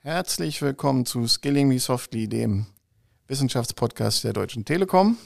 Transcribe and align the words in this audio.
Herzlich 0.00 0.62
willkommen 0.62 1.06
zu 1.06 1.26
Skilling 1.28 1.68
Me 1.68 1.78
Softly, 1.78 2.28
dem 2.28 2.66
Wissenschaftspodcast 3.28 4.24
der 4.24 4.32
Deutschen 4.32 4.64
Telekom. 4.64 5.18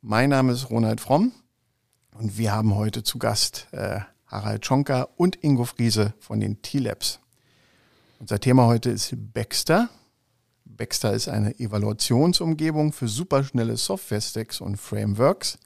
Mein 0.00 0.30
Name 0.30 0.52
ist 0.52 0.70
Ronald 0.70 1.00
Fromm 1.00 1.32
und 2.14 2.36
wir 2.36 2.52
haben 2.52 2.74
heute 2.74 3.02
zu 3.02 3.18
Gast 3.18 3.68
äh, 3.72 4.00
Harald 4.26 4.66
Schonka 4.66 5.08
und 5.16 5.42
Ingo 5.42 5.64
Friese 5.64 6.14
von 6.18 6.40
den 6.40 6.60
T-Labs. 6.60 7.20
Unser 8.18 8.40
Thema 8.40 8.66
heute 8.66 8.90
ist 8.90 9.14
Baxter. 9.32 9.88
Baxter 10.64 11.12
ist 11.12 11.28
eine 11.28 11.58
Evaluationsumgebung 11.58 12.92
für 12.92 13.08
superschnelle 13.08 13.76
Software-Stacks 13.76 14.60
und 14.60 14.76
Frameworks. 14.76 15.58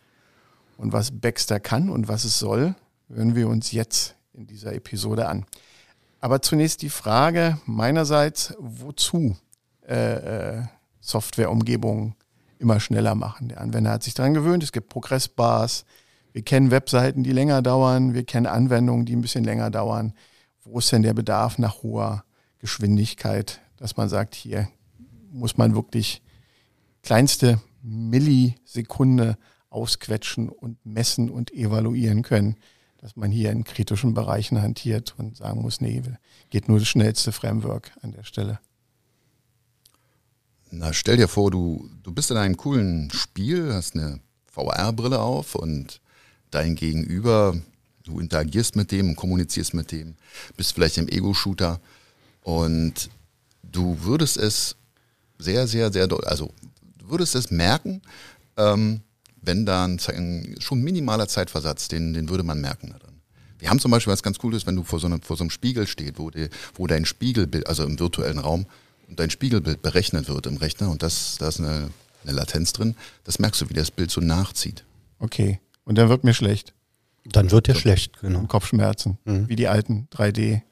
Und 0.77 0.93
was 0.93 1.11
Baxter 1.11 1.61
kann 1.61 1.89
und 1.91 2.09
was 2.09 2.25
es 2.25 2.39
soll, 2.39 2.75
hören 3.09 3.35
wir 3.35 3.49
uns 3.49 3.73
jetzt 3.73 4.15
in 4.33 4.47
dieser 4.47 4.75
Episode 4.75 5.29
an. 5.29 5.47
Aber 6.21 6.43
zunächst 6.43 6.83
die 6.83 6.91
Frage 6.91 7.59
meinerseits, 7.67 8.55
wozu 8.59 9.37
äh, 9.87 10.59
äh, 10.59 10.63
Softwareumgebungen 11.01 12.15
immer 12.59 12.81
schneller 12.81 13.15
machen. 13.15 13.49
Der 13.49 13.61
Anwender 13.61 13.93
hat 13.93 14.03
sich 14.03 14.15
daran 14.15 14.35
gewöhnt, 14.35 14.63
es 14.63 14.73
gibt 14.73 14.89
Progressbars, 14.89 15.85
wir 16.33 16.43
kennen 16.43 16.71
Webseiten, 16.71 17.23
die 17.23 17.33
länger 17.33 17.63
dauern, 17.63 18.15
wir 18.15 18.25
kennen 18.25 18.47
Anwendungen, 18.47 19.07
die 19.07 19.17
ein 19.17 19.23
bisschen 19.23 19.45
länger 19.45 19.71
dauern. 19.71 20.13
Wo 20.65 20.79
ist 20.79 20.93
denn 20.93 21.03
der 21.03 21.15
Bedarf 21.15 21.59
nach 21.59 21.83
hoher 21.83 22.25
Geschwindigkeit, 22.59 23.61
dass 23.77 23.97
man 23.97 24.09
sagt, 24.09 24.35
hier 24.35 24.69
muss 25.31 25.57
man 25.57 25.75
wirklich 25.75 26.23
kleinste 27.03 27.61
Millisekunde 27.83 29.39
ausquetschen 29.71 30.49
und 30.49 30.85
messen 30.85 31.31
und 31.31 31.53
evaluieren 31.53 32.23
können, 32.23 32.57
dass 32.99 33.17
man 33.17 33.31
hier 33.31 33.51
in 33.51 33.65
kritischen 33.65 34.15
Bereichen 34.15 34.61
hantiert 34.61 35.15
und 35.19 35.37
sagen 35.37 35.63
muss, 35.63 35.81
nee, 35.81 36.03
geht 36.51 36.69
nur 36.69 36.79
das 36.79 36.89
schnellste 36.89 37.33
Framework 37.33 37.93
an 38.03 38.13
der 38.13 38.25
Stelle. 38.25 38.59
Na, 40.71 40.93
stell 40.93 41.17
dir 41.17 41.29
vor, 41.29 41.51
du, 41.51 41.89
du 42.03 42.13
bist 42.13 42.31
in 42.31 42.37
einem 42.37 42.57
coolen 42.57 43.11
Spiel, 43.11 43.73
hast 43.73 43.95
eine 43.95 44.21
VR-Brille 44.51 45.21
auf 45.21 45.55
und 45.55 46.01
dein 46.51 46.75
Gegenüber, 46.75 47.57
du 48.05 48.21
interagierst 48.21 48.77
mit 48.77 48.91
dem 48.91 49.11
und 49.11 49.17
kommunizierst 49.17 49.75
mit 49.75 49.93
dem, 49.93 50.17
bist 50.57 50.75
vielleicht 50.75 50.99
im 50.99 51.09
Ego-Shooter 51.09 51.81
und 52.43 53.11
du 53.63 54.03
würdest 54.03 54.37
es 54.37 54.77
sehr, 55.39 55.67
sehr, 55.67 55.93
sehr, 55.93 56.09
also 56.25 56.53
du 56.99 57.11
würdest 57.11 57.35
es 57.35 57.51
merken, 57.51 58.03
ähm, 58.57 59.01
wenn 59.41 59.65
da 59.65 59.85
ein, 59.85 60.57
schon 60.59 60.83
minimaler 60.83 61.29
Zeitversatz, 61.29 61.89
den, 61.89 62.13
den 62.13 62.29
würde 62.29 62.43
man 62.43 62.61
merken 62.61 62.91
daran. 62.91 63.15
Wir 63.59 63.71
haben 63.71 63.81
zum 63.81 63.91
Beispiel 63.91 64.13
was 64.13 64.23
ganz 64.23 64.39
Cooles, 64.39 64.67
wenn 64.67 64.77
du 64.77 64.85
vor 64.85 65.01
so, 65.01 65.07
einem, 65.07 65.21
vor 65.23 65.37
so 65.37 65.43
einem 65.43 65.51
Spiegel 65.51 65.87
steht, 65.87 66.19
wo, 66.19 66.31
die, 66.31 66.49
wo 66.75 66.87
dein 66.87 67.05
Spiegelbild, 67.05 67.67
also 67.67 67.85
im 67.85 67.99
virtuellen 67.99 68.39
Raum, 68.39 68.67
und 69.09 69.19
dein 69.19 69.31
Spiegelbild 69.31 69.83
berechnet 69.83 70.29
wird 70.29 70.47
im 70.47 70.59
Rechner 70.59 70.91
und 70.91 71.03
das, 71.03 71.37
da 71.39 71.49
ist 71.49 71.61
eine, 71.61 71.91
eine 72.25 72.33
Latenz 72.33 72.73
drin, 72.73 72.95
das 73.25 73.39
merkst 73.39 73.63
du, 73.63 73.71
wie 73.71 73.75
das 73.75 73.91
Bild 73.91 74.11
so 74.11 74.21
nachzieht. 74.21 74.85
Okay. 75.19 75.61
Und 75.85 75.97
dann 75.97 76.09
wird 76.09 76.25
mir 76.25 76.35
schlecht. 76.35 76.75
Dann 77.25 77.51
wird 77.51 77.67
dir 77.67 77.75
so. 77.75 77.81
schlecht, 77.81 78.21
genau. 78.21 78.43
Kopfschmerzen, 78.47 79.19
mhm. 79.25 79.49
wie 79.49 79.57
die 79.57 79.69
alten 79.69 80.09
3D. 80.15 80.63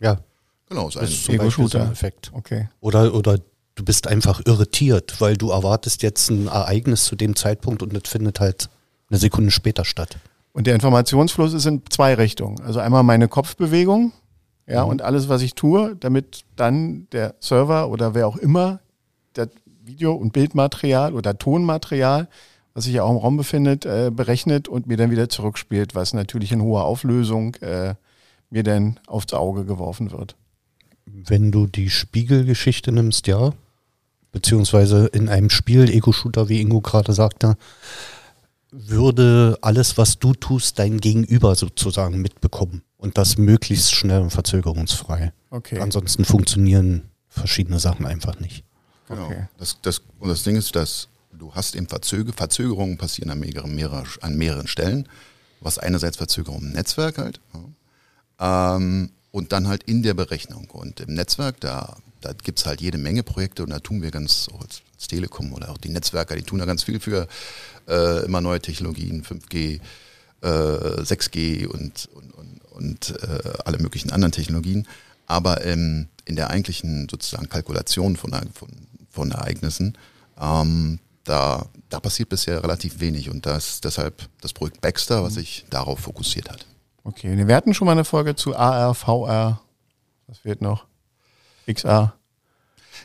Ja. 0.00 0.20
Genau, 0.68 0.90
das 0.90 1.10
ist 1.10 1.28
ein 1.28 1.36
Ego-Shooter-Effekt. 1.36 2.32
Okay. 2.34 2.68
Oder, 2.80 3.14
oder 3.14 3.38
du 3.74 3.84
bist 3.84 4.06
einfach 4.06 4.40
irritiert, 4.44 5.20
weil 5.20 5.36
du 5.36 5.50
erwartest 5.50 6.02
jetzt 6.02 6.30
ein 6.30 6.46
Ereignis 6.46 7.04
zu 7.04 7.16
dem 7.16 7.36
Zeitpunkt 7.36 7.82
und 7.82 7.92
das 7.92 8.10
findet 8.10 8.40
halt 8.40 8.68
eine 9.10 9.18
Sekunde 9.18 9.50
später 9.50 9.84
statt. 9.84 10.16
Und 10.52 10.66
der 10.66 10.74
Informationsfluss 10.74 11.52
ist 11.52 11.66
in 11.66 11.82
zwei 11.90 12.14
Richtungen. 12.14 12.60
Also 12.60 12.78
einmal 12.78 13.02
meine 13.02 13.28
Kopfbewegung, 13.28 14.12
ja, 14.66 14.84
mhm. 14.84 14.90
und 14.90 15.02
alles, 15.02 15.28
was 15.28 15.42
ich 15.42 15.54
tue, 15.54 15.96
damit 15.96 16.44
dann 16.56 17.08
der 17.12 17.34
Server 17.40 17.90
oder 17.90 18.14
wer 18.14 18.26
auch 18.26 18.36
immer 18.36 18.80
das 19.34 19.48
Video- 19.82 20.14
und 20.14 20.32
Bildmaterial 20.32 21.14
oder 21.14 21.36
Tonmaterial, 21.36 22.28
was 22.72 22.84
sich 22.84 22.94
ja 22.94 23.02
auch 23.02 23.10
im 23.10 23.18
Raum 23.18 23.36
befindet, 23.36 23.84
äh, 23.84 24.10
berechnet 24.10 24.68
und 24.68 24.86
mir 24.86 24.96
dann 24.96 25.10
wieder 25.10 25.28
zurückspielt, 25.28 25.94
was 25.94 26.14
natürlich 26.14 26.52
in 26.52 26.62
hoher 26.62 26.84
Auflösung 26.84 27.56
äh, 27.56 27.94
mir 28.48 28.62
dann 28.62 28.98
aufs 29.06 29.34
Auge 29.34 29.64
geworfen 29.64 30.12
wird. 30.12 30.36
Wenn 31.06 31.52
du 31.52 31.66
die 31.66 31.90
Spiegelgeschichte 31.90 32.90
nimmst, 32.90 33.26
ja, 33.26 33.52
beziehungsweise 34.34 35.06
in 35.06 35.28
einem 35.28 35.48
Spiel, 35.48 35.88
Ego-Shooter, 35.88 36.48
wie 36.48 36.60
Ingo 36.60 36.80
gerade 36.80 37.12
sagte, 37.14 37.56
würde 38.70 39.56
alles, 39.62 39.96
was 39.96 40.18
du 40.18 40.34
tust, 40.34 40.78
dein 40.80 40.98
Gegenüber 41.00 41.54
sozusagen 41.54 42.20
mitbekommen. 42.20 42.82
Und 42.98 43.16
das 43.16 43.38
möglichst 43.38 43.94
schnell 43.94 44.20
und 44.20 44.30
verzögerungsfrei. 44.30 45.32
Okay. 45.50 45.78
Ansonsten 45.78 46.24
funktionieren 46.24 47.02
verschiedene 47.28 47.78
Sachen 47.78 48.06
einfach 48.06 48.40
nicht. 48.40 48.64
Genau. 49.08 49.26
Okay. 49.26 49.48
Das, 49.58 49.78
das, 49.82 50.02
und 50.18 50.28
das 50.28 50.42
Ding 50.42 50.56
ist, 50.56 50.74
dass 50.74 51.08
du 51.32 51.54
hast 51.54 51.76
eben 51.76 51.86
Verzöger, 51.86 52.32
Verzögerungen 52.32 52.98
passieren 52.98 53.30
an 53.30 53.38
mehreren, 53.38 53.74
mehrere, 53.74 54.04
an 54.20 54.36
mehreren 54.36 54.66
Stellen. 54.66 55.08
Hast 55.62 55.78
einerseits 55.78 56.18
Verzögerungen 56.18 56.70
im 56.70 56.72
Netzwerk 56.72 57.18
halt. 57.18 57.40
Ja. 58.40 58.76
Ähm, 58.76 59.10
und 59.30 59.52
dann 59.52 59.68
halt 59.68 59.84
in 59.84 60.02
der 60.02 60.14
Berechnung. 60.14 60.68
Und 60.70 61.00
im 61.00 61.14
Netzwerk, 61.14 61.60
da, 61.60 61.96
da 62.24 62.32
gibt 62.32 62.58
es 62.58 62.66
halt 62.66 62.80
jede 62.80 62.98
Menge 62.98 63.22
Projekte 63.22 63.62
und 63.62 63.70
da 63.70 63.78
tun 63.78 64.02
wir 64.02 64.10
ganz, 64.10 64.48
auch 64.52 64.62
als, 64.62 64.82
als 64.94 65.08
Telekom 65.08 65.52
oder 65.52 65.70
auch 65.70 65.78
die 65.78 65.90
Netzwerker, 65.90 66.36
die 66.36 66.42
tun 66.42 66.58
da 66.58 66.64
ganz 66.64 66.82
viel 66.82 67.00
für 67.00 67.28
äh, 67.86 68.24
immer 68.24 68.40
neue 68.40 68.60
Technologien, 68.60 69.22
5G, 69.22 69.80
äh, 70.42 70.46
6G 70.46 71.66
und, 71.66 72.08
und, 72.14 72.34
und, 72.34 72.60
und 72.72 73.22
äh, 73.22 73.52
alle 73.64 73.78
möglichen 73.78 74.10
anderen 74.10 74.32
Technologien. 74.32 74.88
Aber 75.26 75.64
ähm, 75.64 76.08
in 76.24 76.36
der 76.36 76.50
eigentlichen 76.50 77.08
sozusagen 77.10 77.48
Kalkulation 77.48 78.16
von, 78.16 78.32
von, 78.54 78.68
von 79.10 79.30
Ereignissen, 79.30 79.98
ähm, 80.40 80.98
da, 81.24 81.66
da 81.90 82.00
passiert 82.00 82.30
bisher 82.30 82.62
relativ 82.62 83.00
wenig 83.00 83.30
und 83.30 83.46
das 83.46 83.74
ist 83.74 83.84
deshalb 83.84 84.28
das 84.40 84.52
Projekt 84.52 84.80
Baxter, 84.80 85.22
was 85.22 85.34
sich 85.34 85.64
darauf 85.70 86.00
fokussiert 86.00 86.50
hat. 86.50 86.66
Okay, 87.04 87.46
wir 87.46 87.54
hatten 87.54 87.74
schon 87.74 87.86
mal 87.86 87.92
eine 87.92 88.04
Folge 88.04 88.34
zu 88.34 88.56
AR, 88.56 88.94
VR, 88.94 89.60
was 90.26 90.38
fehlt 90.38 90.62
noch? 90.62 90.86
XR. 91.72 92.14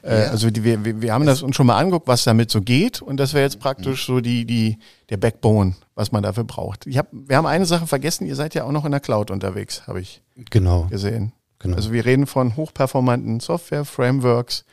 Äh, 0.03 0.23
ja. 0.23 0.29
Also 0.29 0.49
die, 0.49 0.63
wir, 0.63 1.01
wir 1.01 1.13
haben 1.13 1.25
das 1.25 1.41
uns 1.41 1.55
schon 1.55 1.67
mal 1.67 1.77
angeguckt, 1.77 2.07
was 2.07 2.23
damit 2.23 2.51
so 2.51 2.61
geht 2.61 3.01
und 3.01 3.17
das 3.17 3.33
wäre 3.33 3.43
jetzt 3.43 3.59
praktisch 3.59 4.05
so 4.05 4.21
die, 4.21 4.45
die, 4.45 4.77
der 5.09 5.17
Backbone, 5.17 5.75
was 5.95 6.11
man 6.11 6.23
dafür 6.23 6.45
braucht. 6.45 6.87
Ich 6.87 6.97
hab, 6.97 7.07
wir 7.11 7.35
haben 7.35 7.45
eine 7.45 7.65
Sache 7.65 7.87
vergessen, 7.87 8.25
ihr 8.25 8.35
seid 8.35 8.53
ja 8.55 8.63
auch 8.63 8.71
noch 8.71 8.85
in 8.85 8.91
der 8.91 9.01
Cloud 9.01 9.31
unterwegs, 9.31 9.87
habe 9.87 9.99
ich 9.99 10.21
genau. 10.49 10.85
gesehen. 10.85 11.33
Genau. 11.59 11.75
Also 11.75 11.91
wir 11.91 12.05
reden 12.05 12.25
von 12.25 12.55
hochperformanten 12.55 13.41
Software, 13.41 13.83
Frameworks, 13.83 14.63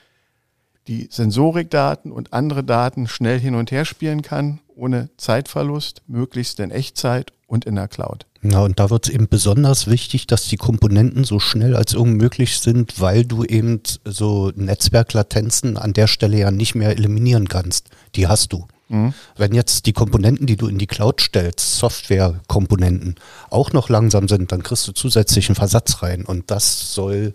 die 0.89 1.09
Sensorikdaten 1.11 2.13
und 2.13 2.33
andere 2.33 2.65
Daten 2.65 3.09
schnell 3.09 3.39
hin 3.41 3.55
und 3.55 3.71
her 3.71 3.85
spielen 3.85 4.23
kann, 4.23 4.61
ohne 4.75 5.09
Zeitverlust, 5.17 6.03
möglichst 6.07 6.61
in 6.61 6.71
Echtzeit 6.71 7.33
und 7.47 7.65
in 7.65 7.77
der 7.77 7.89
Cloud. 7.89 8.27
Ja, 8.43 8.61
und 8.61 8.79
da 8.79 8.91
wird 8.91 9.09
es 9.09 9.13
eben 9.13 9.29
besonders 9.29 9.87
wichtig, 9.89 10.27
dass 10.27 10.47
die 10.49 10.57
Komponenten 10.57 11.25
so 11.25 11.41
schnell 11.41 11.75
als 11.75 11.95
irgend 11.95 12.17
möglich 12.17 12.59
sind, 12.59 13.01
weil 13.01 13.25
du 13.25 13.45
eben 13.45 13.81
so 14.05 14.53
Netzwerklatenzen 14.55 15.77
an 15.77 15.93
der 15.93 16.07
Stelle 16.07 16.39
ja 16.39 16.51
nicht 16.51 16.75
mehr 16.75 16.91
eliminieren 16.91 17.49
kannst. 17.49 17.89
Die 18.15 18.29
hast 18.29 18.53
du. 18.53 18.67
Mhm. 18.89 19.15
Wenn 19.37 19.55
jetzt 19.55 19.87
die 19.87 19.93
Komponenten, 19.93 20.47
die 20.47 20.57
du 20.57 20.69
in 20.69 20.79
die 20.79 20.87
Cloud 20.87 21.21
stellst, 21.21 21.79
Softwarekomponenten, 21.79 23.17
auch 23.51 23.73
noch 23.73 23.89
langsam 23.89 24.29
sind, 24.29 24.53
dann 24.53 24.63
kriegst 24.63 24.87
du 24.87 24.93
zusätzlichen 24.93 25.55
Versatz 25.55 26.03
rein. 26.03 26.25
Und 26.25 26.51
das 26.51 26.93
soll, 26.95 27.35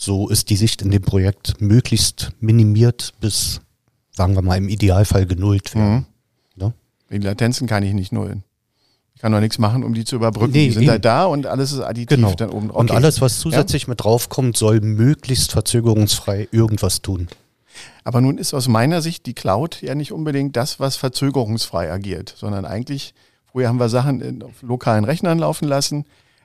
so 0.00 0.28
ist 0.28 0.48
die 0.48 0.56
Sicht 0.56 0.80
in 0.80 0.92
dem 0.92 1.02
Projekt, 1.02 1.60
möglichst 1.60 2.30
minimiert 2.38 3.14
bis, 3.20 3.60
sagen 4.12 4.34
wir 4.34 4.42
mal, 4.42 4.56
im 4.56 4.68
Idealfall 4.68 5.26
genullt 5.26 5.74
werden. 5.74 6.06
Mhm. 6.56 6.62
Ja? 6.62 6.72
Die 7.10 7.18
Latenzen 7.18 7.66
kann 7.66 7.82
ich 7.82 7.92
nicht 7.92 8.12
nullen. 8.12 8.44
Ich 9.16 9.20
kann 9.20 9.32
doch 9.32 9.40
nichts 9.40 9.58
machen, 9.58 9.82
um 9.82 9.94
die 9.94 10.04
zu 10.04 10.14
überbrücken. 10.14 10.52
Nee, 10.52 10.68
die 10.68 10.74
sind 10.74 10.88
halt 10.88 11.04
da 11.04 11.24
und 11.24 11.46
alles 11.46 11.72
ist 11.72 11.80
additiv 11.80 12.16
genau. 12.16 12.32
dann 12.34 12.50
oben 12.50 12.68
drauf. 12.68 12.76
Und 12.76 12.92
alles, 12.92 13.20
was 13.20 13.40
zusätzlich 13.40 13.82
ja? 13.82 13.88
mit 13.88 14.04
draufkommt, 14.04 14.56
soll 14.56 14.80
möglichst 14.80 15.50
verzögerungsfrei 15.50 16.46
irgendwas 16.52 17.02
tun. 17.02 17.26
Aber 18.04 18.20
nun 18.20 18.38
ist 18.38 18.54
aus 18.54 18.68
meiner 18.68 19.02
Sicht 19.02 19.26
die 19.26 19.34
Cloud 19.34 19.82
ja 19.82 19.96
nicht 19.96 20.12
unbedingt 20.12 20.54
das, 20.54 20.78
was 20.78 20.96
verzögerungsfrei 20.96 21.90
agiert, 21.90 22.32
sondern 22.36 22.64
eigentlich, 22.64 23.14
früher 23.50 23.66
haben 23.66 23.80
wir 23.80 23.88
Sachen 23.88 24.20
in, 24.20 24.44
auf 24.44 24.62
lokalen 24.62 25.04
Rechnern 25.04 25.40
laufen 25.40 25.66
lassen, 25.66 26.04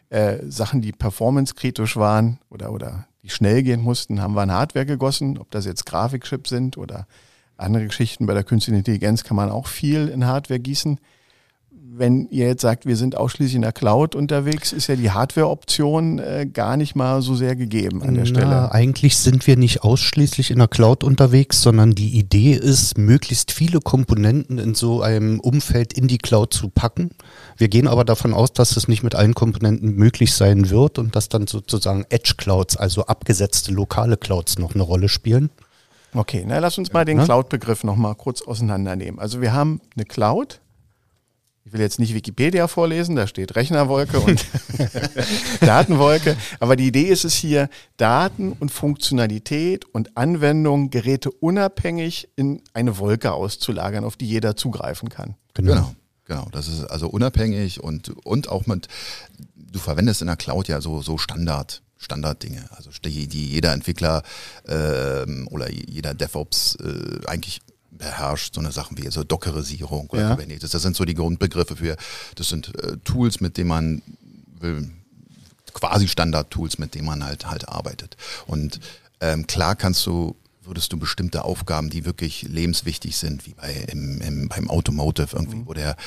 äh, 0.10 0.38
Sachen, 0.50 0.82
die 0.82 0.92
performancekritisch 0.92 1.98
waren 1.98 2.40
oder, 2.50 2.72
oder 2.72 3.06
die 3.24 3.30
schnell 3.30 3.64
gehen 3.64 3.82
mussten, 3.82 4.22
haben 4.22 4.36
wir 4.36 4.44
in 4.44 4.52
Hardware 4.52 4.86
gegossen, 4.86 5.38
ob 5.38 5.50
das 5.52 5.66
jetzt 5.66 5.86
Grafikchips 5.86 6.50
sind 6.50 6.78
oder 6.78 7.08
andere 7.58 7.86
Geschichten. 7.86 8.26
Bei 8.26 8.34
der 8.34 8.44
künstlichen 8.44 8.78
Intelligenz 8.78 9.24
kann 9.24 9.38
man 9.38 9.50
auch 9.50 9.68
viel 9.68 10.10
in 10.10 10.26
Hardware 10.26 10.60
gießen 10.60 11.00
wenn 11.86 12.28
ihr 12.30 12.48
jetzt 12.48 12.62
sagt, 12.62 12.86
wir 12.86 12.96
sind 12.96 13.18
ausschließlich 13.18 13.56
in 13.56 13.62
der 13.62 13.74
Cloud 13.74 14.16
unterwegs, 14.16 14.72
ist 14.72 14.88
ja 14.88 14.96
die 14.96 15.12
Hardware-Option 15.12 16.20
äh, 16.20 16.48
gar 16.52 16.78
nicht 16.78 16.96
mal 16.96 17.22
so 17.22 17.36
sehr 17.36 17.56
gegeben 17.56 18.02
an 18.02 18.14
der 18.16 18.24
Na, 18.24 18.30
Stelle. 18.30 18.72
Eigentlich 18.72 19.18
sind 19.18 19.46
wir 19.46 19.58
nicht 19.58 19.84
ausschließlich 19.84 20.52
in 20.52 20.60
der 20.60 20.68
Cloud 20.70 21.04
unterwegs, 21.04 21.62
sondern 21.62 21.92
die 21.92 22.18
Idee 22.18 22.54
ist, 22.54 22.98
möglichst 22.98 23.52
viele 23.52 23.80
Komponenten 23.80 24.60
in 24.60 24.76
so 24.76 25.02
einem 25.02 25.40
Umfeld 25.40 25.94
in 25.94 26.08
die 26.08 26.20
Cloud 26.20 26.54
zu 26.54 26.70
packen. 26.70 27.12
Wir 27.58 27.68
gehen 27.68 27.88
aber 27.88 28.06
davon 28.06 28.34
aus, 28.34 28.54
dass 28.54 28.78
es 28.78 28.88
nicht 28.88 29.04
mit 29.04 29.16
allen 29.16 29.34
Komponenten 29.34 29.96
möglich 29.96 30.34
sein 30.34 30.70
wird 30.70 31.00
und 31.00 31.16
dass 31.16 31.30
dann 31.30 31.48
sozusagen 31.48 32.06
Edge 32.10 32.36
Clouds, 32.38 32.78
also 32.78 33.06
abgesetzte 33.06 33.72
lokale 33.72 34.18
Clouds 34.18 34.58
noch 34.58 34.74
eine 34.74 34.84
Rolle 34.84 35.10
spielen. 35.10 35.50
Okay, 36.16 36.44
na, 36.48 36.60
lass 36.60 36.78
uns 36.78 36.94
mal 36.94 37.06
den 37.06 37.18
Ja. 37.18 37.26
Cloud-Begriff 37.26 37.84
nochmal 37.84 38.16
kurz 38.16 38.42
auseinandernehmen. 38.42 39.20
Also 39.20 39.42
wir 39.42 39.52
haben 39.54 39.82
eine 39.96 40.06
Cloud. 40.06 40.60
Ich 41.66 41.72
will 41.72 41.80
jetzt 41.80 41.98
nicht 41.98 42.14
Wikipedia 42.14 42.68
vorlesen, 42.68 43.16
da 43.16 43.26
steht 43.26 43.56
Rechnerwolke 43.56 44.20
und 44.20 44.46
Datenwolke. 45.62 46.36
Aber 46.60 46.76
die 46.76 46.88
Idee 46.88 47.04
ist 47.04 47.24
es 47.24 47.36
hier, 47.36 47.70
Daten 47.96 48.52
und 48.52 48.70
Funktionalität 48.70 49.86
und 49.86 50.18
Anwendung 50.18 50.90
Geräte 50.90 51.32
unabhängig 51.32 52.28
in 52.36 52.62
eine 52.74 52.98
Wolke 52.98 53.32
auszulagern, 53.32 54.04
auf 54.04 54.18
die 54.18 54.28
jeder 54.28 54.58
zugreifen 54.58 55.08
kann. 55.08 55.36
Genau, 55.54 55.96
genau. 56.26 56.48
Das 56.52 56.68
ist 56.68 56.84
also 56.84 57.08
unabhängig 57.08 57.82
und, 57.82 58.10
und 58.26 58.50
auch 58.50 58.66
mit, 58.66 58.90
du 59.56 59.80
verwendest 59.80 60.22
in 60.22 60.28
der 60.28 60.36
Cloud 60.36 60.68
ja 60.68 60.82
so, 60.82 61.02
so 61.02 61.18
Standard. 61.18 61.82
Standarddinge, 62.04 62.66
also 62.72 62.90
die, 63.06 63.28
die 63.28 63.48
jeder 63.48 63.72
Entwickler 63.72 64.24
ähm, 64.68 65.48
oder 65.50 65.72
jeder 65.72 66.14
DevOps 66.14 66.76
äh, 66.76 67.26
eigentlich 67.28 67.62
beherrscht, 67.98 68.56
so 68.56 68.62
eine 68.62 68.72
Sachen 68.72 68.98
wie 68.98 69.10
so 69.10 69.24
Dockerisierung 69.24 70.10
oder 70.10 70.22
Ja. 70.22 70.30
Kubernetes. 70.32 70.72
Das 70.72 70.82
sind 70.82 70.96
so 70.96 71.06
die 71.06 71.14
Grundbegriffe 71.16 71.76
für, 71.76 71.96
das 72.36 72.50
sind 72.50 72.74
äh, 72.84 72.98
Tools, 73.04 73.40
mit 73.42 73.58
denen 73.58 73.70
man 73.70 74.02
will, 74.60 74.90
quasi 75.74 76.08
Standard-Tools, 76.08 76.78
mit 76.78 76.96
denen 76.96 77.06
man 77.06 77.24
halt 77.24 77.46
halt 77.48 77.68
arbeitet. 77.68 78.16
Und 78.48 78.80
ähm, 79.22 79.48
klar 79.48 79.76
kannst 79.76 80.06
du, 80.06 80.36
würdest 80.64 80.94
du 80.94 80.98
bestimmte 80.98 81.44
Aufgaben, 81.44 81.90
die 81.90 82.06
wirklich 82.06 82.44
lebenswichtig 82.44 83.18
sind, 83.18 83.46
wie 83.46 83.54
bei 83.54 83.74
im, 83.92 84.22
im, 84.22 84.48
beim 84.50 84.70
Automotive 84.70 85.36
irgendwie, 85.36 85.66
wo 85.66 85.74
der, 85.74 85.98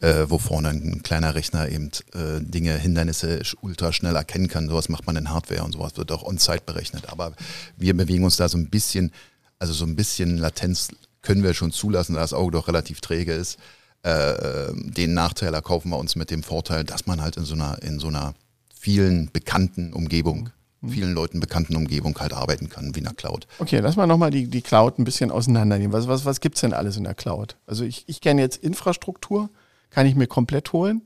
äh, 0.00 0.24
wo 0.28 0.38
vorne 0.38 0.70
ein 0.70 1.02
kleiner 1.02 1.34
Rechner 1.34 1.68
eben 1.68 1.90
äh, 2.14 2.40
Dinge, 2.40 2.78
Hindernisse 2.78 3.42
ultra 3.60 3.92
schnell 3.92 4.16
erkennen 4.16 4.48
kann. 4.48 4.68
Sowas 4.68 4.88
macht 4.88 5.06
man 5.06 5.16
in 5.16 5.30
Hardware 5.30 5.64
und 5.64 5.72
sowas 5.72 5.96
wird 5.96 6.10
auch 6.12 6.22
on-site 6.22 6.62
berechnet. 6.64 7.10
Aber 7.10 7.34
wir 7.76 7.94
bewegen 7.96 8.24
uns 8.24 8.36
da 8.36 8.48
so 8.48 8.56
ein 8.56 8.70
bisschen, 8.70 9.12
also 9.58 9.72
so 9.74 9.84
ein 9.84 9.96
bisschen 9.96 10.38
Latenz 10.38 10.88
können 11.26 11.42
wir 11.42 11.54
schon 11.54 11.72
zulassen, 11.72 12.14
da 12.14 12.20
das 12.20 12.32
Auge 12.32 12.52
doch 12.52 12.68
relativ 12.68 13.00
träge 13.00 13.32
ist. 13.32 13.58
Äh, 14.04 14.72
den 14.74 15.12
Nachteil 15.12 15.52
erkaufen 15.54 15.90
wir 15.90 15.98
uns 15.98 16.14
mit 16.14 16.30
dem 16.30 16.44
Vorteil, 16.44 16.84
dass 16.84 17.06
man 17.06 17.20
halt 17.20 17.36
in 17.36 17.44
so 17.44 17.54
einer, 17.54 17.82
in 17.82 17.98
so 17.98 18.06
einer 18.06 18.34
vielen 18.72 19.32
bekannten 19.32 19.92
Umgebung, 19.92 20.50
vielen 20.86 21.12
Leuten 21.12 21.40
bekannten 21.40 21.74
Umgebung 21.74 22.16
halt 22.20 22.32
arbeiten 22.32 22.68
kann, 22.68 22.94
wie 22.94 23.00
in 23.00 23.06
der 23.06 23.14
Cloud. 23.14 23.48
Okay, 23.58 23.80
lass 23.80 23.96
mal 23.96 24.06
nochmal 24.06 24.30
die, 24.30 24.46
die 24.46 24.62
Cloud 24.62 25.00
ein 25.00 25.04
bisschen 25.04 25.32
auseinandernehmen. 25.32 25.92
Was, 25.92 26.06
was, 26.06 26.24
was 26.24 26.38
gibt's 26.40 26.60
denn 26.60 26.72
alles 26.72 26.96
in 26.96 27.02
der 27.02 27.14
Cloud? 27.14 27.56
Also 27.66 27.82
ich, 27.82 28.04
ich 28.06 28.20
kenne 28.20 28.40
jetzt 28.40 28.62
Infrastruktur, 28.62 29.50
kann 29.90 30.06
ich 30.06 30.14
mir 30.14 30.28
komplett 30.28 30.72
holen. 30.72 31.02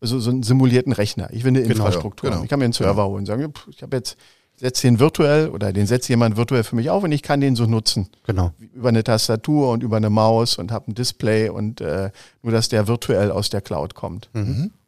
Also 0.00 0.20
so 0.20 0.30
einen 0.30 0.44
simulierten 0.44 0.92
Rechner. 0.92 1.28
Ich 1.32 1.42
will 1.42 1.48
eine 1.48 1.62
Genau, 1.62 1.72
Infrastruktur. 1.86 2.30
genau. 2.30 2.44
Ich 2.44 2.48
kann 2.48 2.60
mir 2.60 2.66
einen 2.66 2.72
Server 2.72 3.04
holen 3.06 3.20
und 3.22 3.26
sagen, 3.26 3.52
ich 3.68 3.82
habe 3.82 3.96
jetzt, 3.96 4.16
setze 4.60 4.86
den 4.86 5.00
virtuell 5.00 5.48
oder 5.48 5.72
den 5.72 5.86
setzt 5.86 6.08
jemand 6.08 6.36
virtuell 6.36 6.64
für 6.64 6.76
mich 6.76 6.90
auf 6.90 7.02
und 7.02 7.12
ich 7.12 7.22
kann 7.22 7.40
den 7.40 7.56
so 7.56 7.64
nutzen. 7.66 8.08
Genau. 8.26 8.52
Über 8.74 8.90
eine 8.90 9.02
Tastatur 9.02 9.70
und 9.70 9.82
über 9.82 9.96
eine 9.96 10.10
Maus 10.10 10.58
und 10.58 10.70
habe 10.70 10.90
ein 10.90 10.94
Display 10.94 11.48
und 11.48 11.80
äh, 11.80 12.10
nur, 12.42 12.52
dass 12.52 12.68
der 12.68 12.86
virtuell 12.86 13.30
aus 13.30 13.50
der 13.50 13.62
Cloud 13.62 13.94
kommt. 13.94 14.28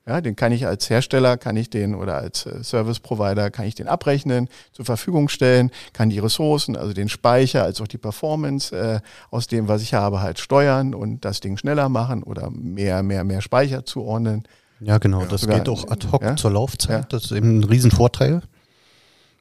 Ja, 0.04 0.20
den 0.20 0.34
kann 0.34 0.50
ich 0.50 0.66
als 0.66 0.90
Hersteller, 0.90 1.36
kann 1.36 1.56
ich 1.56 1.70
den 1.70 1.94
oder 1.94 2.16
als 2.16 2.44
äh, 2.44 2.64
Service 2.64 2.98
Provider, 2.98 3.50
kann 3.50 3.66
ich 3.66 3.76
den 3.76 3.86
abrechnen, 3.86 4.48
zur 4.72 4.84
Verfügung 4.84 5.28
stellen, 5.28 5.70
kann 5.92 6.10
die 6.10 6.18
Ressourcen, 6.18 6.76
also 6.76 6.92
den 6.92 7.08
Speicher, 7.08 7.62
als 7.62 7.80
auch 7.80 7.86
die 7.86 7.98
Performance 7.98 8.76
äh, 8.76 9.00
aus 9.30 9.46
dem, 9.46 9.68
was 9.68 9.80
ich 9.80 9.94
habe, 9.94 10.20
halt 10.20 10.40
steuern 10.40 10.92
und 10.94 11.24
das 11.24 11.38
Ding 11.38 11.56
schneller 11.56 11.88
machen 11.88 12.24
oder 12.24 12.50
mehr, 12.50 13.02
mehr, 13.04 13.22
mehr 13.22 13.42
Speicher 13.42 13.84
zuordnen. 13.84 14.42
Ja, 14.80 14.98
genau. 14.98 15.24
das 15.24 15.42
sogar- 15.42 15.60
geht 15.60 15.68
auch 15.68 15.88
ad 15.88 16.04
hoc 16.10 16.22
ja? 16.22 16.34
zur 16.34 16.50
Laufzeit. 16.50 16.90
Ja. 17.02 17.06
Das 17.08 17.26
ist 17.26 17.32
eben 17.32 17.60
ein 17.60 17.64
Riesenvorteil. 17.64 18.42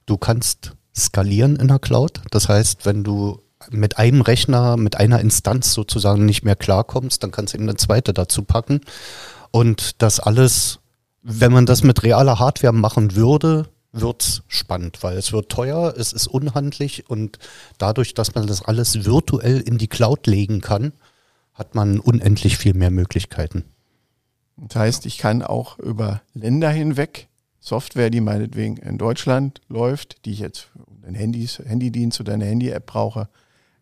Du 0.06 0.16
kannst 0.16 0.72
skalieren 0.96 1.56
in 1.56 1.68
der 1.68 1.78
Cloud. 1.78 2.20
Das 2.30 2.48
heißt, 2.48 2.84
wenn 2.86 3.04
du 3.04 3.40
mit 3.70 3.98
einem 3.98 4.20
Rechner, 4.20 4.76
mit 4.76 4.96
einer 4.96 5.20
Instanz 5.20 5.72
sozusagen 5.72 6.26
nicht 6.26 6.42
mehr 6.42 6.56
klarkommst, 6.56 7.22
dann 7.22 7.30
kannst 7.30 7.54
du 7.54 7.58
eben 7.58 7.68
eine 7.68 7.76
zweite 7.76 8.12
dazu 8.12 8.42
packen. 8.42 8.80
Und 9.50 10.02
das 10.02 10.20
alles, 10.20 10.80
wenn 11.22 11.52
man 11.52 11.66
das 11.66 11.82
mit 11.82 12.02
realer 12.02 12.38
Hardware 12.38 12.72
machen 12.72 13.14
würde, 13.14 13.68
wird's 13.92 14.42
spannend, 14.48 15.02
weil 15.02 15.16
es 15.18 15.32
wird 15.32 15.50
teuer, 15.50 15.94
es 15.96 16.12
ist 16.12 16.26
unhandlich 16.26 17.08
und 17.10 17.38
dadurch, 17.78 18.14
dass 18.14 18.34
man 18.34 18.46
das 18.46 18.62
alles 18.62 19.04
virtuell 19.04 19.60
in 19.60 19.76
die 19.78 19.88
Cloud 19.88 20.26
legen 20.26 20.62
kann, 20.62 20.92
hat 21.52 21.74
man 21.74 22.00
unendlich 22.00 22.56
viel 22.56 22.72
mehr 22.72 22.90
Möglichkeiten. 22.90 23.64
Das 24.56 24.76
heißt, 24.76 25.06
ich 25.06 25.18
kann 25.18 25.42
auch 25.42 25.78
über 25.78 26.22
Länder 26.34 26.70
hinweg 26.70 27.28
Software, 27.64 28.10
die 28.10 28.20
meinetwegen 28.20 28.76
in 28.78 28.98
Deutschland 28.98 29.60
läuft, 29.68 30.24
die 30.24 30.32
ich 30.32 30.40
jetzt 30.40 30.58
für 30.60 31.06
einen 31.06 31.14
Handys, 31.14 31.60
Handydienst 31.64 32.20
oder 32.20 32.32
eine 32.34 32.44
Handy-App 32.44 32.84
brauche, 32.86 33.28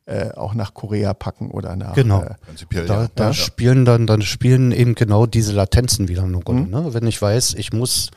äh, 0.04 0.32
auch 0.32 0.52
nach 0.54 0.74
Korea 0.74 1.14
packen 1.14 1.50
oder 1.50 1.74
nach 1.76 1.94
Genau. 1.94 2.22
äh, 2.22 2.34
Prinzipiell 2.44 2.84
Da, 2.84 3.02
ja. 3.04 3.08
da 3.14 3.24
ja. 3.28 3.32
spielen 3.32 3.86
dann, 3.86 4.06
dann 4.06 4.20
spielen 4.20 4.70
eben 4.72 4.94
genau 4.94 5.24
diese 5.24 5.52
Latenzen 5.54 6.08
wieder 6.08 6.24
eine 6.24 6.36
Rolle. 6.36 6.66
Ne? 6.66 6.92
Wenn 6.92 7.06
ich 7.06 7.20
weiß, 7.22 7.54
ich 7.54 7.72
muss 7.72 8.10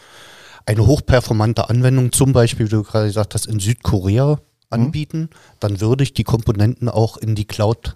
eine 0.65 0.85
hochperformante 0.85 1.69
Anwendung, 1.69 2.11
zum 2.11 2.33
Beispiel, 2.33 2.65
wie 2.65 2.71
du 2.71 2.83
gerade 2.83 3.07
gesagt 3.07 3.33
hast, 3.33 3.45
in 3.47 3.59
Südkorea 3.59 4.39
anbieten, 4.69 5.29
dann 5.61 5.79
würde 5.79 6.03
ich 6.03 6.13
die 6.13 6.23
Komponenten 6.25 6.89
auch 6.89 7.15
in 7.17 7.35
die 7.35 7.45
Cloud 7.45 7.95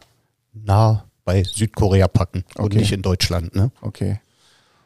nah 0.53 1.03
bei 1.25 1.43
Südkorea 1.43 2.07
packen 2.07 2.45
und 2.55 2.65
Okay. 2.67 2.77
nicht 2.77 2.91
in 2.93 3.01
Deutschland. 3.01 3.55
Ne? 3.55 3.71
Okay. 3.81 4.19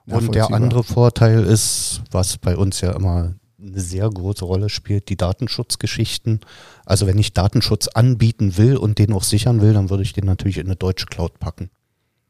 Und 0.08 0.36
der 0.36 0.52
andere 0.52 0.84
Vorteil 0.84 1.44
ist, 1.44 2.02
was 2.12 2.38
bei 2.38 2.58
uns 2.58 2.82
ja 2.82 2.92
immer 2.92 3.34
eine 3.62 3.80
sehr 3.80 4.10
große 4.10 4.44
Rolle 4.44 4.70
spielt, 4.70 5.10
die 5.10 5.18
Datenschutzgeschichten. 5.18 6.40
Also 6.86 7.08
wenn 7.08 7.18
ich 7.18 7.34
Datenschutz 7.34 7.88
anbieten 7.88 8.58
will 8.58 8.76
und 8.78 8.98
den 8.98 9.14
auch 9.14 9.24
sichern 9.24 9.62
will, 9.62 9.74
dann 9.74 9.90
würde 9.90 10.04
ich 10.04 10.14
den 10.14 10.26
natürlich 10.26 10.58
in 10.58 10.66
eine 10.66 10.76
deutsche 10.76 11.06
Cloud 11.06 11.40
packen 11.40 11.70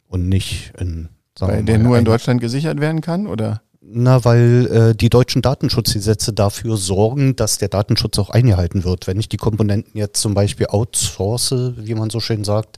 und 0.08 0.28
nicht 0.28 0.74
in, 0.78 1.10
sagen 1.38 1.54
Weil 1.54 1.64
der 1.64 1.78
mal, 1.78 1.84
nur 1.84 1.98
in 1.98 2.06
Deutschland 2.06 2.42
gesichert 2.42 2.80
werden 2.80 3.02
kann, 3.02 3.28
oder? 3.28 3.62
Na, 3.82 4.24
weil 4.26 4.68
äh, 4.72 4.96
die 4.96 5.10
deutschen 5.10 5.42
Datenschutzgesetze 5.42 6.34
dafür 6.34 6.78
sorgen, 6.78 7.36
dass 7.36 7.58
der 7.58 7.70
Datenschutz 7.70 8.20
auch 8.20 8.30
eingehalten 8.30 8.84
wird. 8.84 9.08
Wenn 9.08 9.20
ich 9.20 9.28
die 9.28 9.38
Komponenten 9.38 9.98
jetzt 9.98 10.22
zum 10.22 10.34
Beispiel 10.34 10.68
outsource, 10.68 11.74
wie 11.78 11.96
man 11.96 12.10
so 12.10 12.20
schön 12.20 12.44
sagt, 12.44 12.78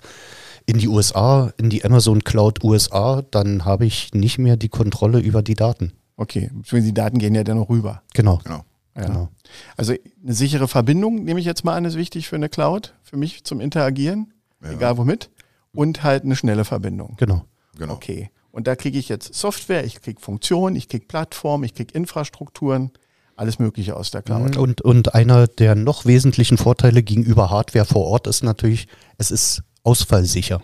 in 0.66 0.78
die 0.78 0.88
USA, 0.88 1.52
in 1.58 1.70
die 1.70 1.84
Amazon 1.86 2.24
Cloud 2.24 2.64
USA, 2.64 3.22
dann 3.32 3.66
habe 3.66 3.86
ich 3.86 4.14
nicht 4.14 4.38
mehr 4.38 4.58
die 4.58 4.70
Kontrolle 4.70 5.20
über 5.20 5.42
die 5.42 5.56
Daten. 5.56 5.94
Okay, 6.16 6.52
die 6.72 6.94
Daten 6.94 7.18
gehen 7.18 7.36
ja 7.36 7.44
dann 7.44 7.58
noch 7.58 7.70
rüber. 7.70 8.02
Genau. 8.14 8.40
Genau. 8.44 8.64
Ja. 8.96 9.06
Genau. 9.08 9.30
Also 9.76 9.94
eine 10.24 10.34
sichere 10.34 10.68
Verbindung, 10.68 11.24
nehme 11.24 11.40
ich 11.40 11.46
jetzt 11.46 11.64
mal 11.66 11.76
an, 11.76 11.86
ist 11.86 11.96
wichtig 11.98 12.28
für 12.28 12.36
eine 12.36 12.50
Cloud, 12.50 12.94
für 13.02 13.18
mich 13.18 13.44
zum 13.44 13.60
Interagieren, 13.60 14.32
Ja. 14.64 14.72
egal 14.72 14.98
womit. 14.98 15.30
Und 15.74 16.04
halt 16.04 16.24
eine 16.24 16.36
schnelle 16.36 16.66
Verbindung. 16.66 17.16
Genau. 17.18 17.46
Genau. 17.78 17.94
Okay. 17.94 18.30
Und 18.52 18.68
da 18.68 18.76
kriege 18.76 19.00
ich 19.00 19.10
jetzt 19.10 19.34
Software, 19.34 19.84
ich 19.84 20.00
kriege 20.02 20.22
Funktionen, 20.22 20.76
ich 20.76 20.88
kriege 20.88 21.08
Plattformen, 21.08 21.64
ich 21.64 21.74
kriege 21.74 21.92
Infrastrukturen, 21.96 22.92
alles 23.36 23.58
Mögliche 23.58 23.96
aus 23.96 24.12
der 24.12 24.22
Cloud. 24.22 24.58
Und, 24.58 24.82
und 24.82 25.16
einer 25.16 25.48
der 25.48 25.74
noch 25.74 26.06
wesentlichen 26.06 26.60
Vorteile 26.60 27.02
gegenüber 27.02 27.50
Hardware 27.50 27.86
vor 27.86 28.06
Ort 28.06 28.28
ist 28.28 28.44
natürlich, 28.44 28.88
es 29.18 29.32
ist 29.32 29.64
ausfallsicher. 29.84 30.62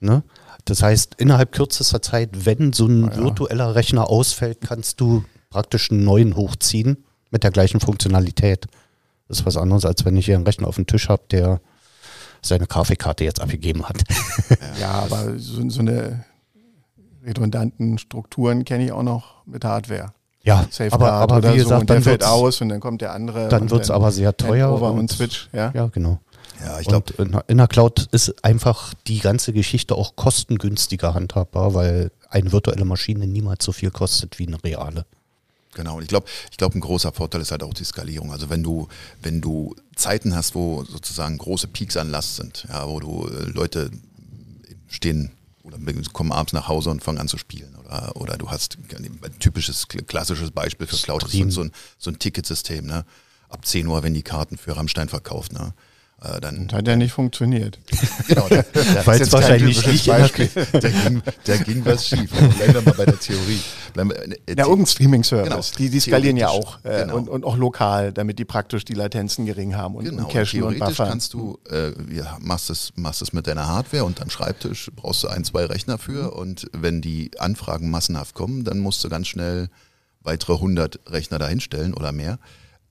Ne? 0.00 0.22
Das 0.64 0.82
heißt, 0.82 1.14
innerhalb 1.18 1.52
kürzester 1.52 2.02
Zeit, 2.02 2.46
wenn 2.46 2.72
so 2.72 2.86
ein 2.86 3.04
ja. 3.04 3.16
virtueller 3.16 3.74
Rechner 3.74 4.08
ausfällt, 4.08 4.60
kannst 4.60 5.00
du 5.00 5.24
praktisch 5.50 5.90
einen 5.90 6.04
neuen 6.04 6.36
hochziehen 6.36 7.04
mit 7.30 7.42
der 7.44 7.50
gleichen 7.50 7.80
Funktionalität. 7.80 8.66
Das 9.28 9.40
ist 9.40 9.46
was 9.46 9.56
anderes, 9.56 9.84
als 9.84 10.04
wenn 10.04 10.16
ich 10.16 10.26
hier 10.26 10.36
einen 10.36 10.44
Rechner 10.44 10.68
auf 10.68 10.76
dem 10.76 10.86
Tisch 10.86 11.08
habe, 11.08 11.22
der 11.30 11.60
seine 12.42 12.66
Grafikkarte 12.66 13.24
jetzt 13.24 13.40
abgegeben 13.40 13.88
hat. 13.88 14.02
Ja, 14.80 14.90
aber 14.90 15.38
so, 15.38 15.68
so 15.68 15.80
eine 15.80 16.24
redundanten 17.24 17.98
Strukturen 17.98 18.64
kenne 18.64 18.84
ich 18.86 18.92
auch 18.92 19.02
noch 19.02 19.46
mit 19.46 19.64
Hardware. 19.64 20.12
Ja, 20.42 20.66
Safeguard 20.70 21.02
aber, 21.02 21.12
aber 21.12 21.36
oder 21.36 21.54
wie 21.54 21.58
so, 21.60 21.64
gesagt, 21.64 21.90
dann 21.90 22.02
fällt 22.02 22.20
wird 22.20 22.22
es 22.22 22.28
aus 22.28 22.60
und 22.60 22.68
dann 22.70 22.80
kommt 22.80 23.00
der 23.00 23.12
andere. 23.12 23.48
dann 23.48 23.62
und 23.62 23.70
wird's 23.70 23.90
aber 23.90 24.10
sehr 24.10 24.36
teuer 24.36 24.72
Over 24.72 24.90
und, 24.92 25.00
und- 25.00 25.12
Switch, 25.12 25.48
ja. 25.52 25.70
ja, 25.72 25.86
genau. 25.86 26.18
Ja, 26.60 26.80
ich 26.80 26.86
glaube, 26.86 27.12
in, 27.18 27.36
in 27.48 27.58
der 27.58 27.68
Cloud 27.68 28.08
ist 28.12 28.44
einfach 28.44 28.94
die 29.06 29.18
ganze 29.18 29.52
Geschichte 29.52 29.94
auch 29.94 30.16
kostengünstiger 30.16 31.14
handhabbar, 31.14 31.74
weil 31.74 32.10
eine 32.28 32.52
virtuelle 32.52 32.84
Maschine 32.84 33.26
niemals 33.26 33.64
so 33.64 33.72
viel 33.72 33.90
kostet 33.90 34.38
wie 34.38 34.46
eine 34.46 34.62
reale. 34.62 35.04
Genau, 35.74 35.96
und 35.96 36.02
ich 36.02 36.08
glaube, 36.08 36.26
ich 36.50 36.58
glaube, 36.58 36.76
ein 36.76 36.80
großer 36.80 37.12
Vorteil 37.12 37.40
ist 37.40 37.50
halt 37.50 37.62
auch 37.62 37.72
die 37.72 37.84
Skalierung. 37.84 38.30
Also 38.30 38.50
wenn 38.50 38.62
du, 38.62 38.88
wenn 39.22 39.40
du 39.40 39.74
Zeiten 39.96 40.34
hast, 40.34 40.54
wo 40.54 40.84
sozusagen 40.84 41.38
große 41.38 41.66
Peaks 41.68 41.96
an 41.96 42.10
Last 42.10 42.36
sind, 42.36 42.66
ja, 42.68 42.86
wo 42.86 43.00
du 43.00 43.26
äh, 43.28 43.44
Leute 43.44 43.90
stehen, 44.88 45.30
oder 45.62 45.78
kommen 46.12 46.32
abends 46.32 46.52
nach 46.52 46.68
Hause 46.68 46.90
und 46.90 47.02
fangen 47.02 47.18
an 47.18 47.28
zu 47.28 47.38
spielen. 47.38 47.74
Oder, 47.76 48.16
oder 48.16 48.36
du 48.36 48.50
hast 48.50 48.76
ein 48.90 49.38
typisches, 49.38 49.86
klassisches 49.88 50.50
Beispiel 50.50 50.86
für 50.86 50.96
Cloud 50.96 51.22
ist 51.24 51.32
so, 51.32 51.50
so, 51.50 51.60
ein, 51.62 51.72
so 51.98 52.10
ein 52.10 52.18
Ticketsystem. 52.18 52.84
Ne? 52.84 53.04
Ab 53.48 53.64
10 53.64 53.86
Uhr, 53.86 54.02
wenn 54.02 54.12
die 54.12 54.22
Karten 54.22 54.58
für 54.58 54.76
Rammstein 54.76 55.08
verkauft. 55.08 55.52
Ne? 55.52 55.72
Äh, 56.24 56.40
dann 56.40 56.68
hat 56.72 56.86
ja 56.86 56.94
nicht 56.94 57.12
funktioniert. 57.12 57.78
genau, 58.28 58.46
der, 58.48 58.62
der 58.62 59.06
Weil 59.06 59.20
es 59.20 59.32
wahrscheinlich 59.32 59.84
nicht 59.86 60.06
Beispiel. 60.06 60.48
Der 60.72 60.90
ging, 60.90 61.22
der 61.46 61.58
ging 61.58 61.84
was 61.84 62.06
schief. 62.06 62.30
Bleiben 62.30 62.74
wir 62.74 62.82
mal 62.82 62.94
bei 62.94 63.06
der 63.06 63.18
Theorie. 63.18 63.60
Bleiben 63.92 64.10
wir, 64.10 64.22
äh, 64.22 64.36
ja, 64.48 64.64
irgendein 64.64 64.86
Streaming-Service. 64.86 65.72
Genau. 65.72 65.78
Die, 65.78 65.90
die 65.90 66.00
skalieren 66.00 66.36
ja 66.36 66.48
auch 66.48 66.78
äh, 66.84 67.02
genau. 67.02 67.16
und, 67.16 67.28
und, 67.28 67.44
auch 67.44 67.56
lokal, 67.56 68.12
damit 68.12 68.38
die 68.38 68.44
praktisch 68.44 68.84
die 68.84 68.94
Latenzen 68.94 69.46
gering 69.46 69.74
haben 69.74 69.96
und, 69.96 70.04
genau. 70.04 70.24
und 70.24 70.32
cachen 70.32 70.62
und, 70.62 70.78
buffern. 70.78 71.08
kannst 71.08 71.34
du, 71.34 71.58
äh, 71.68 71.90
ja, 72.14 72.38
machst 72.40 72.70
es, 72.70 72.92
machst 72.94 73.20
es 73.22 73.32
mit 73.32 73.48
deiner 73.48 73.66
Hardware 73.66 74.04
und 74.04 74.20
deinem 74.20 74.30
Schreibtisch, 74.30 74.90
brauchst 74.94 75.24
du 75.24 75.28
ein, 75.28 75.42
zwei 75.44 75.64
Rechner 75.64 75.98
für 75.98 76.24
mhm. 76.24 76.38
und 76.38 76.70
wenn 76.72 77.00
die 77.00 77.32
Anfragen 77.38 77.90
massenhaft 77.90 78.34
kommen, 78.34 78.62
dann 78.62 78.78
musst 78.78 79.02
du 79.02 79.08
ganz 79.08 79.26
schnell 79.26 79.70
weitere 80.20 80.54
100 80.54 81.00
Rechner 81.08 81.40
dahinstellen 81.40 81.94
oder 81.94 82.12
mehr. 82.12 82.38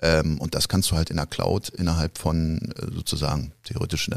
Ähm, 0.01 0.39
und 0.39 0.55
das 0.55 0.67
kannst 0.67 0.91
du 0.91 0.95
halt 0.95 1.09
in 1.09 1.17
der 1.17 1.27
Cloud 1.27 1.69
innerhalb 1.69 2.17
von 2.17 2.59
äh, 2.75 2.91
sozusagen 2.93 3.51
theoretisch 3.63 4.09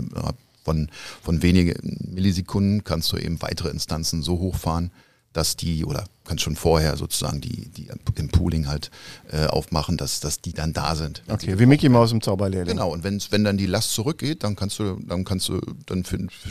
von, 0.64 0.88
von 1.22 1.42
wenigen 1.42 1.74
Millisekunden 2.10 2.84
kannst 2.84 3.12
du 3.12 3.18
eben 3.18 3.40
weitere 3.42 3.68
Instanzen 3.68 4.22
so 4.22 4.38
hochfahren, 4.38 4.90
dass 5.34 5.56
die, 5.56 5.84
oder 5.84 6.04
kannst 6.24 6.42
schon 6.42 6.56
vorher 6.56 6.96
sozusagen 6.96 7.40
die, 7.40 7.68
die 7.68 7.90
im 8.14 8.28
Pooling 8.28 8.66
halt 8.66 8.90
äh, 9.30 9.46
aufmachen, 9.46 9.96
dass, 9.96 10.20
dass 10.20 10.40
die 10.40 10.52
dann 10.52 10.72
da 10.72 10.94
sind. 10.94 11.22
Okay, 11.28 11.58
wie 11.58 11.66
Mickey 11.66 11.88
Mouse 11.88 12.12
im 12.12 12.22
Zauberlehrling. 12.22 12.76
Genau, 12.76 12.90
und 12.90 13.04
wenn, 13.04 13.20
wenn 13.30 13.44
dann 13.44 13.58
die 13.58 13.66
Last 13.66 13.92
zurückgeht, 13.92 14.42
dann 14.42 14.56
kannst 14.56 14.78
du, 14.78 14.96
dann 15.06 15.24
kannst 15.24 15.48
du, 15.48 15.60
dann 15.86 16.04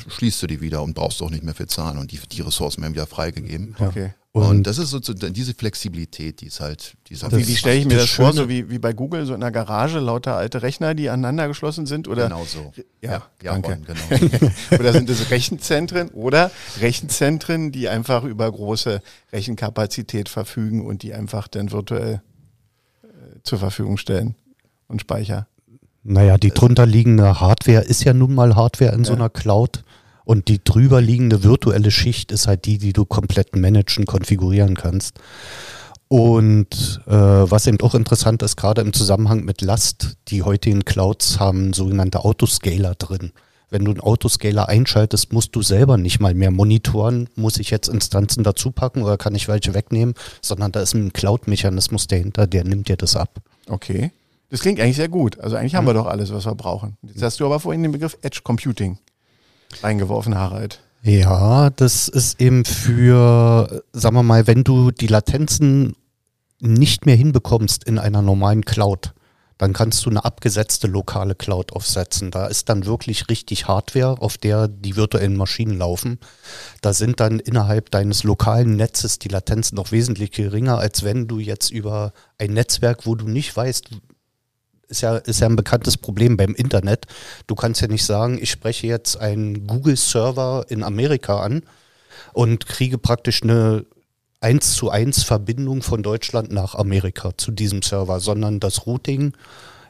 schließt 0.10 0.44
du 0.44 0.48
die 0.48 0.62
wieder 0.62 0.84
und 0.84 0.94
brauchst 0.94 1.22
auch 1.24 1.32
nicht 1.32 1.44
mehr 1.44 1.56
für 1.56 1.66
zahlen 1.66 1.98
und 1.98 2.12
die, 2.12 2.20
die 2.32 2.42
Ressourcen 2.42 2.82
werden 2.82 2.94
wieder 2.94 3.08
freigegeben. 3.08 3.76
Okay. 3.80 4.14
Und, 4.36 4.48
und, 4.48 4.64
das 4.64 4.80
ist 4.80 4.90
so 4.90 5.00
diese 5.00 5.54
Flexibilität, 5.54 6.42
die 6.42 6.48
ist 6.48 6.60
halt. 6.60 6.96
Die 7.08 7.14
ist 7.14 7.22
halt 7.22 7.38
wie, 7.38 7.48
wie 7.48 7.56
stelle 7.56 7.78
ich 7.78 7.86
mir 7.86 7.98
das, 7.98 8.06
das 8.06 8.14
vor, 8.14 8.34
so 8.34 8.50
wie, 8.50 8.68
wie 8.68 8.80
bei 8.80 8.92
Google, 8.92 9.28
so 9.28 9.36
in 9.36 9.44
einer 9.44 9.52
Garage, 9.52 10.00
lauter 10.00 10.36
alte 10.36 10.64
Rechner, 10.64 10.96
die 10.96 11.12
aneinander 11.12 11.48
geschlossen 11.48 11.86
sind? 11.86 12.08
Oder? 12.08 12.30
Genau 12.30 12.44
so. 12.44 12.74
Ja, 13.00 13.28
ja 13.44 13.54
danke. 13.54 13.80
genau. 13.86 14.52
oder 14.80 14.92
sind 14.92 15.08
das 15.08 15.30
Rechenzentren 15.30 16.10
oder 16.10 16.50
Rechenzentren, 16.80 17.72
die 17.72 17.90
einfach 17.90 18.24
über 18.24 18.52
große 18.52 19.04
Rechenkapazität 19.32 20.30
verfügen 20.30 20.84
und 20.84 21.04
die 21.04 21.14
einfach 21.14 21.48
dann 21.48 21.72
virtuell 21.72 22.24
äh, 23.04 23.08
zur 23.44 23.60
Verfügung 23.60 23.98
stellen 23.98 24.34
und 24.88 25.00
Speicher? 25.00 25.46
Naja, 26.02 26.40
die 26.40 26.50
drunter 26.50 26.88
liegende 26.88 27.40
Hardware 27.40 27.84
ist 27.84 28.04
ja 28.04 28.14
nun 28.14 28.34
mal 28.34 28.56
Hardware 28.56 28.94
in 28.94 29.02
ja. 29.02 29.06
so 29.06 29.14
einer 29.14 29.30
Cloud. 29.30 29.84
Und 30.26 30.48
die 30.48 30.64
drüber 30.64 31.02
liegende 31.02 31.44
virtuelle 31.44 31.92
Schicht 31.92 32.32
ist 32.32 32.48
halt 32.48 32.66
die, 32.66 32.78
die 32.78 32.94
du 32.94 33.06
komplett 33.06 33.56
managen, 33.56 34.06
konfigurieren 34.06 34.76
kannst. 34.76 35.20
Und 36.08 37.02
äh, 37.08 37.12
was 37.12 37.66
eben 37.66 37.82
auch 37.82 37.96
interessant 37.96 38.44
ist, 38.44 38.56
gerade 38.56 38.82
im 38.82 38.94
Zusammenhang 38.94 39.44
mit 39.46 39.62
Last, 39.62 40.18
die 40.28 40.44
heutigen 40.44 40.86
Clouds 40.86 41.40
haben 41.40 41.74
sogenannte 41.74 42.24
Autoscaler 42.24 42.96
drin. 42.96 43.32
Wenn 43.72 43.86
du 43.86 43.92
einen 43.92 44.02
Autoscaler 44.02 44.70
einschaltest, 44.70 45.34
musst 45.34 45.56
du 45.56 45.64
selber 45.64 45.98
nicht 45.98 46.20
mal 46.20 46.36
mehr 46.36 46.52
monitoren, 46.52 47.30
muss 47.36 47.58
ich 47.58 47.72
jetzt 47.72 47.88
Instanzen 47.88 48.44
dazu 48.44 48.70
packen 48.70 49.02
oder 49.02 49.18
kann 49.18 49.34
ich 49.34 49.48
welche 49.48 49.74
wegnehmen, 49.74 50.14
sondern 50.44 50.72
da 50.72 50.82
ist 50.82 50.94
ein 50.94 51.12
Cloud-Mechanismus 51.12 52.06
dahinter, 52.06 52.46
der 52.46 52.66
nimmt 52.66 52.90
dir 52.90 52.98
das 52.98 53.16
ab. 53.16 53.42
Okay. 53.68 54.12
Das 54.52 54.60
klingt 54.60 54.80
eigentlich 54.80 54.98
sehr 54.98 55.10
gut. 55.10 55.40
Also 55.40 55.56
eigentlich 55.56 55.74
haben 55.74 55.88
wir 55.88 55.96
doch 55.96 56.06
alles, 56.06 56.32
was 56.32 56.46
wir 56.46 56.54
brauchen. 56.54 56.98
Jetzt 57.02 57.24
hast 57.24 57.40
du 57.40 57.48
aber 57.48 57.60
vorhin 57.60 57.82
den 57.82 57.92
Begriff 57.92 58.16
Edge 58.22 58.42
Computing 58.44 59.00
eingeworfen, 59.82 60.36
Harald. 60.36 60.80
Ja, 61.02 61.70
das 61.70 62.08
ist 62.08 62.40
eben 62.40 62.64
für, 62.64 63.84
sagen 63.92 64.16
wir 64.16 64.24
mal, 64.24 64.48
wenn 64.48 64.64
du 64.64 64.92
die 64.92 65.08
Latenzen 65.08 65.96
nicht 66.60 67.06
mehr 67.06 67.16
hinbekommst 67.16 67.84
in 67.84 68.00
einer 68.00 68.22
normalen 68.22 68.64
Cloud, 68.64 69.14
dann 69.58 69.74
kannst 69.74 70.06
du 70.06 70.10
eine 70.10 70.26
abgesetzte 70.26 70.88
lokale 70.88 71.36
Cloud 71.36 71.74
aufsetzen. 71.74 72.32
Da 72.32 72.48
ist 72.48 72.70
dann 72.70 72.86
wirklich 72.86 73.30
richtig 73.30 73.68
Hardware, 73.68 74.22
auf 74.22 74.38
der 74.38 74.68
die 74.68 74.96
virtuellen 74.96 75.36
Maschinen 75.36 75.78
laufen. 75.78 76.20
Da 76.82 76.94
sind 76.94 77.20
dann 77.20 77.40
innerhalb 77.40 77.92
deines 77.92 78.24
lokalen 78.24 78.76
Netzes 78.76 79.20
die 79.20 79.30
Latenzen 79.30 79.76
noch 79.76 79.92
wesentlich 79.92 80.32
geringer, 80.32 80.80
als 80.80 81.04
wenn 81.04 81.28
du 81.28 81.40
jetzt 81.40 81.70
über 81.70 82.14
ein 82.38 82.54
Netzwerk, 82.54 83.06
wo 83.06 83.16
du 83.16 83.28
nicht 83.28 83.56
weißt, 83.56 83.90
ist 84.88 85.02
ja, 85.02 85.18
ist 85.18 85.40
ja 85.40 85.48
ein 85.48 85.56
bekanntes 85.56 85.98
Problem 85.98 86.38
beim 86.38 86.56
Internet. 86.56 87.06
Du 87.48 87.56
kannst 87.56 87.82
ja 87.82 87.88
nicht 87.88 88.06
sagen, 88.06 88.38
ich 88.42 88.52
spreche 88.52 88.88
jetzt 88.88 89.18
einen 89.18 89.68
Google-Server 89.68 90.66
in 90.70 90.84
Amerika 90.84 91.40
an 91.40 91.64
und 92.34 92.66
kriege 92.66 92.98
praktisch 92.98 93.44
eine 93.44 93.86
1 94.42 94.76
zu 94.76 94.90
1 94.90 95.24
Verbindung 95.24 95.82
von 95.82 96.04
Deutschland 96.04 96.52
nach 96.52 96.76
Amerika 96.76 97.32
zu 97.38 97.52
diesem 97.52 97.82
Server, 97.82 98.20
sondern 98.20 98.60
das 98.60 98.86
Routing 98.86 99.34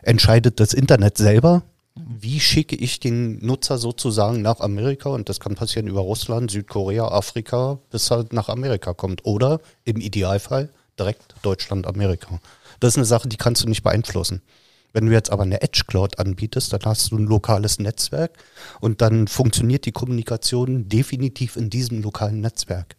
entscheidet 0.03 0.59
das 0.59 0.73
Internet 0.73 1.17
selber. 1.17 1.63
Wie 1.95 2.39
schicke 2.39 2.75
ich 2.75 2.99
den 2.99 3.43
Nutzer 3.45 3.77
sozusagen 3.77 4.41
nach 4.41 4.59
Amerika? 4.59 5.09
Und 5.09 5.29
das 5.29 5.39
kann 5.39 5.55
passieren 5.55 5.87
über 5.87 6.01
Russland, 6.01 6.51
Südkorea, 6.51 7.07
Afrika, 7.07 7.79
bis 7.91 8.11
er 8.11 8.25
nach 8.31 8.49
Amerika 8.49 8.93
kommt. 8.93 9.25
Oder 9.25 9.59
im 9.85 9.97
Idealfall 9.97 10.69
direkt 10.99 11.35
Deutschland, 11.41 11.87
Amerika. 11.87 12.39
Das 12.79 12.93
ist 12.93 12.97
eine 12.97 13.05
Sache, 13.05 13.27
die 13.27 13.37
kannst 13.37 13.63
du 13.63 13.69
nicht 13.69 13.83
beeinflussen. 13.83 14.41
Wenn 14.93 15.07
du 15.07 15.11
jetzt 15.11 15.31
aber 15.31 15.43
eine 15.43 15.61
Edge 15.61 15.83
Cloud 15.87 16.19
anbietest, 16.19 16.71
dann 16.71 16.81
hast 16.85 17.11
du 17.11 17.17
ein 17.17 17.25
lokales 17.25 17.79
Netzwerk 17.79 18.37
und 18.79 19.01
dann 19.01 19.27
funktioniert 19.27 19.85
die 19.85 19.91
Kommunikation 19.91 20.87
definitiv 20.87 21.57
in 21.57 21.71
diesem 21.71 22.03
lokalen 22.03 22.41
Netzwerk. 22.41 22.95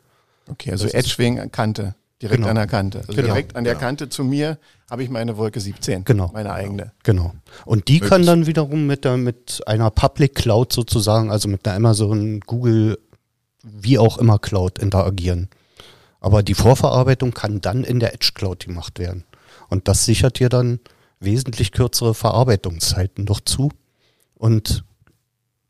Okay, 0.50 0.72
also 0.72 0.84
das 0.84 0.94
Edge 0.94 1.14
wegen 1.18 1.50
Kante, 1.52 1.94
direkt 2.20 2.38
genau. 2.38 2.48
an 2.48 2.56
der 2.56 2.66
Kante. 2.66 2.98
Also 2.98 3.12
genau. 3.12 3.28
direkt 3.28 3.54
an 3.54 3.62
der 3.62 3.74
genau. 3.74 3.86
Kante 3.86 4.08
zu 4.08 4.24
mir 4.24 4.58
habe 4.90 5.04
ich 5.04 5.08
meine 5.08 5.36
Wolke 5.36 5.60
17, 5.60 6.04
genau. 6.04 6.30
meine 6.34 6.52
eigene. 6.52 6.92
Genau. 7.04 7.32
Und 7.64 7.86
die 7.86 7.94
Möglichst. 7.94 8.10
kann 8.10 8.26
dann 8.26 8.46
wiederum 8.46 8.88
mit, 8.88 9.04
der, 9.04 9.16
mit 9.16 9.62
einer 9.66 9.90
Public 9.90 10.34
Cloud 10.34 10.72
sozusagen, 10.72 11.30
also 11.30 11.48
mit 11.48 11.66
einer 11.66 11.76
Amazon, 11.76 12.40
Google, 12.40 12.98
wie 13.62 13.98
auch 13.98 14.18
immer 14.18 14.40
Cloud 14.40 14.80
interagieren. 14.80 15.48
Aber 16.20 16.42
die 16.42 16.54
Vorverarbeitung 16.54 17.32
kann 17.32 17.60
dann 17.60 17.84
in 17.84 18.00
der 18.00 18.14
Edge 18.14 18.32
Cloud 18.34 18.66
gemacht 18.66 18.98
werden. 18.98 19.24
Und 19.68 19.86
das 19.88 20.04
sichert 20.04 20.40
dir 20.40 20.48
dann 20.48 20.80
wesentlich 21.20 21.72
kürzere 21.72 22.14
Verarbeitungszeiten 22.14 23.24
noch 23.24 23.40
zu 23.40 23.70
und 24.34 24.84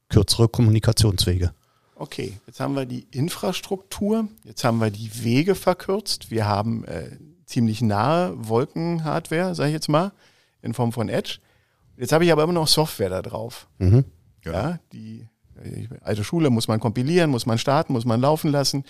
kürzere 0.08 0.48
Kommunikationswege. 0.48 1.52
Okay, 1.96 2.38
jetzt 2.46 2.60
haben 2.60 2.74
wir 2.74 2.86
die 2.86 3.06
Infrastruktur, 3.12 4.28
jetzt 4.44 4.64
haben 4.64 4.80
wir 4.80 4.90
die 4.90 5.22
Wege 5.22 5.54
verkürzt, 5.54 6.30
wir 6.30 6.46
haben 6.46 6.84
äh, 6.84 7.16
ziemlich 7.46 7.82
nahe 7.82 8.34
Wolkenhardware, 8.36 9.54
sage 9.54 9.70
ich 9.70 9.74
jetzt 9.74 9.88
mal, 9.88 10.12
in 10.60 10.74
Form 10.74 10.92
von 10.92 11.08
Edge. 11.08 11.38
Jetzt 11.96 12.12
habe 12.12 12.24
ich 12.24 12.32
aber 12.32 12.42
immer 12.42 12.52
noch 12.52 12.66
Software 12.66 13.10
da 13.10 13.22
drauf. 13.22 13.68
Mhm. 13.78 14.04
Ja. 14.44 14.52
ja, 14.52 14.78
die 14.92 15.26
alte 16.00 16.24
Schule 16.24 16.50
muss 16.50 16.68
man 16.68 16.80
kompilieren, 16.80 17.30
muss 17.30 17.46
man 17.46 17.58
starten, 17.58 17.92
muss 17.92 18.04
man 18.04 18.20
laufen 18.20 18.50
lassen. 18.50 18.84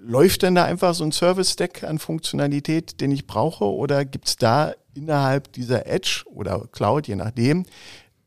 Läuft 0.00 0.42
denn 0.42 0.54
da 0.54 0.64
einfach 0.64 0.94
so 0.94 1.04
ein 1.04 1.12
Service-Stack 1.12 1.82
an 1.82 1.98
Funktionalität, 1.98 3.00
den 3.00 3.10
ich 3.10 3.26
brauche, 3.26 3.64
oder 3.64 4.04
gibt 4.04 4.28
es 4.28 4.36
da 4.36 4.74
innerhalb 4.98 5.52
dieser 5.52 5.86
Edge 5.86 6.24
oder 6.26 6.66
Cloud, 6.72 7.08
je 7.08 7.16
nachdem, 7.16 7.64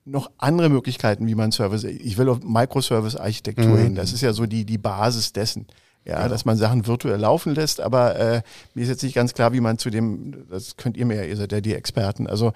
noch 0.06 0.32
andere 0.38 0.70
Möglichkeiten, 0.70 1.28
wie 1.28 1.36
man 1.36 1.52
Service, 1.52 1.84
ich 1.84 2.18
will 2.18 2.30
auf 2.30 2.40
Microservice-Architektur 2.44 3.78
mhm. 3.78 3.84
hin, 3.84 3.96
das 3.96 4.14
ist 4.14 4.22
ja 4.22 4.34
so 4.34 4.46
die, 4.46 4.66
die 4.66 4.78
Basis 4.78 5.34
dessen. 5.34 5.68
Ja, 6.04 6.22
ja, 6.22 6.28
dass 6.28 6.46
man 6.46 6.58
Sachen 6.58 6.88
virtuell 6.88 7.20
laufen 7.20 7.54
lässt, 7.54 7.80
aber 7.80 8.16
äh, 8.16 8.42
mir 8.74 8.82
ist 8.82 8.90
jetzt 8.90 9.04
nicht 9.04 9.14
ganz 9.14 9.36
klar, 9.36 9.54
wie 9.54 9.60
man 9.60 9.78
zu 9.78 9.92
dem, 9.92 10.48
das 10.50 10.76
könnt 10.76 10.98
ihr 10.98 11.06
mir 11.06 11.18
ja, 11.18 11.24
ihr 11.26 11.38
seid 11.38 11.52
ja 11.52 11.62
die 11.62 11.76
Experten. 11.76 12.26
Also 12.26 12.54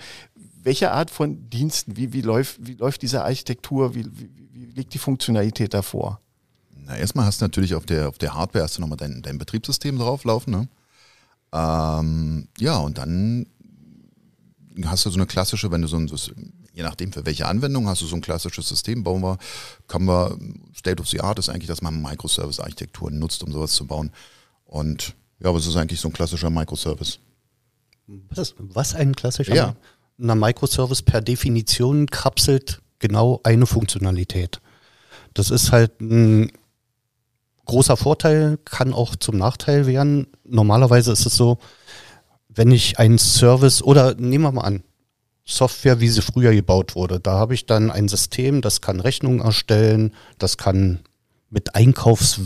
welche 0.63 0.91
Art 0.91 1.11
von 1.11 1.47
Diensten, 1.51 1.95
wie, 1.95 2.11
wie, 2.11 2.21
läuft, 2.21 2.65
wie 2.65 2.73
läuft 2.73 3.03
diese 3.03 3.23
Architektur, 3.23 3.93
wie, 3.93 4.05
wie, 4.05 4.31
wie 4.51 4.65
liegt 4.65 4.95
die 4.95 4.97
Funktionalität 4.97 5.75
davor? 5.75 6.19
Na, 6.75 6.97
erstmal 6.97 7.27
hast 7.27 7.39
du 7.39 7.45
natürlich 7.45 7.75
auf 7.75 7.85
der, 7.85 8.09
auf 8.09 8.17
der 8.17 8.33
Hardware 8.33 8.63
hast 8.63 8.77
du 8.77 8.81
nochmal 8.81 8.97
dein, 8.97 9.21
dein 9.21 9.37
Betriebssystem 9.37 9.99
drauflaufen, 9.99 10.51
ne? 10.51 10.67
Ähm, 11.53 12.47
ja, 12.57 12.77
und 12.77 12.97
dann 12.97 13.45
hast 14.83 15.05
du 15.05 15.09
so 15.09 15.17
eine 15.17 15.25
klassische, 15.25 15.71
wenn 15.71 15.81
du 15.81 15.87
so 15.87 15.97
ein, 15.97 16.09
je 16.73 16.83
nachdem 16.83 17.13
für 17.13 17.25
welche 17.25 17.47
Anwendung 17.47 17.87
hast 17.87 18.01
du 18.01 18.05
so 18.05 18.15
ein 18.15 18.21
klassisches 18.21 18.67
System, 18.67 19.03
bauen 19.03 19.21
wir, 19.21 19.37
kann 19.87 20.05
wir, 20.05 20.37
State 20.75 21.01
of 21.01 21.07
the 21.07 21.21
Art 21.21 21.39
ist 21.39 21.49
eigentlich, 21.49 21.67
dass 21.67 21.81
man 21.81 22.01
Microservice-Architekturen 22.01 23.17
nutzt, 23.19 23.43
um 23.43 23.51
sowas 23.51 23.71
zu 23.71 23.85
bauen. 23.87 24.11
Und 24.65 25.15
ja, 25.39 25.49
aber 25.49 25.57
es 25.57 25.67
ist 25.67 25.75
eigentlich 25.75 25.99
so 25.99 26.09
ein 26.09 26.13
klassischer 26.13 26.49
Microservice. 26.49 27.19
Was, 28.07 28.55
was 28.57 28.95
ein 28.95 29.15
klassischer? 29.15 29.55
Ja. 29.55 29.75
Ein 30.19 30.39
Microservice 30.39 31.01
per 31.01 31.21
Definition 31.21 32.07
kapselt 32.07 32.81
genau 32.99 33.39
eine 33.43 33.65
Funktionalität. 33.65 34.61
Das 35.33 35.49
ist 35.49 35.71
halt 35.71 35.99
ein 35.99 36.51
großer 37.65 37.97
Vorteil, 37.97 38.57
kann 38.63 38.93
auch 38.93 39.15
zum 39.15 39.37
Nachteil 39.37 39.87
werden. 39.87 40.27
Normalerweise 40.45 41.11
ist 41.11 41.25
es 41.25 41.35
so, 41.35 41.57
wenn 42.55 42.71
ich 42.71 42.99
einen 42.99 43.17
Service 43.17 43.83
oder 43.83 44.15
nehmen 44.15 44.45
wir 44.45 44.51
mal 44.51 44.61
an, 44.61 44.83
Software, 45.47 45.99
wie 45.99 46.09
sie 46.09 46.23
früher 46.23 46.53
gebaut 46.53 46.95
wurde, 46.95 47.19
da 47.19 47.33
habe 47.33 47.53
ich 47.53 47.67
dann 47.67 47.91
ein 47.91 48.07
System, 48.07 48.61
das 48.61 48.81
kann 48.81 48.99
Rechnungen 48.99 49.41
erstellen, 49.41 50.13
das 50.39 50.57
kann 50.57 50.99
mit 51.51 51.75
Einkaufs 51.75 52.39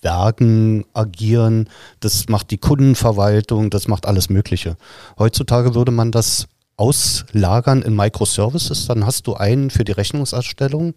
Werken 0.00 0.86
agieren, 0.94 1.68
das 2.00 2.28
macht 2.28 2.50
die 2.50 2.58
Kundenverwaltung, 2.58 3.68
das 3.68 3.88
macht 3.88 4.06
alles 4.06 4.30
Mögliche. 4.30 4.76
Heutzutage 5.18 5.74
würde 5.74 5.92
man 5.92 6.10
das 6.10 6.46
auslagern 6.76 7.82
in 7.82 7.94
Microservices, 7.94 8.86
dann 8.86 9.04
hast 9.04 9.26
du 9.26 9.34
einen 9.34 9.70
für 9.70 9.84
die 9.84 9.92
Rechnungserstellung, 9.92 10.94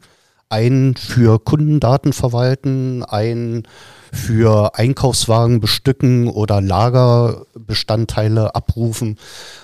einen 0.51 0.95
für 0.95 1.39
Kundendaten 1.39 2.13
verwalten, 2.13 3.03
einen 3.03 3.67
für 4.13 4.75
Einkaufswagen 4.75 5.61
bestücken 5.61 6.27
oder 6.27 6.59
Lagerbestandteile 6.59 8.53
abrufen. 8.55 9.17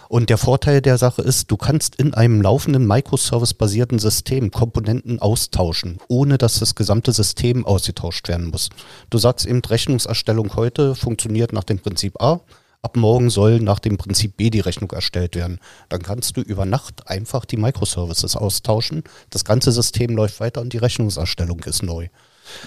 Und 0.07 0.29
der 0.29 0.37
Vorteil 0.37 0.81
der 0.81 0.97
Sache 0.97 1.21
ist, 1.21 1.51
du 1.51 1.57
kannst 1.57 1.95
in 1.97 2.13
einem 2.13 2.41
laufenden 2.41 2.87
Microservice-basierten 2.87 3.99
System 3.99 4.51
Komponenten 4.51 5.19
austauschen, 5.19 5.97
ohne 6.07 6.37
dass 6.37 6.59
das 6.59 6.75
gesamte 6.75 7.11
System 7.11 7.65
ausgetauscht 7.65 8.29
werden 8.29 8.47
muss. 8.47 8.69
Du 9.09 9.17
sagst 9.17 9.45
eben, 9.45 9.61
Rechnungserstellung 9.61 10.55
heute 10.55 10.95
funktioniert 10.95 11.51
nach 11.51 11.65
dem 11.65 11.79
Prinzip 11.79 12.21
A. 12.21 12.39
Ab 12.83 12.95
morgen 12.95 13.29
soll 13.29 13.59
nach 13.59 13.79
dem 13.79 13.97
Prinzip 13.97 14.37
B 14.37 14.49
die 14.49 14.59
Rechnung 14.59 14.91
erstellt 14.91 15.35
werden. 15.35 15.59
Dann 15.89 16.03
kannst 16.03 16.37
du 16.37 16.41
über 16.41 16.65
Nacht 16.65 17.07
einfach 17.07 17.43
die 17.45 17.57
Microservices 17.57 18.35
austauschen. 18.35 19.03
Das 19.29 19.43
ganze 19.45 19.71
System 19.71 20.15
läuft 20.15 20.39
weiter 20.39 20.61
und 20.61 20.73
die 20.73 20.77
Rechnungserstellung 20.77 21.59
ist 21.63 21.81
neu. 21.83 22.07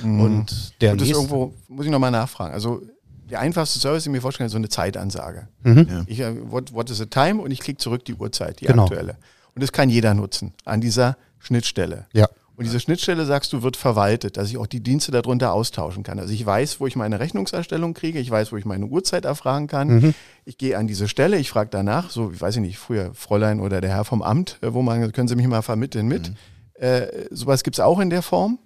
Mhm. 0.02 0.20
Und 0.20 0.80
der 0.80 0.92
Und 0.92 1.00
das 1.00 1.08
irgendwo, 1.08 1.54
muss 1.68 1.86
ich 1.86 1.92
nochmal 1.92 2.10
nachfragen. 2.10 2.52
Also 2.52 2.82
der 3.30 3.40
einfachste 3.40 3.78
Service, 3.78 4.02
den 4.04 4.12
ich 4.12 4.18
mir 4.18 4.20
vorstellen 4.20 4.44
kann, 4.44 4.46
ist 4.48 4.52
so 4.52 4.58
eine 4.58 4.68
Zeitansage. 4.68 5.48
Mhm. 5.62 6.04
Ich, 6.06 6.18
äh, 6.20 6.34
what, 6.50 6.74
what 6.74 6.90
is 6.90 6.98
the 6.98 7.06
time? 7.06 7.40
Und 7.40 7.52
ich 7.52 7.60
klicke 7.60 7.78
zurück 7.78 8.04
die 8.04 8.14
Uhrzeit, 8.14 8.60
die 8.60 8.66
Genau. 8.66 8.82
aktuelle. 8.84 9.16
Und 9.54 9.62
das 9.62 9.70
kann 9.72 9.88
jeder 9.88 10.14
nutzen 10.14 10.52
an 10.64 10.80
dieser 10.80 11.16
Schnittstelle. 11.38 12.06
Ja. 12.12 12.28
Und 12.60 12.64
diese 12.66 12.78
Schnittstelle, 12.78 13.24
sagst 13.24 13.54
du, 13.54 13.62
wird 13.62 13.78
verwaltet, 13.78 14.36
dass 14.36 14.50
ich 14.50 14.58
auch 14.58 14.66
die 14.66 14.82
Dienste 14.82 15.10
darunter 15.12 15.54
austauschen 15.54 16.02
kann. 16.02 16.18
Also 16.18 16.34
ich 16.34 16.44
weiß, 16.44 16.78
wo 16.78 16.86
ich 16.86 16.94
meine 16.94 17.18
Rechnungserstellung 17.18 17.94
kriege, 17.94 18.18
ich 18.20 18.30
weiß, 18.30 18.52
wo 18.52 18.58
ich 18.58 18.66
meine 18.66 18.84
Uhrzeit 18.84 19.24
erfragen 19.24 19.66
kann. 19.66 19.88
Mhm. 19.88 20.14
Ich 20.44 20.58
gehe 20.58 20.76
an 20.76 20.86
diese 20.86 21.08
Stelle, 21.08 21.38
ich 21.38 21.48
frage 21.48 21.70
danach, 21.70 22.10
so, 22.10 22.30
ich 22.30 22.38
weiß 22.38 22.56
ich 22.56 22.60
nicht, 22.60 22.76
früher 22.76 23.14
Fräulein 23.14 23.60
oder 23.60 23.80
der 23.80 23.88
Herr 23.88 24.04
vom 24.04 24.20
Amt, 24.20 24.58
äh, 24.60 24.74
wo 24.74 24.82
man, 24.82 25.10
können 25.12 25.26
Sie 25.26 25.36
mich 25.36 25.46
mal 25.46 25.62
vermitteln 25.62 26.06
mit. 26.06 26.28
Mhm. 26.28 26.36
Äh, 26.74 27.06
sowas 27.30 27.62
gibt 27.62 27.76
es 27.76 27.80
auch 27.80 27.98
in 27.98 28.10
der 28.10 28.20
Form, 28.20 28.58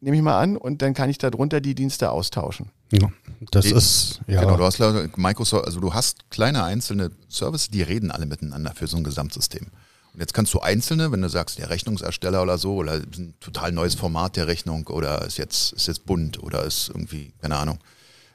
nehme 0.00 0.16
ich 0.16 0.22
mal 0.22 0.40
an, 0.40 0.56
und 0.56 0.80
dann 0.80 0.94
kann 0.94 1.10
ich 1.10 1.18
darunter 1.18 1.60
die 1.60 1.74
Dienste 1.74 2.10
austauschen. 2.10 2.70
Ja, 2.90 3.10
das 3.50 3.66
Die- 3.66 3.74
ist, 3.74 4.22
ja. 4.26 4.40
Genau, 4.40 4.56
du 4.56 4.64
hast 4.64 4.78
leider 4.78 5.08
Microsoft, 5.16 5.66
also 5.66 5.78
du 5.80 5.92
hast 5.92 6.30
kleine 6.30 6.64
einzelne 6.64 7.10
Services, 7.28 7.68
die 7.68 7.82
reden 7.82 8.10
alle 8.10 8.24
miteinander 8.24 8.72
für 8.74 8.86
so 8.86 8.96
ein 8.96 9.04
Gesamtsystem. 9.04 9.66
Jetzt 10.18 10.34
kannst 10.34 10.52
du 10.52 10.60
einzelne, 10.60 11.12
wenn 11.12 11.22
du 11.22 11.28
sagst, 11.28 11.58
der 11.58 11.70
Rechnungsersteller 11.70 12.42
oder 12.42 12.58
so, 12.58 12.74
oder 12.74 12.94
ein 12.94 13.34
total 13.40 13.72
neues 13.72 13.94
Format 13.94 14.36
der 14.36 14.46
Rechnung, 14.46 14.86
oder 14.88 15.24
ist 15.24 15.38
jetzt, 15.38 15.72
ist 15.72 15.86
jetzt 15.86 16.06
bunt, 16.06 16.42
oder 16.42 16.64
ist 16.64 16.88
irgendwie, 16.88 17.32
keine 17.40 17.56
Ahnung, 17.56 17.78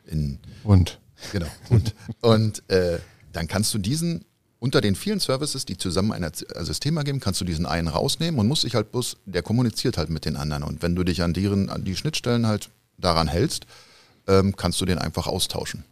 in, 0.05 0.39
Und? 0.63 0.99
genau, 1.31 1.47
und, 1.69 1.93
und 2.21 2.69
äh, 2.69 2.99
dann 3.31 3.47
kannst 3.47 3.73
du 3.73 3.79
diesen 3.79 4.25
unter 4.63 4.79
den 4.79 4.95
vielen 4.95 5.19
Services, 5.19 5.65
die 5.65 5.77
zusammen 5.77 6.13
ein 6.13 6.23
ein 6.23 6.65
System 6.65 6.95
ergeben, 6.95 7.19
kannst 7.19 7.41
du 7.41 7.43
diesen 7.43 7.65
einen 7.65 7.89
rausnehmen 7.89 8.39
und 8.39 8.47
musst 8.47 8.63
dich 8.63 8.75
halt 8.75 8.93
bloß, 8.93 9.17
der 9.25 9.43
kommuniziert 9.43 9.97
halt 9.97 10.09
mit 10.09 10.23
den 10.23 10.37
anderen. 10.37 10.63
Und 10.63 10.81
wenn 10.81 10.95
du 10.95 11.03
dich 11.03 11.21
an 11.21 11.33
deren, 11.33 11.69
an 11.69 11.83
die 11.83 11.97
Schnittstellen 11.97 12.47
halt 12.47 12.69
daran 12.97 13.27
hältst, 13.27 13.65
ähm, 14.25 14.55
kannst 14.55 14.79
du 14.79 14.85
den 14.85 14.99
einfach 14.99 15.27
austauschen. 15.27 15.83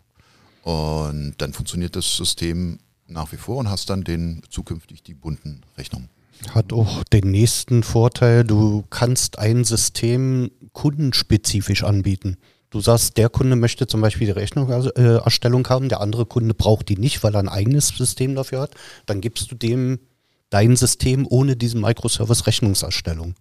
Und 0.64 1.34
dann 1.40 1.52
funktioniert 1.52 1.98
das 1.98 2.16
System 2.16 2.80
nach 3.12 3.32
wie 3.32 3.38
vor 3.38 3.58
und 3.58 3.70
hast 3.70 3.90
dann 3.90 4.04
den 4.04 4.42
zukünftig 4.50 5.04
die 5.04 5.14
bunten 5.14 5.62
Rechnungen. 5.78 6.10
Hat 6.50 6.74
auch 6.74 7.04
den 7.04 7.30
nächsten 7.30 7.84
Vorteil, 7.84 8.44
du 8.44 8.84
kannst 8.90 9.38
ein 9.38 9.64
System 9.64 10.50
kundenspezifisch 10.74 11.84
anbieten. 11.84 12.38
Du 12.72 12.80
sagst, 12.80 13.18
der 13.18 13.30
Kunde 13.30 13.56
möchte 13.58 13.86
zum 13.86 14.02
Beispiel 14.02 14.28
die 14.28 14.34
Rechnungserstellung 14.34 15.68
haben, 15.68 15.90
der 15.90 16.00
andere 16.00 16.26
Kunde 16.26 16.54
braucht 16.54 16.90
die 16.90 16.98
nicht, 16.98 17.22
weil 17.22 17.36
er 17.36 17.40
ein 17.40 17.50
eigenes 17.50 17.90
System 17.90 18.34
dafür 18.34 18.62
hat. 18.62 18.72
Dann 19.06 19.22
gibst 19.22 19.52
du 19.52 19.56
dem 19.56 20.00
dein 20.50 20.76
System 20.76 21.28
ohne 21.30 21.56
diesen 21.56 21.82
Microservice 21.82 22.48
Rechnungserstellung. 22.48 23.36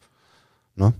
Ne? 0.74 0.94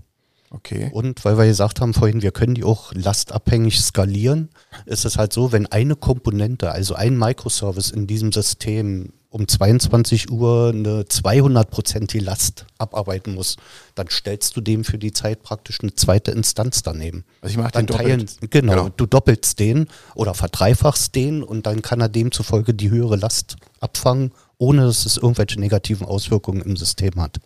Okay. 0.53 0.89
Und 0.91 1.23
weil 1.23 1.37
wir 1.37 1.45
gesagt 1.45 1.79
haben 1.79 1.93
vorhin, 1.93 2.21
wir 2.21 2.31
können 2.31 2.55
die 2.55 2.65
auch 2.65 2.91
lastabhängig 2.93 3.79
skalieren, 3.81 4.49
ist 4.85 5.05
es 5.05 5.17
halt 5.17 5.31
so, 5.31 5.51
wenn 5.53 5.65
eine 5.67 5.95
Komponente, 5.95 6.71
also 6.71 6.93
ein 6.93 7.17
Microservice 7.17 7.89
in 7.91 8.05
diesem 8.05 8.33
System 8.33 9.13
um 9.29 9.47
22 9.47 10.29
Uhr 10.29 10.71
eine 10.75 11.03
200-prozentige 11.03 12.21
Last 12.21 12.65
abarbeiten 12.77 13.33
muss, 13.33 13.55
dann 13.95 14.07
stellst 14.09 14.57
du 14.57 14.61
dem 14.61 14.83
für 14.83 14.97
die 14.97 15.13
Zeit 15.13 15.41
praktisch 15.41 15.79
eine 15.81 15.95
zweite 15.95 16.31
Instanz 16.31 16.83
daneben. 16.83 17.23
Also 17.39 17.53
ich 17.53 17.57
mache 17.57 17.71
Dann 17.71 17.85
den 17.85 17.95
doppelt. 17.97 18.07
teilen, 18.09 18.49
genau, 18.49 18.73
Genau. 18.73 18.89
du 18.89 19.05
doppelst 19.05 19.57
den 19.59 19.87
oder 20.15 20.33
verdreifachst 20.33 21.15
den 21.15 21.43
und 21.43 21.65
dann 21.65 21.81
kann 21.81 22.01
er 22.01 22.09
demzufolge 22.09 22.73
die 22.73 22.89
höhere 22.89 23.15
Last 23.15 23.55
abfangen, 23.79 24.31
ohne 24.57 24.85
dass 24.85 25.05
es 25.05 25.15
irgendwelche 25.15 25.59
negativen 25.61 26.05
Auswirkungen 26.05 26.61
im 26.61 26.75
System 26.75 27.15
hat. 27.21 27.37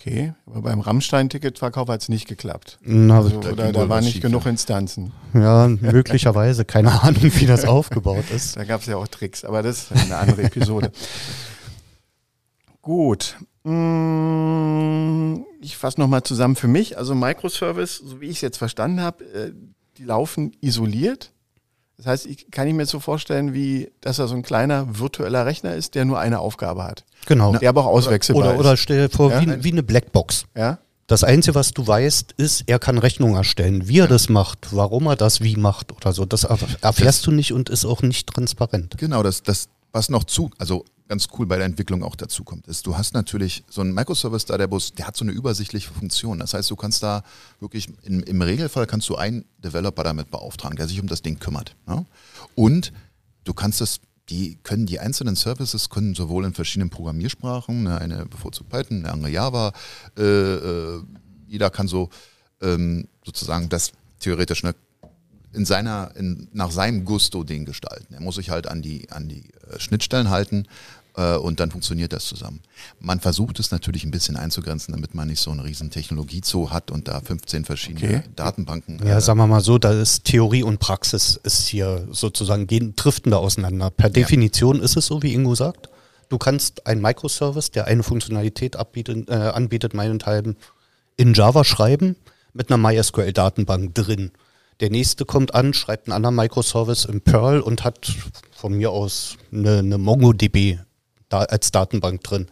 Okay, 0.00 0.32
aber 0.46 0.62
beim 0.62 0.80
Rammstein-Ticketverkauf 0.80 1.88
hat 1.88 2.00
es 2.00 2.08
nicht 2.08 2.26
geklappt. 2.26 2.78
Na, 2.80 3.18
Also, 3.18 3.38
da 3.38 3.50
oder 3.50 3.70
da 3.70 3.88
waren 3.90 4.02
nicht 4.02 4.14
schief, 4.14 4.22
genug. 4.22 4.46
Instanzen. 4.46 5.12
Ja, 5.34 5.68
möglicherweise. 5.68 6.64
Keine 6.64 7.02
Ahnung, 7.02 7.20
wie 7.22 7.44
das 7.44 7.64
aufgebaut 7.66 8.24
ist. 8.34 8.56
Da 8.56 8.64
gab 8.64 8.80
es 8.80 8.86
ja 8.86 8.96
auch 8.96 9.06
Tricks, 9.08 9.44
aber 9.44 9.62
das 9.62 9.90
ist 9.90 9.92
eine 9.92 10.16
andere 10.16 10.44
Episode. 10.44 10.90
Gut. 12.80 13.36
Mm, 13.64 15.44
Ich 15.60 15.76
fasse 15.76 16.00
nochmal 16.00 16.22
zusammen 16.22 16.56
für 16.56 16.68
mich. 16.68 16.96
Also 16.96 17.14
Microservice, 17.14 17.98
so 17.98 18.22
wie 18.22 18.26
ich 18.26 18.36
es 18.36 18.40
jetzt 18.40 18.56
verstanden 18.56 19.02
habe, 19.02 19.22
äh, 19.24 19.52
die 19.98 20.04
laufen 20.04 20.56
isoliert. 20.62 21.30
Das 22.02 22.06
heißt, 22.06 22.26
ich 22.26 22.50
kann 22.50 22.66
ich 22.66 22.72
mir 22.72 22.86
so 22.86 22.98
vorstellen, 22.98 23.52
wie 23.52 23.90
dass 24.00 24.18
er 24.18 24.26
so 24.26 24.34
ein 24.34 24.42
kleiner 24.42 24.98
virtueller 24.98 25.44
Rechner 25.44 25.74
ist, 25.74 25.94
der 25.94 26.06
nur 26.06 26.18
eine 26.18 26.38
Aufgabe 26.38 26.82
hat. 26.84 27.04
Genau. 27.26 27.54
Der 27.56 27.68
aber 27.68 27.82
auch 27.84 27.88
auswechselbar 27.92 28.42
Oder, 28.42 28.54
ist. 28.54 28.60
oder 28.60 28.76
stell 28.78 29.08
dir 29.08 29.14
vor, 29.14 29.30
Ja? 29.30 29.42
wie, 29.42 29.64
wie 29.64 29.72
eine 29.72 29.82
Blackbox. 29.82 30.46
ja? 30.56 30.78
Das 31.06 31.24
Einzige, 31.24 31.56
was 31.56 31.72
du 31.72 31.86
weißt, 31.86 32.32
ist, 32.38 32.62
er 32.68 32.78
kann 32.78 32.96
Rechnungen 32.96 33.34
erstellen. 33.36 33.86
Wie 33.88 33.98
er 33.98 34.06
das 34.06 34.28
macht, 34.30 34.68
warum 34.70 35.08
er 35.08 35.16
das 35.16 35.40
wie 35.42 35.56
macht 35.56 35.92
oder 35.92 36.12
so, 36.12 36.24
das 36.24 36.48
erf- 36.48 36.78
erfährst 36.82 37.26
du 37.26 37.32
nicht 37.32 37.52
und 37.52 37.68
ist 37.68 37.84
auch 37.84 38.00
nicht 38.00 38.28
transparent. 38.28 38.94
Genau, 38.96 39.22
das, 39.22 39.42
das, 39.42 39.68
was 39.92 40.08
noch 40.08 40.24
zu, 40.24 40.50
also 40.56 40.84
ganz 41.10 41.26
cool 41.36 41.44
bei 41.44 41.56
der 41.56 41.66
Entwicklung 41.66 42.04
auch 42.04 42.14
dazu 42.14 42.44
kommt, 42.44 42.68
ist, 42.68 42.86
du 42.86 42.96
hast 42.96 43.14
natürlich 43.14 43.64
so 43.68 43.80
einen 43.80 43.92
Microservice 43.92 44.44
da, 44.44 44.56
der 44.56 44.68
Bus, 44.68 44.92
der 44.94 45.08
hat 45.08 45.16
so 45.16 45.24
eine 45.24 45.32
übersichtliche 45.32 45.90
Funktion. 45.90 46.38
Das 46.38 46.54
heißt, 46.54 46.70
du 46.70 46.76
kannst 46.76 47.02
da 47.02 47.24
wirklich, 47.58 47.88
im, 48.04 48.22
im 48.22 48.40
Regelfall 48.40 48.86
kannst 48.86 49.08
du 49.08 49.16
einen 49.16 49.44
Developer 49.58 50.04
damit 50.04 50.30
beauftragen, 50.30 50.76
der 50.76 50.86
sich 50.86 51.00
um 51.00 51.08
das 51.08 51.20
Ding 51.20 51.40
kümmert. 51.40 51.74
Ja? 51.88 52.04
Und 52.54 52.92
du 53.42 53.52
kannst 53.54 53.80
es, 53.80 53.98
die 54.28 54.56
können 54.62 54.86
die 54.86 55.00
einzelnen 55.00 55.34
Services 55.34 55.90
können 55.90 56.14
sowohl 56.14 56.44
in 56.44 56.54
verschiedenen 56.54 56.90
Programmiersprachen, 56.90 57.82
ne, 57.82 58.00
eine 58.00 58.26
bevorzugt 58.26 58.70
Python, 58.70 58.98
eine 58.98 59.12
andere 59.12 59.32
Java, 59.32 59.72
äh, 60.16 60.22
äh, 60.22 61.02
jeder 61.48 61.70
kann 61.70 61.88
so 61.88 62.08
ähm, 62.62 63.08
sozusagen 63.24 63.68
das 63.68 63.90
theoretisch 64.20 64.62
ne, 64.62 64.76
in 65.52 65.64
seiner, 65.64 66.12
in, 66.14 66.46
nach 66.52 66.70
seinem 66.70 67.04
Gusto 67.04 67.42
den 67.42 67.64
gestalten. 67.64 68.14
Er 68.14 68.20
muss 68.20 68.36
sich 68.36 68.50
halt 68.50 68.68
an 68.68 68.82
die, 68.82 69.10
an 69.10 69.28
die 69.28 69.50
äh, 69.68 69.80
Schnittstellen 69.80 70.30
halten 70.30 70.66
und 71.36 71.60
dann 71.60 71.70
funktioniert 71.70 72.12
das 72.12 72.24
zusammen. 72.24 72.60
Man 72.98 73.20
versucht 73.20 73.58
es 73.58 73.70
natürlich 73.70 74.04
ein 74.04 74.10
bisschen 74.10 74.36
einzugrenzen, 74.36 74.92
damit 74.92 75.14
man 75.14 75.28
nicht 75.28 75.40
so 75.40 75.50
eine 75.50 75.64
riesen 75.64 75.90
Technologiezoo 75.90 76.70
hat 76.70 76.90
und 76.90 77.08
da 77.08 77.20
15 77.20 77.64
verschiedene 77.64 78.00
Okay. 78.00 78.22
Datenbanken. 78.36 79.00
Ja, 79.06 79.18
äh, 79.18 79.20
sagen 79.20 79.38
wir 79.38 79.46
mal 79.46 79.60
so, 79.60 79.78
da 79.78 79.92
ist 79.92 80.24
Theorie 80.24 80.62
und 80.62 80.78
Praxis 80.78 81.38
ist 81.42 81.68
hier 81.68 82.06
sozusagen 82.10 82.66
gehen, 82.66 82.94
driften 82.96 83.30
da 83.30 83.38
auseinander. 83.38 83.90
Per 83.90 84.10
Definition 84.10 84.80
ist 84.80 84.96
es 84.96 85.06
so, 85.06 85.22
wie 85.22 85.34
Ingo 85.34 85.54
sagt. 85.54 85.88
Du 86.28 86.38
kannst 86.38 86.86
einen 86.86 87.02
Microservice, 87.02 87.70
der 87.72 87.86
eine 87.86 88.02
Funktionalität 88.02 88.76
abbietet, 88.76 89.28
äh, 89.28 89.34
anbietet, 89.34 89.94
meinethalben 89.94 90.56
in 91.16 91.34
Java 91.34 91.64
schreiben 91.64 92.16
mit 92.52 92.70
einer 92.70 92.78
MySQL-Datenbank 92.78 93.94
drin. 93.94 94.30
Der 94.80 94.90
nächste 94.90 95.26
kommt 95.26 95.54
an, 95.54 95.74
schreibt 95.74 96.06
einen 96.08 96.16
anderen 96.16 96.36
Microservice 96.36 97.04
in 97.04 97.20
Perl 97.20 97.60
und 97.60 97.84
hat 97.84 98.12
von 98.52 98.74
mir 98.74 98.90
aus 98.90 99.36
eine, 99.52 99.78
eine 99.78 99.98
MongoDB 99.98 100.78
da 101.30 101.40
als 101.40 101.70
Datenbank 101.70 102.22
drin. 102.22 102.46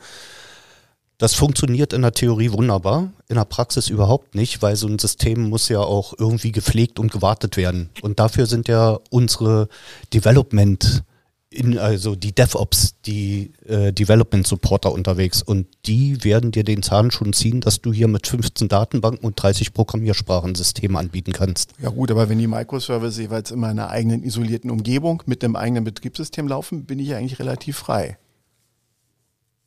Das 1.19 1.35
funktioniert 1.35 1.93
in 1.93 2.03
der 2.03 2.13
Theorie 2.13 2.53
wunderbar, 2.53 3.11
in 3.29 3.35
der 3.35 3.45
Praxis 3.45 3.89
überhaupt 3.89 4.37
nicht, 4.37 4.63
weil 4.63 4.77
so 4.77 4.87
ein 4.87 5.01
System 5.01 5.49
muss 5.49 5.69
ja 5.69 5.81
auch 5.81 6.15
irgendwie 6.17 6.53
gepflegt 6.53 7.01
und 7.01 7.11
gewartet 7.11 7.57
werden. 7.57 7.91
Und 8.03 8.21
dafür 8.21 8.47
sind 8.47 8.69
ja 8.69 9.01
unsere 9.11 9.69
Development, 10.15 11.03
in, 11.51 11.77
also 11.77 12.15
die 12.15 12.33
DevOps, 12.33 12.95
die 13.05 13.51
äh, 13.67 13.93
Development 13.93 14.47
Supporter 14.47 14.93
unterwegs. 14.93 15.43
Und 15.43 15.67
die 15.87 16.23
werden 16.23 16.53
dir 16.53 16.63
den 16.63 16.85
Zahn 16.85 17.11
schon 17.11 17.33
ziehen, 17.33 17.61
dass 17.61 17.81
du 17.81 17.93
hier 17.93 18.07
mit 18.07 18.29
15 18.29 18.69
Datenbanken 18.69 19.27
und 19.27 19.43
30 19.43 19.75
Programmiersprachen 19.75 20.55
Systeme 20.55 21.01
anbieten 21.01 21.33
kannst. 21.33 21.73
Ja 21.83 21.89
gut, 21.89 22.13
aber 22.13 22.29
wenn 22.29 22.39
die 22.39 22.47
Microservices 22.47 23.19
jeweils 23.19 23.51
in 23.51 23.65
einer 23.65 23.91
eigenen 23.91 24.23
isolierten 24.23 24.71
Umgebung 24.71 25.25
mit 25.27 25.43
dem 25.43 25.57
eigenen 25.57 25.83
Betriebssystem 25.83 26.47
laufen, 26.47 26.85
bin 26.85 27.01
ich 27.01 27.09
ja 27.09 27.17
eigentlich 27.17 27.41
relativ 27.41 27.77
frei. 27.77 28.19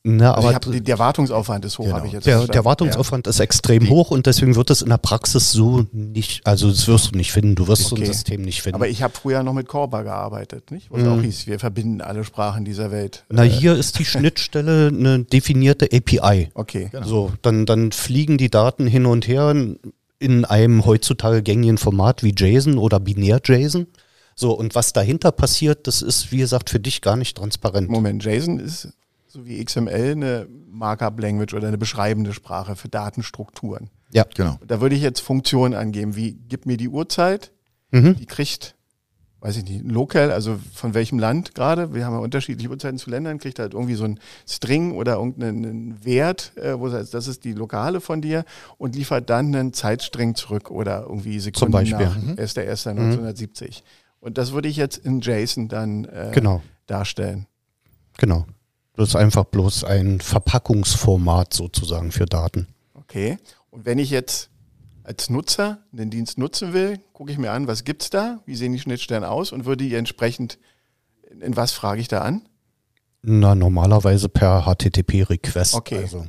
Na, 0.04 0.34
Also 0.34 0.48
aber 0.48 0.56
hab, 0.56 0.66
der 0.68 0.98
Wartungsaufwand 0.98 1.64
ist 1.64 1.78
hoch, 1.78 1.84
Genau. 1.84 1.98
habe 1.98 2.08
ich 2.08 2.14
jetzt 2.14 2.26
der, 2.26 2.48
der 2.48 2.66
Wartungsaufwand 2.66 3.28
ist 3.28 3.40
extrem 3.40 3.88
hoch 3.88 4.10
und 4.10 4.26
deswegen 4.26 4.56
wird 4.56 4.72
es 4.72 4.82
in 4.82 4.90
der 4.90 4.98
Praxis 4.98 5.52
so 5.52 5.86
nicht, 5.92 6.48
also 6.48 6.70
das 6.72 6.88
wirst 6.88 7.12
du 7.14 7.18
nicht 7.18 7.32
finden, 7.32 7.54
du 7.54 7.68
wirst 7.68 7.84
so 7.84 7.96
Okay. 7.96 8.06
ein 8.06 8.12
System 8.12 8.42
nicht 8.42 8.58
Ja. 8.58 8.64
finden. 8.64 8.76
Aber 8.78 8.88
ich 8.88 9.04
habe 9.04 9.14
früher 9.14 9.44
noch 9.44 9.54
mit 9.54 9.68
Corba 9.68 10.02
gearbeitet, 10.02 10.72
nicht? 10.72 10.90
Wo 10.90 10.98
Mhm. 10.98 11.08
auch 11.08 11.22
hieß, 11.22 11.46
wir 11.46 11.60
verbinden 11.60 12.02
alle 12.02 12.24
Sprachen 12.24 12.66
dieser 12.66 12.90
Welt. 12.90 13.26
Na, 13.30 13.44
Äh, 13.46 13.50
hier 13.50 13.76
ist 13.76 14.00
die 14.00 14.06
Schnittstelle 14.06 14.88
eine 14.88 15.20
definierte 15.24 15.86
API. 15.92 16.50
Okay. 16.56 16.90
Genau. 16.92 17.06
So, 17.08 17.34
dann, 17.44 17.68
dann 17.68 17.92
fliegen 17.92 18.40
die 18.40 18.50
Daten 18.50 18.88
hin 18.88 19.06
und 19.06 19.28
her 19.28 19.52
in, 19.52 19.78
in 20.18 20.46
einem 20.46 20.84
heutzutage 20.84 21.44
gängigen 21.44 21.78
Format 21.78 22.24
wie 22.24 22.34
JSON 22.36 22.80
oder 22.80 23.00
Binär-JSON. 23.00 23.86
So, 24.34 24.54
und 24.54 24.74
was 24.74 24.94
dahinter 24.94 25.32
passiert, 25.32 25.86
das 25.86 26.02
ist, 26.02 26.32
wie 26.32 26.38
gesagt, 26.38 26.72
für 26.72 26.80
dich 26.80 27.02
gar 27.02 27.18
nicht 27.18 27.38
transparent. 27.38 27.88
Moment, 27.90 28.24
JSON 28.26 28.58
ist 28.60 28.88
so 29.32 29.46
wie 29.46 29.64
XML 29.64 30.12
eine 30.12 30.48
Markup-Language 30.70 31.54
oder 31.54 31.68
eine 31.68 31.78
beschreibende 31.78 32.34
Sprache 32.34 32.76
für 32.76 32.90
Datenstrukturen. 32.90 33.90
Ja. 34.12 34.26
Genau. 34.36 34.58
Da 34.68 34.82
würde 34.82 34.96
ich 34.96 35.02
jetzt 35.02 35.22
Funktionen 35.22 35.74
angeben, 35.74 36.16
wie 36.16 36.34
gib 36.50 36.66
mir 36.66 36.78
die 36.78 36.90
Uhrzeit, 36.90 37.52
Mhm. 37.92 38.16
die 38.18 38.26
kriegt, 38.26 38.76
weiß 39.42 39.58
ich 39.58 39.64
nicht, 39.66 39.84
lokal, 39.86 40.32
also 40.32 40.58
von 40.74 40.94
welchem 40.94 41.18
Land 41.20 41.56
gerade, 41.56 41.94
wir 41.94 42.06
haben 42.06 42.14
ja 42.14 42.20
unterschiedliche 42.20 42.70
Uhrzeiten 42.70 42.98
zu 42.98 43.10
Ländern, 43.10 43.38
kriegt 43.38 43.60
halt 43.60 43.74
irgendwie 43.74 43.96
so 43.96 44.04
ein 44.06 44.20
String 44.48 44.94
oder 44.94 45.16
irgendeinen 45.16 46.04
Wert, 46.06 46.54
äh, 46.58 46.78
wo 46.80 46.88
es 46.88 46.94
heißt, 46.94 47.14
das 47.14 47.28
ist 47.28 47.44
die 47.44 47.54
lokale 47.54 48.00
von 48.02 48.22
dir 48.22 48.46
und 48.78 48.96
liefert 48.96 49.30
dann 49.30 49.48
einen 49.56 49.74
Zeitstring 49.74 50.36
zurück 50.36 50.72
oder 50.72 51.02
irgendwie 51.04 51.40
Sekunden 51.40 51.72
Beispiel. 51.74 52.00
nach 52.06 52.16
1.1.1970. 52.38 53.84
Und 54.20 54.38
das 54.38 54.52
würde 54.52 54.68
ich 54.68 54.78
jetzt 54.78 54.98
in 54.98 55.22
JSON 55.22 55.68
dann 55.68 56.06
äh, 56.06 56.32
Genau, 56.34 56.62
darstellen. 56.86 57.48
genau. 58.18 58.46
Das 59.02 59.10
ist 59.10 59.16
einfach 59.16 59.46
bloß 59.46 59.84
ein 59.84 60.22
Verpackungsformat 60.22 61.54
sozusagen 61.54 62.12
für 62.12 62.26
Daten. 62.26 62.68
Okay. 62.94 63.40
Und 63.72 63.86
wenn 63.86 63.98
ich 63.98 64.12
jetzt 64.12 64.50
als 65.04 65.30
Nutzer 65.30 65.80
den 65.92 66.12
Dienst 66.12 66.38
nutzen 66.38 66.74
will, 66.74 67.00
gucke 67.14 67.32
ich 67.32 67.40
mir 67.40 67.52
an, 67.52 67.66
was 67.66 67.84
gibt's 67.84 68.12
da, 68.12 68.42
wie 68.46 68.56
sehen 68.56 68.74
die 68.74 68.80
Schnittstellen 68.80 69.24
aus 69.24 69.52
und 69.52 69.66
würde 69.66 69.86
die 69.86 69.96
entsprechend, 69.96 70.60
in, 71.42 71.56
was 71.56 71.72
frage 71.72 72.00
ich 72.00 72.08
da 72.10 72.22
an? 72.22 72.44
Na, 73.24 73.56
normalerweise 73.56 74.30
per 74.30 74.66
HTTP-Request. 74.66 75.74
Okay. 75.74 75.98
Also 75.98 76.28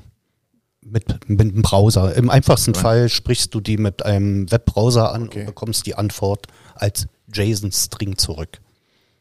mit, 0.81 1.29
mit 1.29 1.41
einem 1.41 1.63
Browser. 1.63 2.15
Im 2.15 2.31
einfachsten 2.31 2.75
Fall 2.75 3.11
sprichst 3.11 3.55
du 3.55 3.61
die 3.61 3.77
mit 3.77 4.05
einem 4.05 4.51
Webbrowser 4.51 5.13
an 5.13 5.25
Okay. 5.25 5.41
und 5.41 5.47
bekommst 5.47 5.85
die 5.87 5.95
Antwort 5.95 6.47
als 6.75 7.07
JSON-String 7.33 8.17
zurück. 8.17 8.61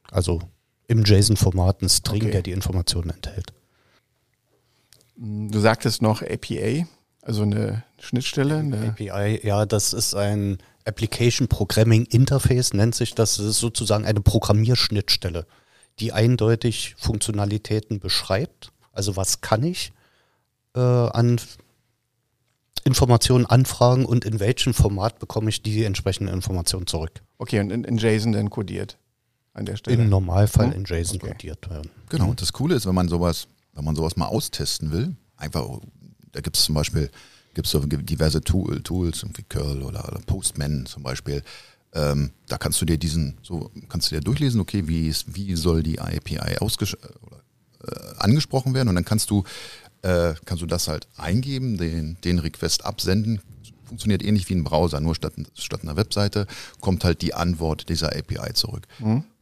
Also 0.09 0.39
im 0.91 1.04
JSON-Format 1.06 1.82
ein 1.82 1.89
String, 1.89 2.23
Okay. 2.23 2.32
der 2.32 2.41
die 2.41 2.51
Informationen 2.51 3.12
enthält. 3.12 3.54
Du 5.15 5.60
sagtest 5.60 6.01
noch 6.01 6.21
APA, 6.21 6.86
also 7.21 7.43
eine 7.43 7.84
Schnittstelle. 7.99 8.58
Eine, 8.58 8.89
API, 8.89 9.39
ja, 9.47 9.65
das 9.65 9.93
ist 9.93 10.15
ein 10.15 10.58
Application 10.84 11.47
Programming 11.47 12.06
Interface, 12.06 12.73
nennt 12.73 12.95
sich 12.95 13.15
das. 13.15 13.38
Das 13.38 13.45
ist 13.45 13.60
sozusagen 13.60 14.04
eine 14.06 14.19
Programmierschnittstelle, 14.19 15.45
die 15.99 16.12
eindeutig 16.12 16.95
Funktionalitäten 16.97 17.99
beschreibt. 17.99 18.71
Also 18.91 19.15
was 19.15 19.39
kann 19.39 19.63
ich 19.63 19.93
äh, 20.75 20.80
an 20.80 21.39
Informationen 22.84 23.45
anfragen 23.45 24.06
und 24.06 24.25
in 24.25 24.39
welchem 24.39 24.73
Format 24.73 25.19
bekomme 25.19 25.49
ich 25.49 25.62
die 25.62 25.86
entsprechenden 25.86 26.34
Informationen 26.34 26.88
zurück. 26.88 27.21
okay, 27.38 27.60
und 27.60 27.71
in, 27.71 27.84
in 27.86 27.97
JSON 27.97 28.34
dann 28.34 28.49
kodiert 28.49 28.97
an 29.53 29.65
der 29.65 29.75
Stelle. 29.75 30.01
Im 30.01 30.09
Normalfall 30.09 30.67
Hm? 30.67 30.73
in 30.73 30.85
JSON 30.85 31.17
Okay. 31.17 31.31
codiert 31.31 31.69
werden. 31.69 31.89
Genau. 32.09 32.29
Und 32.29 32.41
das 32.41 32.53
Coole 32.53 32.75
ist, 32.75 32.85
wenn 32.85 32.95
man 32.95 33.09
sowas, 33.09 33.47
wenn 33.73 33.83
man 33.85 33.95
sowas 33.95 34.15
mal 34.15 34.27
austesten 34.27 34.91
will, 34.91 35.15
einfach, 35.37 35.65
da 36.31 36.41
gibt 36.41 36.57
es 36.57 36.63
zum 36.63 36.75
Beispiel, 36.75 37.09
gibt 37.53 37.65
es 37.67 37.71
so 37.71 37.79
diverse 37.79 38.41
Tool, 38.41 38.81
Tools, 38.81 39.25
wie 39.35 39.43
Curl 39.43 39.81
oder, 39.83 40.07
oder 40.07 40.19
Postman 40.25 40.85
zum 40.85 41.03
Beispiel. 41.03 41.43
Ähm, 41.93 42.31
da 42.47 42.57
kannst 42.57 42.79
du 42.81 42.85
dir 42.85 42.97
diesen, 42.97 43.37
so 43.43 43.69
kannst 43.89 44.09
du 44.11 44.15
dir 44.15 44.21
durchlesen, 44.21 44.61
okay, 44.61 44.87
wie, 44.87 45.07
ist, 45.09 45.35
wie 45.35 45.55
soll 45.55 45.83
die 45.83 45.99
API 45.99 46.57
ausgesch 46.59 46.95
oder, 47.21 47.41
äh, 47.85 48.15
angesprochen 48.19 48.73
werden 48.73 48.87
und 48.87 48.95
dann 48.95 49.03
kannst 49.03 49.29
du, 49.29 49.43
äh, 50.01 50.33
kannst 50.45 50.61
du 50.61 50.67
das 50.67 50.87
halt 50.87 51.09
eingeben, 51.17 51.77
den, 51.77 52.15
den 52.23 52.39
Request 52.39 52.85
absenden. 52.85 53.41
Funktioniert 53.85 54.23
ähnlich 54.23 54.47
wie 54.47 54.53
ein 54.55 54.63
Browser, 54.63 55.01
nur 55.01 55.15
statt, 55.15 55.33
statt 55.53 55.81
einer 55.83 55.97
Webseite 55.97 56.47
kommt 56.79 57.03
halt 57.03 57.21
die 57.21 57.33
Antwort 57.33 57.89
dieser 57.89 58.15
API 58.15 58.53
zurück. 58.53 58.87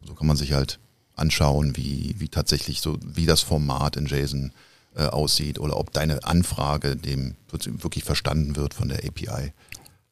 So 0.06 0.14
kann 0.14 0.28
man 0.28 0.38
sich 0.38 0.54
halt 0.54 0.80
anschauen, 1.16 1.76
wie, 1.76 2.16
wie 2.18 2.30
tatsächlich 2.30 2.82
so, 2.82 2.98
wie 3.04 3.26
das 3.26 3.42
Format 3.42 3.98
in 3.98 4.06
JSON 4.06 4.52
äh, 4.96 5.04
aussieht 5.06 5.60
oder 5.60 5.78
ob 5.78 5.92
deine 5.92 6.24
Anfrage 6.24 6.96
dem 6.96 7.36
wirklich 7.52 8.04
verstanden 8.04 8.56
wird 8.56 8.74
von 8.74 8.90
der 8.90 9.04
API. 9.06 9.54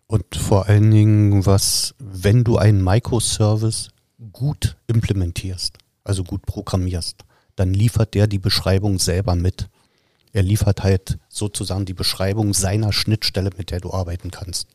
Und 0.08 0.36
vor 0.36 0.68
allen 0.68 0.92
Dingen, 0.92 1.46
was, 1.46 1.94
wenn 2.00 2.44
du 2.44 2.58
einen 2.58 2.84
Microservice 2.84 3.90
gut 4.32 4.78
implementierst, 4.88 5.78
also 6.04 6.24
gut 6.24 6.46
programmierst, 6.46 7.24
dann 7.56 7.74
liefert 7.74 8.14
der 8.14 8.28
die 8.28 8.40
Beschreibung 8.40 9.00
selber 9.00 9.36
mit. 9.36 9.70
Er 10.32 10.44
liefert 10.44 10.84
halt 10.84 11.18
sozusagen 11.28 11.86
die 11.86 11.94
Beschreibung 11.94 12.54
seiner 12.54 12.94
Schnittstelle, 12.94 13.50
mit 13.58 13.72
der 13.72 13.82
du 13.82 13.92
arbeiten 13.92 14.32
kannst. 14.32 14.68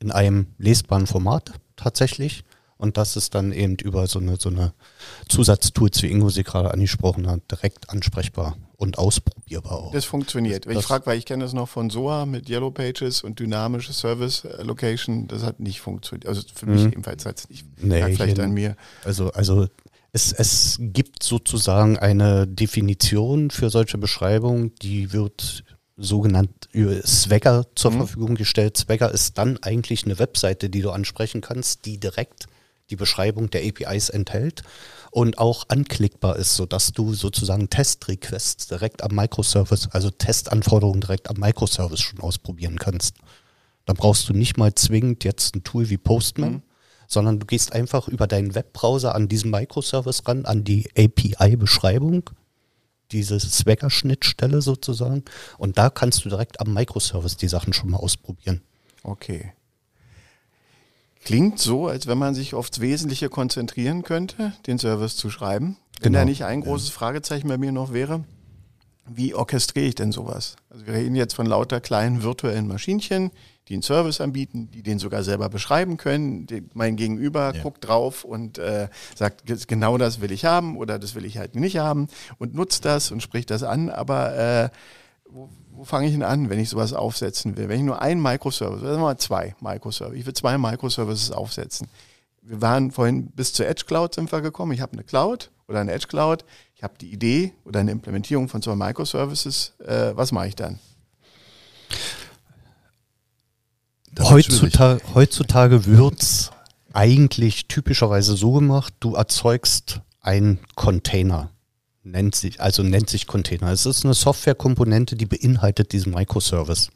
In 0.00 0.10
einem 0.10 0.46
lesbaren 0.58 1.06
Format 1.06 1.52
tatsächlich. 1.76 2.44
Und 2.80 2.96
das 2.96 3.14
ist 3.16 3.34
dann 3.34 3.52
eben 3.52 3.76
über 3.76 4.06
so 4.06 4.18
eine, 4.18 4.36
so 4.38 4.48
eine 4.48 4.72
Zusatztools, 5.28 6.02
wie 6.02 6.10
Ingo 6.10 6.30
sie 6.30 6.42
gerade 6.44 6.72
angesprochen 6.72 7.26
hat, 7.28 7.42
direkt 7.50 7.90
ansprechbar 7.90 8.56
und 8.76 8.98
ausprobierbar 8.98 9.72
auch. 9.72 9.92
Das 9.92 10.04
funktioniert. 10.06 10.66
Das- 10.66 10.76
ich 10.78 10.84
frage, 10.86 11.06
weil 11.06 11.18
ich 11.18 11.26
kenne 11.26 11.44
das 11.44 11.52
noch 11.52 11.68
von 11.68 11.90
SOA 11.90 12.24
mit 12.26 12.48
Yellow 12.48 12.70
Pages 12.70 13.22
und 13.22 13.38
dynamische 13.38 13.92
Service 13.92 14.46
Location. 14.62 15.28
Das 15.28 15.42
hat 15.42 15.60
nicht 15.60 15.80
funktioniert. 15.80 16.26
Also 16.26 16.42
für 16.54 16.66
mich 16.66 16.84
Mhm. 16.84 16.92
ebenfalls 16.92 17.26
hat 17.26 17.38
es 17.38 17.48
nicht. 17.50 17.64
Nee, 17.82 18.02
vielleicht 18.14 18.40
an 18.40 18.52
mir. 18.52 18.76
Also, 19.04 19.30
also 19.32 19.66
es, 20.12 20.32
es 20.32 20.76
gibt 20.80 21.22
sozusagen 21.22 21.98
eine 21.98 22.46
Definition 22.46 23.50
für 23.50 23.70
solche 23.70 23.98
Beschreibungen, 23.98 24.74
die 24.82 25.12
wird 25.12 25.64
sogenannt 25.96 26.68
über 26.72 26.94
Swagger 27.06 27.66
zur 27.74 27.90
Mhm. 27.90 27.96
Verfügung 27.98 28.34
gestellt. 28.34 28.78
Swagger 28.78 29.12
ist 29.12 29.36
dann 29.36 29.58
eigentlich 29.62 30.06
eine 30.06 30.18
Webseite, 30.18 30.70
die 30.70 30.80
du 30.80 30.90
ansprechen 30.90 31.42
kannst, 31.42 31.84
die 31.84 31.98
direkt 32.00 32.46
die 32.90 32.96
Beschreibung 32.96 33.50
der 33.50 33.62
APIs 33.66 34.08
enthält 34.08 34.62
und 35.10 35.38
auch 35.38 35.64
anklickbar 35.68 36.36
ist, 36.36 36.56
sodass 36.56 36.92
du 36.92 37.14
sozusagen 37.14 37.70
Test-Requests 37.70 38.66
direkt 38.66 39.02
am 39.02 39.14
Microservice, 39.14 39.88
also 39.92 40.10
Testanforderungen 40.10 41.00
direkt 41.00 41.30
am 41.30 41.36
Microservice 41.38 42.00
schon 42.00 42.20
ausprobieren 42.20 42.78
kannst. 42.78 43.16
Dann 43.86 43.96
brauchst 43.96 44.28
du 44.28 44.34
nicht 44.34 44.56
mal 44.56 44.74
zwingend 44.74 45.24
jetzt 45.24 45.56
ein 45.56 45.64
Tool 45.64 45.90
wie 45.90 45.98
Postman, 45.98 46.62
sondern 47.08 47.40
du 47.40 47.46
gehst 47.46 47.72
einfach 47.72 48.06
über 48.06 48.26
deinen 48.28 48.54
Webbrowser 48.54 49.14
an 49.14 49.28
diesen 49.28 49.50
Microservice 49.50 50.26
ran, 50.26 50.44
an 50.44 50.62
die 50.62 50.88
API-Beschreibung, 50.96 52.30
diese 53.10 53.40
Swagger-Schnittstelle 53.40 54.62
sozusagen. 54.62 55.24
Und 55.58 55.76
da 55.76 55.90
kannst 55.90 56.24
du 56.24 56.28
direkt 56.28 56.60
am 56.60 56.72
Microservice 56.72 57.36
die 57.36 57.48
Sachen 57.48 57.72
schon 57.72 57.90
mal 57.90 57.98
ausprobieren. 57.98 58.60
Okay. 59.02 59.52
Klingt 61.24 61.58
so, 61.58 61.86
als 61.86 62.06
wenn 62.06 62.18
man 62.18 62.34
sich 62.34 62.54
aufs 62.54 62.80
Wesentliche 62.80 63.28
konzentrieren 63.28 64.02
könnte, 64.02 64.52
den 64.66 64.78
Service 64.78 65.16
zu 65.16 65.30
schreiben. 65.30 65.76
Wenn 66.00 66.12
Genau. 66.12 66.20
da 66.20 66.24
nicht 66.24 66.44
ein 66.44 66.62
großes 66.62 66.90
Fragezeichen 66.90 67.48
bei 67.48 67.58
mir 67.58 67.72
noch 67.72 67.92
wäre, 67.92 68.24
wie 69.06 69.34
orchestriere 69.34 69.86
ich 69.88 69.94
denn 69.96 70.12
sowas? 70.12 70.56
Also 70.70 70.86
wir 70.86 70.94
reden 70.94 71.14
jetzt 71.16 71.34
von 71.34 71.44
lauter 71.46 71.80
kleinen 71.80 72.22
virtuellen 72.22 72.66
Maschinchen, 72.68 73.30
die 73.68 73.74
einen 73.74 73.82
Service 73.82 74.20
anbieten, 74.20 74.70
die 74.72 74.82
den 74.82 74.98
sogar 74.98 75.22
selber 75.22 75.48
beschreiben 75.48 75.96
können. 75.96 76.46
Mein 76.74 76.96
Gegenüber 76.96 77.52
Ja. 77.54 77.62
guckt 77.62 77.86
drauf 77.86 78.24
und 78.24 78.58
äh, 78.58 78.88
sagt, 79.14 79.44
"Ge- 79.46 79.58
genau 79.66 79.98
das 79.98 80.20
will 80.20 80.32
ich 80.32 80.44
haben 80.44 80.76
oder 80.76 80.98
das 80.98 81.14
will 81.14 81.24
ich 81.24 81.38
halt 81.38 81.54
nicht 81.54 81.76
haben 81.78 82.08
und 82.38 82.54
nutzt 82.54 82.84
das 82.84 83.10
und 83.10 83.22
spricht 83.22 83.50
das 83.50 83.62
an. 83.62 83.90
Aber 83.90 84.36
äh, 84.36 84.68
wo, 85.72 85.84
fange 85.84 86.06
ich 86.06 86.12
denn 86.12 86.22
an, 86.22 86.50
wenn 86.50 86.58
ich 86.58 86.68
sowas 86.68 86.92
aufsetzen 86.92 87.56
will? 87.56 87.68
Wenn 87.68 87.78
ich 87.78 87.86
nur 87.86 88.02
einen 88.02 88.22
Microservice, 88.22 88.80
sagen 88.80 88.96
wir 88.96 88.98
mal 88.98 89.18
zwei 89.18 89.54
Microservices, 89.60 90.20
ich 90.20 90.26
will 90.26 90.34
zwei 90.34 90.58
Microservices 90.58 91.32
aufsetzen. 91.32 91.88
Wir 92.42 92.60
waren 92.62 92.90
vorhin 92.90 93.30
bis 93.30 93.52
zur 93.52 93.66
Edge 93.66 93.84
Cloud 93.86 94.14
sind 94.14 94.32
wir 94.32 94.40
gekommen. 94.40 94.72
Ich 94.72 94.80
habe 94.80 94.92
eine 94.92 95.04
Cloud 95.04 95.50
oder 95.68 95.80
eine 95.80 95.92
Edge 95.92 96.06
Cloud. 96.08 96.44
Ich 96.74 96.82
habe 96.82 96.94
die 97.00 97.12
Idee 97.12 97.52
oder 97.64 97.80
eine 97.80 97.90
Implementierung 97.90 98.48
von 98.48 98.62
zwei 98.62 98.74
Microservices. 98.74 99.74
Äh, 99.80 100.16
was 100.16 100.32
mache 100.32 100.48
ich 100.48 100.56
dann? 100.56 100.78
Heutzutage, 104.18 105.00
heutzutage 105.14 105.86
wird's 105.86 106.50
eigentlich 106.92 107.68
typischerweise 107.68 108.36
so 108.36 108.52
gemacht, 108.52 108.94
du 109.00 109.14
erzeugst 109.14 110.00
einen 110.20 110.58
Container. 110.74 111.50
Nennt 112.10 112.34
sich, 112.34 112.60
also 112.60 112.82
nennt 112.82 113.08
sich 113.08 113.26
Container. 113.26 113.70
Es 113.70 113.86
ist 113.86 114.04
eine 114.04 114.14
Softwarekomponente, 114.14 115.16
die 115.16 115.26
beinhaltet 115.26 115.92
diesen 115.92 116.12
Microservice. 116.12 116.90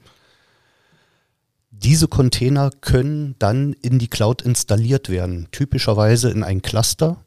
Diese 1.71 2.09
Container 2.09 2.71
können 2.81 3.35
dann 3.39 3.75
in 3.75 3.99
die 3.99 4.09
Cloud 4.09 4.43
installiert 4.43 5.09
werden, 5.09 5.49
typischerweise 5.53 6.31
in 6.31 6.43
ein 6.43 6.63
Cluster. 6.63 7.25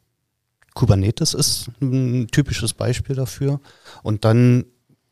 Kubernetes 0.74 1.34
ist 1.34 1.70
ein 1.80 2.28
typisches 2.28 2.74
Beispiel 2.74 3.16
dafür. 3.16 3.60
Und 4.02 4.24
dann 4.24 4.64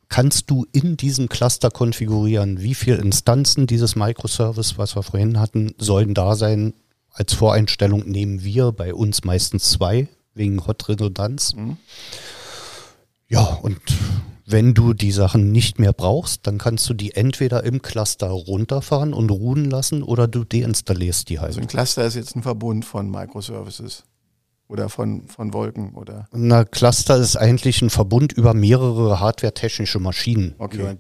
kannst 0.09 0.51
du 0.51 0.67
in 0.73 0.97
diesem 0.97 1.29
Cluster 1.29 1.71
konfigurieren, 1.71 2.61
wie 2.61 2.75
viele 2.75 2.99
Instanzen 2.99 3.67
dieses 3.67 3.97
Microservice, 3.97 4.79
was 4.79 4.97
wir 4.97 5.03
vorhin 5.03 5.41
hatten, 5.41 5.75
sollen 5.79 6.15
da 6.15 6.35
sein. 6.37 6.75
Als 7.11 7.33
Voreinstellung 7.33 8.09
nehmen 8.09 8.45
wir 8.45 8.73
bei 8.73 8.95
uns 8.95 9.25
meistens 9.25 9.71
zwei, 9.71 10.09
wegen 10.35 10.67
Hot 10.67 10.89
Redundanz. 10.89 11.55
Mhm. 11.55 11.79
Ja, 13.29 13.43
und 13.63 13.81
wenn 14.47 14.75
du 14.75 14.95
die 14.95 15.11
Sachen 15.11 15.51
nicht 15.51 15.81
mehr 15.81 15.93
brauchst, 15.93 16.47
dann 16.47 16.59
kannst 16.59 16.89
du 16.89 16.95
die 16.95 17.15
entweder 17.15 17.65
im 17.65 17.83
Cluster 17.83 18.29
runterfahren 18.29 19.13
und 19.13 19.31
ruhen 19.31 19.65
lassen 19.65 20.05
oder 20.05 20.29
du 20.29 20.45
deinstallierst 20.45 21.29
die 21.29 21.41
halt. 21.41 21.49
Also 21.49 21.61
ein 21.61 21.67
Cluster 21.67 22.07
ist 22.07 22.15
jetzt 22.15 22.37
ein 22.37 22.43
Verbund 22.43 22.85
von 22.85 23.11
Microservices 23.11 24.05
oder 24.69 24.89
von, 24.89 25.27
von 25.29 25.53
Wolken 25.53 25.95
oder? 25.95 26.29
Na, 26.33 26.65
Cluster 26.65 27.17
ist 27.17 27.37
eigentlich 27.37 27.83
ein 27.83 27.91
Verbund 27.91 28.33
über 28.33 28.55
mehrere 28.55 29.19
hardware-technische 29.19 29.99
Maschinen. 29.99 30.55
Okay. 30.59 30.97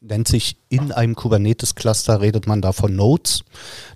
Nennt 0.00 0.28
sich 0.28 0.56
in 0.68 0.92
einem 0.92 1.16
Kubernetes-Cluster, 1.16 2.20
redet 2.20 2.46
man 2.46 2.62
da 2.62 2.70
von 2.72 2.94
Nodes. 2.94 3.42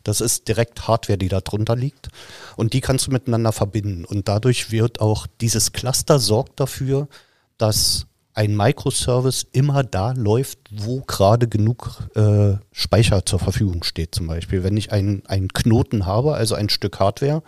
Das 0.03 0.21
ist 0.21 0.49
direkt 0.49 0.89
Hardware, 0.89 1.17
die 1.17 1.29
da 1.29 1.41
drunter 1.41 1.77
liegt. 1.77 2.09
Und 2.57 2.73
die 2.73 2.81
kannst 2.81 3.07
du 3.07 3.13
miteinander 3.13 3.53
verbinden. 3.53 4.05
Und 4.05 4.27
dadurch 4.27 4.73
wird 4.73 5.01
auch 5.01 5.29
dieses 5.41 5.71
Cluster 5.71 6.19
sorgt 6.19 6.59
dafür, 6.59 7.07
dass 7.63 8.07
ein 8.35 8.57
Microservice 8.57 9.47
immer 9.53 9.85
da 9.85 10.13
läuft, 10.13 10.59
wo 10.71 11.03
gerade 11.03 11.47
genug 11.47 12.09
äh, 12.17 12.55
Speicher 12.73 13.25
zur 13.25 13.39
Verfügung 13.39 13.85
steht. 13.85 14.15
Zum 14.15 14.27
Beispiel, 14.27 14.65
wenn 14.65 14.77
ich 14.77 14.91
einen 14.91 15.49
Knoten 15.53 16.07
habe, 16.07 16.35
also 16.35 16.57
ein 16.57 16.71
Stück 16.71 16.99
Hardware, 16.99 17.43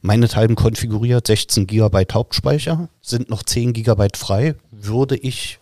meinethalben 0.00 0.56
konfiguriert 0.56 1.26
16 1.26 1.66
GB 1.66 2.06
Hauptspeicher, 2.10 2.88
sind 3.02 3.28
noch 3.28 3.42
10 3.42 3.74
GB 3.74 4.08
frei, 4.16 4.54
würde 4.70 5.16
ich, 5.16 5.58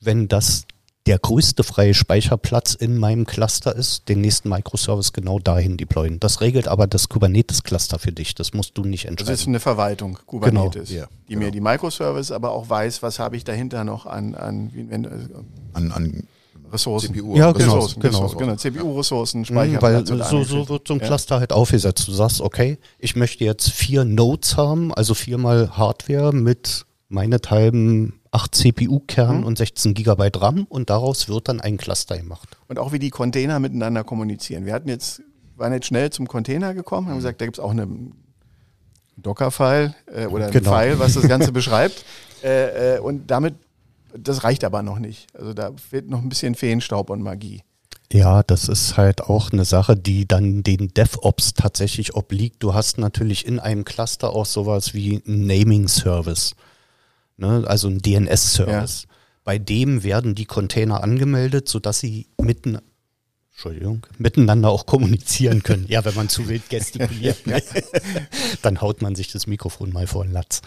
wenn 0.00 0.28
das 0.28 0.64
der 1.08 1.18
größte 1.18 1.64
freie 1.64 1.94
Speicherplatz 1.94 2.74
in 2.74 2.98
meinem 2.98 3.24
Cluster 3.24 3.74
ist, 3.74 4.10
den 4.10 4.20
nächsten 4.20 4.50
Microservice 4.50 5.14
genau 5.14 5.38
dahin 5.38 5.78
deployen. 5.78 6.20
Das 6.20 6.42
regelt 6.42 6.68
aber 6.68 6.86
das 6.86 7.08
Kubernetes-Cluster 7.08 7.98
für 7.98 8.12
dich. 8.12 8.34
Das 8.34 8.52
musst 8.52 8.76
du 8.76 8.82
nicht 8.82 9.06
entscheiden. 9.06 9.32
Das 9.32 9.40
ist 9.40 9.48
eine 9.48 9.58
Verwaltung, 9.58 10.18
Kubernetes, 10.26 10.90
genau. 10.90 11.06
die 11.26 11.32
genau. 11.32 11.46
mir 11.46 11.50
die 11.50 11.62
Microservice 11.62 12.30
aber 12.30 12.52
auch 12.52 12.68
weiß, 12.68 13.02
was 13.02 13.18
habe 13.18 13.36
ich 13.38 13.44
dahinter 13.44 13.84
noch 13.84 14.04
an, 14.04 14.34
an, 14.34 14.70
wenn, 14.74 15.04
äh, 15.04 15.08
an, 15.72 15.92
an 15.92 16.28
Ressourcen. 16.70 17.14
CPU 17.14 17.36
ja, 17.36 17.52
genau, 17.52 17.76
Ressourcen, 17.76 18.00
genau, 18.00 18.24
Ressourcen, 18.24 18.38
genau. 18.38 18.56
CPU-Ressourcen, 18.56 19.44
Speicherplatz. 19.46 20.10
Mhm, 20.10 20.18
weil 20.18 20.24
so, 20.28 20.44
so 20.44 20.68
wird 20.68 20.88
so 20.88 20.92
ein 20.92 21.00
Cluster 21.00 21.36
ja. 21.36 21.40
halt 21.40 21.54
aufgesetzt. 21.54 22.06
Du 22.06 22.12
sagst, 22.12 22.42
okay, 22.42 22.76
ich 22.98 23.16
möchte 23.16 23.44
jetzt 23.44 23.70
vier 23.70 24.04
Nodes 24.04 24.58
haben, 24.58 24.92
also 24.92 25.14
viermal 25.14 25.74
Hardware 25.74 26.34
mit 26.34 26.84
meinethalben 27.08 28.20
8 28.30 28.54
CPU-Kernen 28.54 29.40
mhm. 29.40 29.46
und 29.46 29.58
16 29.58 29.94
GB 29.94 30.30
RAM 30.36 30.64
und 30.68 30.90
daraus 30.90 31.28
wird 31.28 31.48
dann 31.48 31.60
ein 31.60 31.76
Cluster 31.76 32.16
gemacht. 32.16 32.56
Und 32.68 32.78
auch 32.78 32.92
wie 32.92 32.98
die 32.98 33.10
Container 33.10 33.58
miteinander 33.58 34.04
kommunizieren. 34.04 34.66
Wir 34.66 34.74
hatten 34.74 34.88
jetzt, 34.88 35.22
waren 35.56 35.72
jetzt 35.72 35.86
schnell 35.86 36.10
zum 36.10 36.28
Container 36.28 36.74
gekommen, 36.74 37.06
haben 37.06 37.14
mhm. 37.14 37.18
gesagt, 37.18 37.40
da 37.40 37.46
gibt 37.46 37.58
es 37.58 37.64
auch 37.64 37.70
eine 37.70 37.88
Docker-File 39.16 39.94
äh, 40.14 40.26
oder 40.26 40.46
ein 40.46 40.52
genau. 40.52 40.70
File, 40.70 40.98
was 40.98 41.14
das 41.14 41.26
Ganze 41.26 41.52
beschreibt. 41.52 42.04
Äh, 42.42 42.96
äh, 42.96 42.98
und 43.00 43.30
damit, 43.30 43.54
das 44.16 44.44
reicht 44.44 44.64
aber 44.64 44.82
noch 44.82 44.98
nicht. 44.98 45.26
Also 45.34 45.54
da 45.54 45.72
fehlt 45.76 46.08
noch 46.08 46.22
ein 46.22 46.28
bisschen 46.28 46.54
Feenstaub 46.54 47.10
und 47.10 47.22
Magie. 47.22 47.62
Ja, 48.10 48.42
das 48.42 48.68
ist 48.68 48.96
halt 48.96 49.22
auch 49.22 49.52
eine 49.52 49.66
Sache, 49.66 49.94
die 49.94 50.26
dann 50.26 50.62
den 50.62 50.88
DevOps 50.88 51.52
tatsächlich 51.52 52.14
obliegt. 52.14 52.62
Du 52.62 52.72
hast 52.72 52.96
natürlich 52.96 53.46
in 53.46 53.58
einem 53.58 53.84
Cluster 53.84 54.30
auch 54.30 54.46
sowas 54.46 54.94
wie 54.94 55.16
ein 55.26 55.46
Naming-Service 55.46 56.54
ne? 57.38 57.64
also 57.66 57.88
ein 57.88 57.98
DNS-Service. 57.98 59.02
Ja. 59.02 59.14
Bei 59.44 59.58
dem 59.58 60.02
werden 60.04 60.34
die 60.34 60.44
Container 60.44 61.02
angemeldet, 61.02 61.68
sodass 61.68 62.00
sie 62.00 62.26
mitten, 62.40 62.78
Entschuldigung, 63.52 64.06
miteinander 64.18 64.68
auch 64.68 64.84
kommunizieren 64.84 65.62
können. 65.62 65.86
ja, 65.88 66.04
wenn 66.04 66.14
man 66.14 66.28
zu 66.28 66.48
wild 66.48 66.68
gestikuliert, 66.68 67.46
ne? 67.46 67.62
dann 68.62 68.80
haut 68.82 69.00
man 69.00 69.14
sich 69.14 69.32
das 69.32 69.46
Mikrofon 69.46 69.90
mal 69.92 70.06
vor 70.06 70.24
den 70.24 70.32
Latz. 70.32 70.60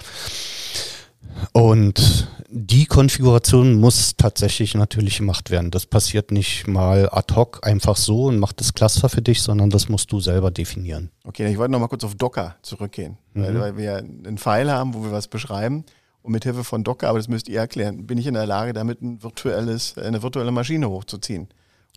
Und 1.53 2.27
die 2.49 2.85
Konfiguration 2.85 3.75
muss 3.75 4.15
tatsächlich 4.17 4.75
natürlich 4.75 5.19
gemacht 5.19 5.49
werden. 5.49 5.71
Das 5.71 5.85
passiert 5.85 6.31
nicht 6.31 6.67
mal 6.67 7.09
ad 7.11 7.33
hoc 7.33 7.65
einfach 7.65 7.95
so 7.95 8.25
und 8.25 8.39
macht 8.39 8.59
das 8.59 8.73
Cluster 8.73 9.09
für 9.09 9.21
dich, 9.21 9.41
sondern 9.41 9.69
das 9.69 9.89
musst 9.89 10.11
du 10.11 10.19
selber 10.19 10.51
definieren. 10.51 11.11
Okay, 11.23 11.49
ich 11.49 11.57
wollte 11.57 11.71
noch 11.71 11.79
mal 11.79 11.87
kurz 11.87 12.03
auf 12.03 12.15
Docker 12.15 12.55
zurückgehen, 12.61 13.17
mhm. 13.33 13.43
weil, 13.43 13.59
weil, 13.59 13.77
wir 13.77 13.97
einen 13.97 14.37
Pfeil 14.37 14.71
haben, 14.71 14.93
wo 14.93 15.03
wir 15.03 15.11
was 15.11 15.27
beschreiben. 15.27 15.85
Und 16.21 16.33
mit 16.33 16.43
Hilfe 16.43 16.63
von 16.63 16.83
Docker, 16.83 17.09
aber 17.09 17.17
das 17.17 17.27
müsst 17.27 17.49
ihr 17.49 17.59
erklären, 17.59 18.05
bin 18.05 18.17
ich 18.17 18.27
in 18.27 18.35
der 18.35 18.45
Lage, 18.45 18.73
damit 18.73 19.01
ein 19.01 19.23
virtuelles, 19.23 19.97
eine 19.97 20.21
virtuelle 20.21 20.51
Maschine 20.51 20.89
hochzuziehen. 20.89 21.47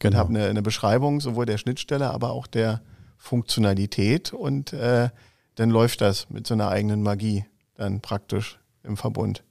Genau. 0.00 0.12
Und 0.12 0.18
habe 0.18 0.28
eine, 0.30 0.48
eine, 0.48 0.62
Beschreibung 0.62 1.20
sowohl 1.20 1.46
der 1.46 1.58
Schnittstelle, 1.58 2.10
aber 2.10 2.30
auch 2.30 2.46
der 2.46 2.80
Funktionalität. 3.18 4.32
Und 4.32 4.72
äh, 4.72 5.10
dann 5.56 5.70
läuft 5.70 6.00
das 6.00 6.30
mit 6.30 6.46
so 6.46 6.54
einer 6.54 6.68
eigenen 6.68 7.02
Magie 7.02 7.44
dann 7.76 8.00
praktisch 8.00 8.58
im 8.82 8.96
Verbund. 8.96 9.42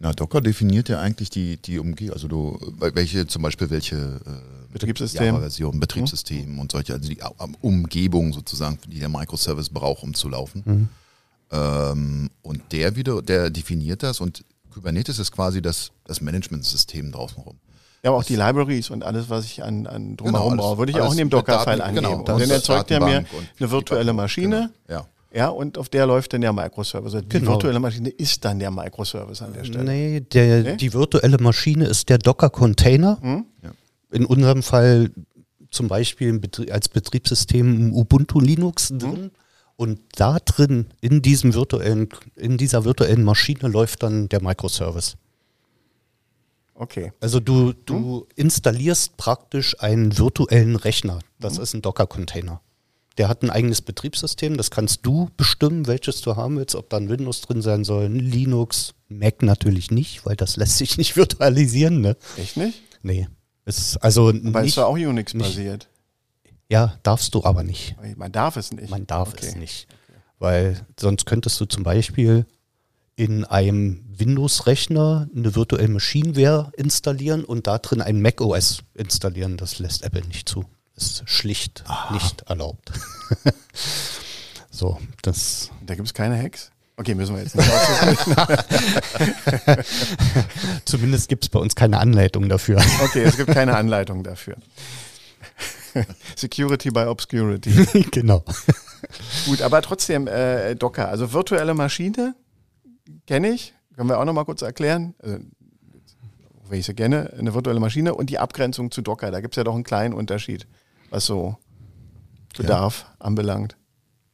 Na, 0.00 0.12
Docker 0.12 0.40
definiert 0.40 0.88
ja 0.88 1.00
eigentlich 1.00 1.28
die, 1.28 1.56
die 1.56 1.78
Umgebung, 1.78 2.14
also 2.14 2.28
du, 2.28 2.58
welche, 2.78 3.26
zum 3.26 3.42
Beispiel 3.42 3.68
welche 3.70 3.96
äh, 3.96 4.72
Betriebssystem. 4.72 5.40
Version, 5.40 5.80
Betriebssystem 5.80 6.52
mhm. 6.52 6.58
und 6.60 6.72
solche, 6.72 6.94
also 6.94 7.08
die 7.08 7.18
Umgebung 7.60 8.32
sozusagen, 8.32 8.78
die 8.86 9.00
der 9.00 9.08
Microservice 9.08 9.70
braucht, 9.70 10.04
um 10.04 10.14
zu 10.14 10.28
laufen. 10.28 10.62
Mhm. 10.64 10.88
Ähm, 11.50 12.30
und 12.42 12.62
der 12.72 12.96
wieder, 12.96 13.22
der 13.22 13.50
definiert 13.50 14.02
das 14.02 14.20
und 14.20 14.44
Kubernetes 14.72 15.18
ist 15.18 15.32
quasi 15.32 15.62
das, 15.62 15.90
das 16.04 16.20
Management-System 16.20 17.10
draußen 17.12 17.42
rum. 17.42 17.58
Ja, 18.02 18.10
aber 18.10 18.18
auch 18.18 18.24
die 18.24 18.36
Libraries 18.36 18.90
und 18.90 19.02
alles, 19.02 19.28
was 19.28 19.44
ich 19.44 19.62
an, 19.62 19.86
an 19.86 20.16
drumherum 20.16 20.52
genau, 20.52 20.62
brauche, 20.62 20.78
würde 20.78 20.92
ich 20.92 21.00
auch 21.00 21.10
in 21.10 21.18
dem 21.18 21.30
Docker-File 21.30 21.80
angeben. 21.80 22.06
Genau, 22.06 22.18
und 22.18 22.28
dann 22.28 22.40
erzeugt 22.48 22.90
er 22.90 23.00
mir 23.00 23.24
eine 23.58 23.70
virtuelle 23.70 24.12
Maschine. 24.12 24.70
Genau, 24.86 25.00
ja. 25.00 25.06
Ja, 25.30 25.48
und 25.48 25.76
auf 25.76 25.90
der 25.90 26.06
läuft 26.06 26.32
dann 26.32 26.40
der 26.40 26.52
Microservice. 26.52 27.14
Also 27.14 27.20
die 27.20 27.38
genau. 27.38 27.52
virtuelle 27.52 27.78
Maschine 27.80 28.08
ist 28.08 28.44
dann 28.44 28.58
der 28.58 28.70
Microservice 28.70 29.42
an 29.42 29.52
der 29.52 29.64
Stelle. 29.64 29.84
Nee, 29.84 30.20
der, 30.20 30.62
nee? 30.62 30.76
die 30.76 30.92
virtuelle 30.92 31.36
Maschine 31.38 31.84
ist 31.84 32.08
der 32.08 32.18
Docker-Container. 32.18 33.18
Hm? 33.20 33.44
Ja. 33.62 33.70
In 34.10 34.24
unserem 34.24 34.62
Fall 34.62 35.10
zum 35.70 35.88
Beispiel 35.88 36.40
als 36.70 36.88
Betriebssystem 36.88 37.92
Ubuntu 37.92 38.40
Linux 38.40 38.88
drin. 38.88 39.16
Hm? 39.16 39.30
Und 39.78 40.00
da 40.16 40.40
drin, 40.40 40.86
in 41.00 41.22
diesem 41.22 41.54
virtuellen, 41.54 42.08
in 42.34 42.58
dieser 42.58 42.84
virtuellen 42.84 43.22
Maschine 43.22 43.68
läuft 43.68 44.02
dann 44.02 44.28
der 44.28 44.42
Microservice. 44.42 45.16
Okay. 46.74 47.12
Also 47.20 47.38
du, 47.38 47.72
du 47.72 48.22
hm? 48.22 48.26
installierst 48.34 49.16
praktisch 49.16 49.78
einen 49.78 50.18
virtuellen 50.18 50.74
Rechner. 50.74 51.20
Das 51.38 51.58
hm. 51.58 51.62
ist 51.62 51.74
ein 51.74 51.82
Docker-Container. 51.82 52.60
Der 53.18 53.28
hat 53.28 53.44
ein 53.44 53.50
eigenes 53.50 53.80
Betriebssystem, 53.80 54.56
das 54.56 54.72
kannst 54.72 55.06
du 55.06 55.30
bestimmen, 55.36 55.86
welches 55.86 56.22
du 56.22 56.34
haben 56.34 56.56
willst, 56.56 56.74
ob 56.74 56.90
da 56.90 56.96
ein 56.96 57.08
Windows 57.08 57.40
drin 57.42 57.62
sein 57.62 57.84
soll, 57.84 58.08
Linux, 58.08 58.94
Mac 59.08 59.42
natürlich 59.42 59.92
nicht, 59.92 60.26
weil 60.26 60.34
das 60.34 60.56
lässt 60.56 60.78
sich 60.78 60.98
nicht 60.98 61.16
virtualisieren. 61.16 62.00
Ne? 62.00 62.16
Echt 62.36 62.56
nicht? 62.56 62.82
Nee. 63.02 63.28
Ist 63.64 63.96
also 63.98 64.32
weil 64.34 64.66
es 64.66 64.74
da 64.74 64.86
auch 64.86 64.94
Unix-basiert. 64.94 65.88
Ja, 66.68 66.98
darfst 67.02 67.34
du 67.34 67.44
aber 67.44 67.62
nicht. 67.62 67.96
Man 68.16 68.30
darf 68.30 68.56
es 68.56 68.72
nicht. 68.72 68.90
Man 68.90 69.06
darf 69.06 69.32
okay. 69.32 69.46
es 69.46 69.56
nicht. 69.56 69.88
Weil 70.38 70.86
sonst 70.98 71.24
könntest 71.24 71.60
du 71.60 71.64
zum 71.64 71.82
Beispiel 71.82 72.46
in 73.16 73.44
einem 73.44 74.04
Windows-Rechner 74.16 75.28
eine 75.34 75.56
virtuelle 75.56 75.88
Maschinenware 75.88 76.72
installieren 76.76 77.44
und 77.44 77.66
da 77.66 77.78
drin 77.78 78.00
ein 78.00 78.20
Mac 78.20 78.40
OS 78.40 78.82
installieren. 78.94 79.56
Das 79.56 79.78
lässt 79.78 80.04
Apple 80.04 80.24
nicht 80.26 80.48
zu. 80.48 80.64
Ist 80.94 81.22
schlicht 81.26 81.84
ah. 81.86 82.12
nicht 82.12 82.42
erlaubt. 82.42 82.92
so, 84.70 85.00
das. 85.22 85.70
Da 85.86 85.94
gibt 85.94 86.06
es 86.06 86.14
keine 86.14 86.40
Hacks? 86.40 86.70
Okay, 86.96 87.14
müssen 87.14 87.36
wir 87.36 87.42
jetzt 87.42 87.54
nicht 87.54 87.68
Zumindest 90.84 91.28
gibt 91.28 91.44
es 91.44 91.48
bei 91.48 91.60
uns 91.60 91.76
keine 91.76 91.98
Anleitung 91.98 92.48
dafür. 92.48 92.82
Okay, 93.04 93.22
es 93.22 93.36
gibt 93.36 93.52
keine 93.52 93.76
Anleitung 93.76 94.24
dafür. 94.24 94.56
Security 96.36 96.90
by 96.90 97.00
Obscurity. 97.00 97.70
genau. 98.10 98.44
Gut, 99.46 99.62
aber 99.62 99.82
trotzdem 99.82 100.26
äh, 100.26 100.74
Docker, 100.74 101.08
also 101.08 101.32
virtuelle 101.32 101.74
Maschine 101.74 102.34
kenne 103.26 103.50
ich, 103.50 103.74
können 103.94 104.08
wir 104.08 104.18
auch 104.18 104.24
nochmal 104.24 104.44
kurz 104.44 104.62
erklären. 104.62 105.14
Also, 105.18 105.38
wenn 106.68 106.80
ich 106.80 106.86
sie 106.86 106.94
kenne, 106.94 107.32
eine 107.38 107.54
virtuelle 107.54 107.80
Maschine 107.80 108.14
und 108.14 108.30
die 108.30 108.38
Abgrenzung 108.38 108.90
zu 108.90 109.02
Docker. 109.02 109.30
Da 109.30 109.40
gibt 109.40 109.54
es 109.54 109.56
ja 109.56 109.64
doch 109.64 109.74
einen 109.74 109.84
kleinen 109.84 110.14
Unterschied, 110.14 110.66
was 111.10 111.24
so 111.24 111.56
Bedarf 112.56 113.06
ja. 113.08 113.26
anbelangt, 113.26 113.76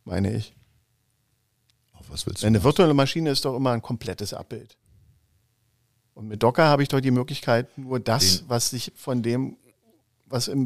meine 0.05 0.35
ich. 0.35 0.55
Auf 1.93 2.11
was 2.11 2.27
willst 2.27 2.43
du? 2.43 2.47
Eine 2.47 2.62
virtuelle 2.64 2.95
Maschine 2.95 3.31
ist 3.31 3.45
doch 3.45 3.57
immer 3.57 3.73
ein 3.73 3.83
komplettes 3.83 4.35
Abbild. 4.35 4.77
Und 6.14 6.29
mit 6.29 6.43
Docker 6.43 6.67
habe 6.67 6.83
ich 6.83 6.88
doch 6.88 7.01
die 7.01 7.11
Möglichkeit, 7.11 7.77
nur 7.77 8.01
das, 8.01 8.38
Den. 8.38 8.49
was 8.49 8.71
sich 8.71 8.93
von 8.95 9.23
dem, 9.23 9.57
was 10.27 10.49
im 10.49 10.64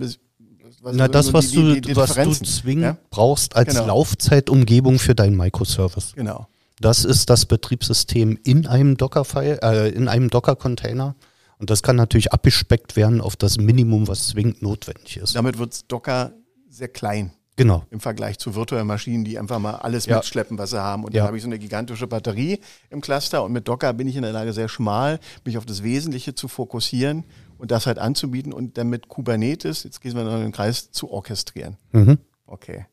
was 0.82 0.96
Na, 0.96 1.08
das, 1.08 1.32
was, 1.32 1.50
die, 1.50 1.56
du, 1.56 1.74
die, 1.74 1.80
die 1.80 1.96
was 1.96 2.14
du 2.14 2.32
zwingend 2.32 2.84
ja? 2.84 2.96
brauchst 3.10 3.56
als 3.56 3.74
genau. 3.74 3.86
Laufzeitumgebung 3.88 4.98
für 4.98 5.14
deinen 5.14 5.36
Microservice. 5.36 6.12
Genau. 6.14 6.46
Das 6.80 7.04
ist 7.04 7.28
das 7.30 7.46
Betriebssystem 7.46 8.38
in 8.44 8.66
einem 8.66 8.96
Docker-File, 8.96 9.58
äh, 9.62 9.88
in 9.90 10.08
einem 10.08 10.30
Docker-Container. 10.30 11.16
Und 11.58 11.70
das 11.70 11.82
kann 11.82 11.96
natürlich 11.96 12.32
abgespeckt 12.32 12.94
werden 12.94 13.20
auf 13.20 13.34
das 13.34 13.58
Minimum, 13.58 14.06
was 14.06 14.28
zwingend 14.28 14.62
notwendig 14.62 15.16
ist. 15.16 15.34
Damit 15.34 15.58
wird 15.58 15.90
Docker 15.90 16.32
sehr 16.68 16.88
klein 16.88 17.32
Genau. 17.56 17.84
im 17.90 17.98
Vergleich 17.98 18.38
zu 18.38 18.54
virtuellen 18.54 18.86
Maschinen, 18.86 19.24
die 19.24 19.36
einfach 19.36 19.58
mal 19.58 19.74
alles 19.74 20.06
Ja. 20.06 20.16
mitschleppen, 20.18 20.56
was 20.58 20.70
sie 20.70 20.80
haben. 20.80 21.02
Und 21.02 21.12
Ja. 21.12 21.22
dann 21.22 21.28
habe 21.28 21.36
ich 21.36 21.42
so 21.42 21.48
eine 21.48 21.58
gigantische 21.58 22.06
Batterie 22.06 22.60
im 22.90 23.00
Cluster 23.00 23.42
und 23.42 23.50
mit 23.50 23.66
Docker 23.66 23.92
bin 23.92 24.06
ich 24.06 24.14
in 24.14 24.22
der 24.22 24.30
Lage, 24.30 24.52
sehr 24.52 24.68
schmal 24.68 25.18
mich 25.44 25.58
auf 25.58 25.66
das 25.66 25.82
Wesentliche 25.82 26.36
zu 26.36 26.46
fokussieren 26.46 27.24
und 27.58 27.70
das 27.70 27.86
halt 27.86 27.98
anzubieten 27.98 28.52
und 28.52 28.78
dann 28.78 28.88
mit 28.88 29.08
Kubernetes, 29.08 29.82
jetzt 29.84 30.00
gehen 30.00 30.14
wir 30.14 30.24
noch 30.24 30.36
in 30.36 30.42
den 30.42 30.52
Kreis, 30.52 30.90
zu 30.90 31.10
orchestrieren. 31.10 31.76
Mhm. 31.92 32.18
Okay. 32.46 32.86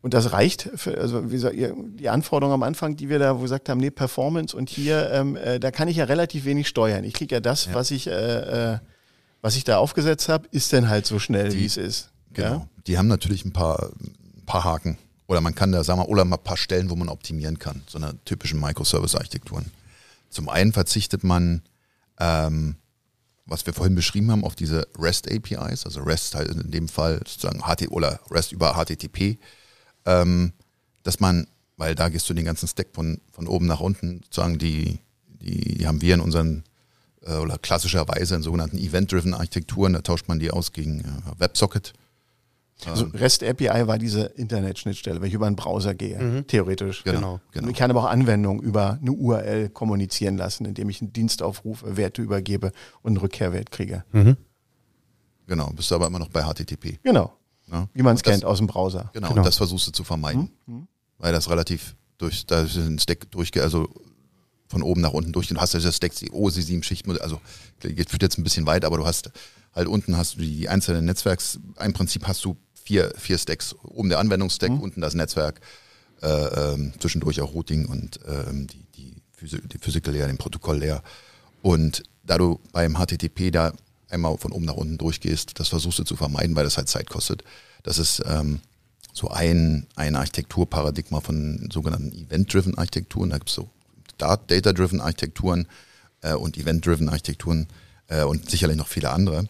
Und 0.00 0.12
das 0.12 0.32
reicht 0.32 0.68
für, 0.74 0.98
also 0.98 1.30
wie 1.30 1.36
gesagt, 1.36 1.56
die 1.56 2.10
Anforderungen 2.10 2.54
am 2.54 2.62
Anfang, 2.62 2.94
die 2.94 3.08
wir 3.08 3.18
da 3.18 3.36
wo 3.36 3.38
wir 3.38 3.44
gesagt 3.44 3.70
haben, 3.70 3.80
nee, 3.80 3.90
Performance 3.90 4.54
und 4.54 4.68
hier, 4.68 5.10
ähm, 5.10 5.34
äh, 5.36 5.58
da 5.58 5.70
kann 5.70 5.88
ich 5.88 5.96
ja 5.96 6.04
relativ 6.04 6.44
wenig 6.44 6.68
steuern. 6.68 7.04
Ich 7.04 7.14
kriege 7.14 7.34
ja 7.34 7.40
das, 7.40 7.72
was 7.72 7.90
ich, 7.90 8.06
äh, 8.06 8.72
äh, 8.74 8.78
was 9.40 9.56
ich 9.56 9.64
da 9.64 9.78
aufgesetzt 9.78 10.28
habe, 10.28 10.46
ist 10.50 10.74
dann 10.74 10.90
halt 10.90 11.06
so 11.06 11.18
schnell, 11.18 11.54
wie 11.54 11.64
es 11.64 11.78
ist. 11.78 12.10
Genau. 12.34 12.48
Ja? 12.48 12.68
Die 12.86 12.98
haben 12.98 13.08
natürlich 13.08 13.46
ein 13.46 13.52
paar, 13.52 13.92
ein 13.98 14.44
paar 14.44 14.64
Haken. 14.64 14.98
Oder 15.26 15.40
man 15.40 15.54
kann 15.54 15.72
da, 15.72 15.82
sagen 15.82 16.00
wir, 16.00 16.08
oder 16.10 16.26
mal 16.26 16.36
ein 16.36 16.44
paar 16.44 16.58
Stellen, 16.58 16.90
wo 16.90 16.96
man 16.96 17.08
optimieren 17.08 17.58
kann. 17.58 17.82
So 17.86 17.96
eine 17.96 18.14
typischen 18.26 18.60
Microservice-Architekturen. 18.60 19.70
Zum 20.34 20.48
einen 20.48 20.72
verzichtet 20.72 21.22
man, 21.22 21.62
ähm, 22.18 22.76
was 23.46 23.64
wir 23.66 23.72
vorhin 23.72 23.94
beschrieben 23.94 24.30
haben, 24.30 24.44
auf 24.44 24.56
diese 24.56 24.88
REST-APIs, 24.98 25.86
also 25.86 26.02
REST 26.02 26.34
halt 26.34 26.48
in 26.48 26.70
dem 26.70 26.88
Fall 26.88 27.18
sozusagen 27.18 27.62
HT 27.62 27.88
oder 27.90 28.20
REST 28.30 28.52
über 28.52 28.74
HTTP, 28.74 29.38
ähm, 30.06 30.52
dass 31.04 31.20
man, 31.20 31.46
weil 31.76 31.94
da 31.94 32.08
gehst 32.08 32.28
du 32.28 32.34
den 32.34 32.44
ganzen 32.44 32.66
Stack 32.66 32.88
von, 32.92 33.20
von 33.30 33.46
oben 33.46 33.66
nach 33.66 33.80
unten, 33.80 34.22
sozusagen 34.24 34.58
die, 34.58 34.98
die, 35.26 35.78
die 35.78 35.86
haben 35.86 36.02
wir 36.02 36.14
in 36.14 36.20
unseren 36.20 36.64
äh, 37.22 37.36
oder 37.36 37.56
klassischerweise 37.58 38.34
in 38.34 38.42
sogenannten 38.42 38.78
Event-Driven 38.78 39.34
Architekturen, 39.34 39.92
da 39.92 40.00
tauscht 40.00 40.26
man 40.26 40.40
die 40.40 40.50
aus 40.50 40.72
gegen 40.72 41.00
äh, 41.00 41.38
WebSocket. 41.38 41.92
Also 42.86 43.06
REST 43.14 43.44
API 43.44 43.86
war 43.86 43.98
diese 43.98 44.24
Internetschnittstelle, 44.24 45.20
wenn 45.20 45.28
ich 45.28 45.34
über 45.34 45.46
einen 45.46 45.56
Browser 45.56 45.94
gehe, 45.94 46.44
theoretisch. 46.46 47.04
Genau, 47.04 47.40
genau. 47.52 47.66
Und 47.66 47.70
ich 47.70 47.78
kann 47.78 47.90
aber 47.90 48.00
auch 48.00 48.10
Anwendungen 48.10 48.62
über 48.62 48.98
eine 49.00 49.12
URL 49.12 49.68
kommunizieren 49.70 50.36
lassen, 50.36 50.64
indem 50.66 50.90
ich 50.90 51.00
einen 51.00 51.12
Dienst 51.12 51.42
aufrufe, 51.42 51.96
Werte 51.96 52.20
übergebe 52.20 52.72
und 53.02 53.10
einen 53.10 53.16
Rückkehrwert 53.18 53.70
kriege. 53.70 54.04
Mhm. 54.12 54.36
Genau, 55.46 55.70
bist 55.70 55.90
du 55.90 55.94
aber 55.94 56.06
immer 56.08 56.18
noch 56.18 56.28
bei 56.28 56.42
HTTP. 56.42 56.98
Genau. 57.02 57.32
Ne? 57.66 57.88
Wie 57.94 58.02
man 58.02 58.16
es 58.16 58.22
kennt 58.22 58.44
aus 58.44 58.58
dem 58.58 58.66
Browser. 58.66 59.10
Genau, 59.12 59.28
Genau. 59.28 59.40
und 59.40 59.46
das 59.46 59.56
versuchst 59.56 59.86
du 59.86 59.90
zu 59.92 60.04
vermeiden. 60.04 60.50
Weil 61.18 61.32
das 61.32 61.48
relativ 61.48 61.96
durch, 62.18 62.44
da 62.44 62.62
ist 62.62 62.76
ein 62.76 62.98
Stack 62.98 63.30
durchge, 63.30 63.62
also 63.62 63.88
von 64.68 64.82
oben 64.82 65.00
nach 65.00 65.12
unten 65.12 65.32
durch. 65.32 65.46
Du 65.46 65.56
hast 65.56 65.74
ja 65.74 65.80
das 65.80 65.96
Stack, 65.96 66.14
die 66.16 66.30
OSI 66.32 66.62
7 66.62 66.82
Schichtmodell, 66.82 67.22
also 67.22 67.40
geht 67.80 68.10
führt 68.10 68.22
jetzt 68.22 68.38
ein 68.38 68.42
bisschen 68.44 68.66
weit, 68.66 68.84
aber 68.84 68.96
du 68.96 69.06
hast 69.06 69.30
halt 69.74 69.88
unten 69.88 70.16
hast 70.16 70.34
du 70.36 70.40
die 70.40 70.68
einzelnen 70.68 71.04
Netzwerks, 71.04 71.58
im 71.80 71.92
Prinzip 71.92 72.26
hast 72.26 72.44
du 72.44 72.56
vier, 72.84 73.12
vier 73.16 73.38
Stacks. 73.38 73.74
Oben 73.82 74.08
der 74.10 74.18
Anwendungsstack, 74.18 74.70
unten 74.70 75.00
das 75.00 75.14
Netzwerk, 75.14 75.60
äh, 76.22 76.26
ähm, 76.28 76.92
zwischendurch 77.00 77.40
auch 77.40 77.54
Routing 77.54 77.86
und 77.86 78.20
ähm, 78.26 78.66
die, 78.66 78.84
die, 78.96 79.14
Physi 79.36 79.60
die 79.66 79.78
Physical 79.78 80.14
Layer, 80.14 80.26
den 80.26 80.38
Protokoll 80.38 80.78
Layer. 80.78 81.02
Und 81.62 82.02
da 82.24 82.38
du 82.38 82.60
beim 82.72 82.94
HTTP 82.96 83.50
da 83.50 83.72
einmal 84.08 84.36
von 84.38 84.52
oben 84.52 84.64
nach 84.64 84.74
unten 84.74 84.98
durchgehst, 84.98 85.58
das 85.58 85.68
versuchst 85.68 85.98
du 85.98 86.04
zu 86.04 86.16
vermeiden, 86.16 86.54
weil 86.54 86.64
das 86.64 86.76
halt 86.76 86.88
Zeit 86.88 87.08
kostet. 87.10 87.42
Das 87.82 87.98
ist 87.98 88.22
ähm, 88.26 88.60
so 89.12 89.28
ein, 89.28 89.86
ein 89.96 90.14
Architekturparadigma 90.16 91.20
von 91.20 91.68
sogenannten 91.72 92.12
Event-Driven 92.12 92.76
Architekturen. 92.78 93.30
Da 93.30 93.38
gibt 93.38 93.48
es 93.50 93.56
so 93.56 93.68
Da- 94.18 94.36
Data-Driven 94.36 95.00
Architekturen 95.00 95.66
äh, 96.22 96.34
und 96.34 96.56
Event-Driven 96.56 97.08
Architekturen 97.08 97.66
äh, 98.08 98.22
und 98.24 98.50
sicherlich 98.50 98.76
noch 98.76 98.88
viele 98.88 99.10
andere. 99.10 99.48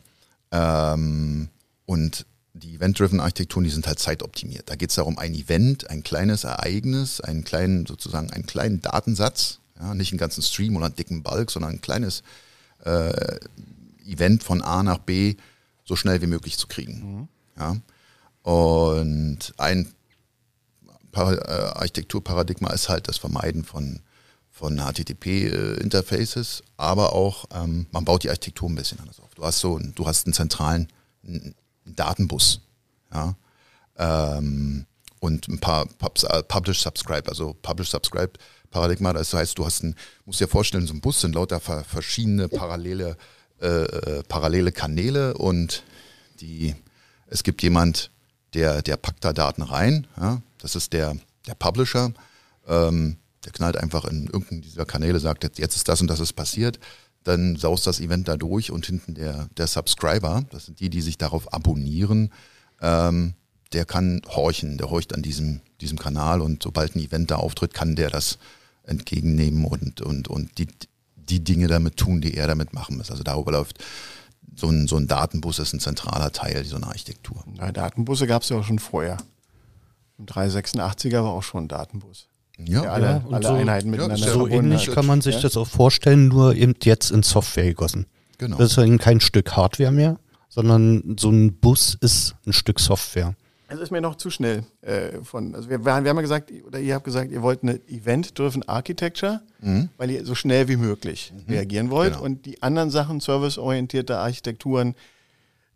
Ähm, 0.51 1.49
und 1.87 2.27
die 2.55 2.77
Event-Driven 2.77 3.21
Architekturen, 3.21 3.65
die 3.65 3.71
sind 3.71 3.87
halt 3.87 3.99
zeitoptimiert. 3.99 4.71
Da 4.71 4.77
geht 4.77 4.91
es 4.91 4.97
darum, 4.97 5.19
ein 5.19 5.35
Event, 5.35 5.91
ein 5.91 6.03
kleines 6.05 6.45
Ereignis, 6.45 7.21
einen 7.21 7.43
kleinen, 7.45 7.85
sozusagen 7.85 8.31
einen 8.31 8.47
kleinen 8.47 8.81
Datensatz, 8.81 9.59
ja, 9.79 9.93
nicht 9.95 10.13
einen 10.13 10.19
ganzen 10.21 10.43
Stream 10.43 10.77
oder 10.77 10.87
einen 10.87 10.95
dicken 10.97 11.23
Bulk, 11.25 11.51
sondern 11.51 11.73
ein 11.73 11.81
kleines 11.81 12.23
äh, 12.85 13.39
Event 14.07 14.45
von 14.45 14.63
A 14.63 14.83
nach 14.85 14.99
B 14.99 15.35
so 15.85 15.97
schnell 15.97 16.23
wie 16.23 16.27
möglich 16.29 16.57
zu 16.57 16.69
kriegen. 16.69 17.29
Ja. 17.59 17.77
Und 18.43 19.53
ein 19.57 19.93
äh, 21.13 21.19
Architekturparadigma 21.19 22.71
ist 22.71 22.89
halt 22.89 23.09
das 23.09 23.19
Vermeiden 23.19 23.65
von, 23.65 24.01
von 24.51 24.79
HTTP-Interfaces, 24.79 26.63
aber 26.77 27.13
auch, 27.13 27.47
ähm, 27.53 27.87
man 27.91 28.05
baut 28.05 28.23
die 28.23 28.29
Architektur 28.31 28.69
ein 28.69 28.75
bisschen 28.77 29.01
anders 29.01 29.19
auf. 29.21 29.35
Du 29.35 29.45
hast 29.45 29.59
so, 29.61 29.77
einen- 29.77 29.95
du 29.95 30.07
hast 30.07 30.27
einen 30.27 30.35
zentralen 30.35 30.89
Datenbus, 31.85 32.61
ja, 33.13 33.35
ähm, 33.99 34.87
und 35.21 35.49
ein 35.49 35.59
paar 35.59 35.87
Pubs, 35.87 36.25
äh, 36.25 36.43
Publish 36.43 36.81
Subscribe, 36.83 37.29
also 37.29 37.55
Publish 37.63 37.91
Subscribe 37.91 38.33
Paradigma. 38.71 39.13
Das 39.13 39.33
heißt, 39.33 39.57
du 39.57 39.65
hast 39.65 39.83
ein, 39.85 39.95
musst 40.27 40.41
dir 40.41 40.49
vorstellen, 40.49 40.87
so 40.87 40.95
ein 40.95 41.01
Bus 41.01 41.21
sind 41.21 41.35
lauter 41.35 41.61
ver- 41.61 41.85
verschiedene 41.85 42.49
parallele, 42.49 43.17
äh, 43.61 43.67
äh, 43.67 44.23
parallele 44.25 44.73
Kanäle 44.73 45.35
und 45.35 45.85
die, 46.41 46.75
es 47.29 47.43
gibt 47.43 47.63
jemand, 47.63 48.11
der, 48.53 48.83
der 48.83 48.97
packt 48.97 49.25
da 49.25 49.33
Daten 49.33 49.63
rein. 49.63 50.07
Ja? 50.17 50.43
Das 50.59 50.75
ist 50.77 50.93
der, 50.93 51.17
der 51.47 51.55
Publisher. 51.55 52.13
Ähm, 52.67 53.17
der 53.45 53.53
knallt 53.53 53.77
einfach 53.77 54.07
in 54.07 54.27
irgendeinen 54.27 54.63
dieser 54.63 54.87
Kanäle, 54.87 55.21
sagt, 55.21 55.45
jetzt 55.59 55.77
ist 55.77 55.89
das 55.89 56.01
und 56.01 56.09
das 56.09 56.21
ist 56.21 56.33
passiert. 56.33 56.79
Dann 57.25 57.57
saust 57.57 57.87
das 57.87 58.01
Event 58.01 58.29
da 58.29 58.37
durch 58.37 58.71
und 58.71 58.87
hinten 58.87 59.15
der, 59.15 59.49
der 59.57 59.67
Subscriber, 59.67 60.45
das 60.51 60.67
sind 60.67 60.81
die, 60.81 60.91
die 60.91 61.01
sich 61.01 61.19
darauf 61.19 61.53
abonnieren, 61.53 62.31
ähm, 62.81 63.35
der 63.73 63.85
kann 63.85 64.23
horchen, 64.29 64.79
der 64.79 64.91
horcht 64.91 65.15
an 65.15 65.23
diesem, 65.23 65.61
diesem 65.81 65.99
Kanal 65.99 66.41
und 66.41 66.63
sobald 66.63 66.95
ein 66.95 67.01
Event 67.01 67.31
da 67.31 67.37
auftritt, 67.37 67.75
kann 67.75 67.97
der 67.97 68.11
das 68.11 68.39
entgegennehmen 68.85 69.65
und, 69.65 70.01
und, 70.01 70.29
und 70.29 70.59
die, 70.59 70.69
die 71.17 71.43
Dinge 71.43 71.67
damit 71.67 71.97
tun, 71.97 72.21
die 72.21 72.37
er 72.37 72.47
damit 72.47 72.73
machen 72.73 72.97
muss. 72.97 73.11
Also 73.11 73.23
darüber 73.23 73.53
läuft 73.53 73.83
so 74.55 74.69
ein, 74.69 74.87
so 74.87 74.97
ein 74.97 75.09
Datenbus 75.09 75.59
ist 75.59 75.73
ein 75.73 75.81
zentraler 75.81 76.31
Teil 76.33 76.65
so 76.65 76.77
einer 76.77 76.89
Architektur. 76.89 77.43
Na, 77.57 77.73
Datenbusse 77.73 78.27
gab 78.27 78.43
es 78.43 78.51
ja 78.51 78.59
auch 78.59 78.65
schon 78.65 78.79
vorher. 78.79 79.17
Im 80.19 80.27
386er 80.27 81.23
war 81.23 81.31
auch 81.31 81.43
schon 81.43 81.65
ein 81.65 81.69
Datenbus. 81.69 82.29
Ja, 82.59 82.83
der 82.83 82.93
alle, 82.93 83.07
ja, 83.07 83.25
alle 83.31 83.47
so- 83.47 83.53
Einheiten 83.55 83.87
ja, 83.87 83.91
miteinander 83.91 84.27
ja 84.27 84.33
So 84.33 84.47
ähnlich 84.49 84.87
hat. 84.89 84.95
kann 84.95 85.07
man 85.07 85.21
sich 85.21 85.37
Ja? 85.37 85.41
das 85.43 85.57
auch 85.57 85.67
vorstellen, 85.69 86.29
nur 86.29 86.55
eben 86.55 86.75
jetzt 86.83 87.11
in 87.11 87.23
Software 87.23 87.65
gegossen. 87.65 88.07
genau. 88.39 88.57
Das 88.59 88.73
ist 88.73 88.79
eben 88.79 88.99
kein 88.99 89.21
Stück 89.21 89.57
Hardware 89.57 89.91
mehr, 89.93 90.19
sondern 90.49 91.17
so 91.19 91.31
ein 91.31 91.55
Bus 91.55 91.97
ist 92.01 92.37
ein 92.47 92.53
Stück 92.53 92.79
Software. 92.81 93.35
Das 93.69 93.81
ist 93.81 93.91
mir 93.91 94.01
noch 94.01 94.15
zu 94.17 94.31
schnell 94.31 94.63
äh, 94.83 95.21
von. 95.25 95.53
Also 95.55 95.69
wir, 95.69 95.85
wir 95.85 95.95
haben 95.95 96.07
ja 96.07 96.13
gesagt, 96.13 96.53
oder 96.65 96.79
ihr 96.79 96.95
habt 96.95 97.05
gesagt, 97.05 97.33
ihr 97.33 97.43
wollt 97.43 97.63
eine 97.65 97.81
Event-Driven 97.89 98.63
Architecture, 98.69 99.41
weil 99.97 100.11
ihr 100.13 100.25
so 100.25 100.35
schnell 100.37 100.69
wie 100.69 100.77
möglich 100.77 101.33
reagieren 101.49 101.91
wollt. 101.91 102.13
Genau. 102.13 102.25
Und 102.25 102.47
die 102.47 102.63
anderen 102.63 102.91
Sachen, 102.91 103.19
serviceorientierte 103.21 104.19
Architekturen, 104.19 104.95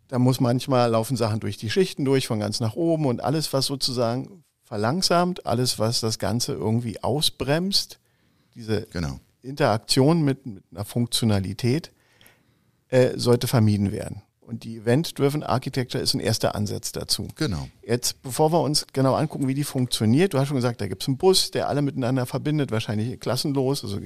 da 0.07 0.17
muss 0.17 0.39
manchmal 0.39 0.91
laufen 0.91 1.17
Sachen 1.17 1.39
durch 1.41 1.57
die 1.57 1.69
Schichten 1.69 2.05
durch, 2.05 2.27
von 2.27 2.39
ganz 2.39 2.59
nach 2.61 2.75
oben 2.75 3.05
und 3.05 3.21
alles, 3.21 3.51
was 3.51 3.65
sozusagen 3.65 4.43
verlangsamt, 4.69 5.45
alles, 5.45 5.79
was 5.79 5.99
das 5.99 6.19
Ganze 6.19 6.53
irgendwie 6.53 7.03
ausbremst, 7.03 7.99
diese 8.53 8.83
genau. 8.91 9.19
Interaktion 9.41 10.21
mit, 10.21 10.45
mit 10.45 10.63
einer 10.71 10.85
Funktionalität 10.85 11.91
äh, 12.89 13.17
sollte 13.17 13.47
vermieden 13.47 13.91
werden. 13.91 14.21
Und 14.41 14.63
die 14.63 14.77
Event-Driven 14.77 15.43
Architecture 15.43 16.01
ist 16.01 16.13
ein 16.13 16.19
erster 16.19 16.55
Ansatz 16.55 16.91
dazu. 16.91 17.27
Genau. 17.35 17.67
Jetzt, 17.83 18.21
bevor 18.21 18.51
wir 18.51 18.61
uns 18.61 18.85
genau 18.93 19.15
angucken, 19.15 19.47
wie 19.47 19.53
die 19.53 19.63
funktioniert, 19.63 20.33
du 20.33 20.39
hast 20.39 20.47
schon 20.47 20.57
gesagt, 20.57 20.81
da 20.81 20.87
gibt 20.87 21.03
es 21.03 21.07
einen 21.07 21.17
Bus, 21.17 21.51
der 21.51 21.67
alle 21.67 21.81
miteinander 21.81 22.25
verbindet, 22.25 22.71
wahrscheinlich 22.71 23.19
klassenlos, 23.19 23.83
also 23.83 23.99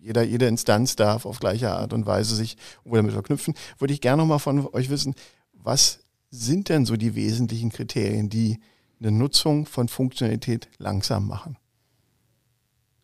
jeder, 0.00 0.22
jede 0.22 0.46
Instanz 0.46 0.96
darf 0.96 1.26
auf 1.26 1.38
gleiche 1.38 1.70
Art 1.70 1.92
und 1.92 2.06
Weise 2.06 2.34
sich 2.36 2.56
wohl 2.84 2.98
damit 2.98 3.12
verknüpfen. 3.12 3.54
Würde 3.78 3.94
ich 3.94 4.00
gerne 4.00 4.22
nochmal 4.22 4.38
von 4.38 4.66
euch 4.72 4.90
wissen, 4.90 5.14
was 5.52 6.00
sind 6.30 6.68
denn 6.68 6.84
so 6.84 6.96
die 6.96 7.14
wesentlichen 7.14 7.70
Kriterien, 7.70 8.28
die 8.28 8.58
eine 9.00 9.10
Nutzung 9.10 9.66
von 9.66 9.88
Funktionalität 9.88 10.68
langsam 10.78 11.26
machen? 11.26 11.56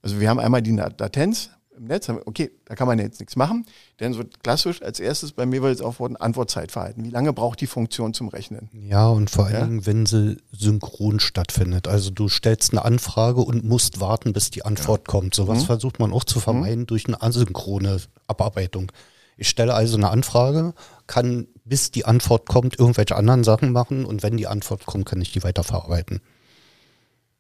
Also 0.03 0.21
wir 0.21 0.29
haben 0.29 0.41
einmal 0.41 0.63
die 0.63 0.73
Latenz 0.73 1.51
im 1.77 1.85
Netz, 1.85 2.09
okay, 2.27 2.51
da 2.67 2.75
kann 2.75 2.87
man 2.87 2.99
jetzt 2.99 3.19
nichts 3.21 3.35
machen. 3.35 3.65
Denn 3.99 4.13
so 4.13 4.23
klassisch 4.43 4.83
als 4.83 5.01
erstes 5.01 5.33
bei 5.33 5.47
mir 5.47 5.63
wird 5.63 5.73
jetzt 5.73 5.83
aufworden 5.83 6.17
Antwortzeitverhalten. 6.17 7.05
Wie 7.05 7.11
lange 7.11 7.33
braucht 7.33 7.61
die 7.61 7.67
Funktion 7.67 8.13
zum 8.13 8.29
Rechnen? 8.29 8.69
Ja, 8.73 9.09
und 9.09 9.31
vor 9.31 9.47
allen 9.47 9.55
Ja. 9.55 9.65
Dingen, 9.65 9.87
wenn 9.87 10.07
sie 10.07 10.37
synchron 10.53 11.19
stattfindet. 11.19 11.89
Also 11.89 12.11
du 12.11 12.29
stellst 12.29 12.73
eine 12.73 12.85
Anfrage 12.85 13.41
und 13.41 13.65
musst 13.65 14.01
warten, 14.01 14.33
bis 14.33 14.51
die 14.51 14.65
Antwort 14.65 15.09
kommt. 15.09 15.35
Sowas 15.35 15.65
versucht 15.65 15.99
man 15.99 16.13
auch 16.13 16.25
zu 16.25 16.41
vermeiden 16.41 16.87
durch 16.87 17.07
eine 17.07 17.23
asynchrone 17.23 18.01
Abarbeitung. 18.27 18.93
Ich 19.39 19.49
stelle 19.49 19.73
also 19.75 19.97
eine 19.97 20.11
Anfrage, 20.11 20.75
kann 21.13 21.47
bis 21.65 21.91
die 21.91 22.07
Antwort 22.07 22.47
kommt 22.49 22.79
irgendwelche 22.79 23.15
anderen 23.17 23.45
Sachen 23.45 23.71
machen 23.71 24.05
und 24.07 24.23
wenn 24.23 24.37
die 24.39 24.47
Antwort 24.47 24.87
kommt, 24.87 25.05
kann 25.07 25.21
ich 25.21 25.31
die 25.31 25.43
weiterverarbeiten. 25.43 26.21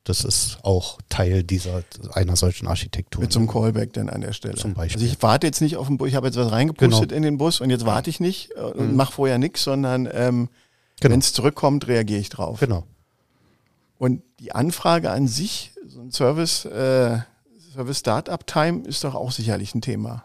Das 0.04 0.24
ist 0.24 0.58
auch 0.62 0.98
Teil 1.08 1.42
dieser 1.42 1.84
einer 2.12 2.36
solchen 2.36 2.66
Architektur. 2.66 3.22
Mit 3.22 3.32
so 3.32 3.38
einem 3.38 3.48
Callback 3.48 3.92
dann 3.94 4.08
an 4.10 4.20
der 4.20 4.32
Stelle. 4.32 4.56
Zum 4.56 4.74
Beispiel. 4.74 5.00
Also 5.00 5.12
ich 5.12 5.22
warte 5.22 5.46
jetzt 5.46 5.60
nicht 5.60 5.76
auf 5.76 5.86
den 5.86 5.96
Bus, 5.96 6.08
ich 6.08 6.14
habe 6.16 6.26
jetzt 6.26 6.36
was 6.36 6.50
reingepustet 6.52 7.08
Genau. 7.10 7.16
in 7.16 7.22
den 7.22 7.38
Bus 7.38 7.60
und 7.60 7.70
jetzt 7.70 7.86
warte 7.86 8.10
ich 8.10 8.20
nicht 8.20 8.50
äh, 8.56 8.60
und 8.60 8.90
Mhm. 8.90 8.96
mache 8.96 9.12
vorher 9.12 9.38
nichts, 9.38 9.62
sondern 9.64 10.06
ähm, 10.12 10.48
Genau. 11.00 11.12
wenn 11.14 11.20
es 11.20 11.32
zurückkommt, 11.32 11.86
reagiere 11.88 12.20
ich 12.20 12.28
drauf. 12.28 12.60
Genau. 12.60 12.84
Und 13.98 14.22
die 14.40 14.52
Anfrage 14.52 15.10
an 15.10 15.28
sich, 15.28 15.72
so 15.86 16.00
ein 16.00 16.10
Service, 16.10 16.64
äh, 16.64 17.18
Service 17.72 17.98
Startup 18.00 18.44
Time 18.46 18.82
ist 18.86 19.04
doch 19.04 19.14
auch 19.14 19.30
sicherlich 19.30 19.74
ein 19.74 19.80
Thema. 19.82 20.24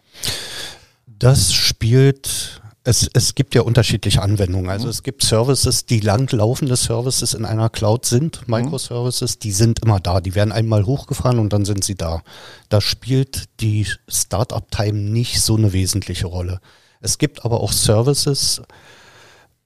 Das 1.05 1.53
spielt, 1.53 2.61
es, 2.87 3.09
es 3.11 3.35
gibt 3.35 3.53
ja 3.53 3.63
unterschiedliche 3.63 4.21
Anwendungen. 4.21 4.69
Also 4.69 4.87
es 4.87 5.03
gibt 5.03 5.21
Services, 5.21 5.85
die 5.85 5.99
langlaufende 5.99 6.77
Services 6.77 7.33
in 7.33 7.43
einer 7.43 7.69
Cloud 7.69 8.05
sind, 8.05 8.47
Microservices, 8.47 9.39
die 9.39 9.51
sind 9.51 9.79
immer 9.79 9.99
da. 9.99 10.21
Die 10.21 10.35
werden 10.35 10.53
einmal 10.53 10.85
hochgefahren 10.85 11.39
und 11.39 11.51
dann 11.51 11.65
sind 11.65 11.83
sie 11.83 11.95
da. 11.95 12.23
Da 12.69 12.79
spielt 12.79 13.49
die 13.59 13.87
Startup-Time 14.07 14.97
nicht 14.97 15.41
so 15.41 15.57
eine 15.57 15.73
wesentliche 15.73 16.27
Rolle. 16.27 16.61
Es 17.01 17.17
gibt 17.17 17.43
aber 17.43 17.59
auch 17.59 17.73
Services 17.73 18.61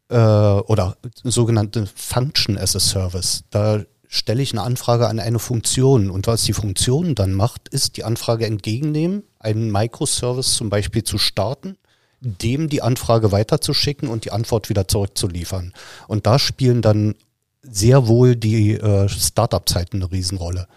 äh, 0.10 0.16
oder 0.16 0.98
sogenannte 1.24 1.88
Function 1.94 2.58
as 2.58 2.76
a 2.76 2.80
Service. 2.80 3.44
Da 3.52 3.84
stelle 4.08 4.42
ich 4.42 4.52
eine 4.52 4.64
Anfrage 4.64 5.08
an 5.08 5.20
eine 5.20 5.38
Funktion 5.38 6.10
und 6.10 6.26
was 6.26 6.46
die 6.46 6.54
Funktion 6.54 7.14
dann 7.14 7.34
macht, 7.34 7.70
ist 7.70 7.98
die 7.98 8.04
Anfrage 8.04 8.48
entgegennehmen, 8.48 9.22
einen 9.38 9.72
Microservice 9.72 10.56
zum 10.56 10.72
Beispiel 10.72 11.04
zu 11.04 11.20
starten, 11.20 11.78
dem 12.22 12.70
die 12.70 12.82
Anfrage 12.82 13.32
weiterzuschicken 13.32 14.08
und 14.08 14.26
die 14.26 14.32
Antwort 14.32 14.70
wieder 14.70 14.88
zurückzuliefern. 14.88 15.74
Und 16.08 16.28
da 16.28 16.40
spielen 16.40 16.82
dann 16.82 17.16
sehr 17.64 18.08
wohl 18.08 18.36
die 18.36 18.74
äh, 18.74 19.10
Startup-Zeiten 19.10 19.98
eine 19.98 20.12
Riesenrolle. 20.12 20.68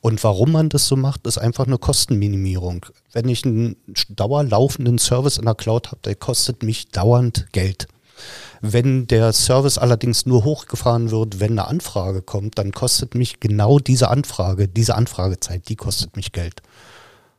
Und 0.00 0.22
warum 0.24 0.52
man 0.52 0.68
das 0.68 0.86
so 0.86 0.96
macht, 0.96 1.26
ist 1.26 1.38
einfach 1.38 1.66
eine 1.66 1.78
Kostenminimierung. 1.78 2.86
Wenn 3.12 3.28
ich 3.28 3.44
einen 3.44 3.76
dauerlaufenden 4.08 4.98
Service 4.98 5.36
in 5.36 5.44
der 5.44 5.54
Cloud 5.54 5.88
habe, 5.88 6.00
der 6.04 6.14
kostet 6.14 6.62
mich 6.62 6.88
dauernd 6.88 7.46
Geld. 7.52 7.86
Wenn 8.62 9.06
der 9.06 9.32
Service 9.32 9.78
allerdings 9.78 10.26
nur 10.26 10.44
hochgefahren 10.44 11.10
wird, 11.10 11.40
wenn 11.40 11.52
eine 11.52 11.66
Anfrage 11.66 12.20
kommt, 12.20 12.58
dann 12.58 12.72
kostet 12.72 13.14
mich 13.14 13.40
genau 13.40 13.78
diese 13.78 14.08
Anfrage, 14.08 14.68
diese 14.68 14.94
Anfragezeit, 14.94 15.68
die 15.68 15.76
kostet 15.76 16.16
mich 16.16 16.32
Geld. 16.32 16.60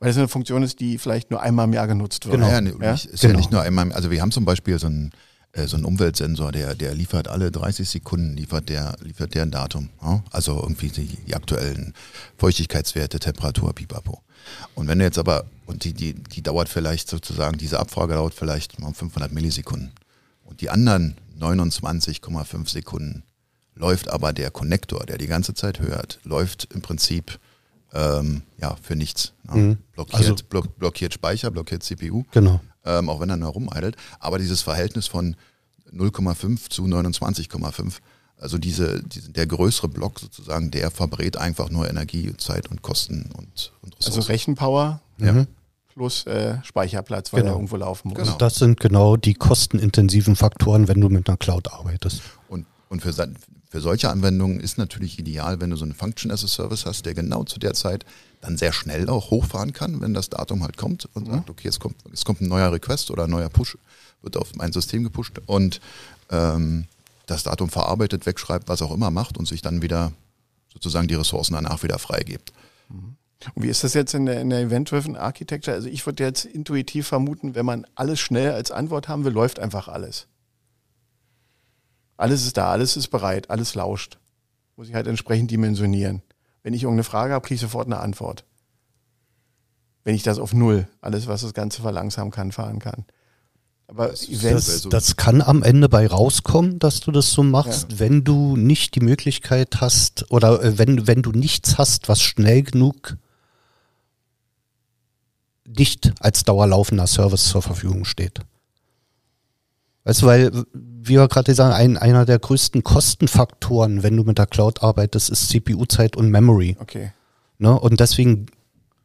Weil 0.01 0.09
das 0.09 0.17
eine 0.17 0.27
Funktion 0.27 0.63
ist, 0.63 0.79
die 0.79 0.97
vielleicht 0.97 1.29
nur 1.31 1.41
einmal 1.41 1.65
im 1.65 1.73
Jahr 1.73 1.85
genutzt 1.87 2.25
wird. 2.25 2.35
Genau. 2.35 2.49
Ja, 2.49 2.59
ne, 2.59 2.73
Ja? 2.81 2.93
ist 2.93 3.05
ja 3.23 3.29
Genau. 3.29 3.37
nicht 3.39 3.51
nur 3.51 3.61
einmal, 3.61 3.91
also 3.93 4.09
wir 4.11 4.19
haben 4.21 4.31
zum 4.31 4.45
Beispiel 4.45 4.77
so 4.79 4.87
einen, 4.87 5.11
äh, 5.53 5.67
so 5.67 5.75
einen 5.77 5.85
Umweltsensor, 5.85 6.51
der, 6.51 6.73
der 6.73 6.95
liefert 6.95 7.27
alle 7.27 7.51
30 7.51 7.87
Sekunden, 7.87 8.35
liefert 8.35 8.67
der, 8.69 8.95
liefert 9.03 9.35
der 9.35 9.43
ein 9.43 9.51
Datum. 9.51 9.89
Ja? 10.01 10.23
Also 10.31 10.59
irgendwie 10.59 10.89
die, 10.89 11.05
die 11.05 11.35
aktuellen 11.35 11.93
Feuchtigkeitswerte, 12.39 13.19
Temperatur, 13.19 13.73
pipapo. 13.73 14.21
Und 14.73 14.87
wenn 14.87 14.97
du 14.97 15.05
jetzt 15.05 15.19
aber, 15.19 15.45
und 15.67 15.83
die, 15.83 15.93
die, 15.93 16.13
die 16.15 16.41
dauert 16.41 16.67
vielleicht 16.67 17.07
sozusagen, 17.07 17.59
diese 17.59 17.79
Abfrage 17.79 18.15
dauert 18.15 18.33
vielleicht 18.33 18.79
mal 18.79 18.91
500 18.93 19.31
Millisekunden. 19.31 19.91
Und 20.45 20.61
die 20.61 20.71
anderen 20.71 21.15
29,5 21.39 22.69
Sekunden 22.69 23.23
läuft 23.75 24.09
aber 24.09 24.33
der 24.33 24.49
Konnektor, 24.51 25.05
der 25.05 25.17
die 25.17 25.27
ganze 25.27 25.53
Zeit 25.53 25.79
hört, 25.79 26.19
läuft 26.23 26.69
im 26.73 26.81
Prinzip 26.81 27.39
ähm, 27.93 28.41
ja, 28.57 28.75
für 28.81 28.95
nichts. 28.95 29.33
Ne? 29.43 29.55
Mhm. 29.61 29.77
Blockiert, 29.93 30.15
Also- 30.21 30.35
block, 30.49 30.77
blockiert 30.77 31.13
Speicher, 31.13 31.51
blockiert 31.51 31.83
CPU, 31.83 32.23
Genau. 32.31 32.59
ähm, 32.85 33.09
auch 33.09 33.19
wenn 33.19 33.29
er 33.29 33.37
nur 33.37 33.49
rumeidelt. 33.49 33.95
Aber 34.19 34.37
dieses 34.37 34.61
Verhältnis 34.61 35.07
von 35.07 35.35
0,5 35.91 36.69
zu 36.69 36.83
29,5, 36.85 37.99
also 38.37 38.57
diese, 38.57 39.03
diese, 39.03 39.29
der 39.31 39.45
größere 39.45 39.87
Block 39.87 40.19
sozusagen, 40.19 40.71
der 40.71 40.89
verbrät 40.89 41.37
einfach 41.37 41.69
nur 41.69 41.89
Energie, 41.89 42.31
Zeit 42.37 42.69
und 42.71 42.81
Kosten 42.81 43.29
und, 43.37 43.71
und 43.81 43.95
Also 43.97 44.07
Ressourcen. 44.09 44.31
Rechenpower 44.31 45.01
ja. 45.19 45.45
plus 45.93 46.25
äh, 46.27 46.55
Speicherplatz, 46.63 47.33
weil 47.33 47.41
Genau. 47.41 47.53
er 47.53 47.55
irgendwo 47.57 47.75
laufen 47.75 48.09
muss. 48.09 48.17
Genau. 48.19 48.37
Das 48.37 48.55
sind 48.55 48.79
genau 48.79 49.17
die 49.17 49.33
kostenintensiven 49.33 50.35
Faktoren, 50.35 50.87
wenn 50.87 51.01
du 51.01 51.09
mit 51.09 51.27
einer 51.27 51.37
Cloud 51.37 51.71
arbeitest. 51.71 52.21
Und, 52.91 53.01
für, 53.01 53.13
für 53.69 53.79
solche 53.79 54.09
Anwendungen 54.09 54.59
ist 54.59 54.77
natürlich 54.77 55.17
ideal, 55.17 55.61
wenn 55.61 55.69
du 55.69 55.77
so 55.77 55.85
einen 55.85 55.93
Function 55.93 56.29
as 56.29 56.43
a 56.43 56.47
Service 56.47 56.85
hast, 56.85 57.05
der 57.05 57.13
genau 57.13 57.45
zu 57.45 57.57
der 57.57 57.73
Zeit 57.73 58.05
dann 58.41 58.57
sehr 58.57 58.73
schnell 58.73 59.07
auch 59.07 59.31
hochfahren 59.31 59.71
kann, 59.71 60.01
wenn 60.01 60.13
das 60.13 60.29
Datum 60.29 60.61
halt 60.61 60.75
kommt 60.75 61.07
und 61.13 61.27
sagt, 61.27 61.49
okay, 61.49 61.69
es 61.69 61.79
kommt, 61.79 61.95
es 62.11 62.25
kommt 62.25 62.41
ein 62.41 62.49
neuer 62.49 62.69
Request 62.73 63.09
oder 63.09 63.23
ein 63.23 63.29
neuer 63.29 63.47
Push, 63.47 63.77
wird 64.23 64.35
auf 64.35 64.53
mein 64.55 64.73
System 64.73 65.05
gepusht 65.05 65.39
und 65.45 65.79
ähm, 66.31 66.83
das 67.27 67.43
Datum 67.43 67.69
verarbeitet, 67.69 68.25
wegschreibt, 68.25 68.67
was 68.67 68.81
auch 68.81 68.91
immer 68.93 69.09
macht 69.09 69.37
und 69.37 69.47
sich 69.47 69.61
dann 69.61 69.81
wieder 69.81 70.11
sozusagen 70.73 71.07
die 71.07 71.15
Ressourcen 71.15 71.53
danach 71.53 71.81
wieder 71.83 71.97
freigibt. 71.97 72.51
Und 73.55 73.63
wie 73.63 73.69
ist 73.69 73.85
das 73.85 73.93
jetzt 73.93 74.13
in 74.13 74.25
der, 74.25 74.41
in 74.41 74.49
der 74.49 74.59
Event-Driven 74.59 75.15
Architecture? 75.15 75.73
Also 75.73 75.87
ich 75.87 76.05
würde 76.05 76.25
jetzt 76.25 76.43
intuitiv 76.43 77.07
vermuten, 77.07 77.55
wenn 77.55 77.65
man 77.65 77.87
alles 77.95 78.19
schnell 78.19 78.51
als 78.51 78.69
Antwort 78.69 79.07
haben 79.07 79.23
will, 79.23 79.31
läuft 79.31 79.59
einfach 79.59 79.87
alles. 79.87 80.27
Alles 82.22 82.45
ist 82.45 82.55
da, 82.55 82.72
alles 82.72 82.97
ist 82.97 83.07
bereit, 83.07 83.49
alles 83.49 83.74
lauscht. 83.74 84.19
Muss 84.76 84.88
ich 84.88 84.93
halt 84.93 85.07
entsprechend 85.07 85.49
dimensionieren. 85.49 86.22
Wenn 86.61 86.76
ich 86.76 86.84
irgendeine 86.84 87.03
Frage 87.03 87.34
habe, 87.34 87.43
kriege 87.43 87.55
ich 87.55 87.61
sofort 87.61 87.88
eine 87.88 87.99
Antwort. 87.99 88.45
Wenn 90.03 90.13
ich 90.13 90.22
das 90.22 90.38
auf 90.38 90.53
Null, 90.53 90.88
alles, 91.01 91.26
was 91.26 91.41
das 91.41 91.55
Ganze 91.55 91.82
verlangsamen 91.82 92.32
kann, 92.32 92.51
fahren 92.51 92.78
kann. 92.78 93.05
Aber 93.88 94.09
Das 94.09 94.28
Das, 94.30 94.88
das 94.88 95.15
kann 95.15 95.41
am 95.41 95.63
Ende 95.63 95.89
bei 95.89 96.05
rauskommen, 96.05 96.78
dass 96.78 96.99
du 96.99 97.11
das 97.11 97.32
so 97.32 97.41
machst, 97.41 97.99
wenn 97.99 98.24
du 98.24 98.55
nicht 98.55 98.93
die 98.93 99.01
Möglichkeit 99.01 99.82
hast 99.82 100.30
oder 100.32 100.63
äh, 100.63 100.78
wenn, 100.78 101.07
wenn 101.07 101.24
du 101.24 101.32
nichts 101.32 101.80
hast, 101.80 102.07
was 102.07 102.22
schnell 102.22 102.61
genug 102.61 103.17
nicht 105.65 106.13
als 106.19 106.43
dauerlaufender 106.43 107.07
Service 107.07 107.45
zur 107.45 107.63
Verfügung 107.63 108.05
steht. 108.05 108.41
Weißt 110.03 110.21
du, 110.21 110.25
weil, 110.25 110.51
wie 110.73 111.15
wir 111.15 111.27
gerade 111.27 111.53
sagen, 111.53 111.73
ein, 111.73 111.97
einer 111.97 112.25
der 112.25 112.39
größten 112.39 112.83
Kostenfaktoren, 112.83 114.03
wenn 114.03 114.17
du 114.17 114.23
mit 114.23 114.37
der 114.37 114.47
Cloud 114.47 114.81
arbeitest, 114.83 115.29
ist 115.29 115.49
CPU-Zeit 115.49 116.15
und 116.15 116.29
Memory. 116.29 116.77
okay. 116.79 117.11
Ne? 117.59 117.79
Und 117.79 117.99
deswegen 117.99 118.47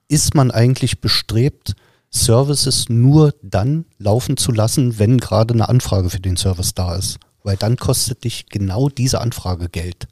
ist 0.08 0.34
man 0.34 0.50
eigentlich 0.50 1.00
bestrebt, 1.00 1.74
Services 2.10 2.88
nur 2.88 3.34
dann 3.42 3.84
laufen 3.98 4.36
zu 4.36 4.52
lassen, 4.52 4.98
wenn 4.98 5.18
gerade 5.18 5.52
eine 5.52 5.68
Anfrage 5.68 6.08
für 6.08 6.20
den 6.20 6.36
Service 6.36 6.74
da 6.74 6.96
ist. 6.96 7.18
Weil 7.42 7.56
dann 7.56 7.76
kostet 7.76 8.24
dich 8.24 8.46
genau 8.48 8.88
diese 8.88 9.20
Anfrage 9.20 9.68
Geld. 9.68 10.08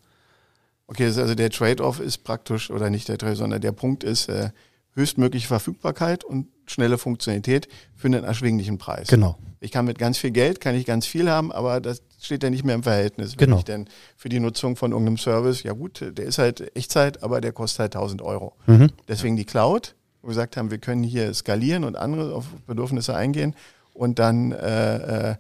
Okay, 0.87 1.09
ist 1.09 1.19
also 1.19 1.35
der 1.35 1.51
Trade-off 1.51 2.01
ist 2.01 2.19
praktisch, 2.25 2.71
oder 2.71 2.91
nicht 2.91 3.09
der 3.09 3.19
Trade, 3.19 3.37
sondern 3.37 3.61
der 3.61 3.73
Punkt 3.73 4.05
ist 4.05 4.29
äh, 4.29 4.51
höchstmögliche 4.95 5.49
Verfügbarkeit 5.49 6.25
und 6.25 6.49
schnelle 6.67 6.99
Funktionalität 6.99 7.69
für 7.95 8.07
einen 8.09 8.25
erschwinglichen 8.25 8.79
Preis. 8.79 9.09
Genau. 9.09 9.37
Ich 9.61 9.71
kann 9.71 9.87
mit 9.87 9.99
ganz 9.99 10.19
viel 10.19 10.31
Geld, 10.31 10.61
kann 10.61 10.75
ich 10.75 10.85
ganz 10.85 11.07
viel 11.07 11.31
haben, 11.31 11.51
aber 11.51 11.81
das 11.81 12.03
steht 12.21 12.43
ja 12.43 12.51
nicht 12.51 12.65
mehr 12.65 12.75
im 12.75 12.83
Verhältnis. 12.83 13.33
Wenn 13.39 13.47
Genau. 13.47 13.59
ich 13.59 13.65
denn 13.65 13.89
für 14.17 14.29
die 14.29 14.41
Nutzung 14.41 14.77
von 14.77 14.93
irgendeinem 14.93 15.17
Service, 15.19 15.63
ja 15.63 15.73
gut, 15.73 16.05
der 16.07 16.25
ist 16.27 16.39
halt 16.39 16.77
Echtzeit, 16.77 17.23
aber 17.23 17.41
der 17.41 17.53
kostet 17.53 17.81
halt 17.81 17.95
1000 17.97 18.21
Euro. 18.23 18.55
Mhm. 18.67 18.91
Deswegen 19.09 19.37
die 19.37 19.45
Cloud, 19.47 19.95
wo 20.21 20.29
wir 20.29 20.31
gesagt 20.31 20.57
haben, 20.57 20.71
wir 20.71 20.79
können 20.79 21.03
hier 21.03 21.33
skalieren 21.35 21.85
und 21.85 21.97
andere 21.97 22.35
auf 22.35 22.45
Bedürfnisse 22.67 23.15
eingehen 23.15 23.55
und 23.95 24.19
dann, 24.19 24.53
äh, 24.53 25.31
äh, 25.33 25.37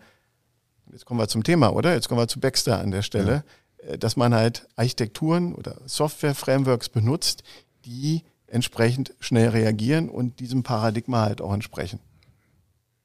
jetzt 0.92 1.04
kommen 1.04 1.20
wir 1.20 1.28
zum 1.28 1.42
Thema, 1.44 1.72
oder? 1.74 1.92
Jetzt 1.94 2.08
kommen 2.08 2.20
wir 2.20 2.28
zu 2.28 2.40
Baxter 2.40 2.78
an 2.80 2.90
der 2.92 3.02
Stelle, 3.02 3.44
äh, 3.78 3.98
dass 3.98 4.16
man 4.16 4.34
halt 4.34 4.66
Architekturen 4.76 5.54
oder 5.54 5.76
Software-Frameworks 5.86 6.88
benutzt, 6.88 7.42
die 7.84 8.22
entsprechend 8.54 9.12
schnell 9.20 9.48
reagieren 9.48 10.08
und 10.08 10.40
diesem 10.40 10.62
Paradigma 10.62 11.22
halt 11.22 11.40
auch 11.40 11.52
entsprechen. 11.52 11.98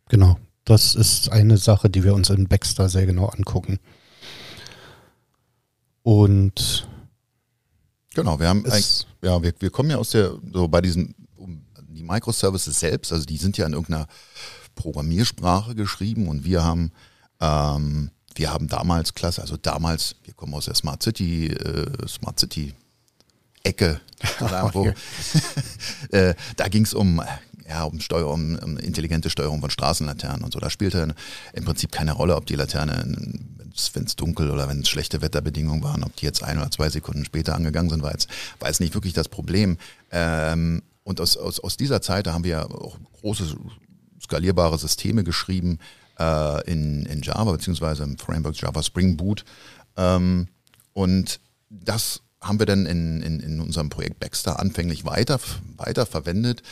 Genau. 0.08 0.38
Das 0.66 0.96
ist 0.96 1.32
eine 1.32 1.58
Sache, 1.58 1.90
die 1.90 2.04
wir 2.04 2.14
uns 2.14 2.30
in 2.30 2.48
Baxter 2.48 2.90
sehr 2.90 3.06
genau 3.06 3.26
angucken. 3.26 3.80
Und 6.04 6.88
Genau, 8.16 8.40
wir 8.40 8.50
haben 8.50 8.66
ja, 9.22 9.42
wir, 9.42 9.54
wir 9.60 9.70
kommen 9.70 9.92
ja 9.92 9.98
aus 9.98 10.12
der, 10.12 10.34
so 10.52 10.68
bei 10.68 10.82
diesen, 10.82 11.16
um, 11.36 11.62
die 11.88 12.04
Microservices 12.04 12.80
selbst, 12.80 13.14
also 13.14 13.26
die 13.26 13.38
sind 13.38 13.58
ja 13.58 13.66
in 13.66 13.74
irgendeiner 13.74 14.08
Programmiersprache 14.76 15.76
geschrieben 15.76 16.28
und 16.28 16.44
wir 16.44 16.64
haben, 16.64 16.92
ähm, 17.40 18.12
wir 18.36 18.52
haben 18.52 18.68
damals 18.68 19.14
klasse, 19.14 19.42
also 19.42 19.58
damals, 19.58 20.16
wir 20.24 20.34
kommen 20.34 20.54
aus 20.54 20.66
der 20.66 20.76
Smart 20.76 21.04
City, 21.04 21.48
äh, 21.48 22.08
Smart 22.08 22.40
City 22.40 22.74
Ecke, 23.64 24.00
da, 24.40 24.74
wo, 24.74 24.88
äh, 26.12 26.34
da 26.56 26.68
ging 26.68 26.84
es 26.84 26.94
um, 26.94 27.22
ja, 27.68 27.84
um, 27.84 28.00
Steuer, 28.00 28.32
um, 28.32 28.58
um 28.58 28.78
intelligente 28.78 29.30
Steuerung 29.30 29.62
von 29.62 29.70
Straßenlaternen 29.70 30.44
und 30.44 30.54
so. 30.54 30.60
Da 30.60 30.70
spielte 30.70 31.16
im 31.54 31.66
Prinzip 31.66 31.92
keine 31.92 32.14
Rolle, 32.14 32.36
ob 32.36 32.46
die 32.46 32.56
Laterne, 32.56 33.04
wenn 33.94 34.04
es 34.04 34.16
dunkel 34.16 34.50
oder 34.50 34.68
wenn 34.68 34.82
es 34.82 34.90
schlechte 34.90 35.22
Wetterbedingungen 35.22 35.84
waren, 35.84 36.04
ob 36.04 36.16
die 36.16 36.26
jetzt 36.26 36.44
ein 36.44 36.58
oder 36.58 36.72
zwei 36.72 36.90
Sekunden 36.90 37.26
später 37.26 37.56
angegangen 37.56 37.90
sind, 37.90 38.02
war 38.02 38.12
jetzt, 38.12 38.30
war 38.60 38.70
jetzt 38.70 38.82
nicht 38.82 38.94
wirklich 38.94 39.14
das 39.14 39.30
Problem. 39.30 39.78
Ähm, 40.12 40.82
und 41.04 41.22
aus, 41.22 41.38
aus, 41.38 41.60
aus 41.60 41.78
dieser 41.78 42.02
Zeit, 42.02 42.28
da 42.28 42.34
haben 42.34 42.44
wir 42.44 42.70
auch 42.72 42.98
große 43.22 43.56
skalierbare 44.22 44.78
Systeme 44.78 45.24
geschrieben 45.24 45.80
äh, 46.20 46.72
in, 46.72 47.06
in 47.06 47.22
Java, 47.22 47.52
beziehungsweise 47.52 48.04
im 48.04 48.18
Framework 48.18 48.60
Java 48.60 48.84
Spring 48.84 49.18
Boot. 49.18 49.46
Ähm, 49.96 50.48
und 50.94 51.40
das 51.70 52.22
haben 52.42 52.60
wir 52.60 52.66
dann 52.66 52.86
in, 52.86 53.22
in, 53.22 53.40
in 53.40 53.60
unserem 53.60 53.90
Projekt 53.90 54.20
Baxter 54.20 54.60
anfänglich 54.60 55.06
weiter, 55.06 55.40
weiter 55.78 56.06
verwendet, 56.06 56.64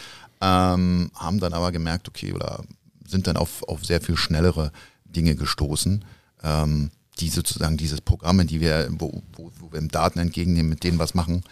ähm, 0.41 1.11
haben 1.15 1.39
dann 1.39 1.53
aber 1.53 1.71
gemerkt, 1.71 2.07
okay, 2.07 2.33
oder 2.33 2.63
sind 3.05 3.27
dann 3.27 3.37
auf, 3.37 3.63
auf 3.67 3.85
sehr 3.85 4.01
viel 4.01 4.17
schnellere 4.17 4.71
Dinge 5.05 5.35
gestoßen, 5.35 6.05
ähm, 6.43 6.91
die 7.19 7.29
sozusagen 7.29 7.77
dieses 7.77 8.01
Programme, 8.01 8.45
die 8.45 8.61
wir, 8.61 8.87
wo, 8.91 9.21
wo, 9.33 9.51
wo 9.59 9.71
wir 9.71 9.81
Daten 9.81 10.19
entgegennehmen, 10.19 10.69
mit 10.69 10.83
denen 10.83 10.99
was 10.99 11.13
machen 11.13 11.43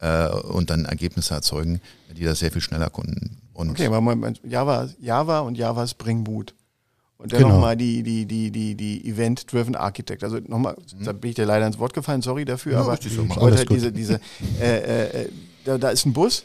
äh, 0.00 0.28
und 0.28 0.70
dann 0.70 0.84
Ergebnisse 0.84 1.34
erzeugen, 1.34 1.80
die 2.14 2.24
das 2.24 2.40
sehr 2.40 2.50
viel 2.50 2.60
schneller 2.60 2.90
konnten. 2.90 3.38
Und 3.54 3.70
okay, 3.70 3.86
aber 3.86 4.32
Java, 4.44 4.88
Java 5.00 5.40
und 5.40 5.56
Java 5.56 5.86
Spring 5.86 6.24
Boot. 6.24 6.54
Und 7.22 7.32
dann 7.32 7.42
genau. 7.42 7.54
nochmal 7.54 7.76
die, 7.76 8.02
die, 8.02 8.26
die, 8.26 8.50
die, 8.50 8.74
die 8.74 9.08
Event-Driven 9.08 9.76
Architect. 9.76 10.24
Also 10.24 10.38
nochmal, 10.38 10.74
mhm. 10.98 11.04
da 11.04 11.12
bin 11.12 11.30
ich 11.30 11.36
dir 11.36 11.46
leider 11.46 11.66
ins 11.66 11.78
Wort 11.78 11.94
gefallen, 11.94 12.20
sorry 12.20 12.44
dafür, 12.44 12.72
ja, 12.72 12.80
aber 12.80 12.98
ich 13.00 13.16
wollte 13.36 13.58
halt 13.58 13.70
diese, 13.70 13.92
diese, 13.92 14.20
äh, 14.60 14.78
äh, 14.78 15.22
äh, 15.22 15.28
da, 15.64 15.78
da 15.78 15.90
ist 15.90 16.04
ein 16.04 16.12
Bus, 16.12 16.44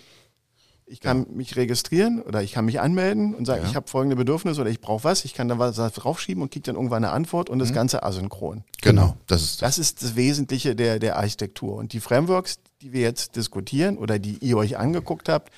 ich 0.90 1.02
kann 1.02 1.26
ja. 1.28 1.36
mich 1.36 1.56
registrieren 1.58 2.22
oder 2.22 2.42
ich 2.44 2.54
kann 2.54 2.66
mich 2.66 2.80
anmelden 2.80 3.36
und 3.36 3.46
sagen, 3.46 3.64
ja. 3.64 3.70
ich 3.70 3.76
habe 3.76 3.90
folgende 3.90 4.16
Bedürfnisse 4.16 4.62
oder 4.62 4.70
ich 4.70 4.80
brauche 4.80 5.04
was. 5.04 5.26
Ich 5.26 5.34
kann 5.34 5.50
da 5.50 5.60
was 5.60 5.76
draufschieben 5.76 6.42
und 6.42 6.52
kriege 6.52 6.64
dann 6.64 6.76
irgendwann 6.76 7.04
eine 7.04 7.12
Antwort 7.12 7.50
und 7.50 7.60
das 7.60 7.72
mhm. 7.72 7.76
Ganze 7.76 8.04
asynchron. 8.04 8.64
Genau. 8.82 9.18
Das 9.28 9.42
ist 9.42 9.62
das. 9.62 9.76
das 9.76 9.80
ist 9.80 10.04
das 10.04 10.16
Wesentliche 10.16 10.78
der, 10.78 11.00
der 11.00 11.18
Architektur. 11.18 11.76
Und 11.76 11.92
die 11.92 12.00
Frameworks, 12.00 12.60
die 12.82 12.94
wir 12.94 13.02
jetzt 13.02 13.36
diskutieren 13.36 13.98
oder 13.98 14.18
die 14.18 14.38
ihr 14.38 14.56
euch 14.58 14.78
angeguckt 14.78 15.28
habt, 15.28 15.52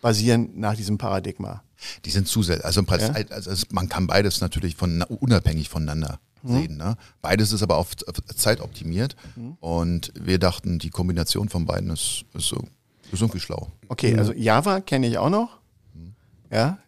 basieren 0.00 0.50
nach 0.56 0.74
diesem 0.74 0.98
Paradigma. 0.98 1.62
Die 2.04 2.10
sind 2.10 2.28
zusätzlich, 2.28 2.64
also, 2.64 2.82
ja? 2.82 3.12
also 3.30 3.66
man 3.70 3.88
kann 3.88 4.06
beides 4.06 4.40
natürlich 4.40 4.76
von, 4.76 5.02
unabhängig 5.02 5.68
voneinander 5.68 6.18
mhm. 6.42 6.52
sehen. 6.52 6.76
Ne? 6.76 6.96
Beides 7.20 7.52
ist 7.52 7.62
aber 7.62 7.76
auf, 7.76 7.90
auf 8.06 8.24
Zeit 8.36 8.60
optimiert 8.60 9.16
mhm. 9.36 9.56
und 9.60 10.12
wir 10.18 10.38
dachten, 10.38 10.78
die 10.78 10.90
Kombination 10.90 11.48
von 11.48 11.66
beiden 11.66 11.90
ist, 11.90 12.24
ist 12.34 12.46
so 12.46 12.64
ist 13.12 13.20
irgendwie 13.20 13.40
schlau. 13.40 13.70
Okay, 13.88 14.16
also 14.16 14.32
Java 14.32 14.80
kenne 14.80 15.06
ich 15.06 15.18
auch 15.18 15.28
noch. 15.28 15.58
Ja, 16.50 16.78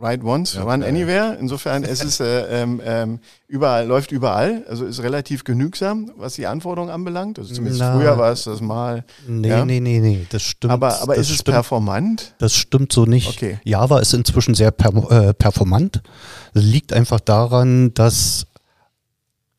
Write 0.00 0.24
Once, 0.24 0.54
ja, 0.54 0.62
Run 0.62 0.82
Anywhere. 0.82 1.36
Insofern 1.40 1.84
es 1.84 2.02
ist 2.02 2.20
äh, 2.20 2.62
ähm, 2.62 2.80
ähm, 2.84 3.18
überall, 3.46 3.86
läuft 3.86 4.12
überall, 4.12 4.64
also 4.68 4.84
ist 4.84 5.02
relativ 5.02 5.44
genügsam, 5.44 6.10
was 6.16 6.34
die 6.34 6.46
Anforderungen 6.46 6.92
anbelangt. 6.92 7.38
Also 7.38 7.54
zumindest 7.54 7.80
Na, 7.80 7.96
früher 7.96 8.16
war 8.18 8.32
es 8.32 8.44
das 8.44 8.60
mal. 8.60 9.04
Nee, 9.26 9.48
ja. 9.48 9.64
nee, 9.64 9.80
nee, 9.80 10.00
nee, 10.00 10.26
das 10.30 10.42
stimmt. 10.42 10.72
Aber, 10.72 11.00
aber 11.02 11.16
ist 11.16 11.30
es 11.30 11.36
stimmt, 11.36 11.54
performant? 11.54 12.34
Das 12.38 12.54
stimmt 12.54 12.92
so 12.92 13.04
nicht. 13.04 13.28
Okay. 13.28 13.58
Java 13.64 13.98
ist 13.98 14.14
inzwischen 14.14 14.54
sehr 14.54 14.70
per, 14.70 14.92
äh, 15.10 15.34
performant. 15.34 16.02
Das 16.54 16.64
liegt 16.64 16.92
einfach 16.92 17.20
daran, 17.20 17.92
dass 17.94 18.46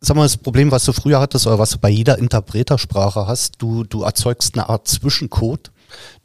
sag 0.02 0.18
mal, 0.18 0.24
das 0.24 0.38
Problem, 0.38 0.72
was 0.72 0.84
du 0.86 0.94
früher 0.94 1.20
hattest 1.20 1.46
oder 1.46 1.60
was 1.60 1.72
du 1.72 1.78
bei 1.78 1.90
jeder 1.90 2.18
Interpretersprache 2.18 3.28
hast, 3.28 3.62
du, 3.62 3.84
du 3.84 4.02
erzeugst 4.02 4.56
eine 4.56 4.68
Art 4.68 4.88
Zwischencode 4.88 5.72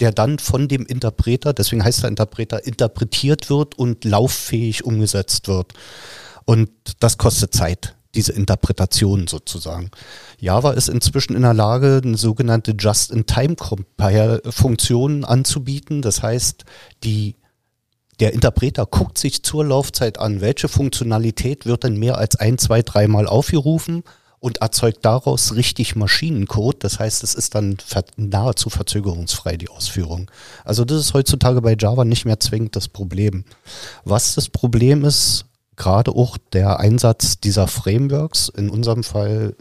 der 0.00 0.12
dann 0.12 0.38
von 0.38 0.68
dem 0.68 0.86
Interpreter, 0.86 1.52
deswegen 1.52 1.84
heißt 1.84 2.02
der 2.02 2.10
Interpreter, 2.10 2.66
interpretiert 2.66 3.50
wird 3.50 3.78
und 3.78 4.04
lauffähig 4.04 4.84
umgesetzt 4.84 5.48
wird. 5.48 5.72
Und 6.44 6.70
das 7.00 7.18
kostet 7.18 7.54
Zeit 7.54 7.96
diese 8.16 8.32
Interpretation 8.32 9.26
sozusagen. 9.26 9.90
Java 10.40 10.72
ist 10.72 10.88
inzwischen 10.88 11.36
in 11.36 11.42
der 11.42 11.52
Lage, 11.54 12.00
eine 12.02 12.16
sogenannte 12.16 12.74
Just-in-Time-Funktion 12.78 15.24
anzubieten. 15.24 16.02
Das 16.02 16.22
heißt, 16.22 16.64
die, 17.04 17.36
der 18.18 18.32
Interpreter 18.32 18.86
guckt 18.86 19.18
sich 19.18 19.42
zur 19.42 19.66
Laufzeit 19.66 20.18
an, 20.18 20.40
welche 20.40 20.68
Funktionalität 20.68 21.66
wird 21.66 21.84
denn 21.84 21.98
mehr 21.98 22.16
als 22.16 22.36
ein, 22.36 22.56
zwei, 22.58 22.80
dreimal 22.82 23.26
aufgerufen 23.26 24.02
und 24.46 24.58
erzeugt 24.58 25.04
daraus 25.04 25.56
richtig 25.56 25.96
Maschinencode. 25.96 26.84
Das 26.84 27.00
heißt, 27.00 27.24
es 27.24 27.34
ist 27.34 27.56
dann 27.56 27.78
nahezu 28.16 28.70
verzögerungsfrei, 28.70 29.56
die 29.56 29.68
Ausführung. 29.68 30.30
Also 30.64 30.84
das 30.84 31.00
ist 31.00 31.14
heutzutage 31.14 31.60
bei 31.62 31.74
Java 31.76 32.04
nicht 32.04 32.26
mehr 32.26 32.38
zwingend 32.38 32.76
das 32.76 32.86
Problem. 32.86 33.44
Was 34.04 34.36
das 34.36 34.48
Problem 34.48 35.04
ist, 35.04 35.46
gerade 35.74 36.12
auch 36.12 36.38
der 36.52 36.78
Einsatz 36.78 37.40
dieser 37.40 37.66
Frameworks, 37.66 38.48
in 38.48 38.70
unserem 38.70 39.02
Fall 39.02 39.56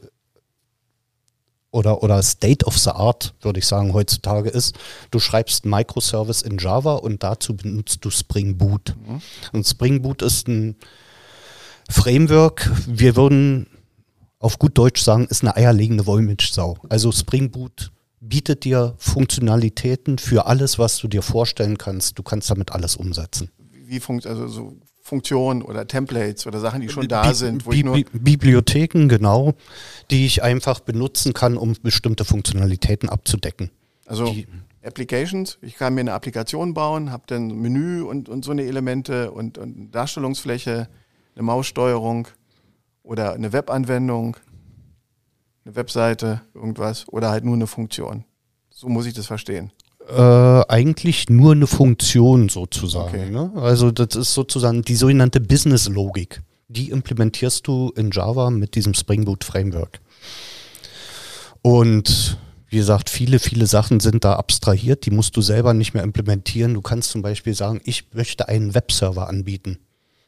oder, 1.71 2.03
oder 2.03 2.21
State 2.21 2.63
of 2.67 2.77
the 2.77 2.91
Art, 2.91 3.33
würde 3.41 3.57
ich 3.57 3.65
sagen, 3.65 3.91
heutzutage 3.91 4.51
ist, 4.51 4.75
du 5.09 5.17
schreibst 5.17 5.65
Microservice 5.65 6.43
in 6.43 6.59
Java 6.59 6.93
und 6.93 7.23
dazu 7.23 7.55
benutzt 7.55 8.05
du 8.05 8.11
Spring 8.11 8.59
Boot. 8.59 8.95
Mhm. 9.07 9.21
Und 9.51 9.65
Spring 9.65 10.03
Boot 10.03 10.21
ist 10.21 10.47
ein 10.47 10.75
Framework. 11.89 12.69
Wir 12.85 13.15
würden 13.15 13.65
auf 14.45 14.59
gut 14.59 14.77
Deutsch 14.77 15.01
sagen, 15.01 15.25
ist 15.25 15.41
eine 15.41 15.55
eierlegende 15.55 16.05
Wollmilchsau. 16.05 16.77
Also 16.87 17.11
Spring 17.11 17.49
Boot 17.49 17.91
bietet 18.19 18.63
dir 18.63 18.93
Funktionalitäten 18.97 20.19
für 20.19 20.45
alles, 20.45 20.77
was 20.77 20.99
du 20.99 21.07
dir 21.07 21.23
vorstellen 21.23 21.79
kannst. 21.79 22.19
Du 22.19 22.23
kannst 22.23 22.49
damit 22.51 22.71
alles 22.71 22.95
umsetzen. 22.95 23.49
Wie 23.57 23.99
funkt 23.99 24.27
also 24.27 24.47
so 24.47 24.77
Funktionen 25.01 25.63
oder 25.63 25.87
Templates 25.87 26.45
oder 26.45 26.59
Sachen, 26.59 26.81
die 26.81 26.89
schon 26.89 27.07
da 27.07 27.27
Bi 27.27 27.33
sind. 27.33 27.67
Bi 27.67 27.83
Bi 27.83 28.05
Bibliotheken, 28.13 29.07
genau, 29.07 29.53
die 30.11 30.27
ich 30.27 30.43
einfach 30.43 30.79
benutzen 30.79 31.33
kann, 31.33 31.57
um 31.57 31.75
bestimmte 31.81 32.23
Funktionalitäten 32.23 33.09
abzudecken. 33.09 33.71
Also 34.05 34.31
die, 34.31 34.47
Applications, 34.83 35.57
ich 35.61 35.75
kann 35.75 35.95
mir 35.95 36.01
eine 36.01 36.13
Applikation 36.13 36.75
bauen, 36.75 37.11
habe 37.11 37.23
dann 37.25 37.47
Menü 37.47 38.03
und, 38.03 38.29
und 38.29 38.45
so 38.45 38.51
eine 38.51 38.63
Elemente 38.63 39.31
und, 39.31 39.57
und 39.57 39.91
Darstellungsfläche, 39.91 40.87
eine 41.35 41.43
Maussteuerung 41.43 42.27
oder 43.05 43.33
eine 43.33 43.53
Webanwendung, 43.53 44.37
eine 45.63 45.75
Webseite, 45.75 46.41
irgendwas 46.53 47.07
oder 47.07 47.29
halt 47.29 47.45
nur 47.45 47.55
eine 47.55 47.67
Funktion. 47.67 48.25
So 48.69 48.89
muss 48.89 49.05
ich 49.05 49.13
das 49.13 49.27
verstehen. 49.27 49.71
Äh, 50.07 50.61
eigentlich 50.67 51.29
nur 51.29 51.53
eine 51.53 51.67
Funktion 51.67 52.49
sozusagen. 52.49 53.07
Okay. 53.07 53.29
Ne? 53.29 53.51
Also 53.55 53.91
das 53.91 54.15
ist 54.15 54.33
sozusagen 54.33 54.81
die 54.81 54.95
sogenannte 54.95 55.39
Business-Logik. 55.39 56.41
Die 56.67 56.89
implementierst 56.89 57.65
du 57.67 57.91
in 57.95 58.11
Java 58.11 58.49
mit 58.49 58.75
diesem 58.75 58.93
Spring 58.93 59.25
Boot 59.25 59.43
Framework. 59.43 60.01
Und 61.61 62.37
wie 62.67 62.77
gesagt, 62.77 63.09
viele, 63.09 63.39
viele 63.39 63.67
Sachen 63.67 63.99
sind 63.99 64.25
da 64.25 64.33
abstrahiert, 64.33 65.05
die 65.05 65.11
musst 65.11 65.37
du 65.37 65.41
selber 65.41 65.73
nicht 65.73 65.93
mehr 65.93 66.03
implementieren. 66.03 66.73
Du 66.73 66.81
kannst 66.81 67.11
zum 67.11 67.21
Beispiel 67.21 67.53
sagen, 67.53 67.81
ich 67.85 68.13
möchte 68.13 68.47
einen 68.47 68.75
Webserver 68.75 69.29
anbieten 69.29 69.79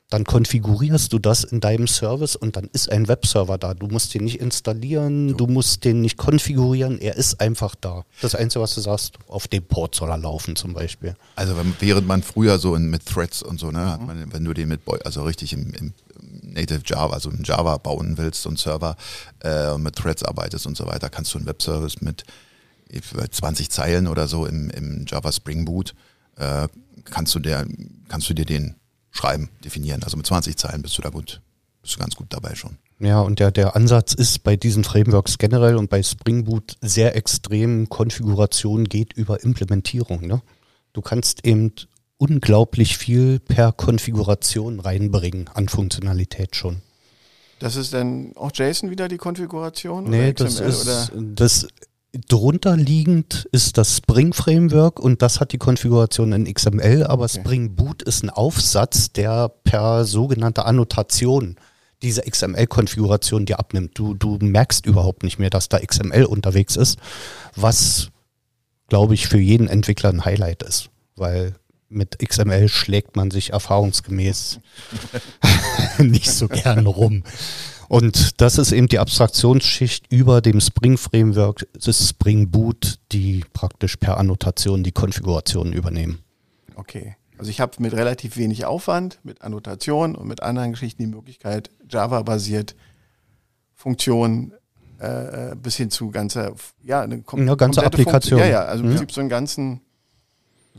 dann 0.10 0.24
konfigurierst 0.24 1.12
du 1.12 1.20
das 1.20 1.44
in 1.44 1.60
deinem 1.60 1.88
Service 1.88 2.38
und 2.38 2.56
dann 2.56 2.70
ist 2.72 2.90
ein 2.90 3.10
Webserver 3.10 3.58
da. 3.58 3.74
Du 3.74 3.88
musst 3.88 4.14
den 4.14 4.24
nicht 4.24 4.40
installieren, 4.40 5.36
du 5.36 5.48
musst 5.48 5.84
den 5.84 6.02
nicht 6.02 6.18
konfigurieren, 6.18 7.00
er 7.00 7.18
ist 7.18 7.42
einfach 7.42 7.76
da. 7.76 8.04
Das 8.22 8.34
Einzige, 8.34 8.62
was 8.62 8.74
du 8.74 8.82
sagst, 8.82 9.16
auf 9.28 9.50
dem 9.50 9.66
Port 9.66 9.96
soll 9.96 10.10
er 10.10 10.18
laufen 10.18 10.56
zum 10.56 10.74
Beispiel. 10.74 11.16
Also 11.36 11.56
während 11.80 12.08
man 12.08 12.24
früher 12.24 12.58
so 12.58 12.74
in, 12.76 12.90
mit 12.90 13.06
Threads 13.06 13.44
und 13.44 13.60
so, 13.60 13.70
ne, 13.72 13.98
mhm. 14.00 14.06
man, 14.06 14.34
wenn 14.34 14.46
du 14.46 14.54
den 14.54 14.70
mit, 14.70 14.82
also 15.04 15.24
richtig 15.24 15.52
im, 15.54 15.74
im, 15.74 15.94
Native 16.42 16.82
Java, 16.86 17.14
also 17.14 17.30
in 17.30 17.44
Java 17.44 17.78
bauen 17.78 18.18
willst 18.18 18.48
und 18.48 18.58
Server 18.58 18.96
äh, 19.44 19.78
mit 19.78 19.96
Threads 19.96 20.24
arbeitest 20.24 20.66
und 20.66 20.78
so 20.78 20.88
weiter, 20.88 21.10
kannst 21.10 21.34
du 21.34 21.38
einen 21.38 21.48
Webservice 21.48 22.02
mit 22.02 22.24
20 23.32 23.70
Zeilen 23.70 24.08
oder 24.08 24.28
so 24.28 24.46
im, 24.46 24.70
im 24.70 25.06
Java 25.06 25.32
Spring 25.32 25.66
Boot, 25.66 25.94
äh, 26.38 26.68
kannst 27.04 27.36
du 27.36 27.40
der, 27.40 27.68
kannst 28.08 28.30
du 28.30 28.34
dir 28.34 28.46
den 28.46 28.76
schreiben, 29.18 29.50
definieren. 29.64 30.04
Also 30.04 30.18
mit 30.18 30.26
20 30.26 30.58
Zeilen 30.58 30.82
bist 30.82 30.98
du 30.98 31.02
da 31.02 31.10
gut, 31.10 31.42
bist 31.82 31.96
du 31.96 32.00
ganz 32.00 32.16
gut 32.16 32.28
dabei 32.30 32.56
schon. 32.56 32.78
Ja, 33.00 33.22
und 33.22 33.40
der, 33.40 33.52
der 33.52 33.76
Ansatz 33.76 34.14
ist 34.14 34.44
bei 34.44 34.56
diesen 34.56 34.84
Frameworks 34.84 35.38
generell 35.38 35.76
und 35.76 35.90
bei 35.90 36.02
Spring 36.02 36.46
Boot 36.46 36.78
sehr 36.82 37.16
extrem. 37.16 37.90
Konfiguration 37.90 38.86
geht 38.86 39.14
über 39.14 39.44
Implementierung. 39.44 40.26
Ne? 40.26 40.42
Du 40.94 41.02
kannst 41.02 41.46
eben 41.46 41.74
unglaublich 42.18 42.98
viel 42.98 43.40
per 43.40 43.72
Konfiguration 43.72 44.80
reinbringen 44.80 45.48
an 45.54 45.70
Funktionalität 45.70 46.56
schon. 46.56 46.82
Das 47.60 47.76
ist 47.76 47.94
dann 47.94 48.34
auch 48.36 48.52
JSON 48.54 48.92
wieder 48.92 49.08
die 49.08 49.18
Konfiguration? 49.18 50.10
Nee, 50.10 50.34
das 50.34 50.60
ist, 50.60 51.12
das 51.16 51.68
Drunter 52.28 52.78
liegend 52.78 53.48
ist 53.52 53.78
das 53.78 53.98
Spring 53.98 54.34
Framework 54.34 55.00
und 55.00 55.22
das 55.22 55.40
hat 55.40 55.52
die 55.52 55.58
Konfiguration 55.58 56.32
in 56.34 56.52
XML, 56.52 57.04
aber 57.04 57.26
okay. 57.26 57.40
Spring 57.40 57.76
Boot 57.76 58.02
ist 58.02 58.24
ein 58.24 58.30
Aufsatz, 58.30 59.12
der 59.12 59.50
per 59.50 60.06
sogenannte 60.06 60.66
Annotation 60.66 61.56
diese 62.02 62.22
XML-Konfiguration 62.22 63.46
dir 63.46 63.60
abnimmt. 63.60 63.98
Du, 63.98 64.14
du 64.14 64.38
merkst 64.40 64.86
überhaupt 64.86 65.24
nicht 65.24 65.40
mehr, 65.40 65.50
dass 65.50 65.70
da 65.70 65.80
XML 65.80 66.26
unterwegs 66.26 66.76
ist, 66.76 67.00
was, 67.56 68.10
glaube 68.88 69.14
ich, 69.14 69.28
für 69.28 69.40
jeden 69.40 69.68
Entwickler 69.68 70.10
ein 70.10 70.26
Highlight 70.26 70.64
ist, 70.64 70.90
weil 71.16 71.56
mit 71.90 72.20
XML 72.20 72.68
schlägt 72.70 73.16
man 73.16 73.32
sich 73.32 73.54
erfahrungsgemäß 73.54 74.60
nicht 75.98 76.32
so 76.32 76.48
gern 76.48 76.86
rum. 76.86 77.24
Und 77.90 78.42
das 78.42 78.58
ist 78.58 78.72
eben 78.74 78.88
die 78.88 79.00
Abstraktionsschicht 79.00 80.12
über 80.12 80.42
dem 80.42 80.60
Spring 80.60 80.98
Framework, 80.98 81.66
das 81.74 81.88
ist 81.88 82.10
Spring 82.10 82.50
Boot, 82.52 83.00
die 83.12 83.46
praktisch 83.54 83.96
per 83.98 84.18
Annotation 84.18 84.84
die 84.84 84.92
Konfiguration 84.92 85.72
übernehmen. 85.74 86.20
Okay. 86.76 87.16
Also 87.38 87.50
ich 87.52 87.60
habe 87.62 87.74
mit 87.80 87.94
relativ 87.94 88.36
wenig 88.36 88.66
Aufwand, 88.66 89.20
mit 89.24 89.42
Annotation 89.42 90.16
und 90.16 90.28
mit 90.28 90.42
anderen 90.44 90.72
Geschichten 90.72 91.04
die 91.04 91.08
Möglichkeit, 91.08 91.70
Java-basiert 91.88 92.76
Funktionen 93.76 94.54
äh, 95.00 95.56
bis 95.56 95.76
hin 95.78 95.92
zu 95.92 96.10
ganzer, 96.10 96.54
ja, 96.84 97.02
eine 97.02 97.22
kom 97.22 97.48
Ja, 97.48 97.54
ganze 97.56 97.82
komplette 97.82 98.04
Funktion- 98.04 98.16
Applikation. 98.16 98.40
Ja, 98.40 98.46
ja, 98.48 98.62
also 98.66 98.84
im 98.84 98.90
Ja. 98.90 98.96
Prinzip 98.98 99.12
so 99.14 99.22
ein 99.22 99.30
ganzen, 99.30 99.82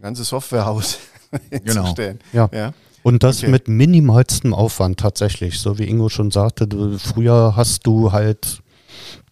ganzes 0.02 0.28
Softwarehaus 0.28 0.98
Genau. 1.50 1.74
hinzustellen. 1.74 2.18
Ja. 2.32 2.48
ja. 2.52 2.72
Und 3.02 3.22
das 3.22 3.38
Okay. 3.42 3.50
mit 3.50 3.68
minimalstem 3.68 4.52
Aufwand 4.54 4.98
tatsächlich. 5.00 5.58
So 5.60 5.78
wie 5.78 5.84
Ingo 5.88 6.08
schon 6.08 6.30
sagte, 6.30 6.66
du, 6.66 6.98
früher 6.98 7.54
hast 7.56 7.86
du 7.86 8.12
halt 8.12 8.62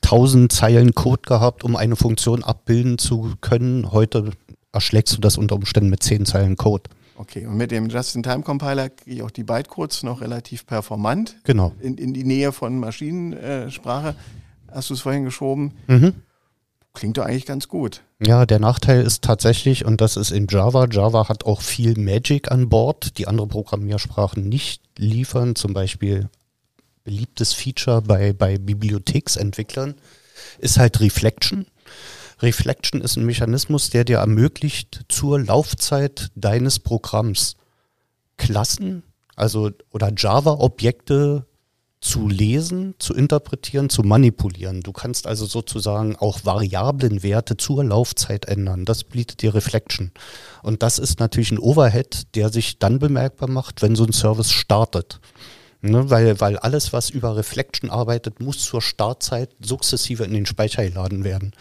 tausend 0.01 0.53
Zeilen 0.53 0.95
Code 0.95 1.23
gehabt, 1.27 1.64
um 1.64 1.77
eine 1.77 1.97
Funktion 1.97 2.45
abbilden 2.45 2.97
zu 2.99 3.35
können. 3.41 3.91
Heute 3.93 4.31
erschlägst 4.73 5.17
du 5.17 5.21
das 5.21 5.37
unter 5.37 5.57
Umständen 5.57 5.91
mit 5.91 6.03
zehn 6.03 6.25
Zeilen 6.27 6.57
Code. 6.57 6.85
Okay, 7.19 7.47
und 7.47 7.57
mit 7.57 7.71
dem 7.71 7.89
Just-in-Time-Compiler 7.89 8.91
kriege 8.91 9.17
ich 9.17 9.23
auch 9.23 9.31
die 9.31 9.43
Bytecodes 9.43 10.03
noch 10.03 10.21
relativ 10.21 10.67
performant 10.67 11.37
Genau. 11.45 11.73
in, 11.81 11.97
in 11.97 12.12
die 12.12 12.25
Nähe 12.25 12.53
von 12.53 12.79
Maschinensprache. 12.79 14.14
Hast 14.71 14.91
du 14.91 14.95
es 14.95 15.01
vorhin 15.01 15.25
geschoben? 15.25 15.73
Mhm. 15.87 16.12
Klingt 16.97 17.18
doch 17.18 17.26
eigentlich 17.26 17.44
ganz 17.44 17.68
gut. 17.68 18.01
Ja, 18.24 18.47
der 18.47 18.59
Nachteil 18.59 19.03
ist 19.03 19.22
tatsächlich, 19.22 19.84
und 19.84 20.01
das 20.01 20.16
ist 20.16 20.30
in 20.30 20.47
Java, 20.49 20.86
Java 20.90 21.28
hat 21.28 21.44
auch 21.44 21.61
viel 21.61 21.94
Magic 21.99 22.51
an 22.51 22.70
Bord, 22.70 23.18
die 23.18 23.28
andere 23.28 23.47
Programmiersprachen 23.47 24.49
nicht 24.49 24.80
liefern. 24.97 25.57
Zum 25.57 25.74
Beispiel 25.74 26.30
beliebtes 27.05 27.53
Feature 27.53 28.01
bei, 28.01 28.32
bei 28.32 28.57
Bibliotheksentwicklern 28.57 29.97
ist 30.59 30.78
halt 30.78 31.01
Reflection. 31.01 31.66
Reflection 32.40 33.03
ist 33.03 33.16
ein 33.16 33.26
Mechanismus, 33.26 33.90
der 33.90 34.05
dir 34.05 34.20
ermöglicht, 34.20 35.05
zur 35.11 35.38
Laufzeit 35.38 36.30
deines 36.34 36.78
Programms 36.78 37.57
Klassen, 38.38 39.03
also 39.34 39.70
oder 39.90 40.14
Java-Objekte 40.16 41.44
zu 42.07 42.29
lesen, 42.29 42.95
zu 42.99 43.15
interpretieren, 43.15 43.91
zu 43.91 44.03
manipulieren. 44.03 44.81
Du 44.81 44.93
kannst 44.93 45.27
also 45.27 45.45
sozusagen 45.45 46.15
auch 46.17 46.45
Variablenwerte 46.45 47.57
zur 47.57 47.83
Laufzeit 47.83 48.45
ändern. 48.45 48.85
Das 48.85 49.03
bietet 49.03 49.43
dir 49.43 49.55
Reflection. 49.55 50.13
Und 50.63 50.85
das 50.85 51.01
ist 51.01 51.19
natürlich 51.19 51.51
ein 51.51 51.59
Overhead, 51.59 52.35
der 52.37 52.51
sich 52.51 52.79
dann 52.79 53.01
bemerkbar 53.01 53.51
macht, 53.51 53.83
wenn 53.83 53.97
so 53.97 54.05
ein 54.05 54.13
Service 54.13 54.53
startet. 54.53 55.21
Ne, 55.83 56.09
weil, 56.09 56.41
weil 56.41 56.57
alles, 56.59 56.93
was 56.93 57.11
über 57.11 57.37
Reflection 57.37 57.91
arbeitet, 57.91 58.41
muss 58.41 58.61
zur 58.61 58.81
Startzeit 58.81 59.51
sukzessive 59.61 60.25
in 60.25 60.33
den 60.33 60.47
Speicher 60.47 60.85
geladen 60.85 61.25
werden. 61.25 61.53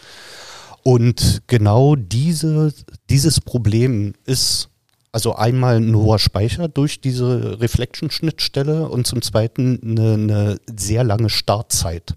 Und 0.84 1.42
genau 1.48 1.96
diese, 1.96 2.72
dieses 3.10 3.40
Problem 3.40 4.14
ist 4.24 4.68
also 5.16 5.34
einmal 5.34 5.76
ein 5.76 5.96
hoher 5.96 6.18
Speicher 6.18 6.68
durch 6.68 7.00
diese 7.00 7.58
Reflection-Schnittstelle 7.58 8.86
und 8.86 9.06
zum 9.06 9.22
Zweiten 9.22 9.80
eine, 9.82 10.12
eine 10.12 10.60
sehr 10.66 11.04
lange 11.04 11.30
Startzeit. 11.30 12.14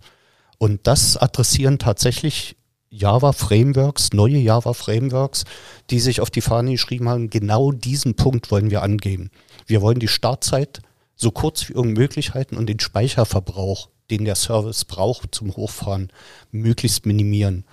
Und 0.57 0.85
das 0.85 1.15
adressieren 1.15 1.79
tatsächlich 1.79 2.57
Java-Frameworks, 2.89 4.11
neue 4.11 4.39
Java-Frameworks, 4.39 5.45
die 5.91 6.01
sich 6.01 6.19
auf 6.19 6.29
die 6.29 6.41
Fahne 6.41 6.71
geschrieben 6.71 7.07
haben, 7.07 7.29
genau 7.29 7.71
diesen 7.71 8.15
Punkt 8.15 8.51
wollen 8.51 8.69
wir 8.69 8.81
angehen. 8.81 9.31
Wir 9.65 9.81
wollen 9.81 9.99
die 9.99 10.09
Startzeit 10.09 10.81
so 11.15 11.31
kurz 11.31 11.69
wie 11.69 11.73
irgend 11.75 11.97
möglich 11.97 12.33
halten 12.33 12.57
und 12.57 12.67
den 12.67 12.81
Speicherverbrauch, 12.81 13.87
den 14.11 14.25
der 14.25 14.35
Service 14.35 14.83
braucht 14.83 15.33
zum 15.33 15.55
Hochfahren, 15.55 16.11
möglichst 16.51 17.05
minimieren. 17.05 17.63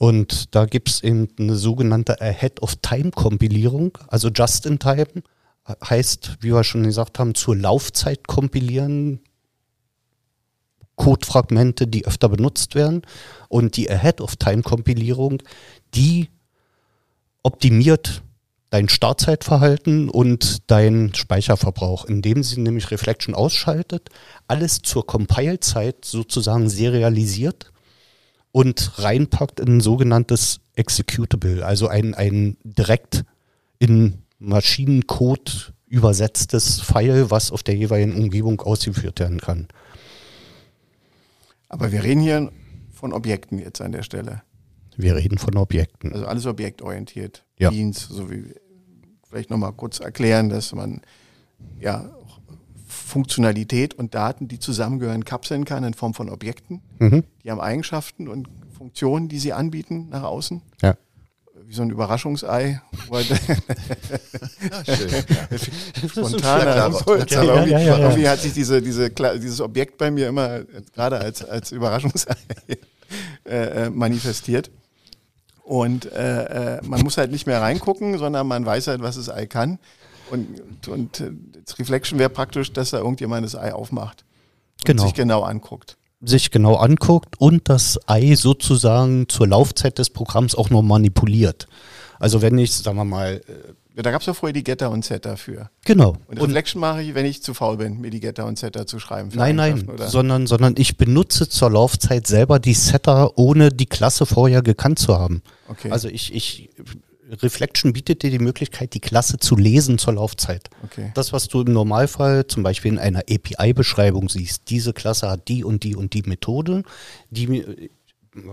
Und 0.00 0.54
da 0.54 0.64
gibt 0.64 0.88
es 0.88 1.02
eben 1.02 1.28
eine 1.38 1.56
sogenannte 1.56 2.22
Ahead-of-Time-Kompilierung, 2.22 3.98
also 4.08 4.30
Just-in-Time 4.30 5.22
heißt, 5.84 6.38
wie 6.40 6.54
wir 6.54 6.64
schon 6.64 6.84
gesagt 6.84 7.18
haben, 7.18 7.34
zur 7.34 7.54
Laufzeit 7.54 8.26
kompilieren, 8.26 9.20
Codefragmente, 10.96 11.86
die 11.86 12.06
öfter 12.06 12.30
benutzt 12.30 12.74
werden. 12.74 13.02
Und 13.50 13.76
die 13.76 13.90
Ahead-of-Time-Kompilierung, 13.90 15.42
die 15.94 16.30
optimiert 17.42 18.22
dein 18.70 18.88
Startzeitverhalten 18.88 20.08
und 20.08 20.70
dein 20.70 21.12
Speicherverbrauch, 21.14 22.06
indem 22.06 22.42
sie 22.42 22.58
nämlich 22.58 22.90
Reflection 22.90 23.34
ausschaltet, 23.34 24.08
alles 24.48 24.80
zur 24.80 25.06
Compile-Zeit 25.06 26.06
sozusagen 26.06 26.70
serialisiert 26.70 27.70
und 28.52 28.98
reinpackt 28.98 29.60
in 29.60 29.76
ein 29.76 29.80
sogenanntes 29.80 30.60
Executable, 30.74 31.64
also 31.64 31.88
ein, 31.88 32.14
ein 32.14 32.56
direkt 32.64 33.24
in 33.78 34.22
Maschinencode 34.38 35.72
übersetztes 35.86 36.80
File, 36.80 37.30
was 37.30 37.50
auf 37.50 37.62
der 37.62 37.74
jeweiligen 37.74 38.16
Umgebung 38.16 38.60
ausgeführt 38.60 39.20
werden 39.20 39.40
kann. 39.40 39.68
Aber 41.68 41.92
wir 41.92 42.02
reden 42.02 42.20
hier 42.20 42.50
von 42.92 43.12
Objekten 43.12 43.58
jetzt 43.58 43.80
an 43.80 43.92
der 43.92 44.02
Stelle. 44.02 44.42
Wir 44.96 45.16
reden 45.16 45.38
von 45.38 45.56
Objekten. 45.56 46.12
Also 46.12 46.26
alles 46.26 46.46
objektorientiert. 46.46 47.44
Ja. 47.58 47.70
Beans, 47.70 48.08
so 48.08 48.30
wie 48.30 48.54
vielleicht 49.28 49.50
nochmal 49.50 49.72
kurz 49.72 50.00
erklären, 50.00 50.48
dass 50.48 50.74
man 50.74 51.00
ja 51.78 52.10
Funktionalität 53.10 53.92
und 53.94 54.14
Daten, 54.14 54.48
die 54.48 54.58
zusammengehören, 54.58 55.24
kapseln 55.24 55.64
kann 55.64 55.84
in 55.84 55.94
Form 55.94 56.14
von 56.14 56.30
Objekten. 56.30 56.80
Mhm. 56.98 57.24
Die 57.44 57.50
haben 57.50 57.60
Eigenschaften 57.60 58.28
und 58.28 58.48
Funktionen, 58.76 59.28
die 59.28 59.38
sie 59.38 59.52
anbieten 59.52 60.08
nach 60.10 60.22
außen. 60.22 60.62
Ja. 60.80 60.94
Wie 61.66 61.74
so 61.74 61.82
ein 61.82 61.90
Überraschungsei. 61.90 62.80
Spontaner 66.08 66.90
irgendwie, 67.66 68.28
hat 68.28 68.40
sich 68.40 68.54
diese, 68.54 68.80
diese, 68.80 69.10
dieses 69.10 69.60
Objekt 69.60 69.98
bei 69.98 70.10
mir 70.10 70.28
immer 70.28 70.60
gerade 70.94 71.18
als, 71.18 71.44
als 71.44 71.72
Überraschungsei 71.72 72.34
äh, 73.44 73.86
äh, 73.86 73.90
manifestiert. 73.90 74.70
Und 75.62 76.10
äh, 76.12 76.78
äh, 76.78 76.80
man 76.82 77.02
muss 77.02 77.16
halt 77.18 77.30
nicht 77.30 77.46
mehr 77.46 77.60
reingucken, 77.60 78.18
sondern 78.18 78.46
man 78.46 78.66
weiß 78.66 78.88
halt, 78.88 79.02
was 79.02 79.16
das 79.16 79.28
Ei 79.28 79.46
kann. 79.46 79.78
Und, 80.30 80.88
und 80.88 81.20
äh, 81.20 81.30
das 81.64 81.78
Reflection 81.78 82.18
wäre 82.18 82.30
praktisch, 82.30 82.72
dass 82.72 82.90
da 82.90 82.98
irgendjemand 82.98 83.44
das 83.44 83.54
Ei 83.56 83.72
aufmacht 83.72 84.24
und 84.80 84.86
Genau. 84.86 85.04
sich 85.04 85.14
genau 85.14 85.42
anguckt. 85.42 85.96
Sich 86.22 86.50
genau 86.50 86.76
anguckt 86.76 87.40
und 87.40 87.68
das 87.68 87.98
Ei 88.06 88.34
sozusagen 88.34 89.28
zur 89.28 89.48
Laufzeit 89.48 89.98
des 89.98 90.10
Programms 90.10 90.54
auch 90.54 90.68
noch 90.70 90.82
manipuliert. 90.82 91.66
Also 92.18 92.42
wenn 92.42 92.58
ich, 92.58 92.72
sagen 92.72 92.96
wir 92.98 93.04
mal, 93.06 93.40
äh, 93.48 93.72
Ja, 93.96 94.02
Da 94.02 94.10
gab 94.12 94.20
es 94.20 94.26
ja 94.26 94.34
vorher 94.34 94.52
die 94.52 94.62
Getter 94.62 94.90
und 94.90 95.04
Setter 95.04 95.36
für. 95.38 95.70
genau. 95.84 96.16
Und 96.28 96.40
Reflection 96.40 96.78
mache 96.80 97.02
ich, 97.02 97.14
wenn 97.14 97.24
ich 97.26 97.42
zu 97.42 97.54
faul 97.54 97.78
bin, 97.78 98.00
mir 98.00 98.10
die 98.10 98.20
Getter 98.20 98.44
und 98.46 98.58
Setter 98.58 98.86
zu 98.86 98.98
schreiben. 99.00 99.30
Nein, 99.34 99.56
nein, 99.56 99.88
Oder? 99.88 100.08
sondern, 100.08 100.46
sondern 100.46 100.74
ich 100.76 100.96
benutze 100.98 101.48
zur 101.48 101.70
Laufzeit 101.70 102.26
selber 102.26 102.58
die 102.58 102.74
Setter, 102.74 103.36
ohne 103.38 103.70
die 103.70 103.86
Klasse 103.86 104.26
vorher 104.26 104.62
gekannt 104.62 104.98
zu 104.98 105.18
haben. 105.18 105.42
Okay. 105.68 105.90
Also 105.90 106.08
ich, 106.08 106.34
ich, 106.34 106.70
Reflection 107.30 107.92
bietet 107.92 108.22
dir 108.22 108.30
die 108.30 108.38
Möglichkeit, 108.38 108.94
die 108.94 109.00
Klasse 109.00 109.38
zu 109.38 109.56
lesen 109.56 109.98
zur 109.98 110.14
Laufzeit. 110.14 110.68
Okay. 110.84 111.12
Das, 111.14 111.32
was 111.32 111.48
du 111.48 111.62
im 111.62 111.72
Normalfall 111.72 112.46
zum 112.46 112.62
Beispiel 112.62 112.92
in 112.92 112.98
einer 112.98 113.20
API-Beschreibung 113.20 114.28
siehst, 114.28 114.70
diese 114.70 114.92
Klasse 114.92 115.30
hat 115.30 115.48
die 115.48 115.64
und 115.64 115.84
die 115.84 115.96
und 115.96 116.14
die 116.14 116.22
Methode. 116.22 116.82
Die, 117.30 117.86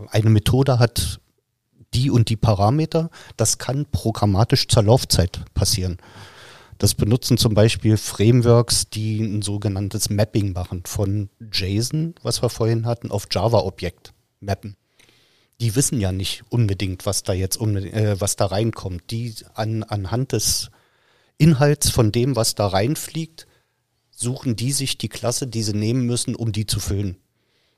eine 0.10 0.30
Methode 0.30 0.80
hat 0.80 1.20
die 1.94 2.12
und 2.12 2.30
die 2.30 2.36
Parameter. 2.36 3.10
Das 3.36 3.58
kann 3.58 3.86
programmatisch 3.92 4.68
zur 4.68 4.84
Laufzeit 4.84 5.42
passieren. 5.54 5.98
Das 6.78 6.94
benutzen 6.94 7.38
zum 7.38 7.56
Beispiel 7.56 7.98
Frameworks, 7.98 8.90
die 8.90 9.20
ein 9.22 9.42
sogenanntes 9.42 10.10
Mapping 10.10 10.54
machen 10.54 10.84
von 10.86 11.30
JSON, 11.52 12.14
was 12.22 12.44
wir 12.44 12.50
vorhin 12.50 12.86
hatten, 12.86 13.10
auf 13.10 13.28
Java-Objekt 13.32 14.14
mappen. 14.40 14.76
Die 15.60 15.76
wissen 15.76 16.00
ja 16.00 16.12
nicht 16.12 16.44
unbedingt, 16.50 17.06
was 17.06 17.24
da 17.24 17.34
jetzt 17.34 17.58
um, 17.58 17.76
äh, 17.78 18.20
was 18.20 18.36
da 18.36 18.46
reinkommt. 18.46 19.10
Die 19.12 19.34
an, 19.56 19.84
anhand 19.84 20.32
des 20.32 20.70
Inhalts 21.38 21.90
von 21.90 22.12
dem, 22.12 22.36
was 22.36 22.56
da 22.56 22.68
reinfliegt, 22.68 23.48
suchen 24.12 24.56
die 24.56 24.72
sich 24.72 24.98
die 24.98 25.10
Klasse, 25.10 25.48
die 25.48 25.64
sie 25.64 25.76
nehmen 25.76 26.06
müssen, 26.06 26.36
um 26.36 26.52
die 26.52 26.66
zu 26.66 26.80
füllen. 26.80 27.18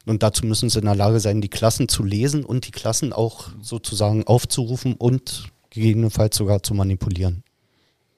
Und 0.05 0.23
dazu 0.23 0.45
müssen 0.45 0.69
sie 0.69 0.79
in 0.79 0.85
der 0.85 0.95
Lage 0.95 1.19
sein, 1.19 1.41
die 1.41 1.49
Klassen 1.49 1.89
zu 1.89 2.03
lesen 2.03 2.43
und 2.45 2.65
die 2.67 2.71
Klassen 2.71 3.13
auch 3.13 3.49
sozusagen 3.61 4.25
aufzurufen 4.25 4.95
und 4.95 5.49
gegebenenfalls 5.69 6.37
sogar 6.37 6.63
zu 6.63 6.73
manipulieren. 6.73 7.43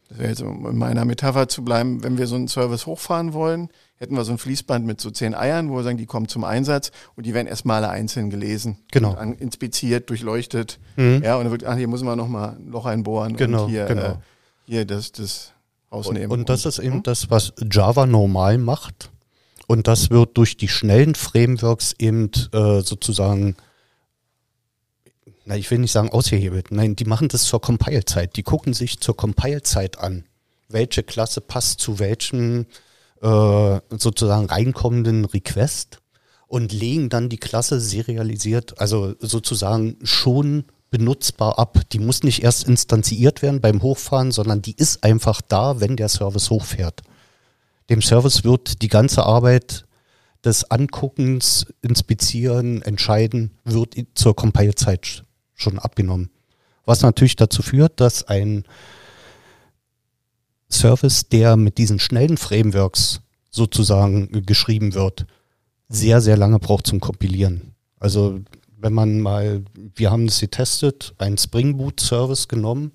Das 0.08 0.20
wäre 0.20 0.30
jetzt, 0.30 0.42
um 0.42 0.66
in 0.68 0.78
meiner 0.78 1.06
Metapher 1.06 1.48
zu 1.48 1.64
bleiben, 1.64 2.04
wenn 2.04 2.18
wir 2.18 2.28
so 2.28 2.36
einen 2.36 2.48
Service 2.48 2.86
hochfahren 2.86 3.34
wollen, 3.34 3.70
hätten 4.02 4.16
wir 4.16 4.26
so 4.26 4.32
ein 4.32 4.40
Fließband 4.40 4.84
mit 4.84 5.00
so 5.00 5.12
zehn 5.12 5.36
Eiern, 5.36 5.70
wo 5.70 5.76
wir 5.76 5.84
sagen, 5.84 6.00
die 6.00 6.08
kommen 6.08 6.28
zum 6.28 6.44
Einsatz 6.44 6.92
und 7.16 7.28
die 7.28 7.36
werden 7.36 7.46
erstmal 7.46 7.84
alle 7.84 7.94
einzeln 7.94 8.32
gelesen. 8.32 8.80
Genau. 8.92 9.12
Und 9.12 9.18
an, 9.18 9.34
inspiziert, 9.34 10.10
durchleuchtet. 10.10 10.80
Mhm. 10.96 11.22
Ja, 11.24 11.36
und 11.36 11.44
dann 11.44 11.52
wird, 11.52 11.66
ach, 11.66 11.78
hier 11.78 11.88
muss 11.88 12.02
man 12.02 12.18
nochmal 12.18 12.56
ein 12.58 12.72
Loch 12.72 12.88
einbohren 12.88 13.38
Genau, 13.38 13.66
und 13.66 13.70
hier, 13.70 13.86
genau. 13.86 14.04
äh, 14.04 14.16
hier 14.66 14.86
das, 14.86 15.12
das 15.12 15.54
Und, 15.92 15.98
rausnehmen. 16.00 16.32
und 16.32 16.50
das 16.50 16.66
ist 16.66 16.80
eben 16.80 16.96
hm? 16.96 17.04
das, 17.04 17.30
was 17.30 17.54
Java 17.72 18.08
normal 18.08 18.58
macht. 18.58 19.12
Und 19.68 19.88
das 19.88 20.10
wird 20.10 20.36
durch 20.36 20.58
die 20.58 20.68
schnellen 20.68 21.14
Frameworks 21.14 21.94
eben 22.00 22.32
äh, 22.54 22.82
sozusagen, 22.82 23.56
na, 25.46 25.58
ich 25.58 25.70
will 25.70 25.78
nicht 25.78 25.92
sagen 25.92 26.10
ausgehebelt. 26.10 26.72
Nein, 26.72 26.96
die 26.96 27.06
machen 27.06 27.28
das 27.28 27.44
zur 27.44 27.62
Compile-Zeit. 27.62 28.36
Die 28.36 28.44
gucken 28.44 28.74
sich 28.74 29.00
zur 29.00 29.16
Compile-Zeit 29.16 30.00
an, 30.00 30.24
welche 30.70 31.04
Klasse 31.04 31.40
passt 31.40 31.80
zu 31.82 32.00
welchem 32.00 32.66
äh, 33.22 33.80
sozusagen 33.98 34.46
reinkommenden 34.48 35.26
Request 35.26 36.00
und 36.48 36.74
legen 36.74 37.10
dann 37.10 37.30
die 37.30 37.38
Klasse 37.38 37.80
serialisiert, 37.80 38.80
also 38.80 39.16
sozusagen 39.20 39.98
schon 40.04 40.66
benutzbar 40.90 41.58
ab. 41.58 41.80
Die 41.92 42.00
muss 42.00 42.24
nicht 42.24 42.44
erst 42.44 42.68
instanziert 42.68 43.42
werden 43.42 43.62
beim 43.62 43.82
Hochfahren, 43.82 44.32
sondern 44.32 44.62
die 44.62 44.76
ist 44.76 45.04
einfach 45.04 45.42
da, 45.42 45.80
wenn 45.80 45.96
der 45.96 46.10
Service 46.10 46.50
hochfährt. 46.50 47.02
Dem 47.90 48.02
Service 48.02 48.44
wird 48.44 48.82
die 48.82 48.90
ganze 48.90 49.24
Arbeit 49.24 49.86
des 50.44 50.70
Anguckens, 50.70 51.68
Inspizieren, 51.82 52.82
Entscheiden, 52.82 53.52
wird 53.64 53.96
zur 54.16 54.36
Compile-Zeit 54.36 55.24
schon 55.56 55.80
abgenommen. 55.80 56.32
Was 56.86 57.02
natürlich 57.02 57.36
dazu 57.36 57.62
führt, 57.62 58.00
dass 58.00 58.24
ein 58.24 58.66
Service, 60.74 61.28
der 61.30 61.56
mit 61.56 61.78
diesen 61.78 62.00
schnellen 62.00 62.38
Frameworks 62.38 63.22
sozusagen 63.50 64.46
geschrieben 64.46 64.94
wird, 64.94 65.26
sehr, 65.90 66.22
sehr 66.22 66.38
lange 66.38 66.60
braucht 66.60 66.88
zum 66.88 67.00
Kompilieren. 67.00 67.74
Also 68.00 68.40
wenn 68.78 68.94
man 68.94 69.20
mal, 69.20 69.64
wir 69.96 70.10
haben 70.10 70.26
es 70.26 70.40
getestet, 70.40 71.14
einen 71.18 71.38
Spring 71.38 71.78
Boot 71.78 72.00
Service 72.00 72.48
genommen, 72.48 72.92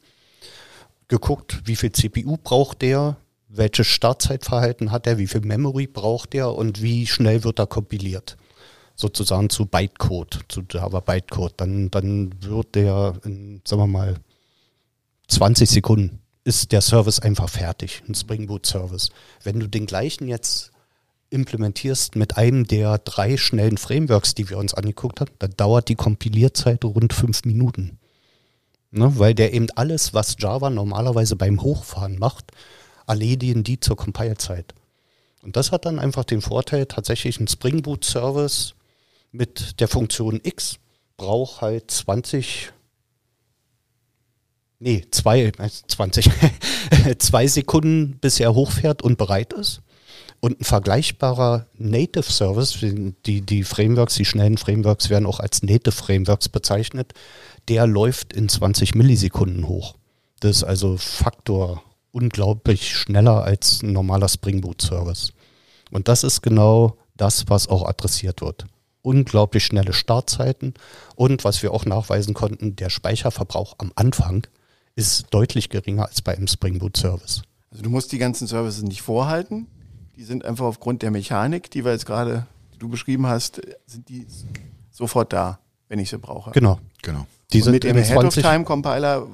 geguckt, 1.08 1.62
wie 1.64 1.76
viel 1.76 1.92
CPU 1.92 2.36
braucht 2.42 2.82
der, 2.82 3.16
welches 3.48 3.86
Startzeitverhalten 3.86 4.90
hat 4.90 5.06
er, 5.06 5.18
wie 5.18 5.28
viel 5.28 5.42
Memory 5.42 5.86
braucht 5.86 6.34
er 6.34 6.54
und 6.54 6.82
wie 6.82 7.06
schnell 7.06 7.44
wird 7.44 7.60
er 7.60 7.66
kompiliert. 7.66 8.36
Sozusagen 8.96 9.50
zu 9.50 9.66
Bytecode, 9.66 10.40
zu 10.48 10.62
Java 10.68 11.00
Bytecode. 11.00 11.52
Dann, 11.58 11.90
dann 11.90 12.32
wird 12.40 12.74
der 12.74 13.14
in, 13.24 13.60
sagen 13.64 13.82
wir 13.82 13.86
mal, 13.86 14.14
20 15.28 15.68
Sekunden 15.68 16.20
ist 16.46 16.70
der 16.70 16.80
Service 16.80 17.18
einfach 17.18 17.48
fertig, 17.48 18.04
ein 18.08 18.14
Spring 18.14 18.46
Boot 18.46 18.66
Service. 18.66 19.10
Wenn 19.42 19.58
du 19.58 19.66
den 19.66 19.84
gleichen 19.84 20.28
jetzt 20.28 20.70
implementierst 21.28 22.14
mit 22.14 22.36
einem 22.36 22.68
der 22.68 22.98
drei 22.98 23.36
schnellen 23.36 23.78
Frameworks, 23.78 24.34
die 24.34 24.48
wir 24.48 24.56
uns 24.56 24.72
angeguckt 24.72 25.20
haben, 25.20 25.32
dann 25.40 25.50
dauert 25.56 25.88
die 25.88 25.96
Kompilierzeit 25.96 26.84
rund 26.84 27.12
fünf 27.12 27.44
Minuten. 27.44 27.98
Ne, 28.92 29.18
weil 29.18 29.34
der 29.34 29.52
eben 29.52 29.66
alles, 29.74 30.14
was 30.14 30.36
Java 30.38 30.70
normalerweise 30.70 31.34
beim 31.34 31.60
Hochfahren 31.60 32.16
macht, 32.16 32.52
erledigen 33.08 33.64
die 33.64 33.80
zur 33.80 33.96
Compile-Zeit. 33.96 34.72
Und 35.42 35.56
das 35.56 35.72
hat 35.72 35.84
dann 35.84 35.98
einfach 35.98 36.24
den 36.24 36.42
Vorteil, 36.42 36.86
tatsächlich 36.86 37.40
ein 37.40 37.48
Spring 37.48 37.82
Boot 37.82 38.04
Service 38.04 38.74
mit 39.32 39.80
der 39.80 39.88
Funktion 39.88 40.40
X 40.44 40.78
braucht 41.16 41.60
halt 41.60 41.90
20 41.90 42.72
nee, 44.78 45.04
zwei, 45.10 45.52
20, 45.86 46.30
zwei 47.18 47.46
Sekunden, 47.46 48.18
bis 48.20 48.40
er 48.40 48.54
hochfährt 48.54 49.02
und 49.02 49.18
bereit 49.18 49.52
ist. 49.52 49.82
Und 50.40 50.60
ein 50.60 50.64
vergleichbarer 50.64 51.66
Native 51.78 52.30
Service, 52.30 52.78
die, 52.80 53.40
die 53.40 53.64
Frameworks, 53.64 54.14
die 54.14 54.24
schnellen 54.24 54.58
Frameworks 54.58 55.08
werden 55.10 55.26
auch 55.26 55.40
als 55.40 55.62
Native 55.62 55.92
Frameworks 55.92 56.48
bezeichnet, 56.48 57.14
der 57.68 57.86
läuft 57.86 58.32
in 58.32 58.48
20 58.48 58.94
Millisekunden 58.94 59.66
hoch. 59.66 59.96
Das 60.40 60.56
ist 60.56 60.64
also 60.64 60.96
Faktor 60.98 61.82
unglaublich 62.12 62.94
schneller 62.94 63.44
als 63.44 63.82
ein 63.82 63.92
normaler 63.92 64.28
Spring 64.28 64.60
Boot 64.60 64.82
Service. 64.82 65.32
Und 65.90 66.08
das 66.08 66.24
ist 66.24 66.42
genau 66.42 66.96
das, 67.16 67.48
was 67.48 67.68
auch 67.68 67.86
adressiert 67.86 68.40
wird. 68.40 68.66
Unglaublich 69.02 69.64
schnelle 69.64 69.92
Startzeiten 69.92 70.74
und 71.14 71.44
was 71.44 71.62
wir 71.62 71.72
auch 71.72 71.84
nachweisen 71.84 72.34
konnten, 72.34 72.76
der 72.76 72.90
Speicherverbrauch 72.90 73.76
am 73.78 73.92
Anfang 73.94 74.46
ist 74.96 75.26
deutlich 75.30 75.68
geringer 75.68 76.06
als 76.06 76.22
bei 76.22 76.36
einem 76.36 76.48
Spring 76.48 76.78
Boot 76.78 76.96
Service. 76.96 77.42
Also 77.70 77.82
du 77.84 77.90
musst 77.90 78.10
die 78.12 78.18
ganzen 78.18 78.46
Services 78.46 78.82
nicht 78.82 79.02
vorhalten. 79.02 79.66
Die 80.16 80.24
sind 80.24 80.44
einfach 80.44 80.64
aufgrund 80.64 81.02
der 81.02 81.10
Mechanik, 81.10 81.70
die 81.70 81.84
wir 81.84 81.92
jetzt 81.92 82.06
gerade, 82.06 82.46
die 82.74 82.78
du 82.78 82.88
beschrieben 82.88 83.26
hast, 83.26 83.60
sind 83.86 84.08
die 84.08 84.26
sofort 84.90 85.32
da, 85.32 85.58
wenn 85.88 85.98
ich 85.98 86.08
sie 86.08 86.18
brauche. 86.18 86.52
Genau. 86.52 86.80
Genau. 87.02 87.26
Die 87.52 87.60
sind 87.60 87.74
mit 87.74 87.84
dem 87.84 87.96
Head-of-Time-Compiler 87.96 89.26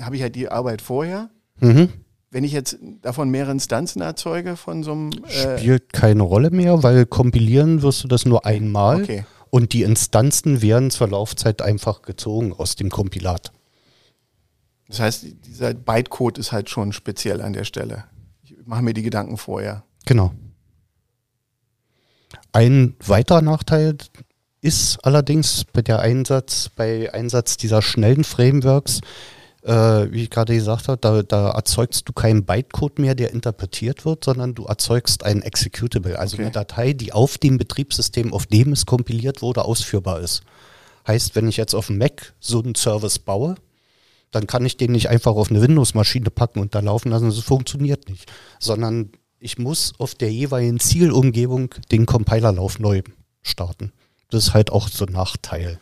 habe 0.00 0.16
ich 0.16 0.22
halt 0.22 0.34
die 0.34 0.48
Arbeit 0.48 0.82
vorher. 0.82 1.30
Mhm. 1.60 1.88
Wenn 2.30 2.44
ich 2.44 2.52
jetzt 2.52 2.78
davon 3.00 3.30
mehrere 3.30 3.52
Instanzen 3.52 4.02
erzeuge 4.02 4.56
von 4.56 4.82
so 4.82 4.92
einem... 4.92 5.10
Äh 5.24 5.58
Spielt 5.58 5.92
keine 5.92 6.22
Rolle 6.22 6.50
mehr, 6.50 6.82
weil 6.82 7.06
kompilieren 7.06 7.80
wirst 7.80 8.04
du 8.04 8.08
das 8.08 8.26
nur 8.26 8.44
einmal. 8.44 9.02
Okay. 9.02 9.24
Und 9.50 9.72
die 9.72 9.82
Instanzen 9.82 10.60
werden 10.60 10.90
zur 10.90 11.08
Laufzeit 11.08 11.62
einfach 11.62 12.02
gezogen 12.02 12.52
aus 12.52 12.76
dem 12.76 12.90
Kompilat. 12.90 13.52
Das 14.88 15.00
heißt, 15.00 15.26
dieser 15.46 15.74
Bytecode 15.74 16.38
ist 16.38 16.52
halt 16.52 16.70
schon 16.70 16.92
speziell 16.92 17.42
an 17.42 17.52
der 17.52 17.64
Stelle. 17.64 18.04
Ich 18.42 18.56
mache 18.64 18.82
mir 18.82 18.94
die 18.94 19.02
Gedanken 19.02 19.36
vorher. 19.36 19.84
Genau. 20.06 20.32
Ein 22.52 22.96
weiterer 23.00 23.42
Nachteil 23.42 23.96
ist 24.60 24.98
allerdings 25.04 25.64
bei 25.72 25.82
der 25.82 26.00
Einsatz, 26.00 26.70
bei 26.74 27.12
Einsatz 27.12 27.58
dieser 27.58 27.82
schnellen 27.82 28.24
Frameworks, 28.24 29.00
äh, 29.62 29.72
wie 30.10 30.22
ich 30.22 30.30
gerade 30.30 30.54
gesagt 30.54 30.88
habe, 30.88 30.98
da, 30.98 31.22
da, 31.22 31.50
erzeugst 31.50 32.08
du 32.08 32.12
keinen 32.12 32.44
Bytecode 32.44 32.98
mehr, 32.98 33.14
der 33.14 33.32
interpretiert 33.32 34.04
wird, 34.04 34.24
sondern 34.24 34.54
du 34.54 34.64
erzeugst 34.64 35.24
ein 35.24 35.42
Executable, 35.42 36.18
also 36.18 36.34
okay. 36.34 36.44
eine 36.44 36.52
Datei, 36.52 36.92
die 36.94 37.12
auf 37.12 37.38
dem 37.38 37.58
Betriebssystem, 37.58 38.32
auf 38.32 38.46
dem 38.46 38.72
es 38.72 38.86
kompiliert 38.86 39.42
wurde, 39.42 39.64
ausführbar 39.64 40.20
ist. 40.20 40.42
Heißt, 41.06 41.36
wenn 41.36 41.48
ich 41.48 41.56
jetzt 41.56 41.74
auf 41.74 41.88
dem 41.88 41.98
Mac 41.98 42.34
so 42.40 42.62
einen 42.62 42.74
Service 42.74 43.18
baue, 43.18 43.56
dann 44.30 44.46
kann 44.46 44.64
ich 44.66 44.76
den 44.76 44.92
nicht 44.92 45.08
einfach 45.08 45.32
auf 45.32 45.50
eine 45.50 45.62
Windows-Maschine 45.62 46.30
packen 46.30 46.60
und 46.60 46.74
da 46.74 46.80
laufen 46.80 47.10
lassen. 47.10 47.26
Das 47.26 47.38
funktioniert 47.38 48.08
nicht. 48.08 48.30
Sondern 48.58 49.10
ich 49.40 49.58
muss 49.58 49.92
auf 49.98 50.14
der 50.14 50.32
jeweiligen 50.32 50.80
Zielumgebung 50.80 51.74
den 51.90 52.06
Compilerlauf 52.06 52.78
neu 52.78 53.02
starten. 53.42 53.92
Das 54.30 54.48
ist 54.48 54.54
halt 54.54 54.70
auch 54.70 54.88
so 54.88 55.06
ein 55.06 55.12
Nachteil. 55.12 55.78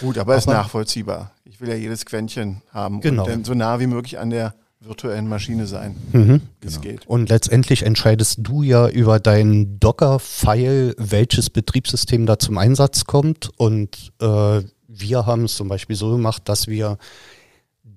Gut, 0.00 0.18
aber, 0.18 0.32
aber 0.32 0.38
ist 0.38 0.46
nachvollziehbar. 0.46 1.32
Ich 1.44 1.60
will 1.60 1.68
ja 1.68 1.74
jedes 1.74 2.06
Quäntchen 2.06 2.62
haben 2.70 3.00
genau. 3.00 3.26
und 3.26 3.44
so 3.44 3.54
nah 3.54 3.80
wie 3.80 3.86
möglich 3.86 4.18
an 4.18 4.30
der 4.30 4.54
virtuellen 4.80 5.28
Maschine 5.28 5.66
sein, 5.66 5.96
mhm. 6.12 6.40
wie 6.60 6.66
es 6.66 6.80
genau. 6.80 6.92
geht. 6.92 7.06
Und 7.06 7.28
letztendlich 7.28 7.84
entscheidest 7.84 8.38
du 8.42 8.62
ja 8.62 8.88
über 8.88 9.20
dein 9.20 9.78
Docker-File, 9.78 10.94
welches 10.98 11.50
Betriebssystem 11.50 12.26
da 12.26 12.38
zum 12.38 12.58
Einsatz 12.58 13.04
kommt. 13.04 13.50
Und 13.56 14.12
äh, 14.20 14.62
wir 14.88 15.26
haben 15.26 15.44
es 15.44 15.56
zum 15.56 15.68
Beispiel 15.68 15.96
so 15.96 16.10
gemacht, 16.12 16.42
dass 16.46 16.66
wir 16.66 16.98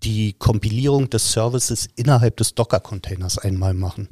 die 0.05 0.33
Kompilierung 0.33 1.09
des 1.09 1.31
Services 1.31 1.89
innerhalb 1.95 2.37
des 2.37 2.53
Docker-Containers 2.53 3.39
einmal 3.39 3.73
machen. 3.73 4.09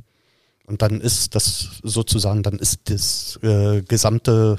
Und 0.66 0.82
dann 0.82 1.02
ist 1.02 1.36
das 1.36 1.82
sozusagen, 1.84 2.42
dann 2.42 2.58
ist 2.58 2.90
das 2.90 3.40
äh, 3.44 3.82
gesamte, 3.82 4.58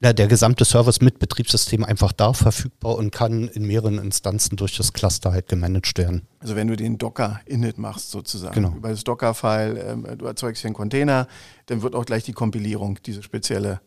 ja, 0.00 0.12
der 0.12 0.28
gesamte 0.28 0.64
Service 0.64 1.00
mit 1.00 1.18
Betriebssystem 1.18 1.82
einfach 1.82 2.12
da 2.12 2.32
verfügbar 2.34 2.96
und 2.96 3.10
kann 3.10 3.48
in 3.48 3.66
mehreren 3.66 3.98
Instanzen 3.98 4.56
durch 4.56 4.76
das 4.76 4.92
Cluster 4.92 5.32
halt 5.32 5.48
gemanagt 5.48 5.96
werden. 5.98 6.28
Also 6.40 6.54
wenn 6.54 6.68
du 6.68 6.76
den 6.76 6.98
Docker-Init 6.98 7.78
machst 7.78 8.10
sozusagen, 8.10 8.54
genau. 8.54 8.76
über 8.76 8.90
das 8.90 9.02
Docker-File, 9.02 9.78
ähm, 9.78 10.18
du 10.18 10.26
erzeugst 10.26 10.62
hier 10.62 10.68
einen 10.68 10.76
Container, 10.76 11.26
dann 11.66 11.82
wird 11.82 11.94
auch 11.94 12.04
gleich 12.04 12.24
die 12.24 12.32
Kompilierung, 12.32 12.98
diese 13.04 13.22
spezielle 13.22 13.80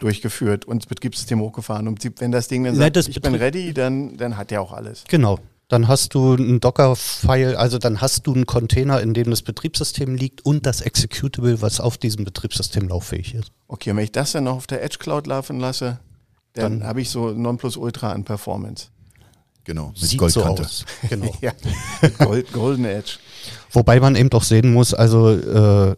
durchgeführt 0.00 0.64
und 0.64 0.82
das 0.82 0.86
Betriebssystem 0.88 1.40
hochgefahren. 1.40 1.88
Und 1.88 2.02
wenn 2.20 2.32
das 2.32 2.48
Ding 2.48 2.64
dann 2.64 2.76
sagt, 2.76 2.96
ich 2.96 3.20
bin 3.20 3.34
ready, 3.34 3.72
dann, 3.72 4.16
dann 4.16 4.36
hat 4.36 4.50
der 4.50 4.62
auch 4.62 4.72
alles. 4.72 5.04
Genau. 5.08 5.38
Dann 5.68 5.88
hast 5.88 6.12
du 6.14 6.34
ein 6.34 6.60
Docker-File, 6.60 7.56
also 7.56 7.78
dann 7.78 8.02
hast 8.02 8.26
du 8.26 8.34
einen 8.34 8.44
Container, 8.44 9.00
in 9.00 9.14
dem 9.14 9.30
das 9.30 9.40
Betriebssystem 9.40 10.16
liegt 10.16 10.44
und 10.44 10.66
das 10.66 10.82
Executable, 10.82 11.62
was 11.62 11.80
auf 11.80 11.96
diesem 11.96 12.26
Betriebssystem 12.26 12.88
lauffähig 12.88 13.34
ist. 13.34 13.52
Okay, 13.68 13.90
und 13.90 13.96
wenn 13.96 14.04
ich 14.04 14.12
das 14.12 14.32
dann 14.32 14.44
noch 14.44 14.56
auf 14.56 14.66
der 14.66 14.84
Edge 14.84 14.98
Cloud 14.98 15.26
laufen 15.26 15.60
lasse, 15.60 15.98
dann, 16.52 16.80
dann 16.80 16.88
habe 16.88 17.00
ich 17.00 17.08
so 17.08 17.30
Nonplusultra 17.30 18.12
an 18.12 18.24
Performance. 18.24 18.88
Genau, 19.64 19.88
mit 19.88 19.98
Sieht 19.98 20.18
Goldkante. 20.18 20.64
So 20.64 20.84
genau. 21.08 21.34
ja, 21.40 21.52
mit 22.02 22.18
Gold, 22.18 22.52
Golden 22.52 22.84
Edge. 22.84 23.18
Wobei 23.70 24.00
man 24.00 24.16
eben 24.16 24.28
doch 24.28 24.42
sehen 24.42 24.72
muss, 24.72 24.92
also 24.92 25.30
äh, 25.30 25.96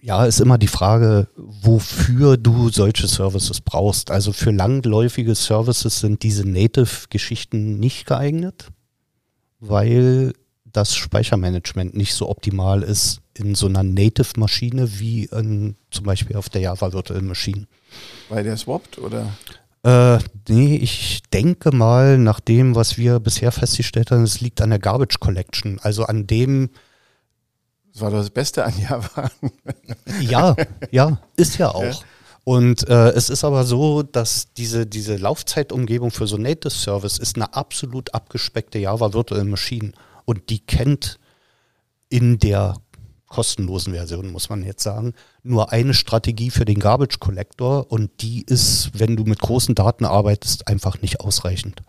ja, 0.00 0.24
ist 0.24 0.40
immer 0.40 0.58
die 0.58 0.68
Frage, 0.68 1.28
wofür 1.36 2.36
du 2.36 2.68
solche 2.70 3.08
Services 3.08 3.60
brauchst. 3.60 4.10
Also 4.10 4.32
für 4.32 4.50
langläufige 4.50 5.34
Services 5.34 6.00
sind 6.00 6.22
diese 6.22 6.48
Native-Geschichten 6.48 7.78
nicht 7.78 8.06
geeignet, 8.06 8.68
weil 9.58 10.32
das 10.64 10.94
Speichermanagement 10.94 11.96
nicht 11.96 12.14
so 12.14 12.28
optimal 12.28 12.82
ist 12.82 13.20
in 13.34 13.54
so 13.54 13.66
einer 13.66 13.82
Native-Maschine 13.82 15.00
wie 15.00 15.24
in, 15.24 15.76
zum 15.90 16.04
Beispiel 16.04 16.36
auf 16.36 16.48
der 16.48 16.60
Java 16.60 16.92
Virtual 16.92 17.22
Machine. 17.22 17.66
Weil 18.28 18.44
der 18.44 18.56
swappt 18.56 18.98
oder? 18.98 19.32
Äh, 19.82 20.18
nee, 20.48 20.76
ich 20.76 21.22
denke 21.32 21.74
mal, 21.74 22.18
nach 22.18 22.40
dem, 22.40 22.74
was 22.74 22.98
wir 22.98 23.20
bisher 23.20 23.52
festgestellt 23.52 24.10
haben, 24.10 24.22
es 24.22 24.40
liegt 24.40 24.60
an 24.60 24.70
der 24.70 24.78
Garbage 24.78 25.18
Collection, 25.20 25.78
also 25.82 26.04
an 26.04 26.26
dem, 26.26 26.70
das 27.98 28.00
war 28.00 28.10
das 28.10 28.30
Beste 28.30 28.64
an 28.64 28.74
Java. 28.88 29.30
ja, 30.20 30.54
ja, 30.90 31.18
ist 31.36 31.58
ja 31.58 31.70
auch. 31.70 31.82
Ja. 31.82 31.98
Und 32.44 32.88
äh, 32.88 33.10
es 33.10 33.28
ist 33.28 33.44
aber 33.44 33.64
so, 33.64 34.02
dass 34.02 34.52
diese, 34.54 34.86
diese 34.86 35.16
Laufzeitumgebung 35.16 36.10
für 36.10 36.26
so 36.26 36.38
Native 36.38 36.70
Service 36.70 37.18
ist 37.18 37.36
eine 37.36 37.52
absolut 37.54 38.14
abgespeckte 38.14 38.78
Java 38.78 39.12
Virtual 39.12 39.44
Machine. 39.44 39.92
Und 40.24 40.48
die 40.48 40.60
kennt 40.60 41.18
in 42.08 42.38
der 42.38 42.76
kostenlosen 43.26 43.92
Version, 43.92 44.30
muss 44.32 44.48
man 44.48 44.62
jetzt 44.62 44.82
sagen, 44.82 45.12
nur 45.42 45.72
eine 45.72 45.92
Strategie 45.92 46.50
für 46.50 46.64
den 46.64 46.78
Garbage 46.78 47.18
Collector 47.18 47.90
und 47.92 48.22
die 48.22 48.42
ist, 48.46 48.90
wenn 48.94 49.16
du 49.16 49.24
mit 49.24 49.40
großen 49.40 49.74
Daten 49.74 50.06
arbeitest, 50.06 50.68
einfach 50.68 51.02
nicht 51.02 51.20
ausreichend. 51.20 51.82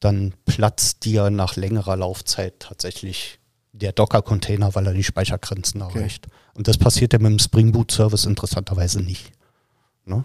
Dann 0.00 0.32
platzt 0.46 1.04
dir 1.04 1.28
nach 1.28 1.56
längerer 1.56 1.96
Laufzeit 1.96 2.60
tatsächlich 2.60 3.41
der 3.72 3.92
Docker-Container, 3.92 4.74
weil 4.74 4.86
er 4.86 4.92
die 4.94 5.04
Speichergrenzen 5.04 5.82
Okay. 5.82 5.98
erreicht. 5.98 6.26
Und 6.54 6.68
das 6.68 6.76
passiert 6.78 7.12
ja 7.12 7.18
mit 7.18 7.30
dem 7.32 7.38
Spring 7.38 7.72
Boot 7.72 7.90
Service 7.90 8.24
interessanterweise 8.26 9.00
nicht. 9.00 9.32
Ne? 10.04 10.24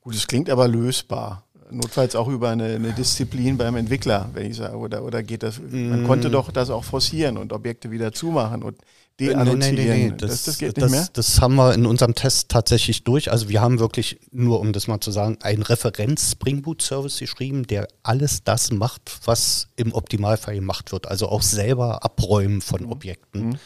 Gut, 0.00 0.14
es 0.14 0.26
klingt 0.26 0.50
aber 0.50 0.68
lösbar. 0.68 1.44
Notfalls 1.70 2.16
auch 2.16 2.28
über 2.28 2.50
eine, 2.50 2.74
eine 2.74 2.92
Disziplin 2.92 3.56
beim 3.56 3.76
Entwickler, 3.76 4.28
wenn 4.34 4.50
ich 4.50 4.56
sage, 4.56 4.76
oder, 4.76 5.02
oder 5.04 5.22
geht 5.22 5.42
das, 5.42 5.58
man 5.58 6.02
Mm. 6.02 6.06
konnte 6.06 6.28
doch 6.30 6.50
das 6.50 6.68
auch 6.68 6.84
forcieren 6.84 7.38
und 7.38 7.52
Objekte 7.52 7.90
wieder 7.90 8.12
zumachen 8.12 8.62
und 8.62 8.76
Äh, 9.20 9.26
deannotieren. 9.26 10.16
Das, 10.16 10.44
das, 10.44 10.58
geht 10.58 10.76
nicht 10.76 10.82
das, 10.82 10.90
mehr? 10.90 11.08
Das 11.12 11.40
haben 11.40 11.54
wir 11.56 11.74
in 11.74 11.86
unserem 11.86 12.14
Test 12.14 12.48
tatsächlich 12.48 13.04
durch. 13.04 13.30
Also 13.30 13.48
wir 13.48 13.60
haben 13.60 13.78
wirklich, 13.78 14.20
nur 14.30 14.60
um 14.60 14.72
das 14.72 14.86
mal 14.86 15.00
zu 15.00 15.10
sagen, 15.10 15.38
einen 15.42 15.62
Referenz 15.62 16.32
Spring 16.32 16.62
Boot 16.62 16.82
Service 16.82 17.18
geschrieben, 17.18 17.66
der 17.66 17.88
alles 18.02 18.44
das 18.44 18.70
macht, 18.72 19.20
was 19.24 19.68
im 19.76 19.92
Optimalfall 19.92 20.54
gemacht 20.54 20.92
wird. 20.92 21.08
Also 21.08 21.28
auch 21.28 21.42
selber 21.42 22.04
abräumen 22.04 22.60
von 22.60 22.86
Objekten. 22.86 23.58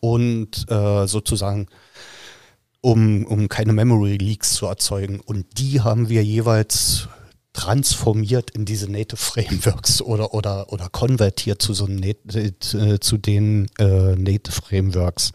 Und 0.00 0.70
äh, 0.70 1.06
sozusagen 1.06 1.68
um, 2.80 3.24
um 3.24 3.48
keine 3.48 3.72
Memory 3.72 4.16
Leaks 4.16 4.54
zu 4.54 4.66
erzeugen. 4.66 5.20
Und 5.20 5.58
die 5.58 5.80
haben 5.80 6.08
wir 6.08 6.22
jeweils 6.22 7.08
transformiert 7.58 8.52
in 8.52 8.64
diese 8.64 8.88
Native 8.88 9.16
Frameworks 9.16 10.00
oder, 10.00 10.32
oder, 10.32 10.72
oder 10.72 10.88
konvertiert 10.90 11.60
zu 11.60 11.74
so 11.74 11.88
Nat- 11.88 12.34
äh, 12.36 13.00
zu 13.00 13.18
den 13.18 13.66
äh, 13.80 14.14
Native 14.14 14.62
Frameworks. 14.62 15.32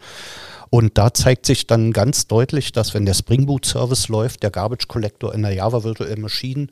Und 0.70 0.96
da 0.96 1.12
zeigt 1.12 1.44
sich 1.44 1.66
dann 1.66 1.92
ganz 1.92 2.26
deutlich, 2.26 2.72
dass 2.72 2.94
wenn 2.94 3.04
der 3.04 3.12
Spring 3.12 3.44
Boot 3.44 3.66
Service 3.66 4.08
läuft, 4.08 4.42
der 4.42 4.50
Garbage 4.50 4.88
Collector 4.88 5.34
in 5.34 5.42
der 5.42 5.52
Java 5.52 5.84
Virtual 5.84 6.16
Machine 6.16 6.68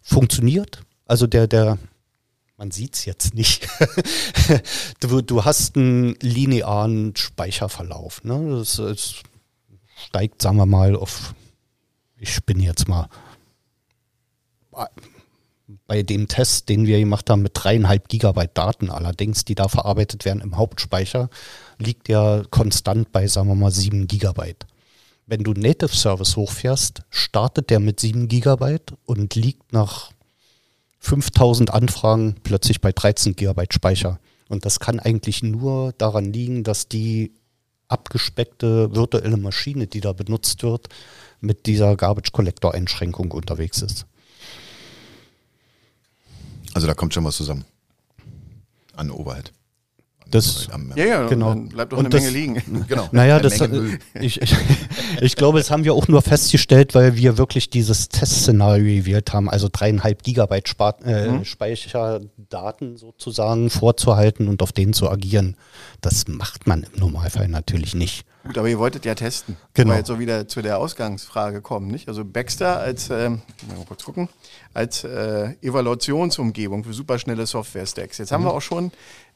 funktioniert. 0.00 0.82
Also 1.06 1.26
der, 1.26 1.48
der, 1.48 1.78
man 2.56 2.70
sieht 2.70 2.94
es 2.94 3.04
jetzt 3.04 3.34
nicht. 3.34 3.68
du, 5.00 5.22
du 5.22 5.44
hast 5.44 5.76
einen 5.76 6.14
linearen 6.20 7.16
Speicherverlauf. 7.16 8.22
Ne? 8.22 8.58
Das, 8.58 8.76
das 8.76 9.16
steigt, 10.06 10.40
sagen 10.40 10.56
wir 10.56 10.66
mal, 10.66 10.94
auf, 10.94 11.34
ich 12.16 12.32
spinne 12.32 12.62
jetzt 12.62 12.86
mal, 12.86 13.08
bei 15.86 16.02
dem 16.02 16.28
Test, 16.28 16.68
den 16.68 16.86
wir 16.86 16.98
gemacht 16.98 17.30
haben 17.30 17.42
mit 17.42 17.52
dreieinhalb 17.54 18.08
Gigabyte 18.08 18.56
Daten 18.56 18.90
allerdings, 18.90 19.44
die 19.44 19.54
da 19.54 19.68
verarbeitet 19.68 20.24
werden 20.24 20.42
im 20.42 20.56
Hauptspeicher, 20.56 21.30
liegt 21.78 22.08
der 22.08 22.44
konstant 22.50 23.12
bei, 23.12 23.26
sagen 23.26 23.48
wir 23.48 23.54
mal, 23.54 23.70
sieben 23.70 24.06
Gigabyte. 24.06 24.66
Wenn 25.26 25.42
du 25.42 25.52
Native 25.52 25.94
Service 25.94 26.36
hochfährst, 26.36 27.02
startet 27.08 27.70
der 27.70 27.80
mit 27.80 27.98
sieben 27.98 28.28
Gigabyte 28.28 28.94
und 29.06 29.34
liegt 29.34 29.72
nach 29.72 30.10
5000 30.98 31.72
Anfragen 31.72 32.36
plötzlich 32.42 32.80
bei 32.80 32.92
13 32.92 33.34
Gigabyte 33.34 33.72
Speicher. 33.72 34.18
Und 34.48 34.66
das 34.66 34.80
kann 34.80 35.00
eigentlich 35.00 35.42
nur 35.42 35.92
daran 35.96 36.32
liegen, 36.32 36.64
dass 36.64 36.88
die 36.88 37.32
abgespeckte 37.88 38.94
virtuelle 38.94 39.36
Maschine, 39.36 39.86
die 39.86 40.00
da 40.00 40.12
benutzt 40.12 40.62
wird, 40.62 40.88
mit 41.40 41.66
dieser 41.66 41.96
Garbage 41.96 42.32
Collector 42.32 42.74
Einschränkung 42.74 43.30
unterwegs 43.30 43.82
ist. 43.82 44.06
Also 46.74 46.86
da 46.86 46.94
kommt 46.94 47.14
schon 47.14 47.24
was 47.24 47.36
zusammen. 47.36 47.64
An 48.96 49.10
Overhead. 49.10 49.52
Das- 50.34 50.68
Ja, 50.96 51.04
ja, 51.04 51.26
Genau. 51.28 51.50
dann 51.50 51.68
bleibt 51.68 51.92
doch 51.92 51.98
Und 51.98 52.06
eine 52.06 52.10
das- 52.10 52.22
Menge 52.24 52.32
liegen. 52.36 52.84
Genau. 52.88 53.08
Naja, 53.12 53.38
das, 53.38 53.60
Menge 53.60 53.98
äh, 54.14 54.24
ich, 54.24 54.42
ich, 54.42 54.54
ich 55.20 55.36
glaube, 55.36 55.58
das 55.58 55.70
haben 55.70 55.84
wir 55.84 55.94
auch 55.94 56.08
nur 56.08 56.22
festgestellt, 56.22 56.94
weil 56.94 57.16
wir 57.16 57.38
wirklich 57.38 57.70
dieses 57.70 58.08
Testszenario 58.08 58.84
gewählt 59.00 59.32
haben, 59.32 59.48
also 59.48 59.68
dreieinhalb 59.70 60.22
Gigabyte 60.24 60.68
Spar 60.68 60.96
äh, 61.04 61.28
Mhm. 61.28 61.44
Speicherdaten 61.44 62.96
sozusagen 62.96 63.70
vorzuhalten 63.70 64.48
und 64.48 64.62
auf 64.62 64.72
denen 64.72 64.92
zu 64.92 65.08
agieren. 65.10 65.56
Das 66.00 66.26
macht 66.28 66.66
man 66.66 66.82
im 66.92 67.00
Normalfall 67.00 67.48
natürlich 67.48 67.94
nicht. 67.94 68.26
Gut, 68.44 68.58
aber 68.58 68.68
ihr 68.68 68.78
wolltet 68.78 69.06
ja 69.06 69.14
testen. 69.14 69.56
Genau. 69.72 69.92
Weil 69.92 69.98
jetzt 69.98 70.08
so 70.08 70.18
wieder 70.18 70.46
zu 70.46 70.60
der 70.60 70.78
Ausgangsfrage 70.78 71.62
kommen, 71.62 71.86
nicht? 71.88 72.08
Also 72.08 72.26
Baxter 72.26 72.78
als, 72.78 73.08
ähm, 73.08 73.40
mal 73.66 73.82
kurz 73.88 74.04
gucken, 74.04 74.28
als 74.74 75.02
äh, 75.04 75.54
Evaluationsumgebung 75.62 76.84
für 76.84 76.92
superschnelle 76.92 77.46
Software-Stacks. 77.46 78.18
Jetzt 78.18 78.32
haben 78.32 78.42
Mhm. 78.42 78.48
wir 78.48 78.52
auch 78.54 78.60
schon, 78.60 78.90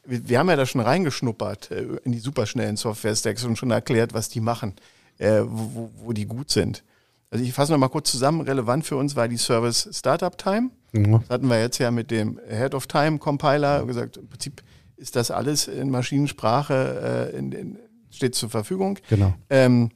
wir, 0.09 0.27
wir 0.27 0.39
haben 0.39 0.49
ja 0.49 0.55
da 0.55 0.65
schon 0.65 0.81
reingeschnuppert 0.81 1.71
äh, 1.71 1.85
in 2.03 2.11
die 2.11 2.19
superschnellen 2.19 2.77
Software-Stacks 2.77 3.43
und 3.43 3.57
schon 3.57 3.71
erklärt, 3.71 4.13
was 4.13 4.29
die 4.29 4.41
machen, 4.41 4.73
äh, 5.17 5.41
wo, 5.45 5.91
wo, 5.97 6.13
die 6.13 6.25
gut 6.25 6.49
sind. 6.49 6.83
Also 7.31 7.43
ich 7.43 7.53
fasse 7.53 7.71
noch 7.71 7.79
mal 7.79 7.89
kurz 7.89 8.11
zusammen. 8.11 8.41
Relevant 8.41 8.85
für 8.85 8.95
uns 8.95 9.15
war 9.15 9.27
die 9.27 9.37
Service 9.37 9.87
Startup 9.91 10.35
Time. 10.37 10.71
Ja. 10.93 11.19
Das 11.19 11.29
hatten 11.29 11.47
wir 11.47 11.59
jetzt 11.59 11.77
ja 11.77 11.91
mit 11.91 12.09
dem 12.11 12.39
Head 12.49 12.73
of 12.73 12.87
Time 12.87 13.19
Compiler 13.19 13.85
gesagt. 13.85 14.17
Im 14.17 14.27
Prinzip 14.27 14.63
ist 14.97 15.15
das 15.15 15.31
alles 15.31 15.67
in 15.67 15.89
Maschinensprache 15.91 17.31
äh, 17.33 17.37
in, 17.37 17.51
in, 17.51 17.79
steht 18.09 18.35
zur 18.35 18.49
Verfügung. 18.49 18.97
Genau. 19.09 19.33
Ähm, 19.49 19.91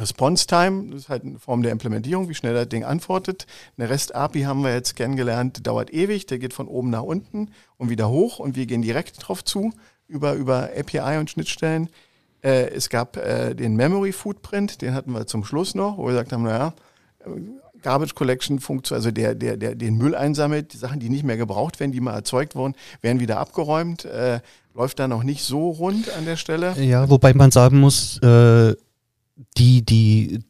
Response 0.00 0.46
Time, 0.46 0.90
das 0.90 1.02
ist 1.02 1.08
halt 1.08 1.24
eine 1.24 1.38
Form 1.38 1.62
der 1.62 1.72
Implementierung, 1.72 2.28
wie 2.28 2.34
schnell 2.34 2.54
das 2.54 2.68
Ding 2.68 2.84
antwortet. 2.84 3.46
Eine 3.76 3.90
REST-API 3.90 4.42
haben 4.42 4.62
wir 4.62 4.72
jetzt 4.72 4.96
kennengelernt, 4.96 5.66
dauert 5.66 5.92
ewig, 5.92 6.26
der 6.26 6.38
geht 6.38 6.54
von 6.54 6.66
oben 6.68 6.90
nach 6.90 7.02
unten 7.02 7.50
und 7.76 7.90
wieder 7.90 8.08
hoch 8.08 8.38
und 8.38 8.56
wir 8.56 8.66
gehen 8.66 8.82
direkt 8.82 9.16
drauf 9.20 9.44
zu 9.44 9.72
über, 10.08 10.32
über 10.34 10.70
API 10.76 11.18
und 11.18 11.30
Schnittstellen. 11.30 11.88
Äh, 12.42 12.70
es 12.70 12.88
gab 12.88 13.16
äh, 13.16 13.54
den 13.54 13.76
Memory 13.76 14.12
Footprint, 14.12 14.82
den 14.82 14.94
hatten 14.94 15.12
wir 15.12 15.26
zum 15.26 15.44
Schluss 15.44 15.74
noch, 15.74 15.98
wo 15.98 16.06
wir 16.06 16.12
gesagt 16.12 16.32
haben, 16.32 16.42
naja, 16.42 16.74
äh, 17.20 17.30
Garbage 17.82 18.14
Collection 18.14 18.60
funktioniert, 18.60 18.98
also 18.98 19.10
der, 19.10 19.34
der, 19.34 19.56
der 19.56 19.74
den 19.74 19.96
Müll 19.96 20.14
einsammelt, 20.14 20.72
die 20.72 20.76
Sachen, 20.76 21.00
die 21.00 21.08
nicht 21.08 21.24
mehr 21.24 21.36
gebraucht 21.36 21.80
werden, 21.80 21.92
die 21.92 22.00
mal 22.00 22.14
erzeugt 22.14 22.54
wurden, 22.54 22.74
werden 23.00 23.20
wieder 23.20 23.38
abgeräumt. 23.38 24.04
Äh, 24.04 24.40
läuft 24.74 24.98
da 24.98 25.08
noch 25.08 25.22
nicht 25.22 25.42
so 25.44 25.70
rund 25.70 26.14
an 26.16 26.24
der 26.24 26.36
Stelle. 26.36 26.74
Ja, 26.78 27.08
wobei 27.08 27.34
man 27.34 27.50
sagen 27.50 27.80
muss, 27.80 28.18
äh, 28.22 28.74
die, 29.56 29.84
die 29.84 30.40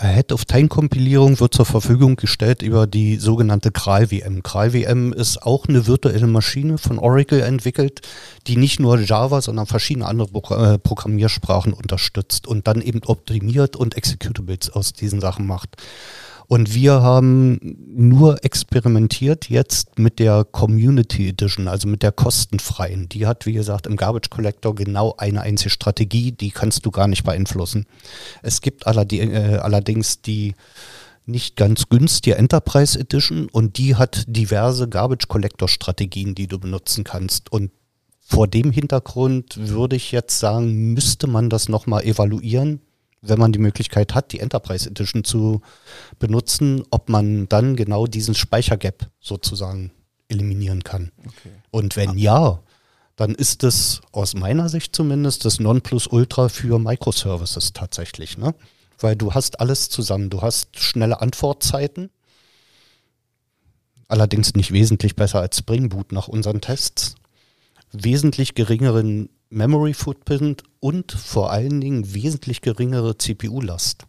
Ahead-of-Time-Kompilierung 0.00 1.40
wird 1.40 1.54
zur 1.54 1.66
Verfügung 1.66 2.14
gestellt 2.14 2.62
über 2.62 2.86
die 2.86 3.16
sogenannte 3.16 3.72
GraalVM. 3.72 4.44
GraalVM 4.44 5.12
ist 5.12 5.42
auch 5.42 5.66
eine 5.66 5.88
virtuelle 5.88 6.28
Maschine 6.28 6.78
von 6.78 7.00
Oracle 7.00 7.40
entwickelt, 7.40 8.02
die 8.46 8.56
nicht 8.56 8.78
nur 8.78 9.00
Java, 9.00 9.42
sondern 9.42 9.66
verschiedene 9.66 10.06
andere 10.06 10.28
äh, 10.54 10.78
Programmiersprachen 10.78 11.72
unterstützt 11.72 12.46
und 12.46 12.68
dann 12.68 12.80
eben 12.80 13.02
optimiert 13.04 13.74
und 13.74 13.96
Executables 13.96 14.70
aus 14.70 14.92
diesen 14.92 15.20
Sachen 15.20 15.46
macht. 15.46 15.76
Und 16.48 16.74
wir 16.74 17.02
haben 17.02 17.60
nur 17.94 18.42
experimentiert 18.42 19.50
jetzt 19.50 19.98
mit 19.98 20.18
der 20.18 20.44
Community 20.44 21.28
Edition, 21.28 21.68
also 21.68 21.86
mit 21.86 22.02
der 22.02 22.10
kostenfreien. 22.10 23.06
Die 23.10 23.26
hat, 23.26 23.44
wie 23.44 23.52
gesagt, 23.52 23.86
im 23.86 23.96
Garbage 23.96 24.30
Collector 24.30 24.74
genau 24.74 25.14
eine 25.18 25.42
einzige 25.42 25.68
Strategie, 25.68 26.32
die 26.32 26.50
kannst 26.50 26.86
du 26.86 26.90
gar 26.90 27.06
nicht 27.06 27.24
beeinflussen. 27.24 27.84
Es 28.42 28.62
gibt 28.62 28.86
allerdings, 28.86 29.30
äh, 29.30 29.58
allerdings 29.60 30.22
die 30.22 30.54
nicht 31.26 31.56
ganz 31.56 31.90
günstige 31.90 32.36
Enterprise 32.36 32.98
Edition 32.98 33.50
und 33.52 33.76
die 33.76 33.96
hat 33.96 34.24
diverse 34.26 34.88
Garbage 34.88 35.28
Collector 35.28 35.68
Strategien, 35.68 36.34
die 36.34 36.46
du 36.46 36.58
benutzen 36.58 37.04
kannst. 37.04 37.52
Und 37.52 37.72
vor 38.20 38.48
dem 38.48 38.72
Hintergrund 38.72 39.58
würde 39.58 39.96
ich 39.96 40.12
jetzt 40.12 40.38
sagen, 40.38 40.94
müsste 40.94 41.26
man 41.26 41.50
das 41.50 41.68
nochmal 41.68 42.04
evaluieren, 42.04 42.80
wenn 43.20 43.38
man 43.38 43.52
die 43.52 43.58
Möglichkeit 43.58 44.14
hat, 44.14 44.32
die 44.32 44.40
Enterprise 44.40 44.88
Edition 44.88 45.24
zu 45.24 45.62
benutzen, 46.18 46.84
ob 46.90 47.08
man 47.08 47.48
dann 47.48 47.76
genau 47.76 48.06
diesen 48.06 48.34
Speichergap 48.34 49.10
sozusagen 49.20 49.92
eliminieren 50.28 50.84
kann. 50.84 51.10
Okay. 51.26 51.50
Und 51.70 51.96
wenn 51.96 52.16
ja, 52.16 52.60
dann 53.16 53.34
ist 53.34 53.64
es 53.64 54.00
aus 54.12 54.34
meiner 54.34 54.68
Sicht 54.68 54.94
zumindest 54.94 55.44
das 55.44 55.58
Nonplusultra 55.58 56.48
für 56.48 56.78
Microservices 56.78 57.72
tatsächlich, 57.72 58.38
ne? 58.38 58.54
Weil 59.00 59.16
du 59.16 59.32
hast 59.32 59.60
alles 59.60 59.88
zusammen. 59.88 60.28
Du 60.28 60.42
hast 60.42 60.78
schnelle 60.78 61.20
Antwortzeiten, 61.20 62.10
allerdings 64.08 64.54
nicht 64.54 64.72
wesentlich 64.72 65.14
besser 65.14 65.40
als 65.40 65.58
Spring 65.58 65.88
Boot 65.88 66.12
nach 66.12 66.28
unseren 66.28 66.60
Tests, 66.60 67.14
wesentlich 67.92 68.54
geringeren 68.54 69.30
Memory 69.50 69.94
Footprint 69.94 70.62
und 70.80 71.12
vor 71.12 71.50
allen 71.50 71.80
Dingen 71.80 72.14
wesentlich 72.14 72.60
geringere 72.60 73.16
CPU-Last. 73.16 74.04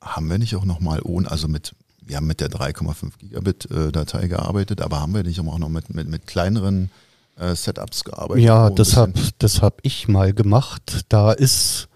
Haben 0.00 0.30
wir 0.30 0.38
nicht 0.38 0.54
auch 0.54 0.64
nochmal 0.64 1.00
ohne, 1.02 1.30
also 1.30 1.48
mit, 1.48 1.74
wir 2.00 2.16
haben 2.16 2.26
mit 2.26 2.40
der 2.40 2.50
3,5 2.50 3.18
Gigabit 3.18 3.70
äh, 3.70 3.92
Datei 3.92 4.28
gearbeitet, 4.28 4.80
aber 4.80 5.00
haben 5.00 5.14
wir 5.14 5.22
nicht 5.22 5.40
auch 5.40 5.58
noch 5.58 5.68
mit, 5.68 5.94
mit, 5.94 6.08
mit 6.08 6.26
kleineren 6.26 6.90
äh, 7.36 7.54
Setups 7.54 8.04
gearbeitet? 8.04 8.44
Ja, 8.44 8.70
das 8.70 8.96
habe 8.96 9.12
hab 9.42 9.80
ich 9.82 10.08
mal 10.08 10.32
gemacht. 10.32 11.04
Da 11.08 11.32
ist 11.32 11.88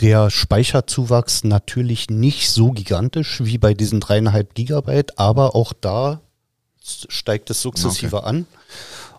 der 0.00 0.30
Speicherzuwachs 0.30 1.44
natürlich 1.44 2.10
nicht 2.10 2.50
so 2.50 2.72
gigantisch 2.72 3.42
wie 3.44 3.58
bei 3.58 3.74
diesen 3.74 4.00
dreieinhalb 4.00 4.54
Gigabyte, 4.54 5.18
aber 5.18 5.54
auch 5.54 5.72
da 5.72 6.20
steigt 6.82 7.50
es 7.50 7.62
sukzessive 7.62 8.24
an. 8.24 8.46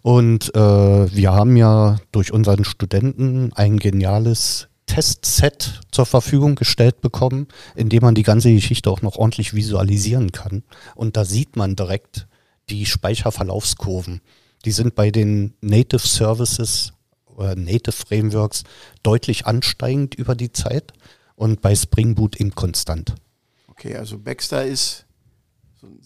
Und 0.07 0.55
äh, 0.55 0.59
wir 1.13 1.33
haben 1.33 1.57
ja 1.57 1.97
durch 2.13 2.31
unseren 2.31 2.63
Studenten 2.63 3.51
ein 3.51 3.77
geniales 3.77 4.69
Testset 4.85 5.81
zur 5.91 6.05
Verfügung 6.05 6.55
gestellt 6.55 7.01
bekommen, 7.01 7.49
in 7.75 7.89
dem 7.89 8.03
man 8.03 8.15
die 8.15 8.23
ganze 8.23 8.53
Geschichte 8.53 8.89
auch 8.89 9.01
noch 9.01 9.17
ordentlich 9.17 9.53
visualisieren 9.53 10.31
kann. 10.31 10.63
Und 10.95 11.17
da 11.17 11.25
sieht 11.25 11.57
man 11.57 11.75
direkt 11.75 12.25
die 12.69 12.85
Speicherverlaufskurven. 12.85 14.21
Die 14.63 14.71
sind 14.71 14.95
bei 14.95 15.11
den 15.11 15.55
Native 15.59 16.07
Services 16.07 16.93
oder 17.25 17.57
Native 17.57 17.91
Frameworks 17.91 18.63
deutlich 19.03 19.45
ansteigend 19.45 20.15
über 20.15 20.35
die 20.35 20.53
Zeit 20.53 20.93
und 21.35 21.59
bei 21.59 21.75
Spring 21.75 22.15
Boot 22.15 22.39
eben 22.39 22.55
konstant. 22.55 23.13
Okay, 23.67 23.97
also 23.97 24.17
Baxter 24.17 24.65
ist 24.65 25.05
so 25.81 25.87
ein, 25.87 25.99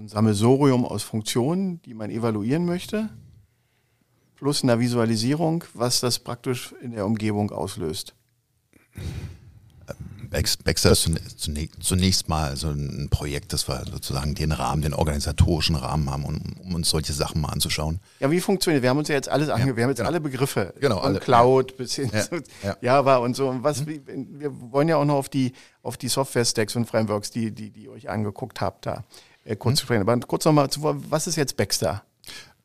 ein 0.00 0.08
Sammelsorium 0.08 0.84
aus 0.84 1.02
Funktionen, 1.02 1.82
die 1.82 1.94
man 1.94 2.10
evaluieren 2.10 2.64
möchte, 2.64 3.10
plus 4.36 4.62
einer 4.62 4.80
Visualisierung, 4.80 5.64
was 5.74 6.00
das 6.00 6.18
praktisch 6.18 6.74
in 6.80 6.92
der 6.92 7.04
Umgebung 7.04 7.50
auslöst. 7.50 8.14
Baxter 10.30 10.92
ist 10.92 11.10
zunächst 11.80 12.28
mal 12.28 12.56
so 12.56 12.68
ein 12.68 13.08
Projekt, 13.10 13.52
das 13.52 13.68
wir 13.68 13.84
sozusagen 13.90 14.36
den 14.36 14.52
Rahmen, 14.52 14.80
den 14.80 14.94
organisatorischen 14.94 15.74
Rahmen 15.74 16.08
haben, 16.08 16.24
um, 16.24 16.40
um 16.62 16.74
uns 16.76 16.88
solche 16.88 17.12
Sachen 17.12 17.40
mal 17.40 17.48
anzuschauen. 17.48 17.98
Ja, 18.20 18.30
wie 18.30 18.40
funktioniert? 18.40 18.84
Wir 18.84 18.90
haben 18.90 18.98
uns 18.98 19.08
ja 19.08 19.16
jetzt 19.16 19.28
alles 19.28 19.48
ja, 19.48 19.58
wir 19.58 19.64
haben 19.66 19.90
jetzt 19.90 19.96
genau. 19.96 20.08
alle 20.08 20.20
Begriffe. 20.20 20.72
Genau, 20.78 20.98
alle. 20.98 21.18
Cloud 21.18 21.76
bis 21.76 21.96
hin 21.96 22.10
ja, 22.12 22.20
zu 22.20 22.36
ja. 22.62 22.76
Java 22.80 23.16
und 23.16 23.34
so. 23.34 23.48
Und 23.48 23.64
was, 23.64 23.84
mhm. 23.84 24.38
wir 24.38 24.52
wollen 24.70 24.86
ja 24.86 24.98
auch 24.98 25.04
noch 25.04 25.16
auf 25.16 25.28
die, 25.28 25.52
auf 25.82 25.96
die 25.96 26.08
Software-Stacks 26.08 26.76
und 26.76 26.86
Frameworks, 26.86 27.32
die, 27.32 27.50
die, 27.50 27.70
die 27.70 27.84
ihr 27.84 27.90
euch 27.90 28.08
angeguckt 28.08 28.60
habt, 28.60 28.86
da 28.86 29.02
kurz 29.58 29.74
mhm. 29.74 29.76
zu 29.76 29.84
sprechen. 29.84 30.08
Aber 30.08 30.18
kurz 30.20 30.44
nochmal, 30.44 30.68
was 30.76 31.26
ist 31.26 31.36
jetzt 31.36 31.56
Baxter? 31.56 32.02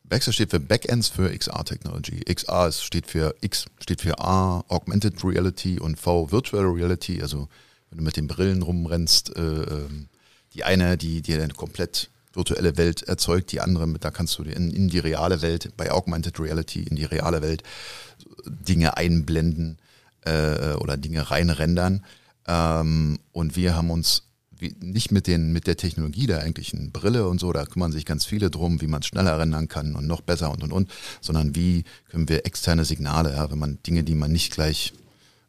Baxter 0.03 0.33
steht 0.33 0.51
für 0.51 0.59
Backends 0.59 1.09
für 1.09 1.35
XR 1.35 1.65
Technology. 1.65 2.21
XR 2.21 2.71
steht 2.71 3.07
für 3.07 3.35
X 3.41 3.65
steht 3.79 4.01
für 4.01 4.19
A, 4.19 4.63
Augmented 4.67 5.23
Reality 5.23 5.79
und 5.79 5.99
V, 5.99 6.31
Virtual 6.31 6.65
Reality. 6.65 7.21
Also 7.21 7.47
wenn 7.89 7.97
du 7.99 8.03
mit 8.03 8.17
den 8.17 8.27
Brillen 8.27 8.61
rumrennst, 8.61 9.35
äh, 9.35 9.41
ähm, 9.41 10.07
die 10.53 10.63
eine, 10.63 10.97
die 10.97 11.21
dir 11.21 11.41
eine 11.41 11.53
komplett 11.53 12.09
virtuelle 12.33 12.77
Welt 12.77 13.03
erzeugt, 13.03 13.51
die 13.51 13.61
andere, 13.61 13.87
da 13.99 14.11
kannst 14.11 14.37
du 14.37 14.43
in, 14.43 14.71
in 14.71 14.89
die 14.89 14.99
reale 14.99 15.41
Welt, 15.41 15.71
bei 15.77 15.91
Augmented 15.91 16.39
Reality, 16.39 16.83
in 16.83 16.95
die 16.95 17.05
reale 17.05 17.41
Welt 17.41 17.63
Dinge 18.45 18.97
einblenden 18.97 19.77
äh, 20.21 20.73
oder 20.73 20.97
Dinge 20.97 21.31
reinrendern. 21.31 22.05
Ähm, 22.47 23.19
und 23.31 23.55
wir 23.55 23.75
haben 23.75 23.89
uns 23.89 24.23
nicht 24.79 25.11
mit, 25.11 25.27
den, 25.27 25.51
mit 25.51 25.67
der 25.67 25.77
Technologie 25.77 26.27
der 26.27 26.41
eigentlichen 26.41 26.91
Brille 26.91 27.27
und 27.27 27.39
so, 27.39 27.51
da 27.53 27.65
kümmern 27.65 27.91
sich 27.91 28.05
ganz 28.05 28.25
viele 28.25 28.49
drum, 28.49 28.81
wie 28.81 28.87
man 28.87 29.01
es 29.01 29.07
schneller 29.07 29.37
rendern 29.37 29.67
kann 29.67 29.95
und 29.95 30.07
noch 30.07 30.21
besser 30.21 30.51
und 30.51 30.63
und 30.63 30.71
und, 30.71 30.89
sondern 31.21 31.55
wie 31.55 31.83
können 32.09 32.29
wir 32.29 32.45
externe 32.45 32.85
Signale, 32.85 33.33
ja, 33.33 33.51
wenn 33.51 33.59
man 33.59 33.79
Dinge, 33.85 34.03
die 34.03 34.15
man 34.15 34.31
nicht 34.31 34.53
gleich, 34.53 34.93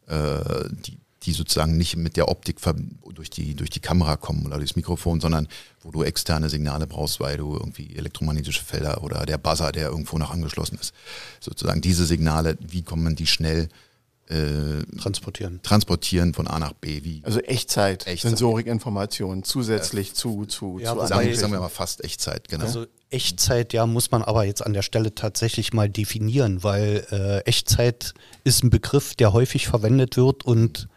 äh, 0.07 0.69
die, 0.85 0.97
die 1.23 1.33
sozusagen 1.33 1.77
nicht 1.77 1.97
mit 1.97 2.15
der 2.15 2.29
Optik 2.29 2.57
durch 3.13 3.29
die, 3.29 3.55
durch 3.55 3.69
die 3.69 3.79
Kamera 3.79 4.15
kommen 4.15 4.45
oder 4.45 4.57
durchs 4.57 4.75
Mikrofon, 4.75 5.19
sondern 5.19 5.47
wo 5.81 5.91
du 5.91 6.03
externe 6.03 6.49
Signale 6.49 6.87
brauchst, 6.87 7.19
weil 7.19 7.37
du 7.37 7.53
irgendwie 7.53 7.95
elektromagnetische 7.95 8.63
Felder 8.63 9.03
oder 9.03 9.25
der 9.25 9.37
Buzzer, 9.37 9.71
der 9.71 9.89
irgendwo 9.89 10.17
noch 10.17 10.31
angeschlossen 10.31 10.77
ist. 10.79 10.93
Sozusagen 11.39 11.81
diese 11.81 12.05
Signale, 12.05 12.57
wie 12.61 12.81
kommen 12.81 13.15
die 13.15 13.27
schnell 13.27 13.69
äh, 14.29 14.83
transportieren. 14.97 15.61
transportieren 15.63 16.33
von 16.33 16.47
A 16.47 16.59
nach 16.59 16.73
B. 16.73 17.03
Wie 17.03 17.21
also 17.23 17.39
Echtzeit, 17.39 18.07
Echtzeit. 18.07 18.31
Sensorikinformationen 18.31 19.43
zusätzlich 19.43 20.09
ja. 20.09 20.13
zu, 20.13 20.45
zu, 20.45 20.79
ja, 20.79 20.93
zu 20.93 21.07
sagen, 21.07 21.33
sagen 21.33 21.53
wir 21.53 21.59
mal 21.59 21.69
fast 21.69 22.03
Echtzeit, 22.03 22.47
genau. 22.49 22.65
Also 22.65 22.85
Echtzeit, 23.09 23.71
ja, 23.73 23.85
muss 23.85 24.11
man 24.11 24.23
aber 24.23 24.43
jetzt 24.43 24.65
an 24.65 24.73
der 24.73 24.81
Stelle 24.81 25.15
tatsächlich 25.15 25.71
mal 25.71 25.89
definieren, 25.89 26.63
weil 26.63 27.05
äh, 27.11 27.39
Echtzeit 27.49 28.13
ist 28.43 28.63
ein 28.63 28.69
Begriff, 28.69 29.15
der 29.15 29.31
häufig 29.31 29.67
verwendet 29.67 30.17
wird 30.17 30.45
und 30.45 30.89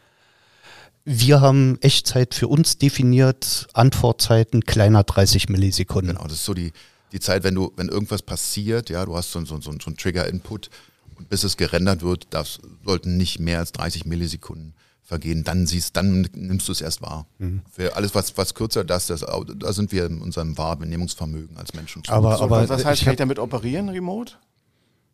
wir 1.04 1.40
haben 1.40 1.78
Echtzeit 1.80 2.34
für 2.34 2.48
uns 2.48 2.78
definiert, 2.78 3.68
Antwortzeiten 3.72 4.64
kleiner 4.64 5.04
30 5.04 5.48
Millisekunden. 5.48 6.14
Genau, 6.14 6.24
das 6.24 6.34
ist 6.34 6.44
so 6.44 6.54
die, 6.54 6.72
die 7.12 7.20
Zeit, 7.20 7.42
wenn 7.44 7.54
du, 7.54 7.72
wenn 7.76 7.88
irgendwas 7.88 8.22
passiert, 8.22 8.90
ja, 8.90 9.04
du 9.04 9.16
hast 9.16 9.30
so, 9.30 9.44
so, 9.44 9.60
so, 9.60 9.72
so 9.72 9.86
einen 9.86 9.96
Trigger-Input, 9.96 10.68
und 11.20 11.28
bis 11.28 11.44
es 11.44 11.58
gerendert 11.58 12.00
wird, 12.00 12.28
das 12.30 12.60
sollten 12.82 13.18
nicht 13.18 13.38
mehr 13.38 13.58
als 13.58 13.72
30 13.72 14.06
Millisekunden 14.06 14.72
vergehen. 15.02 15.44
Dann 15.44 15.66
siehst, 15.66 15.94
dann 15.94 16.26
nimmst 16.32 16.66
du 16.66 16.72
es 16.72 16.80
erst 16.80 17.02
wahr. 17.02 17.26
Mhm. 17.38 17.60
Für 17.70 17.94
alles, 17.94 18.14
was, 18.14 18.38
was 18.38 18.54
kürzer 18.54 18.84
das, 18.84 19.08
das, 19.08 19.20
da 19.20 19.72
sind 19.74 19.92
wir 19.92 20.06
in 20.06 20.22
unserem 20.22 20.56
Wahrnehmungsvermögen 20.56 21.58
als 21.58 21.74
Menschen. 21.74 22.02
Aber, 22.08 22.38
so, 22.38 22.44
aber 22.44 22.66
was 22.68 22.84
heißt, 22.86 23.04
kann 23.04 23.12
ich 23.12 23.18
damit 23.18 23.38
operieren, 23.38 23.90
remote? 23.90 24.34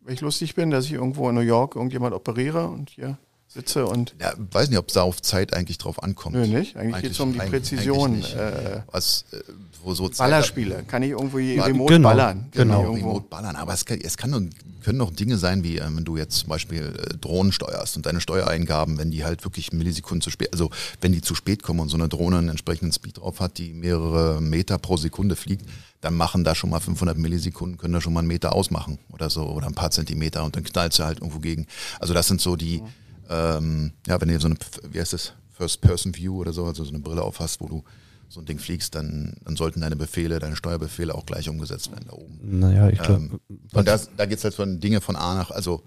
Wenn 0.03 0.15
ich 0.15 0.21
lustig 0.21 0.55
bin, 0.55 0.71
dass 0.71 0.85
ich 0.85 0.93
irgendwo 0.93 1.29
in 1.29 1.35
New 1.35 1.41
York 1.41 1.75
irgendjemand 1.75 2.15
operiere 2.15 2.69
und 2.69 2.91
hier 2.91 3.19
sitze 3.49 3.87
und. 3.87 4.15
Ja, 4.21 4.35
weiß 4.37 4.69
nicht, 4.69 4.79
ob 4.79 4.89
es 4.89 4.95
da 4.95 5.03
auf 5.03 5.23
Zeit 5.23 5.55
eigentlich 5.55 5.79
drauf 5.79 6.03
ankommt. 6.03 6.37
Nö, 6.37 6.43
nicht. 6.43 6.77
Eigentlich, 6.77 6.77
eigentlich 6.77 7.03
geht 7.03 7.13
es 7.13 7.21
um 7.21 7.33
die 7.33 7.39
Präzision. 7.39 8.23
Äh, 8.23 8.83
was, 8.91 9.25
äh, 9.33 9.41
wo 9.87 9.95
so 9.95 10.11
Ballerspiele. 10.11 10.85
Kann 10.89 11.03
ich 11.03 11.11
irgendwie 11.11 11.59
remote 11.59 11.95
genau, 11.95 12.09
ballern? 12.09 12.49
Genau, 12.51 12.81
genau 12.81 12.93
remote 12.93 13.27
ballern. 13.29 13.57
Aber 13.57 13.73
es, 13.73 13.85
kann, 13.85 14.01
es 14.01 14.17
kann, 14.17 14.51
können 14.83 15.01
auch 15.01 15.13
Dinge 15.13 15.39
sein, 15.39 15.63
wie 15.63 15.79
äh, 15.79 15.85
wenn 15.89 16.05
du 16.05 16.17
jetzt 16.17 16.39
zum 16.39 16.49
Beispiel 16.49 16.95
äh, 16.99 17.17
Drohnen 17.17 17.53
steuerst 17.53 17.97
und 17.97 18.05
deine 18.05 18.21
Steuereingaben, 18.21 18.99
wenn 18.99 19.11
die 19.11 19.25
halt 19.25 19.45
wirklich 19.45 19.73
Millisekunden 19.73 20.21
zu 20.21 20.31
spät, 20.31 20.53
also 20.53 20.71
wenn 21.01 21.13
die 21.13 21.21
zu 21.21 21.35
spät 21.35 21.63
kommen 21.63 21.81
und 21.81 21.89
so 21.89 21.97
eine 21.97 22.09
Drohne 22.09 22.39
einen 22.39 22.49
entsprechenden 22.49 22.93
Speed 22.93 23.19
drauf 23.19 23.41
hat, 23.41 23.59
die 23.59 23.73
mehrere 23.73 24.41
Meter 24.41 24.79
pro 24.79 24.97
Sekunde 24.97 25.37
fliegt, 25.37 25.65
dann 26.01 26.15
machen 26.15 26.45
da 26.45 26.55
schon 26.55 26.71
mal 26.71 26.81
500 26.81 27.17
Millisekunden, 27.17 27.79
können 27.79 27.95
da 27.95 28.01
schon 28.01 28.13
mal 28.13 28.21
einen 28.21 28.29
Meter 28.29 28.55
ausmachen 28.55 28.99
oder 29.13 29.31
so 29.31 29.45
oder 29.45 29.67
ein 29.69 29.75
paar 29.75 29.91
Zentimeter 29.91 30.45
und 30.45 30.57
dann 30.57 30.65
knallt 30.65 30.93
sie 30.93 31.05
halt 31.05 31.19
irgendwo 31.19 31.39
gegen. 31.39 31.67
Also 32.01 32.13
das 32.13 32.27
sind 32.29 32.41
so 32.41 32.57
die, 32.57 32.81
mhm 32.81 33.06
ähm, 33.29 33.93
ja, 34.07 34.21
wenn 34.21 34.29
du 34.29 34.41
so 34.41 34.47
eine, 34.47 34.57
wie 34.91 35.01
heißt 35.01 35.13
das, 35.13 35.33
First-Person-View 35.57 36.37
oder 36.39 36.53
so, 36.53 36.65
also 36.67 36.85
so 36.85 36.91
eine 36.91 36.99
Brille 36.99 37.23
aufhast, 37.23 37.61
wo 37.61 37.69
du 37.69 37.85
so 38.29 38.41
ein 38.41 38.47
Ding 38.47 38.59
fliegst, 38.59 38.95
dann, 38.95 39.35
dann 39.45 39.57
sollten 39.57 39.81
deine 39.81 39.97
Befehle, 39.97 40.39
deine 40.39 40.57
Steuerbefehle 40.57 41.15
auch 41.15 41.27
gleich 41.27 41.49
umgesetzt 41.49 41.91
werden 41.91 42.07
da 42.09 42.15
oben. 42.15 42.39
Naja, 42.43 42.89
ich 42.89 42.99
glaube. 42.99 43.21
Ähm, 43.23 43.41
und 43.73 43.89
das, 43.89 44.11
da 44.17 44.27
geht 44.27 44.39
es 44.39 44.45
halt 44.45 44.55
von 44.55 44.81
Dinge 44.81 45.01
von 45.01 45.17
A 45.17 45.35
nach, 45.35 45.51
also 45.51 45.83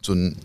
so 0.00 0.12
ein, 0.12 0.36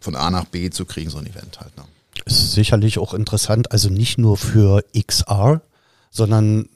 von 0.00 0.14
A 0.16 0.30
nach 0.30 0.46
B 0.46 0.70
zu 0.70 0.84
kriegen, 0.84 1.10
so 1.10 1.18
ein 1.18 1.26
Event 1.26 1.60
halt. 1.60 1.76
Ne? 1.76 1.84
Ist 2.24 2.52
sicherlich 2.52 2.98
auch 2.98 3.14
interessant, 3.14 3.72
also 3.72 3.88
nicht 3.88 4.18
nur 4.18 4.36
für 4.36 4.84
XR, 4.96 5.62
sondern 6.10 6.68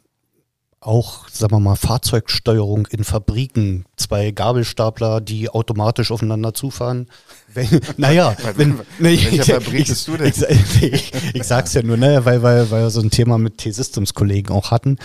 auch, 0.87 1.29
sagen 1.29 1.53
wir 1.53 1.61
mal, 1.61 1.77
Fahrzeugsteuerung 1.77 2.87
in 2.87 3.03
Fabriken, 3.03 3.85
zwei 3.97 4.31
Gabelstapler, 4.31 5.21
die 5.21 5.51
automatisch 5.51 6.11
aufeinander 6.11 6.55
zufahren. 6.55 7.09
Wenn, 7.53 7.81
naja, 7.97 8.37
wenn, 8.57 8.75
ne, 8.99 9.19
Welcher 9.31 9.45
Fabrik 9.61 9.81
ich, 9.81 9.89
bist 9.89 10.09
du 10.09 10.17
denn? 10.17 10.29
Ich, 10.29 10.83
ich, 10.83 11.13
ich, 11.35 11.45
sag's 11.45 11.75
ja 11.75 11.83
nur, 11.83 11.97
ne, 11.97 12.25
weil, 12.25 12.43
weil, 12.43 12.71
weil 12.71 12.85
wir 12.85 12.91
so 12.91 13.01
ein 13.01 13.11
Thema 13.11 13.37
mit 13.39 13.59
T-Systems-Kollegen 13.59 14.53
auch 14.53 14.71
hatten. 14.71 14.99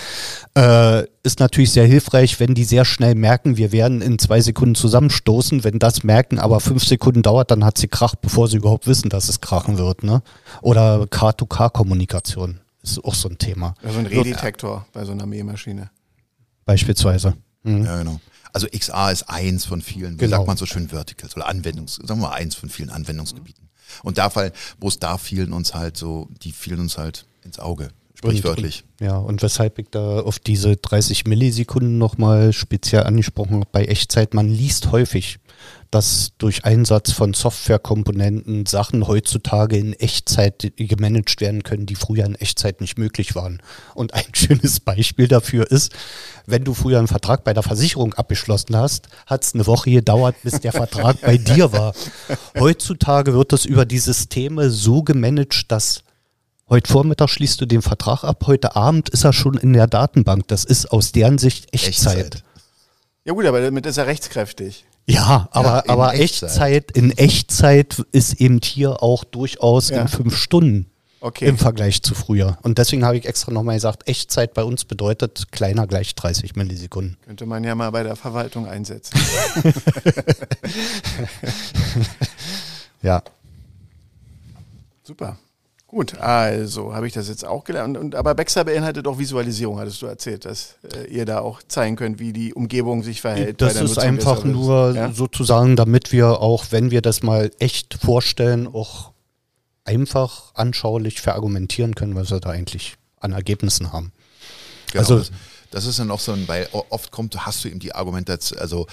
Äh, 0.55 1.03
ist 1.23 1.39
natürlich 1.39 1.71
sehr 1.71 1.85
hilfreich, 1.85 2.39
wenn 2.39 2.53
die 2.53 2.63
sehr 2.63 2.85
schnell 2.85 3.15
merken, 3.15 3.57
wir 3.57 3.71
werden 3.71 4.01
in 4.01 4.19
zwei 4.19 4.41
Sekunden 4.41 4.75
zusammenstoßen. 4.75 5.63
Wenn 5.63 5.79
das 5.79 6.03
merken, 6.03 6.39
aber 6.39 6.59
fünf 6.59 6.83
Sekunden 6.83 7.23
dauert, 7.23 7.51
dann 7.51 7.65
hat 7.65 7.77
sie 7.77 7.87
Krach, 7.87 8.15
bevor 8.15 8.47
sie 8.47 8.57
überhaupt 8.57 8.87
wissen, 8.87 9.09
dass 9.09 9.29
es 9.29 9.41
krachen 9.41 9.77
wird. 9.77 10.03
Ne? 10.03 10.21
Oder 10.61 11.03
K2K-Kommunikation 11.03 12.59
ist 12.83 13.03
auch 13.03 13.15
so 13.15 13.29
ein 13.29 13.37
Thema. 13.37 13.75
Also 13.83 13.99
ein 13.99 14.05
Redetektor 14.05 14.85
bei 14.93 15.05
so 15.05 15.11
einer 15.11 15.25
Mähmaschine. 15.25 15.89
Beispielsweise. 16.65 17.35
Mhm. 17.63 17.85
Ja, 17.85 17.97
genau. 17.97 18.19
Also 18.53 18.67
XA 18.67 19.11
ist 19.11 19.23
eins 19.23 19.65
von 19.65 19.81
vielen, 19.81 20.15
wie 20.15 20.25
genau. 20.25 20.37
sagt 20.37 20.47
man 20.47 20.57
so 20.57 20.65
schön, 20.65 20.89
Verticals 20.89 21.35
oder 21.35 21.47
Anwendungs, 21.47 21.95
sagen 21.95 22.19
wir 22.19 22.27
mal 22.27 22.33
eins 22.33 22.55
von 22.55 22.69
vielen 22.69 22.89
Anwendungsgebieten. 22.89 23.69
Und 24.03 24.17
da 24.17 24.29
fall, 24.29 24.51
wo 24.79 24.87
es 24.87 24.99
da 24.99 25.17
fielen 25.17 25.53
uns 25.53 25.73
halt 25.73 25.97
so, 25.97 26.27
die 26.43 26.51
fielen 26.51 26.79
uns 26.79 26.97
halt 26.97 27.25
ins 27.43 27.59
Auge, 27.59 27.89
sprichwörtlich. 28.13 28.83
Und, 28.99 29.05
ja, 29.05 29.17
und 29.17 29.41
weshalb 29.41 29.79
ich 29.79 29.87
da 29.91 30.19
auf 30.19 30.39
diese 30.39 30.75
30 30.77 31.25
Millisekunden 31.25 31.97
nochmal 31.97 32.53
speziell 32.53 33.03
angesprochen 33.03 33.55
habe, 33.55 33.67
bei 33.71 33.85
Echtzeit, 33.85 34.33
man 34.33 34.47
liest 34.47 34.91
häufig, 34.91 35.39
dass 35.91 36.31
durch 36.37 36.63
Einsatz 36.63 37.11
von 37.11 37.33
Softwarekomponenten 37.33 38.65
Sachen 38.65 39.07
heutzutage 39.07 39.77
in 39.77 39.93
Echtzeit 39.93 40.71
gemanagt 40.77 41.41
werden 41.41 41.63
können, 41.63 41.85
die 41.85 41.95
früher 41.95 42.25
in 42.25 42.35
Echtzeit 42.35 42.79
nicht 42.79 42.97
möglich 42.97 43.35
waren. 43.35 43.61
Und 43.93 44.13
ein 44.13 44.23
schönes 44.33 44.79
Beispiel 44.79 45.27
dafür 45.27 45.69
ist, 45.69 45.93
wenn 46.45 46.63
du 46.63 46.73
früher 46.73 46.99
einen 46.99 47.07
Vertrag 47.07 47.43
bei 47.43 47.53
der 47.53 47.63
Versicherung 47.63 48.13
abgeschlossen 48.13 48.75
hast, 48.75 49.09
hat 49.25 49.43
es 49.43 49.53
eine 49.53 49.67
Woche 49.67 49.91
gedauert, 49.91 50.35
bis 50.43 50.59
der 50.61 50.71
Vertrag 50.71 51.19
bei 51.21 51.37
dir 51.37 51.71
war. 51.73 51.93
Heutzutage 52.57 53.33
wird 53.33 53.51
das 53.51 53.65
über 53.65 53.85
die 53.85 53.99
Systeme 53.99 54.69
so 54.69 55.03
gemanagt, 55.03 55.71
dass 55.71 56.03
Heute 56.71 56.89
Vormittag 56.89 57.29
schließt 57.29 57.59
du 57.59 57.65
den 57.65 57.81
Vertrag 57.81 58.23
ab, 58.23 58.45
heute 58.47 58.77
Abend 58.77 59.09
ist 59.09 59.25
er 59.25 59.33
schon 59.33 59.55
in 59.55 59.73
der 59.73 59.87
Datenbank. 59.87 60.47
Das 60.47 60.63
ist 60.63 60.89
aus 60.89 61.11
deren 61.11 61.37
Sicht 61.37 61.65
Echtzeit. 61.73 62.17
Echtzeit. 62.17 62.43
Ja 63.25 63.33
gut, 63.33 63.45
aber 63.45 63.59
damit 63.59 63.85
ist 63.85 63.97
er 63.97 64.07
rechtskräftig. 64.07 64.85
Ja, 65.13 65.49
aber, 65.51 65.83
ja, 65.85 65.93
aber 65.93 66.13
Echtzeit. 66.13 66.49
Echtzeit, 66.49 66.91
in 66.91 67.11
Echtzeit 67.11 68.05
ist 68.11 68.33
eben 68.35 68.59
hier 68.63 69.01
auch 69.03 69.23
durchaus 69.23 69.89
ja. 69.89 70.01
in 70.01 70.07
fünf 70.07 70.35
Stunden. 70.35 70.87
Okay. 71.23 71.45
im 71.45 71.59
Vergleich 71.59 72.01
zu 72.01 72.15
früher. 72.15 72.57
Und 72.63 72.79
deswegen 72.79 73.05
habe 73.05 73.15
ich 73.15 73.27
extra 73.27 73.51
nochmal 73.51 73.75
gesagt, 73.75 74.09
Echtzeit 74.09 74.55
bei 74.55 74.63
uns 74.63 74.85
bedeutet 74.85 75.51
kleiner 75.51 75.85
gleich 75.85 76.15
30 76.15 76.55
Millisekunden. 76.55 77.15
Könnte 77.23 77.45
man 77.45 77.63
ja 77.63 77.75
mal 77.75 77.91
bei 77.91 78.01
der 78.01 78.15
Verwaltung 78.15 78.65
einsetzen. 78.65 79.19
Ja. 83.01 83.23
Super. 85.03 85.37
Gut, 85.91 86.17
also 86.19 86.95
habe 86.95 87.05
ich 87.05 87.11
das 87.11 87.27
jetzt 87.27 87.43
auch 87.43 87.65
gelernt. 87.65 87.97
Und, 87.97 88.15
aber 88.15 88.33
Baxter 88.33 88.63
beinhaltet 88.63 89.05
auch 89.07 89.19
Visualisierung, 89.19 89.77
hattest 89.77 90.01
du 90.01 90.05
erzählt, 90.05 90.45
dass 90.45 90.75
äh, 90.95 91.03
ihr 91.13 91.25
da 91.25 91.39
auch 91.41 91.61
zeigen 91.67 91.97
könnt, 91.97 92.17
wie 92.17 92.31
die 92.31 92.53
Umgebung 92.53 93.03
sich 93.03 93.19
verhält. 93.19 93.59
Das 93.59 93.73
bei 93.73 93.79
der 93.79 93.83
ist 93.89 93.99
einfach 93.99 94.45
nur 94.45 94.93
Ja? 94.95 95.11
sozusagen, 95.11 95.75
damit 95.75 96.13
wir 96.13 96.39
auch, 96.39 96.67
wenn 96.69 96.91
wir 96.91 97.01
das 97.01 97.23
mal 97.23 97.51
echt 97.59 97.95
vorstellen, 97.95 98.69
auch 98.73 99.11
einfach 99.83 100.55
anschaulich 100.55 101.19
verargumentieren 101.19 101.93
können, 101.93 102.15
was 102.15 102.31
wir 102.31 102.39
da 102.39 102.51
eigentlich 102.51 102.95
an 103.19 103.33
Ergebnissen 103.33 103.91
haben. 103.91 104.13
Genau, 104.93 105.01
Also- 105.01 105.17
das, 105.19 105.31
das 105.71 105.85
ist 105.87 105.99
dann 105.99 106.09
auch 106.09 106.21
so 106.21 106.31
ein, 106.31 106.47
weil 106.47 106.69
oft 106.71 107.11
kommt, 107.11 107.45
hast 107.45 107.65
du 107.65 107.67
eben 107.67 107.79
die 107.79 107.93
Argumentation, 107.93 108.59
also 108.59 108.87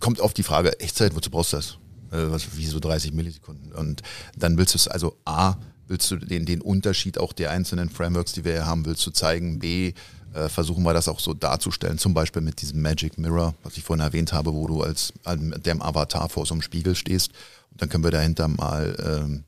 kommt 0.00 0.20
oft 0.20 0.38
die 0.38 0.42
Frage, 0.42 0.80
Echtzeit, 0.80 1.14
wozu 1.14 1.28
brauchst 1.30 1.52
du 1.52 1.56
das? 1.58 1.76
Äh, 2.12 2.30
was, 2.30 2.56
wie 2.56 2.64
so 2.66 2.80
30 2.80 3.12
Millisekunden? 3.12 3.72
Und 3.72 4.00
dann 4.36 4.56
willst 4.56 4.72
du 4.72 4.78
es, 4.78 4.88
also 4.88 5.16
A, 5.26 5.56
willst 5.92 6.10
du 6.10 6.16
den, 6.16 6.46
den 6.46 6.62
Unterschied 6.62 7.18
auch 7.18 7.34
der 7.34 7.50
einzelnen 7.50 7.90
Frameworks, 7.90 8.32
die 8.32 8.44
wir 8.44 8.52
hier 8.52 8.66
haben, 8.66 8.86
willst 8.86 9.06
du 9.06 9.10
zeigen, 9.10 9.58
B, 9.58 9.92
äh, 10.32 10.48
versuchen 10.48 10.82
wir 10.84 10.94
das 10.94 11.06
auch 11.06 11.20
so 11.20 11.34
darzustellen, 11.34 11.98
zum 11.98 12.14
Beispiel 12.14 12.40
mit 12.40 12.62
diesem 12.62 12.80
Magic 12.80 13.18
Mirror, 13.18 13.54
was 13.62 13.76
ich 13.76 13.84
vorhin 13.84 14.02
erwähnt 14.02 14.32
habe, 14.32 14.54
wo 14.54 14.66
du 14.66 14.82
als, 14.82 15.12
als 15.22 15.40
dem 15.62 15.82
Avatar 15.82 16.30
vor 16.30 16.46
so 16.46 16.54
einem 16.54 16.62
Spiegel 16.62 16.94
stehst 16.94 17.32
und 17.70 17.82
dann 17.82 17.90
können 17.90 18.04
wir 18.04 18.10
dahinter 18.10 18.48
mal 18.48 18.96
ähm, 19.04 19.44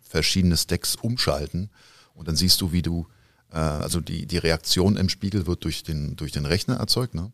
verschiedene 0.00 0.56
Stacks 0.56 0.96
umschalten 0.96 1.68
und 2.14 2.26
dann 2.26 2.36
siehst 2.36 2.60
du, 2.62 2.72
wie 2.72 2.82
du, 2.82 3.06
äh, 3.52 3.58
also 3.58 4.00
die, 4.00 4.24
die 4.24 4.38
Reaktion 4.38 4.96
im 4.96 5.10
Spiegel 5.10 5.46
wird 5.46 5.62
durch 5.64 5.82
den, 5.82 6.16
durch 6.16 6.32
den 6.32 6.46
Rechner 6.46 6.76
erzeugt, 6.76 7.14
ne? 7.14 7.30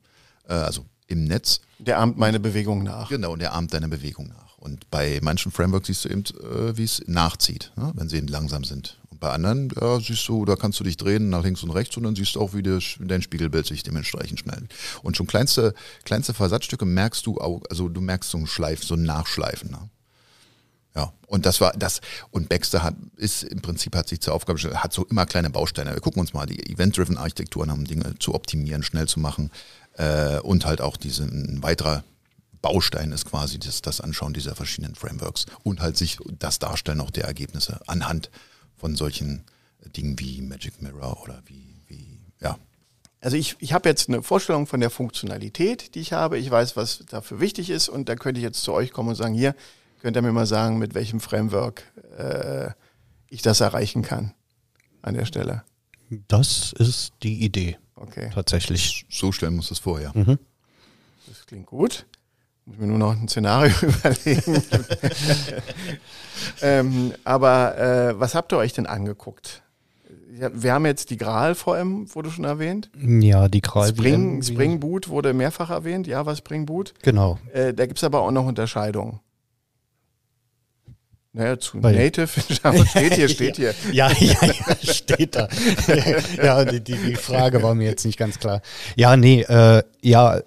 äh, 0.48 0.54
also 0.54 0.84
im 1.06 1.24
Netz. 1.24 1.60
Der 1.78 2.00
ahmt 2.00 2.18
meine 2.18 2.40
Bewegung 2.40 2.82
nach. 2.82 3.08
Genau, 3.08 3.34
und 3.34 3.38
der 3.38 3.54
ahmt 3.54 3.72
deine 3.72 3.88
Bewegung 3.88 4.26
nach. 4.26 4.47
Und 4.58 4.90
bei 4.90 5.20
manchen 5.22 5.52
Frameworks 5.52 5.86
siehst 5.86 6.04
du 6.04 6.08
eben, 6.08 6.24
äh, 6.24 6.76
wie 6.76 6.84
es 6.84 7.02
nachzieht, 7.06 7.70
ne? 7.76 7.92
wenn 7.94 8.08
sie 8.08 8.16
eben 8.16 8.26
langsam 8.26 8.64
sind. 8.64 8.98
Und 9.10 9.20
bei 9.20 9.30
anderen 9.30 9.70
ja, 9.80 10.00
siehst 10.00 10.26
du, 10.28 10.44
da 10.44 10.56
kannst 10.56 10.80
du 10.80 10.84
dich 10.84 10.96
drehen 10.96 11.30
nach 11.30 11.44
links 11.44 11.62
und 11.62 11.70
rechts 11.70 11.96
und 11.96 12.02
dann 12.02 12.16
siehst 12.16 12.34
du 12.34 12.40
auch, 12.40 12.54
wie 12.54 12.62
das, 12.62 12.96
dein 12.98 13.22
Spiegelbild 13.22 13.66
sich 13.66 13.84
dementsprechend 13.84 14.40
schnell. 14.40 14.66
Und 15.02 15.16
schon 15.16 15.28
kleinste, 15.28 15.74
kleinste 16.04 16.34
Versatzstücke 16.34 16.84
merkst 16.84 17.24
du 17.24 17.38
auch, 17.38 17.62
also 17.70 17.88
du 17.88 18.00
merkst 18.00 18.30
so 18.30 18.38
ein 18.38 18.48
Schleif, 18.48 18.82
so 18.82 18.94
ein 18.94 19.04
Nachschleifen. 19.04 19.70
Ne? 19.70 19.88
Ja, 20.96 21.12
und 21.28 21.46
das 21.46 21.60
war 21.60 21.72
das. 21.74 22.00
Und 22.32 22.48
Baxter 22.48 22.82
hat, 22.82 22.96
ist 23.16 23.44
im 23.44 23.62
Prinzip 23.62 23.94
hat 23.94 24.08
sich 24.08 24.20
zur 24.20 24.34
Aufgabe 24.34 24.54
gestellt, 24.54 24.82
hat 24.82 24.92
so 24.92 25.04
immer 25.06 25.26
kleine 25.26 25.50
Bausteine. 25.50 25.94
Wir 25.94 26.00
gucken 26.00 26.18
uns 26.18 26.34
mal 26.34 26.46
die 26.46 26.68
Event-Driven 26.68 27.16
Architekturen 27.16 27.70
an, 27.70 27.78
um 27.78 27.84
Dinge 27.84 28.14
zu 28.18 28.34
optimieren, 28.34 28.82
schnell 28.82 29.06
zu 29.06 29.20
machen. 29.20 29.52
Äh, 29.92 30.40
und 30.40 30.66
halt 30.66 30.80
auch 30.80 30.96
diesen 30.96 31.58
ein 31.58 31.62
weiterer 31.62 32.02
Baustein 32.62 33.12
ist 33.12 33.24
quasi 33.26 33.58
das, 33.58 33.82
das 33.82 34.00
Anschauen 34.00 34.34
dieser 34.34 34.54
verschiedenen 34.54 34.94
Frameworks 34.94 35.46
und 35.62 35.80
halt 35.80 35.96
sich 35.96 36.18
das 36.38 36.58
Darstellen 36.58 37.00
auch 37.00 37.10
der 37.10 37.24
Ergebnisse 37.24 37.80
anhand 37.86 38.30
von 38.76 38.96
solchen 38.96 39.44
Dingen 39.96 40.18
wie 40.18 40.40
Magic 40.42 40.82
Mirror 40.82 41.22
oder 41.22 41.40
wie, 41.46 41.80
wie 41.86 42.18
ja, 42.40 42.58
Also 43.20 43.36
ich, 43.36 43.56
ich 43.60 43.72
habe 43.72 43.88
jetzt 43.88 44.08
eine 44.08 44.22
Vorstellung 44.22 44.66
von 44.66 44.80
der 44.80 44.90
Funktionalität, 44.90 45.94
die 45.94 46.00
ich 46.00 46.12
habe. 46.12 46.38
Ich 46.38 46.50
weiß, 46.50 46.76
was 46.76 47.04
dafür 47.08 47.40
wichtig 47.40 47.70
ist 47.70 47.88
und 47.88 48.08
da 48.08 48.16
könnte 48.16 48.38
ich 48.40 48.44
jetzt 48.44 48.62
zu 48.62 48.72
euch 48.72 48.92
kommen 48.92 49.08
und 49.10 49.14
sagen, 49.14 49.34
hier, 49.34 49.54
könnt 50.00 50.16
ihr 50.16 50.22
mir 50.22 50.32
mal 50.32 50.46
sagen, 50.46 50.78
mit 50.78 50.94
welchem 50.94 51.20
Framework 51.20 51.82
äh, 52.16 52.70
ich 53.28 53.42
das 53.42 53.60
erreichen 53.60 54.02
kann 54.02 54.34
an 55.02 55.14
der 55.14 55.24
Stelle. 55.26 55.64
Das 56.28 56.72
ist 56.72 57.12
die 57.22 57.42
Idee, 57.44 57.76
Okay, 57.94 58.30
tatsächlich. 58.32 59.04
so 59.10 59.32
stellen 59.32 59.54
wir 59.54 59.58
uns 59.58 59.68
das 59.68 59.78
vor, 59.78 60.00
ja. 60.00 60.12
Mhm. 60.14 60.38
das 61.26 61.44
klingt 61.46 61.66
gut. 61.66 62.06
Muss 62.68 62.76
mir 62.78 62.86
nur 62.86 62.98
noch 62.98 63.12
ein 63.12 63.28
Szenario 63.28 63.72
überlegen. 63.82 64.62
ähm, 66.60 67.14
aber 67.24 67.78
äh, 67.78 68.20
was 68.20 68.34
habt 68.34 68.52
ihr 68.52 68.58
euch 68.58 68.74
denn 68.74 68.86
angeguckt? 68.86 69.62
Ja, 70.38 70.50
Wir 70.52 70.74
haben 70.74 70.84
jetzt 70.86 71.08
die 71.10 71.16
Graal 71.16 71.54
VM, 71.54 72.14
wurde 72.14 72.30
schon 72.30 72.44
erwähnt. 72.44 72.90
Ja, 73.00 73.48
die 73.48 73.60
Kral 73.62 73.88
Spring, 73.88 74.42
Spring 74.42 74.80
Boot 74.80 75.08
wurde 75.08 75.32
mehrfach 75.32 75.70
erwähnt, 75.70 76.06
Java 76.06 76.36
Spring 76.36 76.66
Boot. 76.66 76.92
Genau. 77.02 77.38
Äh, 77.52 77.72
da 77.74 77.86
gibt 77.86 77.98
es 77.98 78.04
aber 78.04 78.20
auch 78.20 78.30
noch 78.30 78.44
Unterscheidungen. 78.46 79.20
Naja, 81.32 81.58
zu 81.58 81.82
Weil- 81.82 81.96
Native, 81.96 82.28
Java 82.62 82.84
steht 82.86 83.14
hier, 83.14 83.28
steht 83.30 83.56
hier. 83.56 83.74
Ja, 83.92 84.10
ja, 84.12 84.36
ja, 84.44 84.76
steht 84.92 85.36
da. 85.36 85.48
ja, 86.42 86.64
die, 86.64 86.80
die, 86.80 86.96
die 86.96 87.16
Frage 87.16 87.62
war 87.62 87.74
mir 87.74 87.88
jetzt 87.88 88.04
nicht 88.04 88.18
ganz 88.18 88.38
klar. 88.38 88.60
Ja, 88.94 89.16
nee, 89.16 89.40
äh, 89.42 89.82
ja. 90.02 90.40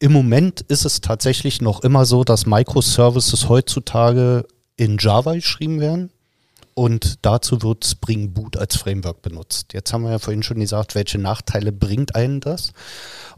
Im 0.00 0.12
Moment 0.12 0.60
ist 0.62 0.84
es 0.84 1.00
tatsächlich 1.00 1.60
noch 1.60 1.82
immer 1.82 2.06
so, 2.06 2.22
dass 2.22 2.46
Microservices 2.46 3.48
heutzutage 3.48 4.46
in 4.76 4.96
Java 4.98 5.34
geschrieben 5.34 5.80
werden. 5.80 6.10
Und 6.74 7.18
dazu 7.22 7.62
wird 7.62 7.84
Spring 7.84 8.32
Boot 8.32 8.56
als 8.56 8.76
Framework 8.76 9.22
benutzt. 9.22 9.72
Jetzt 9.72 9.92
haben 9.92 10.04
wir 10.04 10.12
ja 10.12 10.18
vorhin 10.20 10.44
schon 10.44 10.60
gesagt, 10.60 10.94
welche 10.94 11.18
Nachteile 11.18 11.72
bringt 11.72 12.14
einen 12.14 12.38
das? 12.38 12.72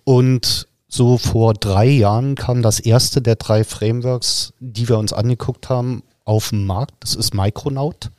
Und 0.04 0.68
so 0.88 1.16
vor 1.16 1.54
drei 1.54 1.86
Jahren 1.86 2.34
kam 2.34 2.60
das 2.60 2.80
erste 2.80 3.22
der 3.22 3.36
drei 3.36 3.64
Frameworks, 3.64 4.52
die 4.60 4.88
wir 4.90 4.98
uns 4.98 5.14
angeguckt 5.14 5.70
haben, 5.70 6.02
auf 6.26 6.50
den 6.50 6.66
Markt. 6.66 6.92
Das 7.00 7.14
ist 7.14 7.32
Micronaut. 7.32 8.10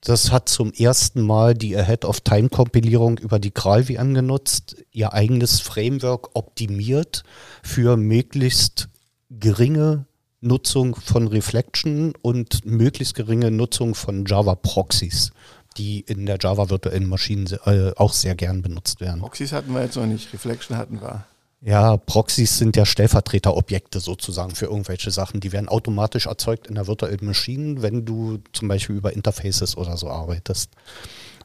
Das 0.00 0.30
hat 0.30 0.48
zum 0.48 0.72
ersten 0.72 1.22
Mal 1.22 1.54
die 1.54 1.76
Ahead-of-Time-Kompilierung 1.76 3.18
über 3.18 3.38
die 3.38 3.52
GraalVM 3.52 4.14
genutzt, 4.14 4.76
ihr 4.92 5.12
eigenes 5.12 5.60
Framework 5.60 6.30
optimiert 6.34 7.24
für 7.62 7.96
möglichst 7.96 8.88
geringe 9.30 10.06
Nutzung 10.40 10.94
von 10.94 11.26
Reflection 11.26 12.14
und 12.22 12.64
möglichst 12.64 13.14
geringe 13.14 13.50
Nutzung 13.50 13.94
von 13.94 14.24
Java-Proxys, 14.24 15.32
die 15.76 16.00
in 16.00 16.26
der 16.26 16.38
Java-virtuellen 16.40 17.08
Maschine 17.08 17.58
äh, 17.66 17.92
auch 17.96 18.12
sehr 18.12 18.36
gern 18.36 18.62
benutzt 18.62 19.00
werden. 19.00 19.20
Proxys 19.20 19.52
hatten 19.52 19.72
wir 19.72 19.82
jetzt 19.82 19.96
noch 19.96 20.06
nicht, 20.06 20.32
Reflection 20.32 20.76
hatten 20.76 21.00
wir. 21.00 21.26
Ja, 21.60 21.96
Proxys 21.96 22.58
sind 22.58 22.76
ja 22.76 22.86
Stellvertreterobjekte 22.86 23.98
sozusagen 23.98 24.54
für 24.54 24.66
irgendwelche 24.66 25.10
Sachen. 25.10 25.40
Die 25.40 25.52
werden 25.52 25.68
automatisch 25.68 26.26
erzeugt 26.26 26.68
in 26.68 26.76
der 26.76 26.86
virtuellen 26.86 27.24
Maschine, 27.24 27.82
wenn 27.82 28.04
du 28.04 28.38
zum 28.52 28.68
Beispiel 28.68 28.96
über 28.96 29.12
Interfaces 29.12 29.76
oder 29.76 29.96
so 29.96 30.08
arbeitest. 30.08 30.70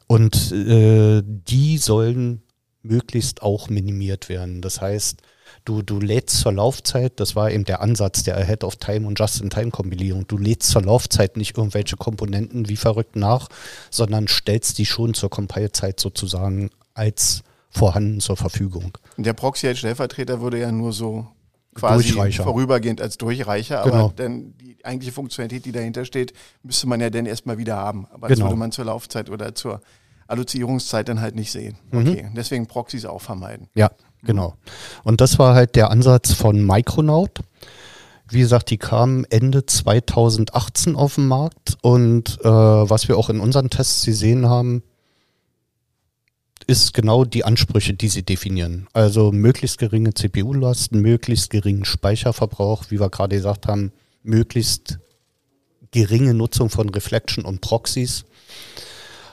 Und 0.06 0.52
äh, 0.52 1.22
die 1.24 1.78
sollen 1.78 2.42
möglichst 2.82 3.42
auch 3.42 3.68
minimiert 3.68 4.28
werden. 4.28 4.60
Das 4.60 4.80
heißt, 4.80 5.22
du, 5.64 5.82
du 5.82 5.98
lädst 5.98 6.38
zur 6.38 6.52
Laufzeit, 6.52 7.18
das 7.18 7.34
war 7.34 7.50
eben 7.50 7.64
der 7.64 7.80
Ansatz 7.80 8.22
der 8.22 8.36
Ahead-of-Time 8.36 9.06
und 9.06 9.18
Just-in-Time-Kompilierung, 9.18 10.26
du 10.26 10.38
lädst 10.38 10.70
zur 10.70 10.82
Laufzeit 10.82 11.36
nicht 11.36 11.56
irgendwelche 11.56 11.96
Komponenten 11.96 12.68
wie 12.68 12.76
verrückt 12.76 13.16
nach, 13.16 13.48
sondern 13.90 14.28
stellst 14.28 14.78
die 14.78 14.86
schon 14.86 15.14
zur 15.14 15.30
Compile-Zeit 15.30 15.98
sozusagen 15.98 16.70
als 16.92 17.42
vorhanden 17.74 18.20
zur 18.20 18.36
Verfügung. 18.36 18.96
Der 19.16 19.32
Proxy 19.32 19.66
als 19.66 19.78
Stellvertreter 19.78 20.40
würde 20.40 20.60
ja 20.60 20.70
nur 20.72 20.92
so 20.92 21.26
quasi 21.74 22.12
vorübergehend 22.32 23.00
als 23.02 23.18
Durchreicher, 23.18 23.82
Genau. 23.82 24.04
aber 24.06 24.12
dann 24.14 24.54
die 24.58 24.76
eigentliche 24.84 25.12
Funktionalität, 25.12 25.64
die 25.66 25.72
dahinter 25.72 26.04
steht, 26.04 26.32
müsste 26.62 26.86
man 26.86 27.00
ja 27.00 27.10
dann 27.10 27.26
erstmal 27.26 27.58
wieder 27.58 27.76
haben. 27.76 28.06
Aber 28.12 28.28
Genau. 28.28 28.40
das 28.40 28.40
würde 28.50 28.56
man 28.56 28.70
zur 28.72 28.84
Laufzeit 28.84 29.28
oder 29.28 29.54
zur 29.56 29.80
Allozierungszeit 30.28 31.08
dann 31.08 31.20
halt 31.20 31.34
nicht 31.34 31.50
sehen. 31.50 31.76
Mhm. 31.90 31.98
Okay, 32.00 32.30
deswegen 32.36 32.66
Proxys 32.66 33.04
auch 33.04 33.20
vermeiden. 33.20 33.68
Ja, 33.74 33.90
genau. 34.22 34.54
Und 35.02 35.20
das 35.20 35.38
war 35.38 35.54
halt 35.54 35.74
der 35.74 35.90
Ansatz 35.90 36.32
von 36.32 36.64
Micronaut. 36.64 37.40
Wie 38.28 38.38
gesagt, 38.40 38.70
die 38.70 38.78
kamen 38.78 39.24
Ende 39.28 39.66
2018 39.66 40.96
auf 40.96 41.16
den 41.16 41.26
Markt 41.26 41.76
und 41.82 42.38
äh, 42.42 42.48
was 42.48 43.08
wir 43.08 43.18
auch 43.18 43.28
in 43.30 43.40
unseren 43.40 43.68
Tests 43.68 44.04
gesehen 44.04 44.48
haben, 44.48 44.82
ist 46.66 46.94
genau 46.94 47.24
die 47.24 47.44
Ansprüche, 47.44 47.94
die 47.94 48.08
sie 48.08 48.22
definieren. 48.22 48.86
Also 48.92 49.32
möglichst 49.32 49.78
geringe 49.78 50.14
CPU-Last, 50.14 50.92
möglichst 50.92 51.50
geringen 51.50 51.84
Speicherverbrauch, 51.84 52.84
wie 52.90 53.00
wir 53.00 53.10
gerade 53.10 53.36
gesagt 53.36 53.66
haben, 53.66 53.92
möglichst 54.22 54.98
geringe 55.90 56.34
Nutzung 56.34 56.70
von 56.70 56.88
Reflection 56.88 57.44
und 57.44 57.60
Proxys 57.60 58.24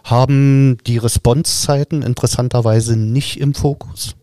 haben 0.03 0.77
die 0.87 0.97
Responsezeiten 0.97 2.01
interessanterweise 2.01 2.95
nicht 2.95 3.39
im 3.39 3.53
Fokus, 3.53 4.15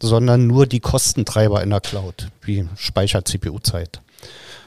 sondern 0.00 0.46
nur 0.46 0.66
die 0.66 0.80
Kostentreiber 0.80 1.62
in 1.62 1.70
der 1.70 1.80
Cloud, 1.80 2.28
wie 2.42 2.68
Speicher-CPU-Zeit. 2.76 4.00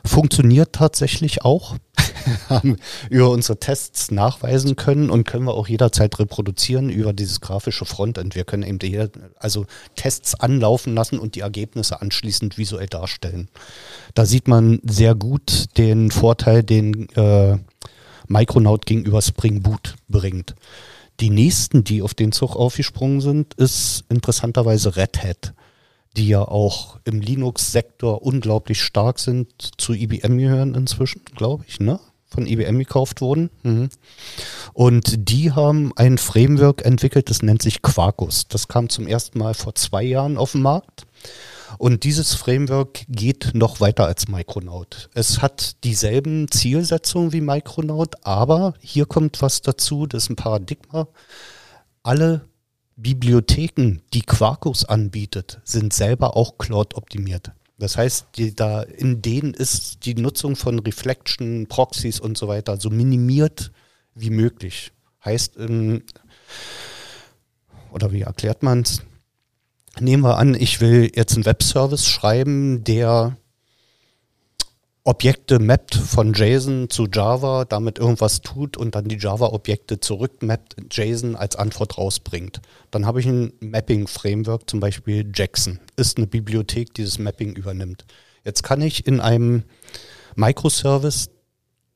Funktioniert 0.05 0.73
tatsächlich 0.73 1.43
auch, 1.43 1.75
haben 2.49 2.77
über 3.09 3.29
unsere 3.29 3.59
Tests 3.59 4.11
nachweisen 4.11 4.75
können 4.75 5.09
und 5.09 5.25
können 5.25 5.45
wir 5.45 5.53
auch 5.53 5.67
jederzeit 5.67 6.17
reproduzieren 6.19 6.89
über 6.89 7.13
dieses 7.13 7.41
grafische 7.41 7.85
Frontend. 7.85 8.35
Wir 8.35 8.43
können 8.43 8.63
eben 8.63 8.79
die, 8.79 9.07
also 9.37 9.65
Tests 9.95 10.35
anlaufen 10.35 10.95
lassen 10.95 11.19
und 11.19 11.35
die 11.35 11.41
Ergebnisse 11.41 12.01
anschließend 12.01 12.57
visuell 12.57 12.87
darstellen. 12.87 13.49
Da 14.13 14.25
sieht 14.25 14.47
man 14.47 14.79
sehr 14.83 15.15
gut 15.15 15.77
den 15.77 16.11
Vorteil, 16.11 16.63
den 16.63 17.09
äh, 17.09 17.57
Micronaut 18.27 18.85
gegenüber 18.85 19.21
Spring 19.21 19.61
Boot 19.61 19.95
bringt. 20.07 20.55
Die 21.19 21.29
nächsten, 21.29 21.83
die 21.83 22.01
auf 22.01 22.13
den 22.13 22.31
Zug 22.31 22.55
aufgesprungen 22.55 23.21
sind, 23.21 23.53
ist 23.53 24.05
interessanterweise 24.09 24.95
Red 24.95 25.23
Hat, 25.23 25.53
die 26.17 26.27
ja 26.27 26.41
auch 26.41 26.99
im 27.05 27.21
Linux-Sektor 27.21 28.21
unglaublich 28.21 28.81
stark 28.81 29.19
sind, 29.19 29.47
zu 29.77 29.93
IBM 29.93 30.37
gehören 30.37 30.75
inzwischen, 30.75 31.23
glaube 31.35 31.65
ich, 31.67 31.79
ne? 31.79 31.99
Von 32.27 32.47
IBM 32.47 32.79
gekauft 32.79 33.19
wurden. 33.19 33.49
Mhm. 33.63 33.89
Und 34.73 35.29
die 35.29 35.51
haben 35.51 35.91
ein 35.97 36.17
Framework 36.17 36.85
entwickelt, 36.85 37.29
das 37.29 37.41
nennt 37.41 37.61
sich 37.61 37.81
Quarkus. 37.81 38.47
Das 38.47 38.69
kam 38.69 38.87
zum 38.87 39.05
ersten 39.05 39.39
Mal 39.39 39.53
vor 39.53 39.75
zwei 39.75 40.03
Jahren 40.03 40.37
auf 40.37 40.53
den 40.53 40.61
Markt. 40.61 41.05
Und 41.77 42.03
dieses 42.03 42.33
Framework 42.33 43.05
geht 43.09 43.51
noch 43.53 43.79
weiter 43.79 44.05
als 44.05 44.27
Micronaut. 44.27 45.09
Es 45.13 45.41
hat 45.41 45.83
dieselben 45.83 46.49
Zielsetzungen 46.51 47.33
wie 47.33 47.41
Micronaut, 47.41 48.15
aber 48.25 48.73
hier 48.79 49.05
kommt 49.05 49.41
was 49.41 49.61
dazu, 49.61 50.05
das 50.05 50.23
ist 50.23 50.29
ein 50.29 50.35
Paradigma. 50.35 51.07
Alle 52.03 52.45
Bibliotheken, 53.01 54.01
die 54.13 54.21
Quarkus 54.21 54.85
anbietet, 54.85 55.59
sind 55.63 55.93
selber 55.93 56.37
auch 56.37 56.57
Cloud-optimiert. 56.57 57.51
Das 57.77 57.97
heißt, 57.97 58.27
die, 58.35 58.55
da 58.55 58.83
in 58.83 59.21
denen 59.23 59.55
ist 59.55 60.05
die 60.05 60.13
Nutzung 60.13 60.55
von 60.55 60.79
Reflection, 60.79 61.67
Proxys 61.67 62.19
und 62.19 62.37
so 62.37 62.47
weiter 62.47 62.77
so 62.77 62.91
minimiert 62.91 63.71
wie 64.13 64.29
möglich. 64.29 64.91
Heißt, 65.25 65.57
ähm, 65.57 66.03
oder 67.91 68.11
wie 68.11 68.21
erklärt 68.21 68.61
man 68.61 68.81
es? 68.81 69.01
Nehmen 69.99 70.23
wir 70.23 70.37
an, 70.37 70.53
ich 70.53 70.79
will 70.79 71.11
jetzt 71.15 71.33
einen 71.33 71.45
Webservice 71.45 72.07
schreiben, 72.07 72.83
der 72.83 73.35
Objekte 75.03 75.57
mappt 75.59 75.95
von 75.95 76.33
JSON 76.33 76.89
zu 76.89 77.07
Java, 77.11 77.65
damit 77.65 77.97
irgendwas 77.97 78.41
tut 78.41 78.77
und 78.77 78.93
dann 78.93 79.07
die 79.07 79.17
Java-Objekte 79.17 79.99
zurückmappt, 79.99 80.75
JSON 80.91 81.35
als 81.35 81.55
Antwort 81.55 81.97
rausbringt. 81.97 82.61
Dann 82.91 83.05
habe 83.05 83.19
ich 83.19 83.25
ein 83.25 83.53
Mapping-Framework, 83.59 84.69
zum 84.69 84.79
Beispiel 84.79 85.29
Jackson, 85.33 85.79
ist 85.95 86.17
eine 86.17 86.27
Bibliothek, 86.27 86.93
die 86.93 87.03
das 87.03 87.17
Mapping 87.17 87.55
übernimmt. 87.55 88.05
Jetzt 88.43 88.61
kann 88.61 88.81
ich 88.81 89.07
in 89.07 89.19
einem 89.19 89.63
Microservice 90.35 91.29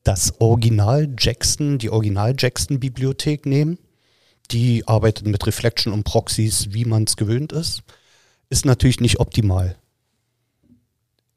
das 0.02 0.40
Original 0.40 1.08
Jackson, 1.18 1.78
die 1.78 1.90
Original 1.90 2.34
Jackson-Bibliothek 2.36 3.46
nehmen 3.46 3.78
die 4.50 4.86
arbeitet 4.86 5.26
mit 5.26 5.46
Reflection 5.46 5.92
und 5.92 6.04
Proxys, 6.04 6.72
wie 6.72 6.84
man 6.84 7.04
es 7.04 7.16
gewöhnt 7.16 7.52
ist. 7.52 7.82
Ist 8.48 8.64
natürlich 8.64 9.00
nicht 9.00 9.18
optimal. 9.18 9.76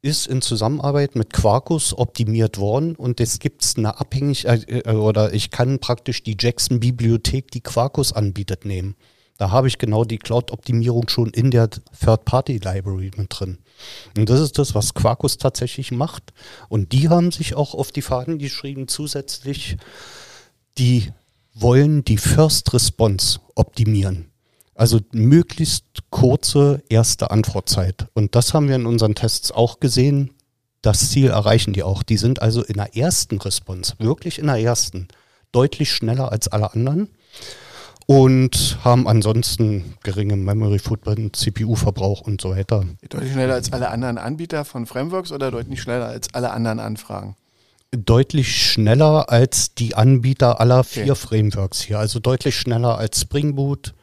Ist 0.02 0.26
in 0.26 0.40
Zusammenarbeit 0.40 1.14
mit 1.14 1.32
Quarkus 1.32 1.96
optimiert 1.96 2.56
worden 2.56 2.96
und 2.96 3.20
es 3.20 3.38
gibt 3.38 3.66
eine 3.76 4.00
Abhängigkeit, 4.00 4.64
äh, 4.68 4.92
oder 4.92 5.34
ich 5.34 5.50
kann 5.50 5.78
praktisch 5.78 6.22
die 6.22 6.36
Jackson-Bibliothek, 6.38 7.50
die 7.50 7.60
Quarkus 7.60 8.12
anbietet, 8.12 8.64
nehmen. 8.64 8.96
Da 9.36 9.50
habe 9.50 9.68
ich 9.68 9.78
genau 9.78 10.04
die 10.04 10.18
Cloud-Optimierung 10.18 11.08
schon 11.08 11.30
in 11.30 11.50
der 11.50 11.70
Third-Party-Library 11.70 13.10
mit 13.16 13.28
drin. 13.30 13.58
Und 14.16 14.28
das 14.28 14.40
ist 14.40 14.58
das, 14.58 14.74
was 14.74 14.92
Quarkus 14.92 15.38
tatsächlich 15.38 15.92
macht. 15.92 16.34
Und 16.68 16.92
die 16.92 17.08
haben 17.08 17.32
sich 17.32 17.54
auch 17.54 17.74
auf 17.74 17.90
die 17.90 18.02
Fahnen 18.02 18.38
geschrieben, 18.38 18.86
zusätzlich 18.86 19.78
die 20.76 21.10
wollen 21.54 22.04
die 22.04 22.18
First 22.18 22.72
Response 22.74 23.40
optimieren. 23.54 24.30
Also 24.80 24.98
möglichst 25.12 25.84
kurze 26.08 26.82
erste 26.88 27.30
Antwortzeit. 27.30 28.06
Und 28.14 28.34
das 28.34 28.54
haben 28.54 28.66
wir 28.66 28.76
in 28.76 28.86
unseren 28.86 29.14
Tests 29.14 29.52
auch 29.52 29.78
gesehen. 29.78 30.30
Das 30.80 31.10
Ziel 31.10 31.28
erreichen 31.28 31.74
die 31.74 31.82
auch. 31.82 32.02
Die 32.02 32.16
sind 32.16 32.40
also 32.40 32.62
in 32.62 32.76
der 32.76 32.96
ersten 32.96 33.36
Response, 33.36 33.92
wirklich 33.98 34.38
in 34.38 34.46
der 34.46 34.56
ersten, 34.56 35.08
deutlich 35.52 35.92
schneller 35.92 36.32
als 36.32 36.48
alle 36.48 36.72
anderen 36.72 37.10
und 38.06 38.78
haben 38.82 39.06
ansonsten 39.06 39.96
geringe 40.02 40.36
Memory 40.36 40.78
Footprint, 40.78 41.36
CPU-Verbrauch 41.36 42.22
und 42.22 42.40
so 42.40 42.56
weiter. 42.56 42.86
Deutlich 43.06 43.32
schneller 43.32 43.56
als 43.56 43.74
alle 43.74 43.90
anderen 43.90 44.16
Anbieter 44.16 44.64
von 44.64 44.86
Frameworks 44.86 45.30
oder 45.30 45.50
deutlich 45.50 45.82
schneller 45.82 46.06
als 46.06 46.32
alle 46.32 46.52
anderen 46.52 46.80
Anfragen? 46.80 47.36
deutlich 47.92 48.70
schneller 48.70 49.30
als 49.30 49.74
die 49.74 49.96
Anbieter 49.96 50.60
aller 50.60 50.84
vier 50.84 51.02
okay. 51.02 51.14
Frameworks 51.16 51.80
hier. 51.80 51.98
Also 51.98 52.20
deutlich 52.20 52.56
schneller 52.56 52.96
als 52.96 53.20
Spring 53.20 53.56
Boot, 53.56 53.94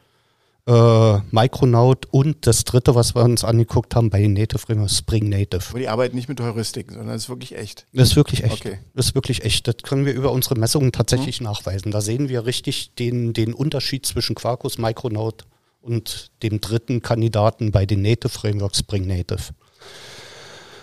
äh, 0.68 1.20
Micronaut 1.30 2.06
und 2.10 2.46
das 2.46 2.64
dritte, 2.64 2.94
was 2.94 3.14
wir 3.14 3.22
uns 3.22 3.42
angeguckt 3.42 3.96
haben 3.96 4.10
bei 4.10 4.20
den 4.20 4.34
Native 4.34 4.58
Frameworks, 4.58 4.98
Spring 4.98 5.28
Native. 5.28 5.64
Aber 5.70 5.78
die 5.78 5.88
arbeiten 5.88 6.14
nicht 6.14 6.28
mit 6.28 6.40
Heuristiken, 6.40 6.94
sondern 6.94 7.16
es 7.16 7.24
ist 7.24 7.28
wirklich 7.30 7.56
echt. 7.56 7.86
Das 7.94 8.10
ist 8.10 8.16
wirklich 8.16 8.44
echt. 8.44 8.66
Okay. 8.66 8.78
Das 8.94 9.06
ist 9.06 9.14
wirklich 9.14 9.44
echt. 9.44 9.66
Das 9.66 9.76
können 9.82 10.04
wir 10.04 10.12
über 10.12 10.30
unsere 10.30 10.56
Messungen 10.56 10.92
tatsächlich 10.92 11.40
mhm. 11.40 11.46
nachweisen. 11.46 11.90
Da 11.90 12.02
sehen 12.02 12.28
wir 12.28 12.44
richtig 12.44 12.94
den, 12.96 13.32
den 13.32 13.54
Unterschied 13.54 14.04
zwischen 14.04 14.34
Quarkus, 14.34 14.76
Micronaut 14.76 15.46
und 15.80 16.32
dem 16.42 16.60
dritten 16.60 17.00
Kandidaten 17.00 17.72
bei 17.72 17.86
den 17.86 18.02
Native 18.02 18.28
Frameworks, 18.28 18.80
Spring 18.80 19.06
Native. 19.06 19.54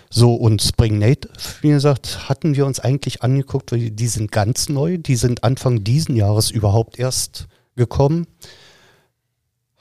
So, 0.10 0.34
und 0.34 0.64
Spring 0.64 0.98
Native, 0.98 1.34
wie 1.62 1.70
gesagt, 1.70 2.28
hatten 2.28 2.56
wir 2.56 2.66
uns 2.66 2.80
eigentlich 2.80 3.22
angeguckt, 3.22 3.72
weil 3.72 3.92
die 3.92 4.08
sind 4.08 4.32
ganz 4.32 4.68
neu, 4.70 4.98
die 4.98 5.16
sind 5.16 5.44
Anfang 5.44 5.84
diesen 5.84 6.16
Jahres 6.16 6.50
überhaupt 6.50 6.98
erst 6.98 7.48
gekommen, 7.76 8.26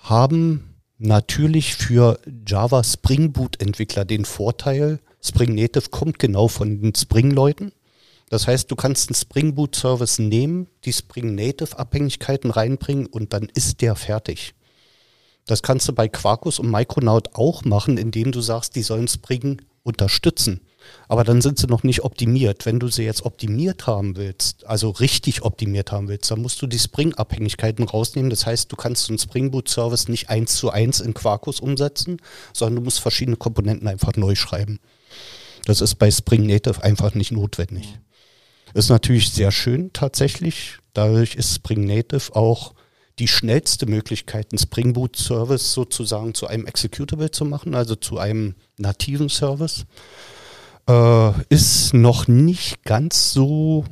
haben 0.05 0.77
natürlich 0.99 1.75
für 1.75 2.21
Java 2.47 2.85
Spring 2.85 3.33
Boot 3.33 3.61
Entwickler 3.61 4.05
den 4.05 4.25
Vorteil, 4.25 5.01
Spring 5.23 5.55
Native 5.55 5.89
kommt 5.91 6.19
genau 6.19 6.49
von 6.49 6.83
den 6.83 6.95
Spring-Leuten. 6.95 7.73
Das 8.29 8.47
heißt, 8.47 8.71
du 8.71 8.77
kannst 8.77 9.09
einen 9.09 9.15
Spring 9.15 9.55
Boot 9.55 9.75
Service 9.75 10.19
nehmen, 10.19 10.69
die 10.85 10.93
Spring 10.93 11.35
Native 11.35 11.79
Abhängigkeiten 11.79 12.51
reinbringen 12.51 13.07
und 13.07 13.33
dann 13.33 13.49
ist 13.55 13.81
der 13.81 13.97
fertig. 13.97 14.55
Das 15.47 15.63
kannst 15.63 15.89
du 15.89 15.93
bei 15.93 16.09
Quarkus 16.09 16.59
und 16.59 16.71
Micronaut 16.71 17.35
auch 17.35 17.65
machen, 17.65 17.97
indem 17.97 18.33
du 18.33 18.41
sagst, 18.41 18.77
die 18.77 18.83
sollen 18.83 19.09
Spring 19.09 19.63
unterstützen. 19.83 20.61
Aber 21.09 21.25
dann 21.25 21.41
sind 21.41 21.59
sie 21.59 21.67
noch 21.67 21.83
nicht 21.83 22.03
optimiert. 22.05 22.67
Wenn 22.67 22.81
du 22.81 22.89
sie 22.89 23.05
jetzt 23.05 23.25
optimiert 23.25 23.87
haben 23.87 24.17
willst, 24.17 24.67
also 24.67 24.91
richtig 24.91 25.43
optimiert 25.43 25.93
haben 25.93 26.09
willst, 26.09 26.31
dann 26.31 26.41
musst 26.41 26.61
du 26.63 26.67
die 26.67 26.79
Spring-Abhängigkeiten 26.79 27.85
rausnehmen. 27.85 28.31
Das 28.31 28.47
heißt, 28.47 28.71
du 28.73 28.77
kannst 28.77 29.09
einen 29.09 29.19
Spring 29.19 29.51
Boot 29.51 29.69
Service 29.69 30.09
nicht 30.09 30.31
eins 30.31 30.57
zu 30.57 30.71
eins 30.71 31.01
in 31.01 31.15
Quarkus 31.15 31.61
umsetzen, 31.61 32.19
sondern 32.53 32.77
du 32.77 32.83
musst 32.83 33.01
verschiedene 33.01 33.37
Komponenten 33.37 33.89
einfach 33.89 34.15
neu 34.17 34.35
schreiben. 34.35 34.81
Das 35.67 35.81
ist 35.81 35.97
bei 35.97 36.11
Spring 36.11 36.47
Native 36.47 36.83
einfach 36.83 37.15
nicht 37.15 37.33
notwendig. 37.33 37.99
Ist 38.75 38.91
natürlich 38.91 39.31
sehr 39.31 39.53
schön 39.53 39.93
tatsächlich. 39.93 40.79
Dadurch 40.93 41.37
ist 41.37 41.55
Spring 41.55 41.87
Native 41.87 42.35
auch 42.35 42.75
die 43.19 43.29
schnellste 43.29 43.87
Möglichkeit, 43.87 44.49
einen 44.51 44.59
Spring 44.59 44.93
Boot 44.93 45.17
Service 45.17 45.73
sozusagen 45.73 46.35
zu 46.35 46.49
einem 46.49 46.67
Executable 46.67 47.31
zu 47.31 47.45
machen, 47.45 47.75
also 47.75 47.95
zu 47.95 48.19
einem 48.19 48.57
nativen 48.77 49.29
Service. 49.29 49.87
Äh, 50.89 51.33
ist 51.49 51.95
noch 51.95 52.29
nicht 52.29 52.85
ganz 52.85 53.33
so 53.33 53.85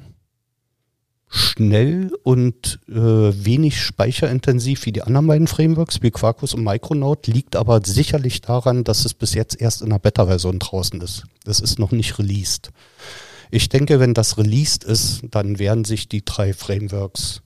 schnell 1.28 2.12
und 2.23 2.81
äh, 2.89 2.93
wenig 2.94 3.81
speicherintensiv 3.81 4.85
wie 4.85 4.93
die 4.93 5.02
anderen 5.02 5.27
beiden 5.27 5.47
Frameworks, 5.47 6.02
wie 6.02 6.10
Quarkus 6.10 6.52
und 6.52 6.62
Micronaut, 6.62 7.27
liegt 7.27 7.56
aber 7.56 7.81
sicherlich 7.82 8.43
daran, 8.43 8.85
dass 8.85 9.06
es 9.06 9.14
bis 9.14 9.32
jetzt 9.32 9.59
erst 9.59 9.81
in 9.81 9.89
der 9.89 9.98
Beta-Version 9.98 10.59
draußen 10.59 11.01
ist. 11.01 11.24
Das 11.44 11.60
ist 11.60 11.78
noch 11.78 11.90
nicht 11.90 12.19
released. 12.19 12.70
Ich 13.51 13.70
denke, 13.70 13.98
wenn 13.98 14.12
das 14.12 14.36
released 14.36 14.85
ist, 14.85 15.23
dann 15.31 15.59
werden 15.59 15.85
sich 15.85 16.09
die 16.09 16.24
drei 16.24 16.52
Frameworks 16.52 17.40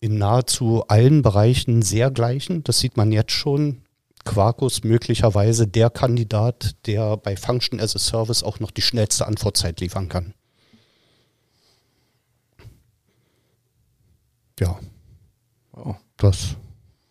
in 0.00 0.18
nahezu 0.18 0.84
allen 0.88 1.22
Bereichen 1.22 1.80
sehr 1.80 2.10
gleichen. 2.10 2.64
Das 2.64 2.80
sieht 2.80 2.98
man 2.98 3.12
jetzt 3.12 3.32
schon. 3.32 3.83
Quarkus 4.24 4.84
möglicherweise 4.84 5.66
der 5.66 5.90
Kandidat, 5.90 6.76
der 6.86 7.16
bei 7.16 7.36
Function 7.36 7.80
as 7.80 7.94
a 7.94 7.98
Service 7.98 8.42
auch 8.42 8.60
noch 8.60 8.70
die 8.70 8.82
schnellste 8.82 9.26
Antwortzeit 9.26 9.80
liefern 9.80 10.08
kann. 10.08 10.34
Ja. 14.58 14.78
Wow. 15.72 15.96
Das 16.16 16.56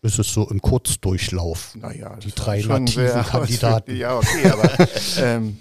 ist 0.01 0.19
es 0.19 0.33
so 0.33 0.49
im 0.49 0.61
Kurzdurchlauf. 0.61 1.75
Naja, 1.75 2.17
die 2.17 2.31
drei 2.31 2.61
nativen 2.61 3.07
sehr, 3.07 3.23
Kandidaten. 3.29 3.95
Ja, 3.95 4.17
okay, 4.17 4.49
aber 4.49 4.87
ähm, 5.17 5.57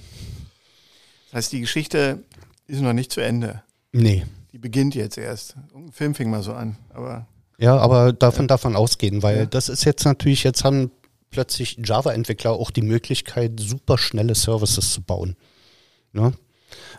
das 1.30 1.38
heißt, 1.38 1.52
die 1.52 1.60
Geschichte 1.60 2.22
ist 2.66 2.80
noch 2.80 2.92
nicht 2.92 3.12
zu 3.12 3.20
Ende. 3.20 3.62
Nee. 3.92 4.24
Die 4.52 4.58
beginnt 4.58 4.94
jetzt 4.94 5.18
erst. 5.18 5.56
Ein 5.74 5.92
Film 5.92 6.14
fing 6.14 6.30
mal 6.30 6.42
so 6.42 6.52
an, 6.52 6.76
aber. 6.90 7.26
Ja, 7.58 7.76
aber 7.76 8.12
davon 8.12 8.44
ja. 8.44 8.48
darf 8.48 8.64
man 8.64 8.76
ausgehen, 8.76 9.22
weil 9.22 9.38
ja. 9.38 9.46
das 9.46 9.68
ist 9.68 9.84
jetzt 9.84 10.04
natürlich, 10.04 10.42
jetzt 10.44 10.64
haben 10.64 10.90
plötzlich 11.32 11.78
Java-Entwickler 11.82 12.52
auch 12.52 12.70
die 12.70 12.82
Möglichkeit, 12.82 13.59
super 13.59 13.98
schnelle 13.98 14.36
Services 14.36 14.92
zu 14.92 15.02
bauen. 15.02 15.36
Ne? 16.12 16.32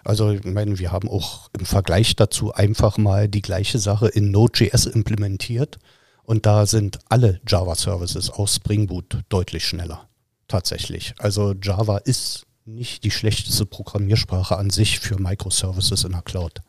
Also, 0.04 0.32
ich 0.32 0.44
meine, 0.44 0.78
wir 0.78 0.92
haben 0.92 1.10
auch 1.10 1.50
im 1.58 1.66
Vergleich 1.66 2.16
dazu 2.16 2.54
einfach 2.54 2.98
mal 2.98 3.30
die 3.30 3.42
gleiche 3.42 3.80
Sache 3.80 4.10
in 4.10 4.32
Node.js 4.32 4.86
implementiert 4.86 5.80
und 6.24 6.46
da 6.46 6.66
sind 6.66 7.00
alle 7.10 7.40
Java-Services 7.48 8.30
aus 8.30 8.56
Spring 8.56 8.88
Boot 8.88 9.20
deutlich 9.30 9.66
schneller. 9.66 10.08
Tatsächlich. 10.48 11.14
Also 11.18 11.54
Java 11.62 11.98
ist 11.98 12.46
nicht 12.66 13.04
die 13.04 13.12
schlechteste 13.12 13.66
Programmiersprache 13.66 14.58
an 14.58 14.70
sich 14.70 15.00
für 15.00 15.20
Microservices 15.20 16.04
in 16.04 16.12
der 16.12 16.22
Cloud. 16.22 16.62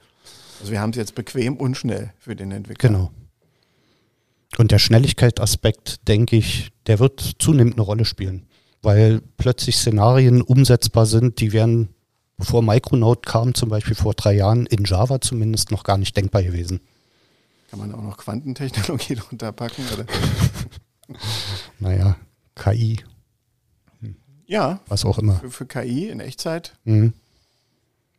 Also 0.61 0.73
wir 0.73 0.81
haben 0.81 0.91
es 0.91 0.97
jetzt 0.97 1.15
bequem 1.15 1.57
und 1.57 1.77
schnell 1.77 2.13
für 2.19 2.35
den 2.35 2.53
Entwickler. 2.53 2.89
Genau. 2.89 3.11
Und 4.59 4.71
der 4.71 4.79
Schnelligkeitsaspekt, 4.79 6.07
denke 6.09 6.37
ich, 6.37 6.71
der 6.87 6.99
wird 7.01 7.21
zunehmend 7.39 7.75
eine 7.75 7.83
Rolle 7.83 8.05
spielen, 8.05 8.47
weil 8.83 9.21
plötzlich 9.37 9.77
Szenarien 9.77 10.43
umsetzbar 10.43 11.07
sind, 11.07 11.41
die 11.41 11.53
wären, 11.53 11.89
bevor 12.37 12.63
Micronaut 12.63 13.27
kam, 13.27 13.55
zum 13.55 13.69
Beispiel 13.69 13.95
vor 13.97 14.15
drei 14.15 14.35
Jahren, 14.35 14.67
in 14.67 14.85
Java 14.85 15.21
zumindest 15.21 15.71
noch 15.71 15.83
gar 15.83 15.99
nicht 15.99 16.17
denkbar 16.17 16.43
gewesen. 16.43 16.81
Kann 17.71 17.81
man 17.81 17.93
auch 17.95 18.03
noch 18.03 18.17
Quantentechnologie 18.19 19.15
drunter 19.17 19.53
packen? 19.53 19.83
Oder? 19.95 20.07
Naja, 21.81 22.17
KI, 22.55 22.99
Ja, 24.47 24.81
was 24.89 25.05
auch 25.05 25.19
immer. 25.19 25.35
für, 25.37 25.51
für 25.51 25.67
KI 25.67 26.09
in 26.09 26.21
Echtzeit. 26.21 26.79
Mhm. 26.85 27.13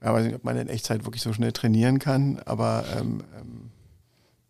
Ja, 0.04 0.14
weiß 0.14 0.26
nicht, 0.26 0.36
ob 0.36 0.44
man 0.44 0.56
in 0.58 0.68
Echtzeit 0.70 1.04
wirklich 1.06 1.24
so 1.24 1.34
schnell 1.34 1.52
trainieren 1.52 1.98
kann, 1.98 2.40
aber 2.46 2.86
ähm, 3.00 3.24
ähm, 3.40 3.65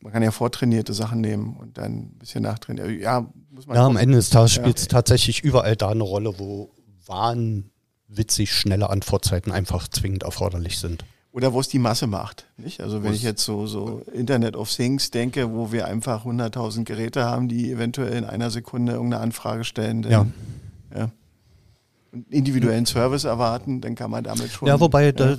man 0.01 0.11
kann 0.13 0.22
ja 0.23 0.31
vortrainierte 0.31 0.93
Sachen 0.93 1.22
nehmen 1.22 1.55
und 1.57 1.77
dann 1.77 1.93
ein 1.93 2.17
bisschen 2.19 2.43
nachtrainieren. 2.43 2.99
Ja, 2.99 3.27
muss 3.49 3.65
man 3.67 3.76
Ja, 3.76 3.85
am. 3.85 3.97
Ende 3.97 4.15
des 4.15 4.30
Tages 4.30 4.53
spielt 4.53 4.77
es 4.77 4.88
tatsächlich 4.88 5.43
überall 5.43 5.76
da 5.76 5.89
eine 5.89 6.03
Rolle, 6.03 6.38
wo 6.39 6.72
wahnwitzig 7.07 8.53
schnelle 8.53 8.89
Antwortzeiten 8.89 9.51
einfach 9.51 9.88
zwingend 9.88 10.23
erforderlich 10.23 10.77
sind. 10.80 11.05
Oder 11.31 11.51
wo 11.51 11.59
es 11.59 11.67
die 11.67 11.80
Masse 11.80 12.07
macht. 12.07 12.45
Nicht? 12.55 12.80
Also 12.80 13.03
wenn 13.03 13.13
ich 13.13 13.22
jetzt 13.22 13.43
so, 13.43 13.67
so 13.67 14.01
Internet 14.13 14.55
of 14.55 14.73
Things 14.73 15.11
denke, 15.11 15.51
wo 15.51 15.72
wir 15.73 15.85
einfach 15.85 16.26
100.000 16.26 16.85
Geräte 16.85 17.26
haben, 17.26 17.49
die 17.49 17.72
eventuell 17.72 18.13
in 18.13 18.23
einer 18.23 18.49
Sekunde 18.51 18.93
irgendeine 18.93 19.22
Anfrage 19.22 19.65
stellen, 19.65 20.01
dann, 20.01 20.11
Ja. 20.11 20.26
ja. 20.97 21.11
Individuellen 22.29 22.85
Service 22.85 23.23
erwarten, 23.23 23.81
dann 23.81 23.95
kann 23.95 24.11
man 24.11 24.23
damit 24.23 24.51
schon. 24.51 24.67
Ja, 24.67 24.79
wobei 24.79 25.11
Da, 25.11 25.33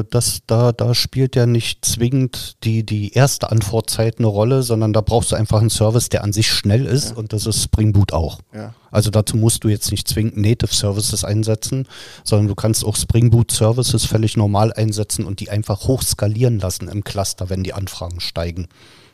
äh, 0.00 0.04
das, 0.10 0.40
da, 0.46 0.72
da 0.72 0.94
spielt 0.94 1.36
ja 1.36 1.46
nicht 1.46 1.84
zwingend 1.84 2.56
die, 2.64 2.84
die 2.84 3.12
erste 3.12 3.50
Antwortzeit 3.50 4.18
eine 4.18 4.26
Rolle, 4.26 4.62
sondern 4.62 4.92
da 4.92 5.00
brauchst 5.00 5.32
du 5.32 5.36
einfach 5.36 5.60
einen 5.60 5.70
Service, 5.70 6.08
der 6.08 6.24
an 6.24 6.32
sich 6.32 6.48
schnell 6.50 6.86
ist 6.86 7.10
Ja. 7.10 7.16
und 7.16 7.32
das 7.32 7.46
ist 7.46 7.62
Spring 7.62 7.92
Boot 7.92 8.12
auch. 8.12 8.40
Ja. 8.54 8.74
Also 8.90 9.10
dazu 9.10 9.36
musst 9.36 9.64
du 9.64 9.68
jetzt 9.68 9.90
nicht 9.90 10.06
zwingend 10.06 10.36
Native 10.36 10.72
Services 10.72 11.24
einsetzen, 11.24 11.88
sondern 12.22 12.46
du 12.48 12.54
kannst 12.54 12.84
auch 12.84 12.94
Spring 12.96 13.30
Boot 13.30 13.50
Services 13.50 14.04
völlig 14.04 14.36
normal 14.36 14.72
einsetzen 14.72 15.24
und 15.24 15.40
die 15.40 15.50
einfach 15.50 15.88
hochskalieren 15.88 16.60
lassen 16.60 16.88
im 16.88 17.02
Cluster, 17.02 17.50
wenn 17.50 17.64
die 17.64 17.72
Anfragen 17.72 18.20
steigen. 18.20 18.68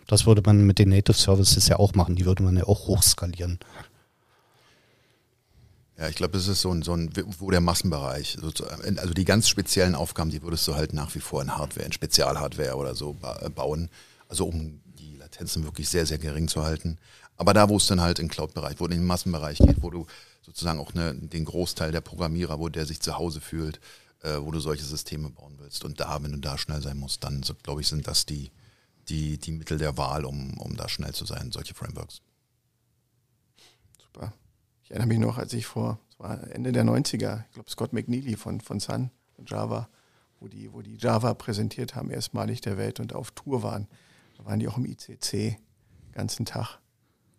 Das 0.07 0.27
würde 0.27 0.43
man 0.45 0.67
mit 0.67 0.79
den 0.81 0.89
Native 0.89 1.17
Services 1.17 1.69
ja 1.69 1.79
auch 1.79 1.95
machen, 1.95 2.17
die 2.17 2.27
würde 2.27 2.43
man 2.43 2.57
ja 2.57 2.65
auch 2.65 2.89
hochskalieren. 2.89 3.59
Ja, 6.01 6.09
ich 6.09 6.17
glaube, 6.17 6.33
das 6.33 6.49
ist 6.49 6.63
so 6.63 6.73
ein, 6.73 6.81
so 6.81 6.95
ein, 6.95 7.11
wo 7.39 7.51
der 7.51 7.61
Massenbereich, 7.61 8.39
also 8.43 9.13
die 9.13 9.25
ganz 9.27 9.51
speziellen 9.51 9.95
Aufgaben, 9.95 10.31
die 10.31 10.43
würdest 10.43 10.67
du 10.67 10.75
halt 10.75 10.95
nach 10.95 11.15
wie 11.15 11.21
vor 11.21 11.43
in 11.43 11.59
Hardware, 11.59 11.85
in 11.85 11.93
Spezialhardware 11.93 12.77
oder 12.77 12.95
so 12.95 13.19
äh, 13.23 13.51
bauen, 13.51 13.91
also 14.27 14.47
um 14.47 14.81
die 14.99 15.17
Latenzen 15.17 15.63
wirklich 15.65 15.91
sehr, 15.91 16.07
sehr 16.07 16.17
gering 16.17 16.49
zu 16.49 16.63
halten. 16.63 16.97
Aber 17.37 17.53
da, 17.53 17.69
wo 17.69 17.77
es 17.77 17.87
dann 17.87 18.01
halt 18.01 18.19
im 18.19 18.29
Cloud-Bereich, 18.29 18.81
wo 18.81 18.87
es 18.87 18.93
in 18.93 19.01
den 19.01 19.07
Massenbereich 19.07 19.59
geht, 19.59 19.83
wo 19.83 19.91
du 19.91 20.07
sozusagen 20.41 20.81
auch 20.81 20.95
ne, 20.95 21.15
den 21.15 21.45
Großteil 21.45 21.93
der 21.93 22.01
Programmierer, 22.01 22.59
wo 22.59 22.71
der 22.71 22.87
sich 22.87 23.01
zu 23.01 23.19
Hause 23.19 23.43
fühlt, 23.43 23.79
äh, 24.23 24.39
wo 24.41 24.51
du 24.53 24.61
solche 24.61 24.85
Systeme 24.85 25.29
bauen 25.29 25.57
willst. 25.59 25.85
Und 25.85 26.01
da, 26.01 26.23
wenn 26.23 26.33
du 26.33 26.39
da 26.39 26.57
schnell 26.57 26.81
sein 26.81 26.97
musst, 26.97 27.25
dann, 27.25 27.43
so, 27.43 27.53
glaube 27.55 27.83
ich, 27.83 27.89
sind 27.89 28.07
das 28.07 28.25
die, 28.25 28.51
die, 29.11 29.37
die 29.37 29.53
Mittel 29.53 29.77
der 29.77 29.99
Wahl, 29.99 30.25
um, 30.25 30.57
um 30.61 30.77
da 30.77 30.89
schnell 30.89 31.13
zu 31.13 31.27
sein, 31.27 31.53
solche 31.53 31.75
Frameworks. 31.75 32.23
Super. 34.03 34.33
Ich 34.91 34.97
erinnere 34.97 35.07
mich 35.07 35.19
noch, 35.21 35.39
als 35.39 35.53
ich 35.53 35.67
vor, 35.67 36.01
es 36.11 36.19
war 36.19 36.51
Ende 36.51 36.73
der 36.73 36.83
90er, 36.83 37.45
ich 37.47 37.53
glaube 37.53 37.71
Scott 37.71 37.93
McNeely 37.93 38.35
von, 38.35 38.61
von 38.61 38.81
Sun, 38.81 39.13
von 39.37 39.47
Java, 39.47 39.89
wo 40.41 40.49
die, 40.49 40.73
wo 40.73 40.83
die 40.83 40.97
Java 40.97 41.33
präsentiert 41.35 41.95
haben, 41.95 42.11
erstmalig 42.11 42.61
der 42.61 42.77
Welt 42.77 42.99
und 42.99 43.15
auf 43.15 43.31
Tour 43.31 43.63
waren. 43.63 43.87
Da 44.37 44.47
waren 44.47 44.59
die 44.59 44.67
auch 44.67 44.79
im 44.79 44.87
ICC 44.87 45.33
den 45.33 46.13
ganzen 46.13 46.45
Tag. 46.45 46.81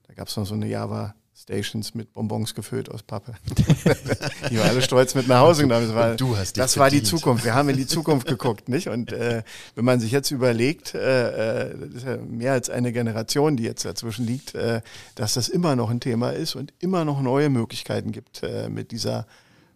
Da 0.03 0.14
gab 0.14 0.30
es 0.30 0.38
noch 0.38 0.45
so 0.45 0.53
eine 0.53 0.68
Java 0.68 1.14
Stations 1.42 1.96
mit 1.96 2.14
Bonbons 2.14 2.54
gefüllt 2.54 2.90
aus 2.90 3.02
Pappe. 3.04 3.34
die 4.50 4.58
waren 4.60 4.70
alle 4.70 4.82
stolz 4.82 5.16
mit 5.16 5.28
nach 5.28 5.40
Hause 5.40 5.64
genommen. 5.64 5.88
Das 5.88 5.96
war, 5.96 6.16
du 6.16 6.38
hast 6.38 6.58
das 6.58 6.78
war 6.78 6.90
die. 6.90 7.02
Zukunft. 7.02 7.44
Wir 7.44 7.56
haben 7.56 7.68
in 7.70 7.78
die 7.78 7.88
Zukunft 7.88 8.28
geguckt, 8.28 8.70
nicht? 8.70 8.88
Und 8.88 9.12
äh, 9.12 9.42
wenn 9.76 9.86
man 9.86 10.00
sich 10.00 10.12
jetzt 10.12 10.30
überlegt, 10.30 10.94
äh, 10.94 11.70
äh, 11.70 11.76
das 11.80 11.96
ist 11.96 12.06
ja 12.06 12.18
mehr 12.18 12.54
als 12.54 12.70
eine 12.70 12.94
Generation, 12.94 13.58
die 13.58 13.64
jetzt 13.64 13.84
dazwischen 13.86 14.26
liegt, 14.26 14.54
äh, 14.54 14.82
dass 15.16 15.34
das 15.34 15.50
immer 15.50 15.76
noch 15.76 15.90
ein 15.90 16.00
Thema 16.00 16.30
ist 16.30 16.56
und 16.56 16.74
immer 16.80 17.06
noch 17.06 17.22
neue 17.22 17.50
Möglichkeiten 17.50 18.12
gibt 18.12 18.44
äh, 18.44 18.70
mit 18.70 18.92
dieser 18.92 19.26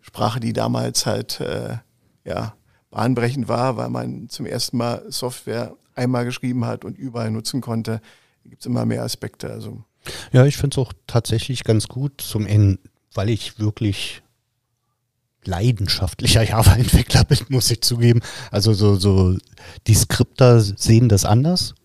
Sprache, 0.01 0.39
die 0.39 0.53
damals 0.53 1.07
halt 1.07 1.39
äh, 1.39 1.77
ja 2.23 2.53
bahnbrechend 2.91 3.47
war, 3.47 3.75
weil 3.75 3.89
man 3.89 4.29
zum 4.29 4.45
ersten 4.45 4.77
Mal 4.77 5.03
Software 5.09 5.75
einmal 5.95 6.25
geschrieben 6.25 6.65
hat 6.65 6.85
und 6.85 6.97
überall 6.97 7.31
nutzen 7.31 7.59
konnte. 7.59 8.01
Da 8.43 8.49
gibt 8.49 8.61
es 8.61 8.67
immer 8.67 8.85
mehr 8.85 9.03
Aspekte. 9.03 9.49
Also 9.51 9.83
Ja, 10.31 10.45
ich 10.45 10.57
finde 10.57 10.75
es 10.75 10.85
auch 10.85 10.93
tatsächlich 11.07 11.63
ganz 11.63 11.87
gut, 11.87 12.21
zum 12.21 12.45
einen, 12.45 12.79
weil 13.13 13.29
ich 13.29 13.59
wirklich 13.59 14.21
leidenschaftlicher 15.45 16.43
Java-Entwickler 16.43 17.23
bin, 17.23 17.39
muss 17.49 17.71
ich 17.71 17.81
zugeben. 17.81 18.21
Also 18.51 18.73
so, 18.73 18.95
so 18.95 19.37
die 19.87 19.93
Skripter 19.93 20.59
sehen 20.59 21.09
das 21.09 21.25
anders, 21.25 21.75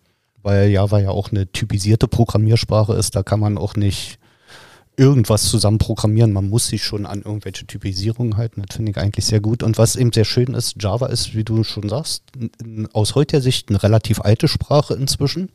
weil 0.42 0.70
Java 0.70 0.98
ja 0.98 1.10
auch 1.10 1.30
eine 1.30 1.50
typisierte 1.50 2.08
Programmiersprache 2.08 2.94
ist. 2.94 3.14
Da 3.14 3.22
kann 3.22 3.40
man 3.40 3.58
auch 3.58 3.76
nicht 3.76 4.18
irgendwas 4.96 5.44
zusammen 5.44 5.78
programmieren. 5.78 6.32
Man 6.32 6.48
muss 6.48 6.68
sich 6.68 6.84
schon 6.84 7.06
an 7.06 7.22
irgendwelche 7.22 7.66
Typisierungen 7.66 8.36
halten. 8.36 8.62
Das 8.66 8.76
finde 8.76 8.90
ich 8.90 8.98
eigentlich 8.98 9.24
sehr 9.24 9.40
gut. 9.40 9.62
Und 9.62 9.78
was 9.78 9.96
eben 9.96 10.12
sehr 10.12 10.24
schön 10.24 10.54
ist, 10.54 10.74
Java 10.78 11.06
ist, 11.06 11.34
wie 11.34 11.44
du 11.44 11.64
schon 11.64 11.88
sagst, 11.88 12.24
aus 12.92 13.14
heutiger 13.14 13.40
Sicht 13.40 13.70
eine 13.70 13.82
relativ 13.82 14.20
alte 14.20 14.48
Sprache 14.48 14.94
inzwischen. 14.94 15.50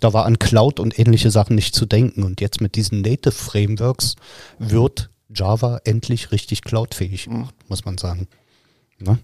Da 0.00 0.12
war 0.12 0.26
an 0.26 0.38
Cloud 0.38 0.80
und 0.80 0.98
ähnliche 0.98 1.30
Sachen 1.30 1.54
nicht 1.54 1.74
zu 1.74 1.86
denken. 1.86 2.22
Und 2.22 2.40
jetzt 2.40 2.60
mit 2.60 2.74
diesen 2.76 3.00
Native 3.00 3.32
Frameworks 3.32 4.16
wird 4.58 5.10
Java 5.34 5.80
endlich 5.84 6.32
richtig 6.32 6.62
cloudfähig 6.62 7.24
gemacht, 7.24 7.54
muss 7.68 7.84
man 7.84 7.98
sagen. 7.98 8.28
Ne? 8.98 9.18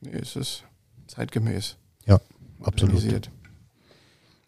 nee, 0.00 0.16
es 0.16 0.36
ist 0.36 0.64
zeitgemäß. 1.06 1.76
Ja, 2.06 2.20
absolut. 2.62 3.30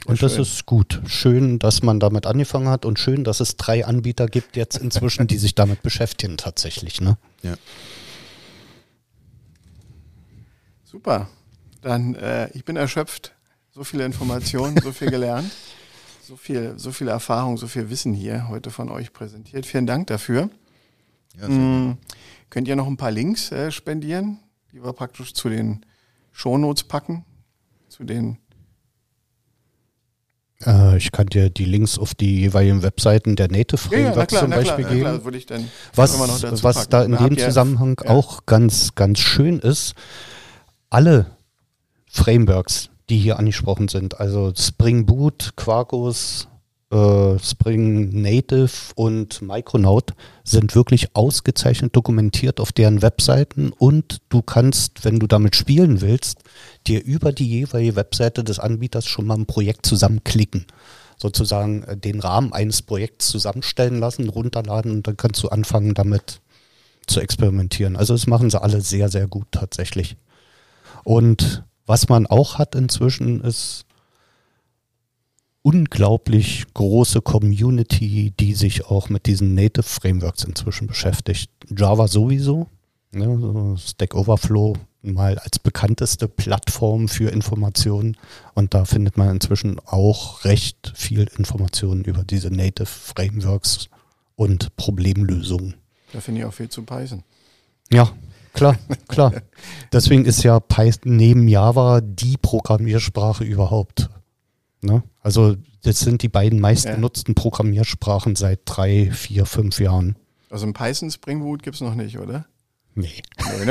Und 0.07 0.23
das 0.23 0.33
schön. 0.33 0.43
ist 0.43 0.65
gut. 0.65 1.03
Schön, 1.07 1.59
dass 1.59 1.83
man 1.83 2.01
damit 2.01 2.27
angefangen 2.27 2.69
hat 2.69 2.87
und 2.87 2.99
schön, 2.99 3.23
dass 3.23 3.41
es 3.41 3.57
drei 3.57 3.85
Anbieter 3.85 4.27
gibt 4.27 4.57
jetzt 4.57 4.79
inzwischen, 4.79 5.27
die 5.27 5.37
sich 5.37 5.55
damit 5.55 5.83
beschäftigen 5.83 6.39
tatsächlich. 6.39 7.01
Ne? 7.03 7.19
Ja. 7.43 7.55
Super. 10.85 11.29
Dann, 11.83 12.15
äh, 12.15 12.51
ich 12.55 12.65
bin 12.65 12.77
erschöpft. 12.77 13.35
So 13.81 13.85
viele 13.85 14.05
Informationen, 14.05 14.77
so 14.77 14.93
viel 14.93 15.11
gelernt, 15.11 15.51
so 16.23 16.37
viel, 16.37 16.75
so 16.77 16.93
viel 16.93 17.09
Erfahrung, 17.09 17.57
so 17.57 17.67
viel 17.67 17.89
Wissen 17.89 18.13
hier 18.13 18.47
heute 18.51 18.71
von 18.71 18.91
euch 18.91 19.15
präsentiert. 19.15 19.65
Vielen 19.65 19.87
Dank 19.87 20.09
dafür. 20.09 20.51
Ja, 21.41 21.47
sehr 21.47 21.49
Mm, 21.49 21.97
könnt 22.51 22.69
ihr 22.69 22.77
noch 22.77 22.87
ein 22.87 22.99
paar 22.99 23.11
Links 23.11 23.51
äh, 23.53 23.71
spendieren, 23.71 24.39
die 24.71 24.85
wir 24.85 24.93
praktisch 24.93 25.33
zu 25.33 25.49
den 25.49 25.87
Shownotes 26.31 26.85
packen? 26.85 27.25
Zu 27.89 28.05
den 28.05 28.37
Äh, 30.67 30.99
ich 30.99 31.11
kann 31.11 31.29
dir 31.29 31.49
die 31.49 31.65
Links 31.65 31.99
auf 31.99 32.15
die 32.15 32.41
jeweiligen 32.41 32.83
Webseiten 32.83 33.35
der 33.35 33.51
Native 33.51 33.79
Frameworks 33.79 34.39
zum 34.39 34.51
Beispiel 34.51 34.85
geben. 34.85 35.01
klar, 35.01 35.25
würde 35.25 35.39
ich 35.39 35.47
dann 35.47 35.71
Was, 35.95 36.15
immer 36.15 36.27
noch 36.27 36.39
dazu 36.39 36.63
was 36.63 36.87
packen. 36.87 36.91
da 36.91 37.03
in 37.05 37.17
dem 37.17 37.39
Zusammenhang 37.39 37.99
ja. 38.05 38.11
auch 38.11 38.45
ganz, 38.45 38.95
ganz 38.95 39.21
schön 39.21 39.59
ist, 39.59 39.95
alle 40.91 41.35
Frameworks, 42.11 42.90
die 43.11 43.19
hier 43.19 43.39
angesprochen 43.39 43.89
sind, 43.89 44.21
also 44.21 44.53
Spring 44.57 45.05
Boot, 45.05 45.53
Quarkus, 45.57 46.49
äh, 46.91 47.39
Spring 47.39 48.23
Native 48.23 48.71
und 48.95 49.43
Micronaut, 49.43 50.15
sind 50.45 50.75
wirklich 50.75 51.15
ausgezeichnet 51.15 51.95
dokumentiert 51.95 52.61
auf 52.61 52.73
deren 52.73 53.03
Webseiten 53.03 53.73
und 53.77 54.19
du 54.29 54.43
kannst, 54.43 55.05
wenn 55.05 55.19
du 55.19 55.27
damit 55.27 55.57
spielen 55.57 56.01
willst, 56.01 56.45
dir 56.87 57.05
über 57.05 57.33
die 57.33 57.49
jeweilige 57.49 57.97
Webseite 57.97 58.45
des 58.45 58.59
Anbieters 58.59 59.07
schon 59.07 59.27
mal 59.27 59.37
ein 59.37 59.47
Projekt 59.47 59.87
zusammenklicken 59.87 60.67
sozusagen 61.21 61.83
äh, 61.85 61.97
den 61.97 62.21
Rahmen 62.21 62.53
eines 62.53 62.83
Projekts 62.83 63.29
zusammenstellen 63.29 63.99
lassen, 63.99 64.29
runterladen 64.29 64.93
und 64.93 65.07
dann 65.07 65.17
kannst 65.17 65.43
du 65.43 65.49
anfangen 65.49 65.95
damit 65.95 66.41
zu 67.07 67.21
experimentieren. 67.21 67.97
Also 67.97 68.15
das 68.15 68.27
machen 68.27 68.51
sie 68.51 68.61
alle 68.61 68.81
sehr, 68.81 69.09
sehr 69.09 69.27
gut 69.27 69.49
tatsächlich. 69.51 70.17
Und 71.05 71.65
was 71.91 72.09
man 72.09 72.29
auch 72.29 72.57
hat 72.57 72.77
inzwischen 72.77 73.41
ist 73.41 73.85
unglaublich 75.63 76.65
große 76.73 77.21
Community, 77.21 78.33
die 78.39 78.55
sich 78.55 78.87
auch 78.87 79.09
mit 79.09 79.27
diesen 79.27 79.57
Native 79.57 79.83
Frameworks 79.83 80.45
inzwischen 80.45 80.87
beschäftigt. 80.87 81.51
Java 81.69 82.07
sowieso, 82.07 82.69
ne, 83.11 83.37
so 83.41 83.77
Stack 83.77 84.15
Overflow 84.15 84.77
mal 85.03 85.37
als 85.41 85.59
bekannteste 85.59 86.29
Plattform 86.29 87.09
für 87.09 87.31
Informationen 87.31 88.17
und 88.55 88.73
da 88.73 88.85
findet 88.85 89.17
man 89.17 89.31
inzwischen 89.31 89.81
auch 89.85 90.45
recht 90.45 90.93
viel 90.95 91.29
Informationen 91.39 92.05
über 92.05 92.23
diese 92.23 92.53
Native 92.53 92.87
Frameworks 92.87 93.89
und 94.37 94.77
Problemlösungen. 94.77 95.75
Da 96.13 96.21
finde 96.21 96.43
ich 96.43 96.47
auch 96.47 96.55
viel 96.55 96.69
zu 96.69 96.85
Python. 96.85 97.25
Ja, 97.91 98.13
klar, 98.53 98.77
klar. 99.09 99.33
Deswegen 99.93 100.25
ist 100.25 100.43
ja 100.43 100.61
Python 100.61 101.17
neben 101.17 101.49
Java 101.49 102.01
die 102.01 102.37
Programmiersprache 102.37 103.45
überhaupt. 103.45 104.11
Ne? 104.83 105.03
Also 105.21 105.57
das 105.83 106.01
sind 106.01 106.23
die 106.23 106.29
beiden 106.29 106.61
meistgenutzten 106.61 107.35
ja. 107.35 107.41
Programmiersprachen 107.43 108.37
seit 108.37 108.61
drei, 108.65 109.11
vier, 109.11 109.47
fünf 109.47 109.81
Jahren. 109.81 110.17
Also 110.51 110.67
ein 110.67 110.73
Python 110.73 111.11
Spring 111.11 111.41
Boot 111.41 111.63
gibt 111.63 111.77
es 111.77 111.81
noch 111.81 111.95
nicht, 111.95 112.19
oder? 112.19 112.47
Nee. 112.95 113.23
nee, 113.59 113.65
nee. 113.65 113.67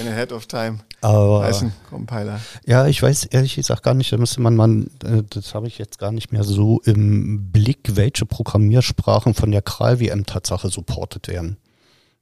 Eine 0.00 0.16
Head 0.16 0.32
of 0.32 0.46
Time. 0.46 0.78
Aber, 1.02 1.46
Python 1.46 1.72
Compiler. 1.88 2.40
Ja, 2.66 2.86
ich 2.86 3.02
weiß 3.02 3.26
ehrlich 3.26 3.54
gesagt 3.54 3.82
gar 3.82 3.94
nicht, 3.94 4.12
da 4.12 4.16
müsste 4.16 4.40
man 4.40 4.56
mal, 4.56 4.86
äh, 5.04 5.22
das 5.28 5.54
habe 5.54 5.68
ich 5.68 5.78
jetzt 5.78 5.98
gar 5.98 6.10
nicht 6.10 6.32
mehr 6.32 6.44
so 6.44 6.80
im 6.84 7.50
Blick, 7.52 7.96
welche 7.96 8.24
Programmiersprachen 8.24 9.34
von 9.34 9.50
der 9.50 9.62
Kral-WM 9.62 10.24
Tatsache 10.24 10.68
supportet 10.68 11.28
werden. 11.28 11.58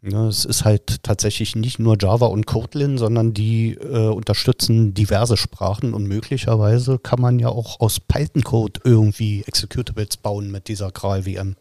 Ja, 0.03 0.29
es 0.29 0.45
ist 0.45 0.65
halt 0.65 1.03
tatsächlich 1.03 1.57
nicht 1.57 1.81
nur 1.81 1.97
Java 2.01 2.27
und 2.27 2.47
Kotlin, 2.47 2.99
sondern 2.99 3.35
die 3.35 3.73
äh, 3.73 4.09
unterstützen 4.09 4.95
diverse 4.95 5.37
Sprachen 5.37 5.93
und 5.93 6.07
möglicherweise 6.07 7.01
kann 7.01 7.21
man 7.21 7.41
ja 7.41 7.49
auch 7.49 7.81
aus 7.81 7.99
Python-Code 7.99 8.81
irgendwie 8.85 9.43
Executables 9.47 10.19
bauen 10.19 10.53
mit 10.53 10.69
dieser 10.69 10.93
Kral-VM. 10.93 11.57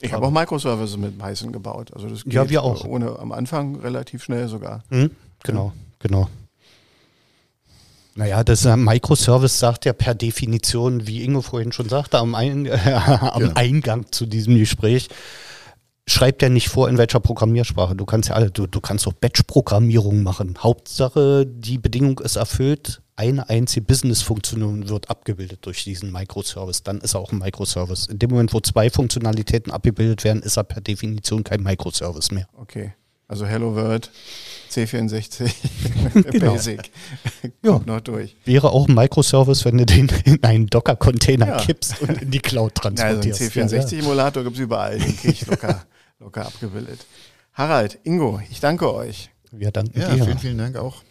Ich 0.00 0.12
habe 0.12 0.26
auch 0.26 0.30
Microservices 0.30 0.96
mit 0.96 1.18
Python 1.18 1.52
gebaut. 1.52 1.92
Also 1.94 2.08
das 2.08 2.24
geht 2.24 2.32
ja, 2.32 2.48
wir 2.48 2.62
auch. 2.62 2.84
Ohne 2.84 3.18
am 3.18 3.32
Anfang 3.32 3.76
relativ 3.76 4.24
schnell 4.24 4.48
sogar. 4.48 4.82
Mhm, 4.90 5.10
genau, 5.42 5.66
ja. 5.66 5.72
genau. 5.98 6.28
Naja, 8.14 8.42
das 8.42 8.64
äh, 8.64 8.76
Microservice 8.76 9.58
sagt 9.58 9.84
ja 9.84 9.92
per 9.92 10.14
Definition, 10.14 11.06
wie 11.06 11.22
Ingo 11.22 11.42
vorhin 11.42 11.72
schon 11.72 11.88
sagte, 11.88 12.18
am, 12.18 12.34
Ein 12.34 12.66
äh, 12.66 12.72
am 13.20 13.42
ja. 13.42 13.52
Eingang 13.54 14.10
zu 14.10 14.26
diesem 14.26 14.58
Gespräch, 14.58 15.08
schreibt 16.06 16.42
ja 16.42 16.48
nicht 16.48 16.68
vor, 16.68 16.88
in 16.88 16.98
welcher 16.98 17.20
Programmiersprache. 17.20 17.94
Du 17.94 18.04
kannst 18.04 18.28
ja 18.28 18.34
alle, 18.34 18.50
du, 18.50 18.66
du 18.66 18.80
kannst 18.80 19.06
doch 19.06 19.12
Batch-Programmierung 19.12 20.22
machen. 20.22 20.58
Hauptsache, 20.58 21.46
die 21.46 21.78
Bedingung 21.78 22.18
ist 22.18 22.36
erfüllt, 22.36 23.00
eine 23.20 23.50
einzige 23.50 23.84
Business-Funktion 23.84 24.88
wird 24.88 25.10
abgebildet 25.10 25.58
durch 25.66 25.84
diesen 25.84 26.10
Microservice. 26.10 26.82
Dann 26.82 27.02
ist 27.02 27.14
er 27.14 27.20
auch 27.20 27.32
ein 27.32 27.38
Microservice. 27.38 28.06
In 28.06 28.18
dem 28.18 28.30
Moment, 28.30 28.54
wo 28.54 28.60
zwei 28.60 28.88
Funktionalitäten 28.88 29.70
abgebildet 29.70 30.24
werden, 30.24 30.42
ist 30.42 30.56
er 30.56 30.64
per 30.64 30.80
Definition 30.80 31.44
kein 31.44 31.62
Microservice 31.62 32.30
mehr. 32.30 32.48
Okay. 32.56 32.94
Also 33.28 33.44
Hello 33.46 33.76
World, 33.76 34.10
C64, 34.70 35.52
genau. 36.32 36.52
Basic. 36.52 36.90
ja. 37.62 37.80
noch 37.84 38.00
durch. 38.00 38.36
Wäre 38.44 38.70
auch 38.70 38.88
ein 38.88 38.94
Microservice, 38.94 39.66
wenn 39.66 39.78
du 39.78 39.86
den 39.86 40.08
in 40.24 40.42
einen 40.42 40.66
Docker-Container 40.66 41.46
ja. 41.46 41.56
kippst 41.58 42.00
und 42.00 42.22
in 42.22 42.30
die 42.30 42.40
Cloud 42.40 42.74
transportierst. 42.76 43.54
Ja, 43.54 43.62
also 43.62 43.76
einen 43.76 43.86
C64-Emulator 43.86 44.42
gibt 44.42 44.56
es 44.56 44.62
überall, 44.62 44.98
den 44.98 45.16
kriege 45.16 45.34
ich 45.34 45.46
locker, 45.46 45.84
locker 46.18 46.46
abgebildet. 46.46 47.06
Harald, 47.52 47.98
Ingo, 48.02 48.40
ich 48.50 48.58
danke 48.60 48.92
euch. 48.92 49.30
Wir 49.52 49.70
danken 49.70 50.00
ja, 50.00 50.08
dir. 50.08 50.24
Vielen, 50.24 50.38
vielen 50.38 50.58
Dank 50.58 50.76
auch. 50.76 51.02